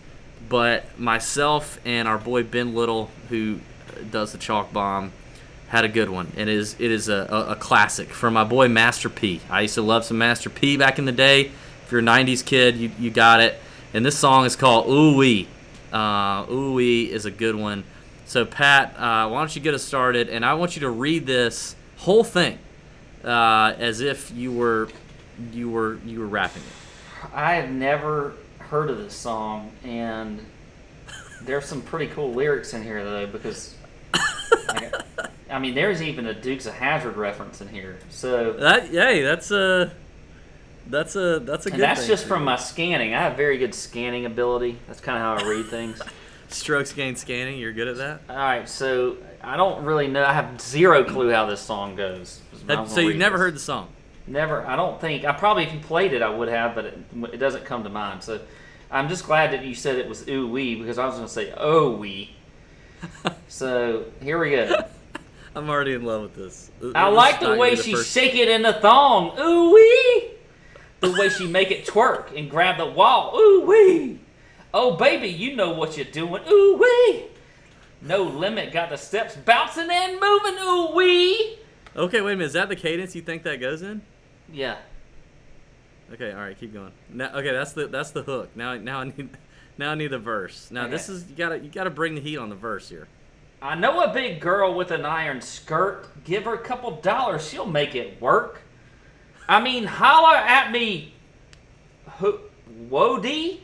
but 0.47 0.97
myself 0.99 1.79
and 1.83 2.07
our 2.07 2.19
boy 2.19 2.43
Ben 2.43 2.75
Little, 2.75 3.09
who 3.29 3.59
does 4.11 4.31
the 4.31 4.37
chalk 4.37 4.71
bomb, 4.71 5.11
had 5.69 5.83
a 5.83 5.89
good 5.89 6.11
one. 6.11 6.31
It 6.37 6.47
is 6.47 6.75
it 6.77 6.91
is 6.91 7.09
a, 7.09 7.27
a, 7.29 7.51
a 7.53 7.55
classic 7.55 8.09
from 8.09 8.35
my 8.35 8.43
boy 8.43 8.67
Master 8.67 9.09
P. 9.09 9.41
I 9.49 9.61
used 9.61 9.73
to 9.73 9.81
love 9.81 10.05
some 10.05 10.19
Master 10.19 10.51
P 10.51 10.77
back 10.77 10.99
in 10.99 11.05
the 11.05 11.11
day. 11.11 11.51
If 11.85 11.91
you're 11.91 12.01
a 12.01 12.03
'90s 12.03 12.45
kid, 12.45 12.77
you, 12.77 12.91
you 12.99 13.09
got 13.09 13.41
it. 13.41 13.59
And 13.95 14.05
this 14.05 14.17
song 14.17 14.45
is 14.45 14.55
called 14.55 14.87
Ooh 14.87 15.17
Wee. 15.17 15.47
Uh, 15.91 16.45
Ooh 16.51 16.73
Wee 16.73 17.11
is 17.11 17.25
a 17.25 17.31
good 17.31 17.55
one. 17.55 17.83
So 18.25 18.45
Pat, 18.45 18.95
uh, 18.97 19.29
why 19.29 19.39
don't 19.39 19.55
you 19.55 19.61
get 19.61 19.73
us 19.73 19.83
started? 19.83 20.29
And 20.29 20.45
I 20.45 20.53
want 20.53 20.75
you 20.75 20.81
to 20.81 20.89
read 20.89 21.25
this 21.25 21.75
whole 21.97 22.23
thing 22.23 22.57
uh, 23.23 23.73
as 23.77 23.99
if 24.01 24.31
you 24.31 24.51
were 24.51 24.89
you 25.51 25.69
were 25.69 25.97
you 26.05 26.19
were 26.19 26.27
rapping 26.27 26.61
it. 26.63 27.29
I 27.33 27.55
have 27.55 27.69
never 27.69 28.33
heard 28.59 28.89
of 28.89 28.97
this 28.97 29.13
song, 29.13 29.71
and 29.83 30.39
there's 31.41 31.65
some 31.65 31.81
pretty 31.81 32.07
cool 32.13 32.33
lyrics 32.33 32.73
in 32.73 32.83
here 32.83 33.03
though 33.03 33.27
because. 33.27 33.75
I, 34.69 34.91
I 35.49 35.59
mean, 35.59 35.75
there's 35.75 36.01
even 36.01 36.25
a 36.25 36.33
Dukes 36.33 36.65
of 36.65 36.73
Hazzard 36.73 37.15
reference 37.15 37.61
in 37.61 37.67
here. 37.67 37.99
So, 38.09 38.53
That 38.53 38.87
hey, 38.87 39.21
that's 39.21 39.51
a 39.51 39.91
that's 40.87 41.15
a 41.15 41.39
that's 41.39 41.67
a 41.67 41.69
good. 41.69 41.75
and 41.75 41.83
that's 41.83 42.07
just 42.07 42.25
from 42.25 42.43
my 42.43 42.55
scanning. 42.55 43.13
I 43.13 43.21
have 43.21 43.37
very 43.37 43.59
good 43.59 43.75
scanning 43.75 44.25
ability. 44.25 44.79
That's 44.87 44.99
kind 44.99 45.17
of 45.17 45.23
how 45.39 45.45
I 45.45 45.49
read 45.49 45.67
things. 45.67 46.01
Strokes 46.53 46.93
gain 46.93 47.15
scanning. 47.15 47.59
You're 47.59 47.73
good 47.73 47.87
at 47.87 47.97
that. 47.97 48.21
All 48.29 48.35
right, 48.35 48.67
so 48.67 49.17
I 49.41 49.57
don't 49.57 49.83
really 49.83 50.07
know. 50.07 50.23
I 50.23 50.33
have 50.33 50.59
zero 50.61 51.03
clue 51.03 51.31
how 51.31 51.45
this 51.45 51.61
song 51.61 51.95
goes. 51.95 52.41
That- 52.65 52.87
so 52.87 53.01
you've 53.01 53.17
never 53.17 53.37
this. 53.37 53.43
heard 53.45 53.55
the 53.55 53.59
song. 53.59 53.89
Never. 54.25 54.65
I 54.65 54.75
don't 54.77 55.01
think. 55.01 55.25
I 55.25 55.33
probably, 55.33 55.63
if 55.63 55.73
you 55.73 55.79
played 55.79 56.13
it, 56.13 56.21
I 56.21 56.29
would 56.29 56.47
have, 56.47 56.75
but 56.75 56.85
it, 56.85 56.97
it 57.33 57.37
doesn't 57.37 57.65
come 57.65 57.83
to 57.83 57.89
mind. 57.89 58.23
So 58.23 58.39
I'm 58.89 59.09
just 59.09 59.25
glad 59.25 59.51
that 59.51 59.65
you 59.65 59.75
said 59.75 59.97
it 59.97 60.07
was 60.07 60.27
ooh 60.29 60.47
wee 60.47 60.75
because 60.75 60.97
I 60.97 61.05
was 61.05 61.15
going 61.15 61.27
to 61.27 61.33
say 61.33 61.53
oh 61.57 61.91
wee. 61.91 62.33
so 63.49 64.05
here 64.21 64.39
we 64.39 64.51
go. 64.51 64.85
I'm 65.55 65.69
already 65.69 65.93
in 65.93 66.03
love 66.03 66.21
with 66.23 66.35
this. 66.35 66.71
I 66.95 67.09
like 67.09 67.39
the 67.39 67.55
way 67.55 67.71
gonna 67.71 67.83
she 67.83 67.93
first- 67.93 68.11
shake 68.11 68.35
it 68.35 68.47
in 68.47 68.61
the 68.61 68.73
thong. 68.73 69.37
Ooh 69.39 69.73
wee. 69.73 70.29
The 71.01 71.11
way 71.11 71.27
she 71.27 71.45
make 71.47 71.69
it 71.69 71.85
twerk 71.85 72.33
and 72.39 72.49
grab 72.49 72.77
the 72.77 72.85
wall. 72.85 73.37
Ooh 73.37 73.65
wee. 73.65 74.21
Oh 74.73 74.95
baby, 74.95 75.27
you 75.27 75.55
know 75.55 75.71
what 75.71 75.97
you're 75.97 76.05
doing. 76.05 76.41
Ooh 76.49 76.77
wee. 76.81 77.25
No 78.01 78.23
limit, 78.23 78.73
got 78.73 78.89
the 78.89 78.97
steps 78.97 79.35
bouncing 79.35 79.89
and 79.89 80.19
moving. 80.19 80.55
Ooh 80.59 80.91
wee. 80.95 81.59
Okay, 81.95 82.21
wait 82.21 82.33
a 82.33 82.35
minute. 82.35 82.47
Is 82.47 82.53
that 82.53 82.69
the 82.69 82.75
cadence 82.75 83.15
you 83.15 83.21
think 83.21 83.43
that 83.43 83.61
goes 83.61 83.81
in? 83.81 84.01
Yeah. 84.51 84.77
Okay, 86.11 86.31
all 86.31 86.39
right, 86.39 86.59
keep 86.59 86.73
going. 86.73 86.91
Now, 87.09 87.33
okay, 87.35 87.51
that's 87.51 87.73
the 87.73 87.87
that's 87.87 88.11
the 88.11 88.23
hook. 88.23 88.49
Now, 88.55 88.75
now 88.75 88.99
I 88.99 89.05
need 89.05 89.29
now 89.77 89.91
I 89.91 89.95
need 89.95 90.07
the 90.07 90.19
verse. 90.19 90.69
Now 90.71 90.87
this 90.87 91.07
is 91.09 91.29
you 91.29 91.35
gotta 91.35 91.59
you 91.59 91.69
gotta 91.69 91.89
bring 91.89 92.15
the 92.15 92.21
heat 92.21 92.37
on 92.37 92.49
the 92.49 92.55
verse 92.55 92.89
here. 92.89 93.07
I 93.61 93.75
know 93.75 94.01
a 94.01 94.11
big 94.11 94.41
girl 94.41 94.73
with 94.73 94.91
an 94.91 95.05
iron 95.05 95.39
skirt. 95.39 96.09
Give 96.25 96.43
her 96.43 96.53
a 96.55 96.59
couple 96.59 96.91
dollars, 96.99 97.47
she'll 97.47 97.65
make 97.65 97.95
it 97.95 98.21
work. 98.21 98.61
I 99.47 99.61
mean, 99.61 99.85
holler 99.85 100.35
at 100.35 100.71
me, 100.71 101.13
Ho- 102.07 102.41
Wody. 102.89 103.59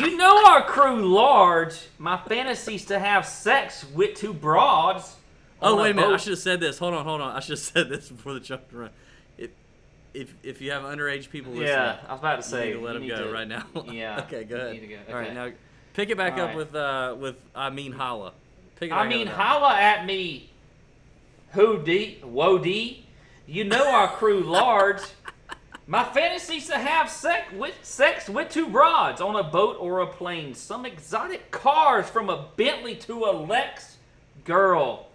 You 0.00 0.16
know 0.16 0.44
our 0.46 0.62
crew 0.62 1.04
large. 1.06 1.74
My 1.98 2.16
fantasies 2.16 2.84
to 2.86 2.98
have 2.98 3.26
sex 3.26 3.84
with 3.94 4.14
two 4.16 4.32
broads. 4.32 5.16
Oh 5.62 5.76
wait 5.76 5.90
a 5.92 5.94
minute! 5.94 6.12
I 6.12 6.16
should 6.18 6.32
have 6.32 6.38
said 6.38 6.60
this. 6.60 6.78
Hold 6.78 6.94
on, 6.94 7.04
hold 7.04 7.20
on. 7.20 7.34
I 7.34 7.40
should 7.40 7.50
have 7.52 7.58
said 7.74 7.88
this 7.88 8.08
before 8.08 8.34
the 8.34 8.40
jump 8.40 8.62
run. 8.72 8.90
If 9.38 9.50
if 10.14 10.34
if 10.42 10.60
you 10.60 10.70
have 10.72 10.82
underage 10.82 11.30
people 11.30 11.52
listening, 11.52 11.68
Yeah, 11.68 11.98
I 12.08 12.12
was 12.12 12.20
about 12.20 12.42
to 12.42 12.48
you 12.48 12.50
say. 12.50 12.66
need 12.68 12.72
to 12.74 12.80
let 12.80 12.92
them 12.94 13.08
go 13.08 13.24
to- 13.26 13.32
right 13.32 13.48
now. 13.48 13.64
Yeah. 13.92 14.20
okay, 14.20 14.44
go 14.44 14.56
ahead. 14.56 14.88
go. 14.88 15.12
All 15.12 15.18
right, 15.18 15.32
now 15.34 15.50
pick 15.94 16.10
it 16.10 16.16
back 16.18 16.34
All 16.34 16.40
up 16.40 16.46
right. 16.48 16.56
with 16.56 16.74
uh 16.74 17.16
with 17.18 17.36
I 17.54 17.70
mean 17.70 17.92
holla. 17.92 18.32
Pick 18.78 18.90
it 18.90 18.94
I 18.94 19.08
mean, 19.08 19.26
holla 19.26 19.74
at 19.74 20.04
me, 20.04 20.50
who 21.52 21.82
D, 21.82 22.18
whoa 22.22 22.58
D. 22.58 23.06
You 23.46 23.64
know 23.64 23.88
our 23.90 24.08
crew 24.08 24.40
large. 24.44 25.00
My 25.88 26.02
fantasies 26.02 26.66
to 26.66 26.76
have 26.78 27.08
sex 27.08 27.52
with 27.52 27.74
sex 27.82 28.28
with 28.28 28.50
two 28.50 28.68
broads 28.68 29.20
on 29.20 29.36
a 29.36 29.44
boat 29.44 29.76
or 29.78 30.00
a 30.00 30.06
plane. 30.06 30.54
Some 30.54 30.84
exotic 30.84 31.50
cars 31.52 32.08
from 32.10 32.28
a 32.28 32.46
Bentley 32.56 32.96
to 32.96 33.24
a 33.26 33.32
Lex. 33.32 33.96
Girl, 34.44 35.06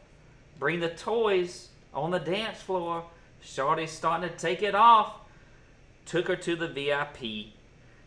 bring 0.60 0.80
the 0.80 0.90
toys 0.90 1.68
on 1.94 2.12
the 2.12 2.20
dance 2.20 2.62
floor. 2.62 3.04
Shorty's 3.42 3.92
starting 3.92 4.30
to 4.30 4.36
take 4.36 4.62
it 4.64 4.74
off. 4.76 5.16
Took 6.06 6.30
her 6.30 6.36
to 6.38 6.56
the 6.56 6.68
VIP. 6.70 7.48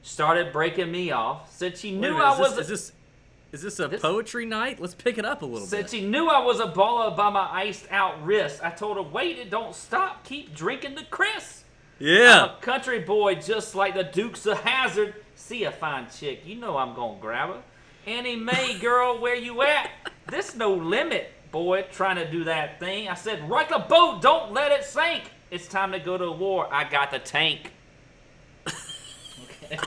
Started 0.03 0.51
breaking 0.53 0.91
me 0.91 1.11
off. 1.11 1.53
Said 1.55 1.77
she 1.77 1.91
knew 1.93 2.13
minute, 2.13 2.23
I 2.23 2.39
was. 2.39 2.57
this, 2.57 2.59
a- 2.59 2.61
is 2.61 2.69
this 2.69 2.93
is 3.53 3.63
this 3.63 3.79
a 3.79 3.89
This- 3.89 4.01
poetry 4.03 4.47
night? 4.47 4.81
Let's 4.81 4.95
pick 4.95 5.19
it 5.19 5.25
up 5.27 5.43
a 5.43 5.47
little 5.47 5.67
Said 5.67 5.83
bit. 5.85 5.91
she 5.91 6.07
knew 6.07 6.29
I 6.29 6.43
was 6.43 6.61
a 6.61 6.67
baller 6.67 7.15
by 7.17 7.29
my 7.31 7.49
iced 7.53 7.87
out 7.91 8.25
wrist. 8.25 8.61
I 8.65 8.71
told 8.71 8.97
her, 8.97 9.03
wait, 9.03 9.39
it 9.39 9.51
don't 9.51 9.75
stop. 9.75 10.25
Keep 10.25 10.55
drinking 10.57 10.95
the 10.97 11.05
Chris. 11.99 12.09
I'm 12.09 12.17
Yeah. 12.17 12.45
a 12.45 12.61
country 12.61 13.01
boy 13.01 13.37
just 13.37 13.75
like 13.75 13.95
the 13.95 14.05
Dukes 14.05 14.47
of 14.47 14.61
Hazzard. 14.61 15.15
See 15.37 15.65
a 15.65 15.73
fine 15.73 16.07
chick, 16.11 16.43
you 16.47 16.57
know 16.57 16.77
I'm 16.77 16.95
gonna 16.95 17.19
grab 17.21 17.51
her. 17.51 17.63
Annie 18.07 18.37
Mae, 18.37 18.79
girl, 18.81 19.19
where 19.19 19.35
you 19.35 19.63
at? 19.63 19.91
This 20.29 20.55
no 20.55 20.73
limit, 20.73 21.31
boy, 21.51 21.83
trying 21.93 22.17
to 22.17 22.31
do 22.31 22.45
that 22.45 22.79
thing. 22.81 23.09
I 23.09 23.15
said, 23.15 23.49
right 23.49 23.69
the 23.69 23.79
boat, 23.79 24.23
don't 24.23 24.53
let 24.53 24.73
it 24.73 24.85
sink. 24.85 25.25
It's 25.51 25.69
time 25.69 25.93
to 25.93 25.99
go 25.99 26.17
to 26.19 26.31
war. 26.33 26.69
I 26.73 26.85
got 26.85 27.11
the 27.11 27.19
tank. 27.19 27.73
Okay. 29.67 29.79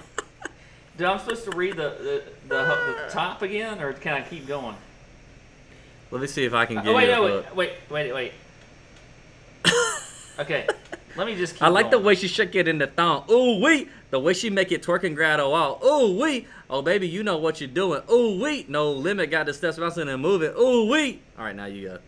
Do 0.97 1.05
I'm 1.05 1.19
supposed 1.19 1.43
to 1.43 1.55
read 1.55 1.75
the 1.75 1.89
the, 1.99 2.23
the 2.47 2.55
the 2.55 3.09
top 3.11 3.43
again, 3.43 3.79
or 3.79 3.93
can 3.93 4.13
I 4.13 4.21
keep 4.21 4.47
going? 4.47 4.75
Let 6.09 6.21
me 6.21 6.27
see 6.27 6.43
if 6.45 6.53
I 6.53 6.65
can 6.65 6.79
uh, 6.79 6.81
get 6.81 6.89
Oh, 6.89 6.95
wait, 6.95 7.07
no, 7.07 7.21
wait, 7.53 7.55
wait, 7.55 8.11
wait, 8.11 8.13
wait. 8.13 8.33
okay, 10.39 10.67
let 11.17 11.27
me 11.27 11.35
just 11.35 11.55
keep 11.55 11.63
I 11.63 11.67
like 11.69 11.91
the 11.91 11.99
way 11.99 12.15
she 12.15 12.27
shook 12.27 12.55
it 12.55 12.67
in 12.67 12.77
the 12.77 12.87
thong. 12.87 13.25
Ooh 13.29 13.59
wee, 13.59 13.89
the 14.11 14.19
way 14.19 14.33
she 14.33 14.49
make 14.49 14.71
it 14.71 14.83
twerk 14.83 15.03
and 15.03 15.15
grab 15.15 15.39
wall. 15.39 15.81
Ooh 15.83 16.19
wee, 16.19 16.47
oh 16.69 16.81
baby, 16.81 17.07
you 17.07 17.23
know 17.23 17.37
what 17.37 17.59
you're 17.59 17.67
doing. 17.67 18.01
Ooh 18.11 18.41
wee, 18.41 18.65
no 18.67 18.91
limit, 18.91 19.31
got 19.31 19.47
the 19.47 19.53
steps 19.53 19.77
bouncing 19.77 20.07
and 20.07 20.21
moving. 20.21 20.53
Ooh 20.57 20.89
wee. 20.89 21.21
All 21.37 21.45
right, 21.45 21.55
now 21.55 21.65
you 21.65 21.87
go. 21.87 21.99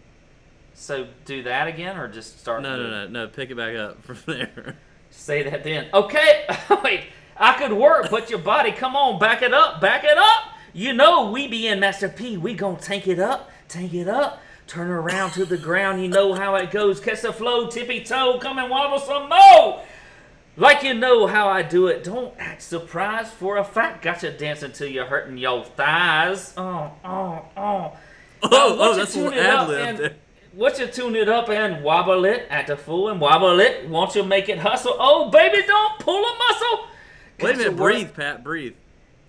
So 0.74 1.08
do 1.26 1.44
that 1.44 1.68
again, 1.68 1.98
or 1.98 2.08
just 2.08 2.40
start? 2.40 2.62
No, 2.62 2.78
no, 2.78 2.90
no, 2.90 3.08
no. 3.08 3.28
Pick 3.28 3.50
it 3.50 3.56
back 3.56 3.76
up 3.76 4.02
from 4.04 4.18
there. 4.26 4.78
Say 5.10 5.44
that 5.44 5.64
then. 5.64 5.88
Okay, 5.94 6.46
wait. 6.84 7.06
I 7.36 7.54
could 7.54 7.74
work, 7.74 8.10
but 8.12 8.30
your 8.30 8.40
body, 8.40 8.74
come 8.74 8.98
on, 8.98 9.18
back 9.18 9.42
it 9.42 9.54
up, 9.54 9.80
back 9.80 10.04
it 10.04 10.18
up. 10.18 10.54
You 10.74 10.94
know 10.94 11.32
we 11.32 11.48
be 11.48 11.68
in 11.68 11.80
Master 11.80 12.10
P. 12.10 12.38
We 12.38 12.54
gon' 12.54 12.78
tank 12.78 13.08
it 13.08 13.20
up, 13.20 13.50
tank 13.70 13.94
it 13.94 14.10
up. 14.10 14.42
Turn 14.70 14.92
around 14.92 15.32
to 15.32 15.46
the 15.46 15.58
ground. 15.58 16.00
You 16.00 16.10
know 16.10 16.34
how 16.34 16.54
it 16.54 16.70
goes. 16.70 17.00
Catch 17.00 17.22
the 17.22 17.34
flow, 17.34 17.68
tippy 17.68 18.04
toe, 18.04 18.38
come 18.38 18.60
and 18.60 18.70
wobble 18.70 19.00
some 19.00 19.28
more. 19.28 19.82
Like 20.58 20.84
you 20.84 20.94
know 20.94 21.26
how 21.26 21.50
I 21.50 21.64
do 21.64 21.88
it. 21.88 22.04
Don't 22.04 22.36
act 22.38 22.62
surprised. 22.62 23.32
For 23.32 23.58
a 23.58 23.64
fact, 23.64 24.04
got 24.04 24.22
you 24.22 24.30
dancing 24.30 24.72
till 24.72 24.88
you're 24.88 25.08
hurting 25.08 25.40
your 25.40 25.66
thighs. 25.66 26.54
Uh, 26.56 26.90
uh, 27.04 27.42
uh. 27.58 27.90
Oh, 28.42 28.46
oh, 28.46 28.46
oh. 28.46 28.50
Oh, 28.52 28.78
oh, 28.80 28.96
that's 28.96 29.12
a 29.12 29.14
tune 29.16 29.24
little 29.32 29.40
it 29.40 29.82
ad 29.82 30.00
lib. 30.00 30.14
Once 30.54 30.80
you 30.80 30.86
tune 30.86 31.16
it 31.16 31.28
up 31.28 31.50
and 31.50 31.84
wobble 31.84 32.24
it, 32.26 32.46
act 32.52 32.70
a 32.70 32.78
fool 32.78 33.10
and 33.10 33.20
wobble 33.20 33.60
it. 33.60 33.90
Won't 33.90 34.14
you 34.14 34.24
make 34.24 34.50
it 34.50 34.60
hustle? 34.60 34.96
Oh, 35.00 35.32
baby, 35.32 35.66
don't 35.66 36.00
pull 36.00 36.24
a 36.24 36.38
muscle. 36.38 36.88
Wait 37.42 37.56
a 37.56 37.58
minute, 37.58 37.76
breathe, 37.76 38.14
Pat, 38.14 38.44
breathe. 38.44 38.76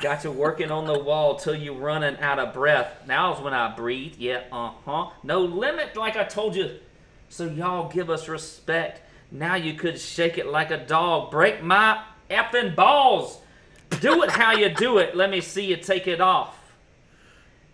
Got 0.01 0.25
you 0.25 0.31
working 0.31 0.71
on 0.71 0.87
the 0.87 0.99
wall 0.99 1.37
till 1.37 1.55
you 1.55 1.75
running 1.75 2.19
out 2.21 2.39
of 2.39 2.55
breath. 2.55 3.07
Now's 3.07 3.39
when 3.43 3.53
I 3.53 3.75
breathe. 3.77 4.15
Yeah, 4.17 4.45
uh 4.51 4.73
huh. 4.87 5.11
No 5.23 5.41
limit, 5.43 5.95
like 5.95 6.17
I 6.17 6.25
told 6.25 6.57
you. 6.57 6.79
So 7.29 7.45
y'all 7.45 7.91
give 7.91 8.09
us 8.09 8.27
respect. 8.27 9.03
Now 9.31 9.57
you 9.57 9.75
could 9.75 10.01
shake 10.01 10.39
it 10.39 10.47
like 10.47 10.71
a 10.71 10.79
dog. 10.79 11.31
Break 11.31 11.63
my 11.63 12.03
effing 12.31 12.75
balls. 12.75 13.41
Do 14.01 14.23
it 14.23 14.31
how 14.31 14.53
you 14.53 14.71
do 14.71 14.97
it. 14.99 15.15
Let 15.15 15.31
me 15.31 15.43
see 15.43 15.67
you 15.67 15.77
take 15.77 16.09
it 16.09 16.21
off. 16.21 16.57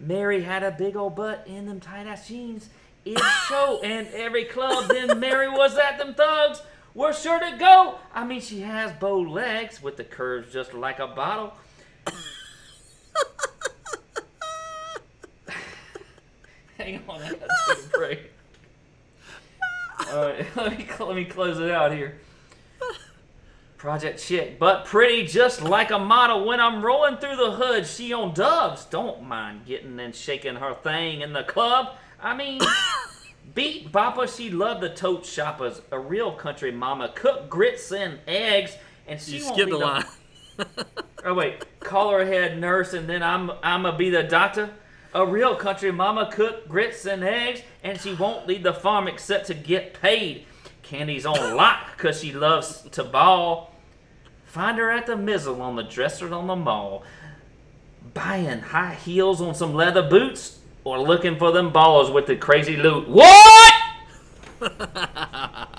Mary 0.01 0.43
had 0.43 0.65
a 0.65 0.73
big 0.73 0.97
old 0.97 1.15
butt 1.15 1.45
in 1.47 1.67
them 1.67 1.79
tight 1.79 2.09
ass 2.09 2.27
jeans. 2.27 2.69
It 3.05 3.21
show 3.49 3.81
and 3.85 4.09
every 4.09 4.47
club. 4.47 4.89
Then 4.89 5.21
Mary 5.21 5.49
was 5.49 5.79
at 5.79 5.99
them 5.99 6.15
thugs. 6.15 6.61
We're 6.93 7.15
sure 7.15 7.39
to 7.39 7.57
go. 7.57 7.99
I 8.13 8.25
mean, 8.25 8.41
she 8.41 8.63
has 8.63 8.91
bow 8.95 9.21
legs 9.21 9.81
with 9.81 9.97
the 9.97 10.05
curves 10.05 10.53
just 10.53 10.75
like 10.75 10.99
a 10.99 11.07
bottle. 11.07 11.55
Hang 16.79 17.03
on, 17.09 17.23
I 17.23 17.31
gotta 17.31 17.49
take 17.69 17.85
a 17.85 17.89
break. 17.89 18.31
All 20.13 20.27
right, 20.27 20.47
let 20.57 20.79
me 20.79 20.87
let 21.01 21.17
me 21.17 21.25
close 21.25 21.59
it 21.59 21.71
out 21.71 21.93
here. 21.93 22.19
Project 23.77 24.21
chick, 24.23 24.59
but 24.59 24.85
pretty 24.87 25.27
just 25.27 25.63
like 25.63 25.91
a 25.91 25.99
model. 25.99 26.47
When 26.47 26.61
I'm 26.61 26.83
rolling 26.83 27.19
through 27.19 27.37
the 27.37 27.53
hood, 27.53 27.87
she 27.87 28.13
on 28.13 28.35
dubs. 28.35 28.85
Don't 28.87 29.23
mind 29.23 29.67
getting 29.67 30.01
and 30.01 30.15
shaking 30.15 30.57
her 30.57 30.75
thing 30.75 31.21
in 31.21 31.33
the 31.33 31.45
club. 31.45 31.97
I 32.21 32.35
mean, 32.35 32.61
beat 33.55 33.93
bopper. 33.93 34.35
She 34.35 34.51
loved 34.51 34.81
the 34.81 34.89
tote 34.89 35.27
shoppers. 35.27 35.83
A 35.93 35.99
real 35.99 36.33
country 36.33 36.73
mama. 36.73 37.13
Cook 37.15 37.51
grits 37.51 37.93
and 37.93 38.19
eggs, 38.27 38.77
and 39.07 39.21
she 39.21 39.39
You 39.39 39.45
won't 39.45 39.55
skipped 39.55 39.71
be 39.71 39.77
a 39.77 39.79
line. 39.79 40.05
Oh 41.29 41.35
wait, 41.35 41.81
call 41.81 42.13
her 42.13 42.25
head 42.25 42.57
nurse, 42.61 42.93
and 42.93 43.09
then 43.09 43.21
I'm 43.21 43.51
I'ma 43.61 43.97
be 43.97 44.11
the 44.11 44.23
doctor. 44.23 44.71
A 45.13 45.27
real 45.27 45.57
country 45.57 45.91
mama 45.91 46.31
cook 46.33 46.69
grits 46.69 47.05
and 47.05 47.25
eggs, 47.25 47.63
and 47.83 48.01
she 48.01 48.15
won't 48.15 48.47
leave 48.47 48.63
the 48.63 48.73
farm 48.73 49.09
except 49.09 49.47
to 49.47 49.55
get 49.55 50.01
paid. 50.01 50.45
Candy's 50.85 51.27
on 51.27 51.57
lock 51.57 51.99
cause 51.99 52.21
she 52.21 52.33
loves 52.33 52.83
to 52.93 53.03
ball. 53.03 53.75
Find 54.45 54.79
her 54.79 54.93
at 54.93 55.07
the 55.07 55.17
mizzle 55.17 55.61
on 55.63 55.75
the 55.75 55.83
dresser 55.83 56.33
on 56.33 56.47
the 56.47 56.55
mall, 56.55 57.03
buying 58.15 58.61
high 58.61 58.95
heels 58.95 59.41
on 59.41 59.57
some 59.57 59.75
leather 59.75 60.09
boots, 60.09 60.61
or 60.85 61.01
looking 61.01 61.39
for 61.39 61.51
them 61.51 61.73
balls 61.73 62.09
with 62.09 62.27
the 62.27 62.37
crazy 62.37 62.77
loot. 62.77 63.09
What? 63.09 63.75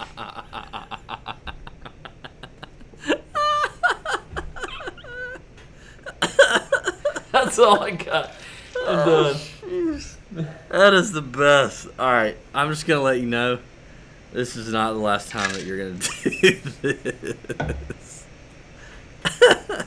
That's 7.58 7.68
all 7.68 7.82
I 7.82 7.90
got. 7.92 8.32
I'm 8.86 9.06
done. 9.08 9.36
That 10.70 10.94
is 10.94 11.12
the 11.12 11.24
best. 11.24 11.88
All 11.98 12.12
right, 12.12 12.38
I'm 12.54 12.70
just 12.70 12.86
gonna 12.86 13.02
let 13.02 13.20
you 13.20 13.26
know. 13.26 13.58
This 14.32 14.56
is 14.56 14.72
not 14.72 14.94
the 14.94 15.00
last 15.00 15.32
time 15.32 15.52
that 15.54 15.64
you're 15.64 15.78
gonna 15.80 16.00
do 16.24 16.54
this. 16.84 18.26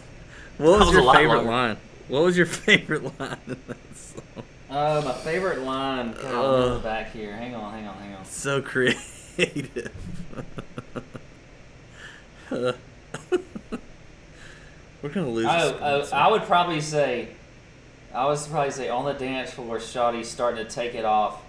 what 0.59 0.81
was, 0.81 0.81
was 0.81 0.93
your 0.93 1.15
favorite 1.15 1.37
longer. 1.37 1.51
line? 1.53 1.77
What 2.09 2.23
was 2.25 2.37
your 2.37 2.47
favorite 2.67 3.05
line 3.21 3.37
in 3.47 3.57
that 3.69 3.97
song? 3.97 4.45
Uh, 4.69 5.03
my 5.05 5.13
favorite 5.13 5.61
line. 5.61 6.13
God, 6.15 6.25
I'll 6.35 6.45
Uh. 6.45 6.79
back 6.81 7.13
here. 7.13 7.37
Hang 7.37 7.55
on, 7.55 7.73
hang 7.73 7.87
on, 7.87 7.95
hang 7.99 8.15
on. 8.17 8.25
So 8.25 8.61
creative. 8.61 9.93
We're 12.51 12.75
gonna 15.09 15.29
lose. 15.29 15.47
Oh, 15.49 15.99
this 16.01 16.13
oh. 16.13 16.17
I 16.17 16.29
would 16.31 16.43
probably 16.43 16.81
say, 16.81 17.29
I 18.12 18.27
was 18.27 18.49
probably 18.49 18.73
say 18.73 18.89
on 18.89 19.05
the 19.05 19.12
dance 19.12 19.51
floor, 19.53 19.78
Shotty's 19.78 20.28
starting 20.28 20.65
to 20.65 20.70
take 20.70 20.95
it 20.95 21.05
off. 21.05 21.43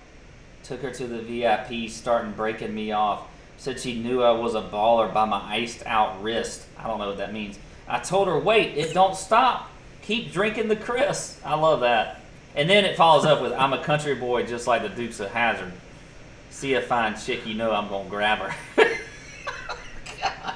Took 0.64 0.82
her 0.84 0.92
to 0.92 1.08
the 1.08 1.20
VIP, 1.22 1.90
starting 1.90 2.32
breaking 2.34 2.74
me 2.74 2.92
off. 2.92 3.28
Said 3.58 3.80
she 3.80 4.00
knew 4.00 4.22
I 4.22 4.32
was 4.32 4.54
a 4.56 4.62
baller 4.62 5.12
by 5.12 5.26
my 5.26 5.40
iced 5.42 5.86
out 5.86 6.22
wrist. 6.22 6.66
I 6.78 6.88
don't 6.88 7.00
know 7.00 7.08
what 7.08 7.18
that 7.18 7.34
means. 7.34 7.58
I 7.88 8.00
told 8.00 8.28
her, 8.28 8.38
wait, 8.40 8.78
it 8.78 8.94
don't 8.94 9.16
stop. 9.16 9.70
Keep 10.04 10.32
drinking 10.32 10.68
the 10.68 10.76
Chris. 10.76 11.40
I 11.44 11.56
love 11.56 11.82
that. 11.82 12.22
And 12.56 12.70
then 12.70 12.86
it 12.86 12.96
follows 12.96 13.26
up 13.26 13.42
with, 13.42 13.54
I'm 13.54 13.74
a 13.74 13.84
country 13.84 14.14
boy 14.16 14.46
just 14.46 14.68
like 14.68 14.82
the 14.82 14.90
Dukes 14.90 15.20
of 15.20 15.32
Hazzard. 15.32 15.72
See 16.50 16.74
a 16.76 16.82
fine 16.82 17.18
chick, 17.18 17.46
you 17.48 17.54
know 17.56 17.72
I'm 17.72 17.88
gonna 17.88 18.10
grab 18.10 18.40
her. 18.40 18.54
Gosh, 20.22 20.54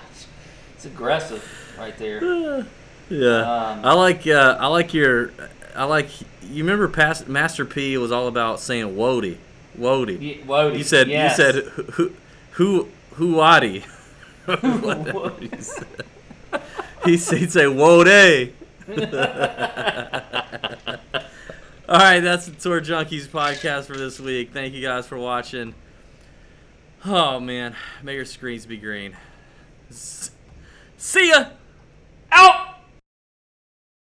it's 0.75 0.85
aggressive 0.85 1.43
right 1.77 1.97
there. 1.97 2.65
Yeah, 3.07 3.41
Um, 3.41 3.85
I 3.85 3.93
like 3.93 4.25
uh, 4.25 4.57
I 4.59 4.65
like 4.65 4.91
your 4.91 5.29
I 5.75 5.83
like 5.85 6.09
you 6.43 6.63
remember 6.63 6.87
past 6.87 7.27
Master 7.27 7.65
P 7.65 7.97
was 7.97 8.11
all 8.11 8.27
about 8.27 8.59
saying 8.59 8.95
Wody, 8.95 9.37
Wody. 9.77 10.17
Y- 10.19 10.39
Wody, 10.45 10.77
You 10.77 10.83
said 10.83 11.07
yes. 11.09 11.37
you 11.37 11.43
said 11.43 11.55
who 11.93 12.13
who 12.51 12.87
who 13.13 13.33
Wadi. 13.35 13.83
He 17.05 17.17
said, 17.17 17.37
he'd 17.37 17.51
say 17.51 17.65
Wody. 17.65 18.51
all 21.87 21.99
right, 21.99 22.19
that's 22.19 22.47
the 22.47 22.51
Tour 22.53 22.81
Junkies 22.81 23.27
podcast 23.27 23.85
for 23.85 23.95
this 23.95 24.19
week. 24.19 24.51
Thank 24.51 24.73
you 24.73 24.81
guys 24.81 25.05
for 25.07 25.17
watching. 25.17 25.75
Oh 27.05 27.39
man, 27.39 27.75
may 28.01 28.15
your 28.15 28.25
screens 28.25 28.65
be 28.65 28.77
green. 28.77 29.15
See 29.91 31.29
ya. 31.29 31.45
Out! 32.31 32.74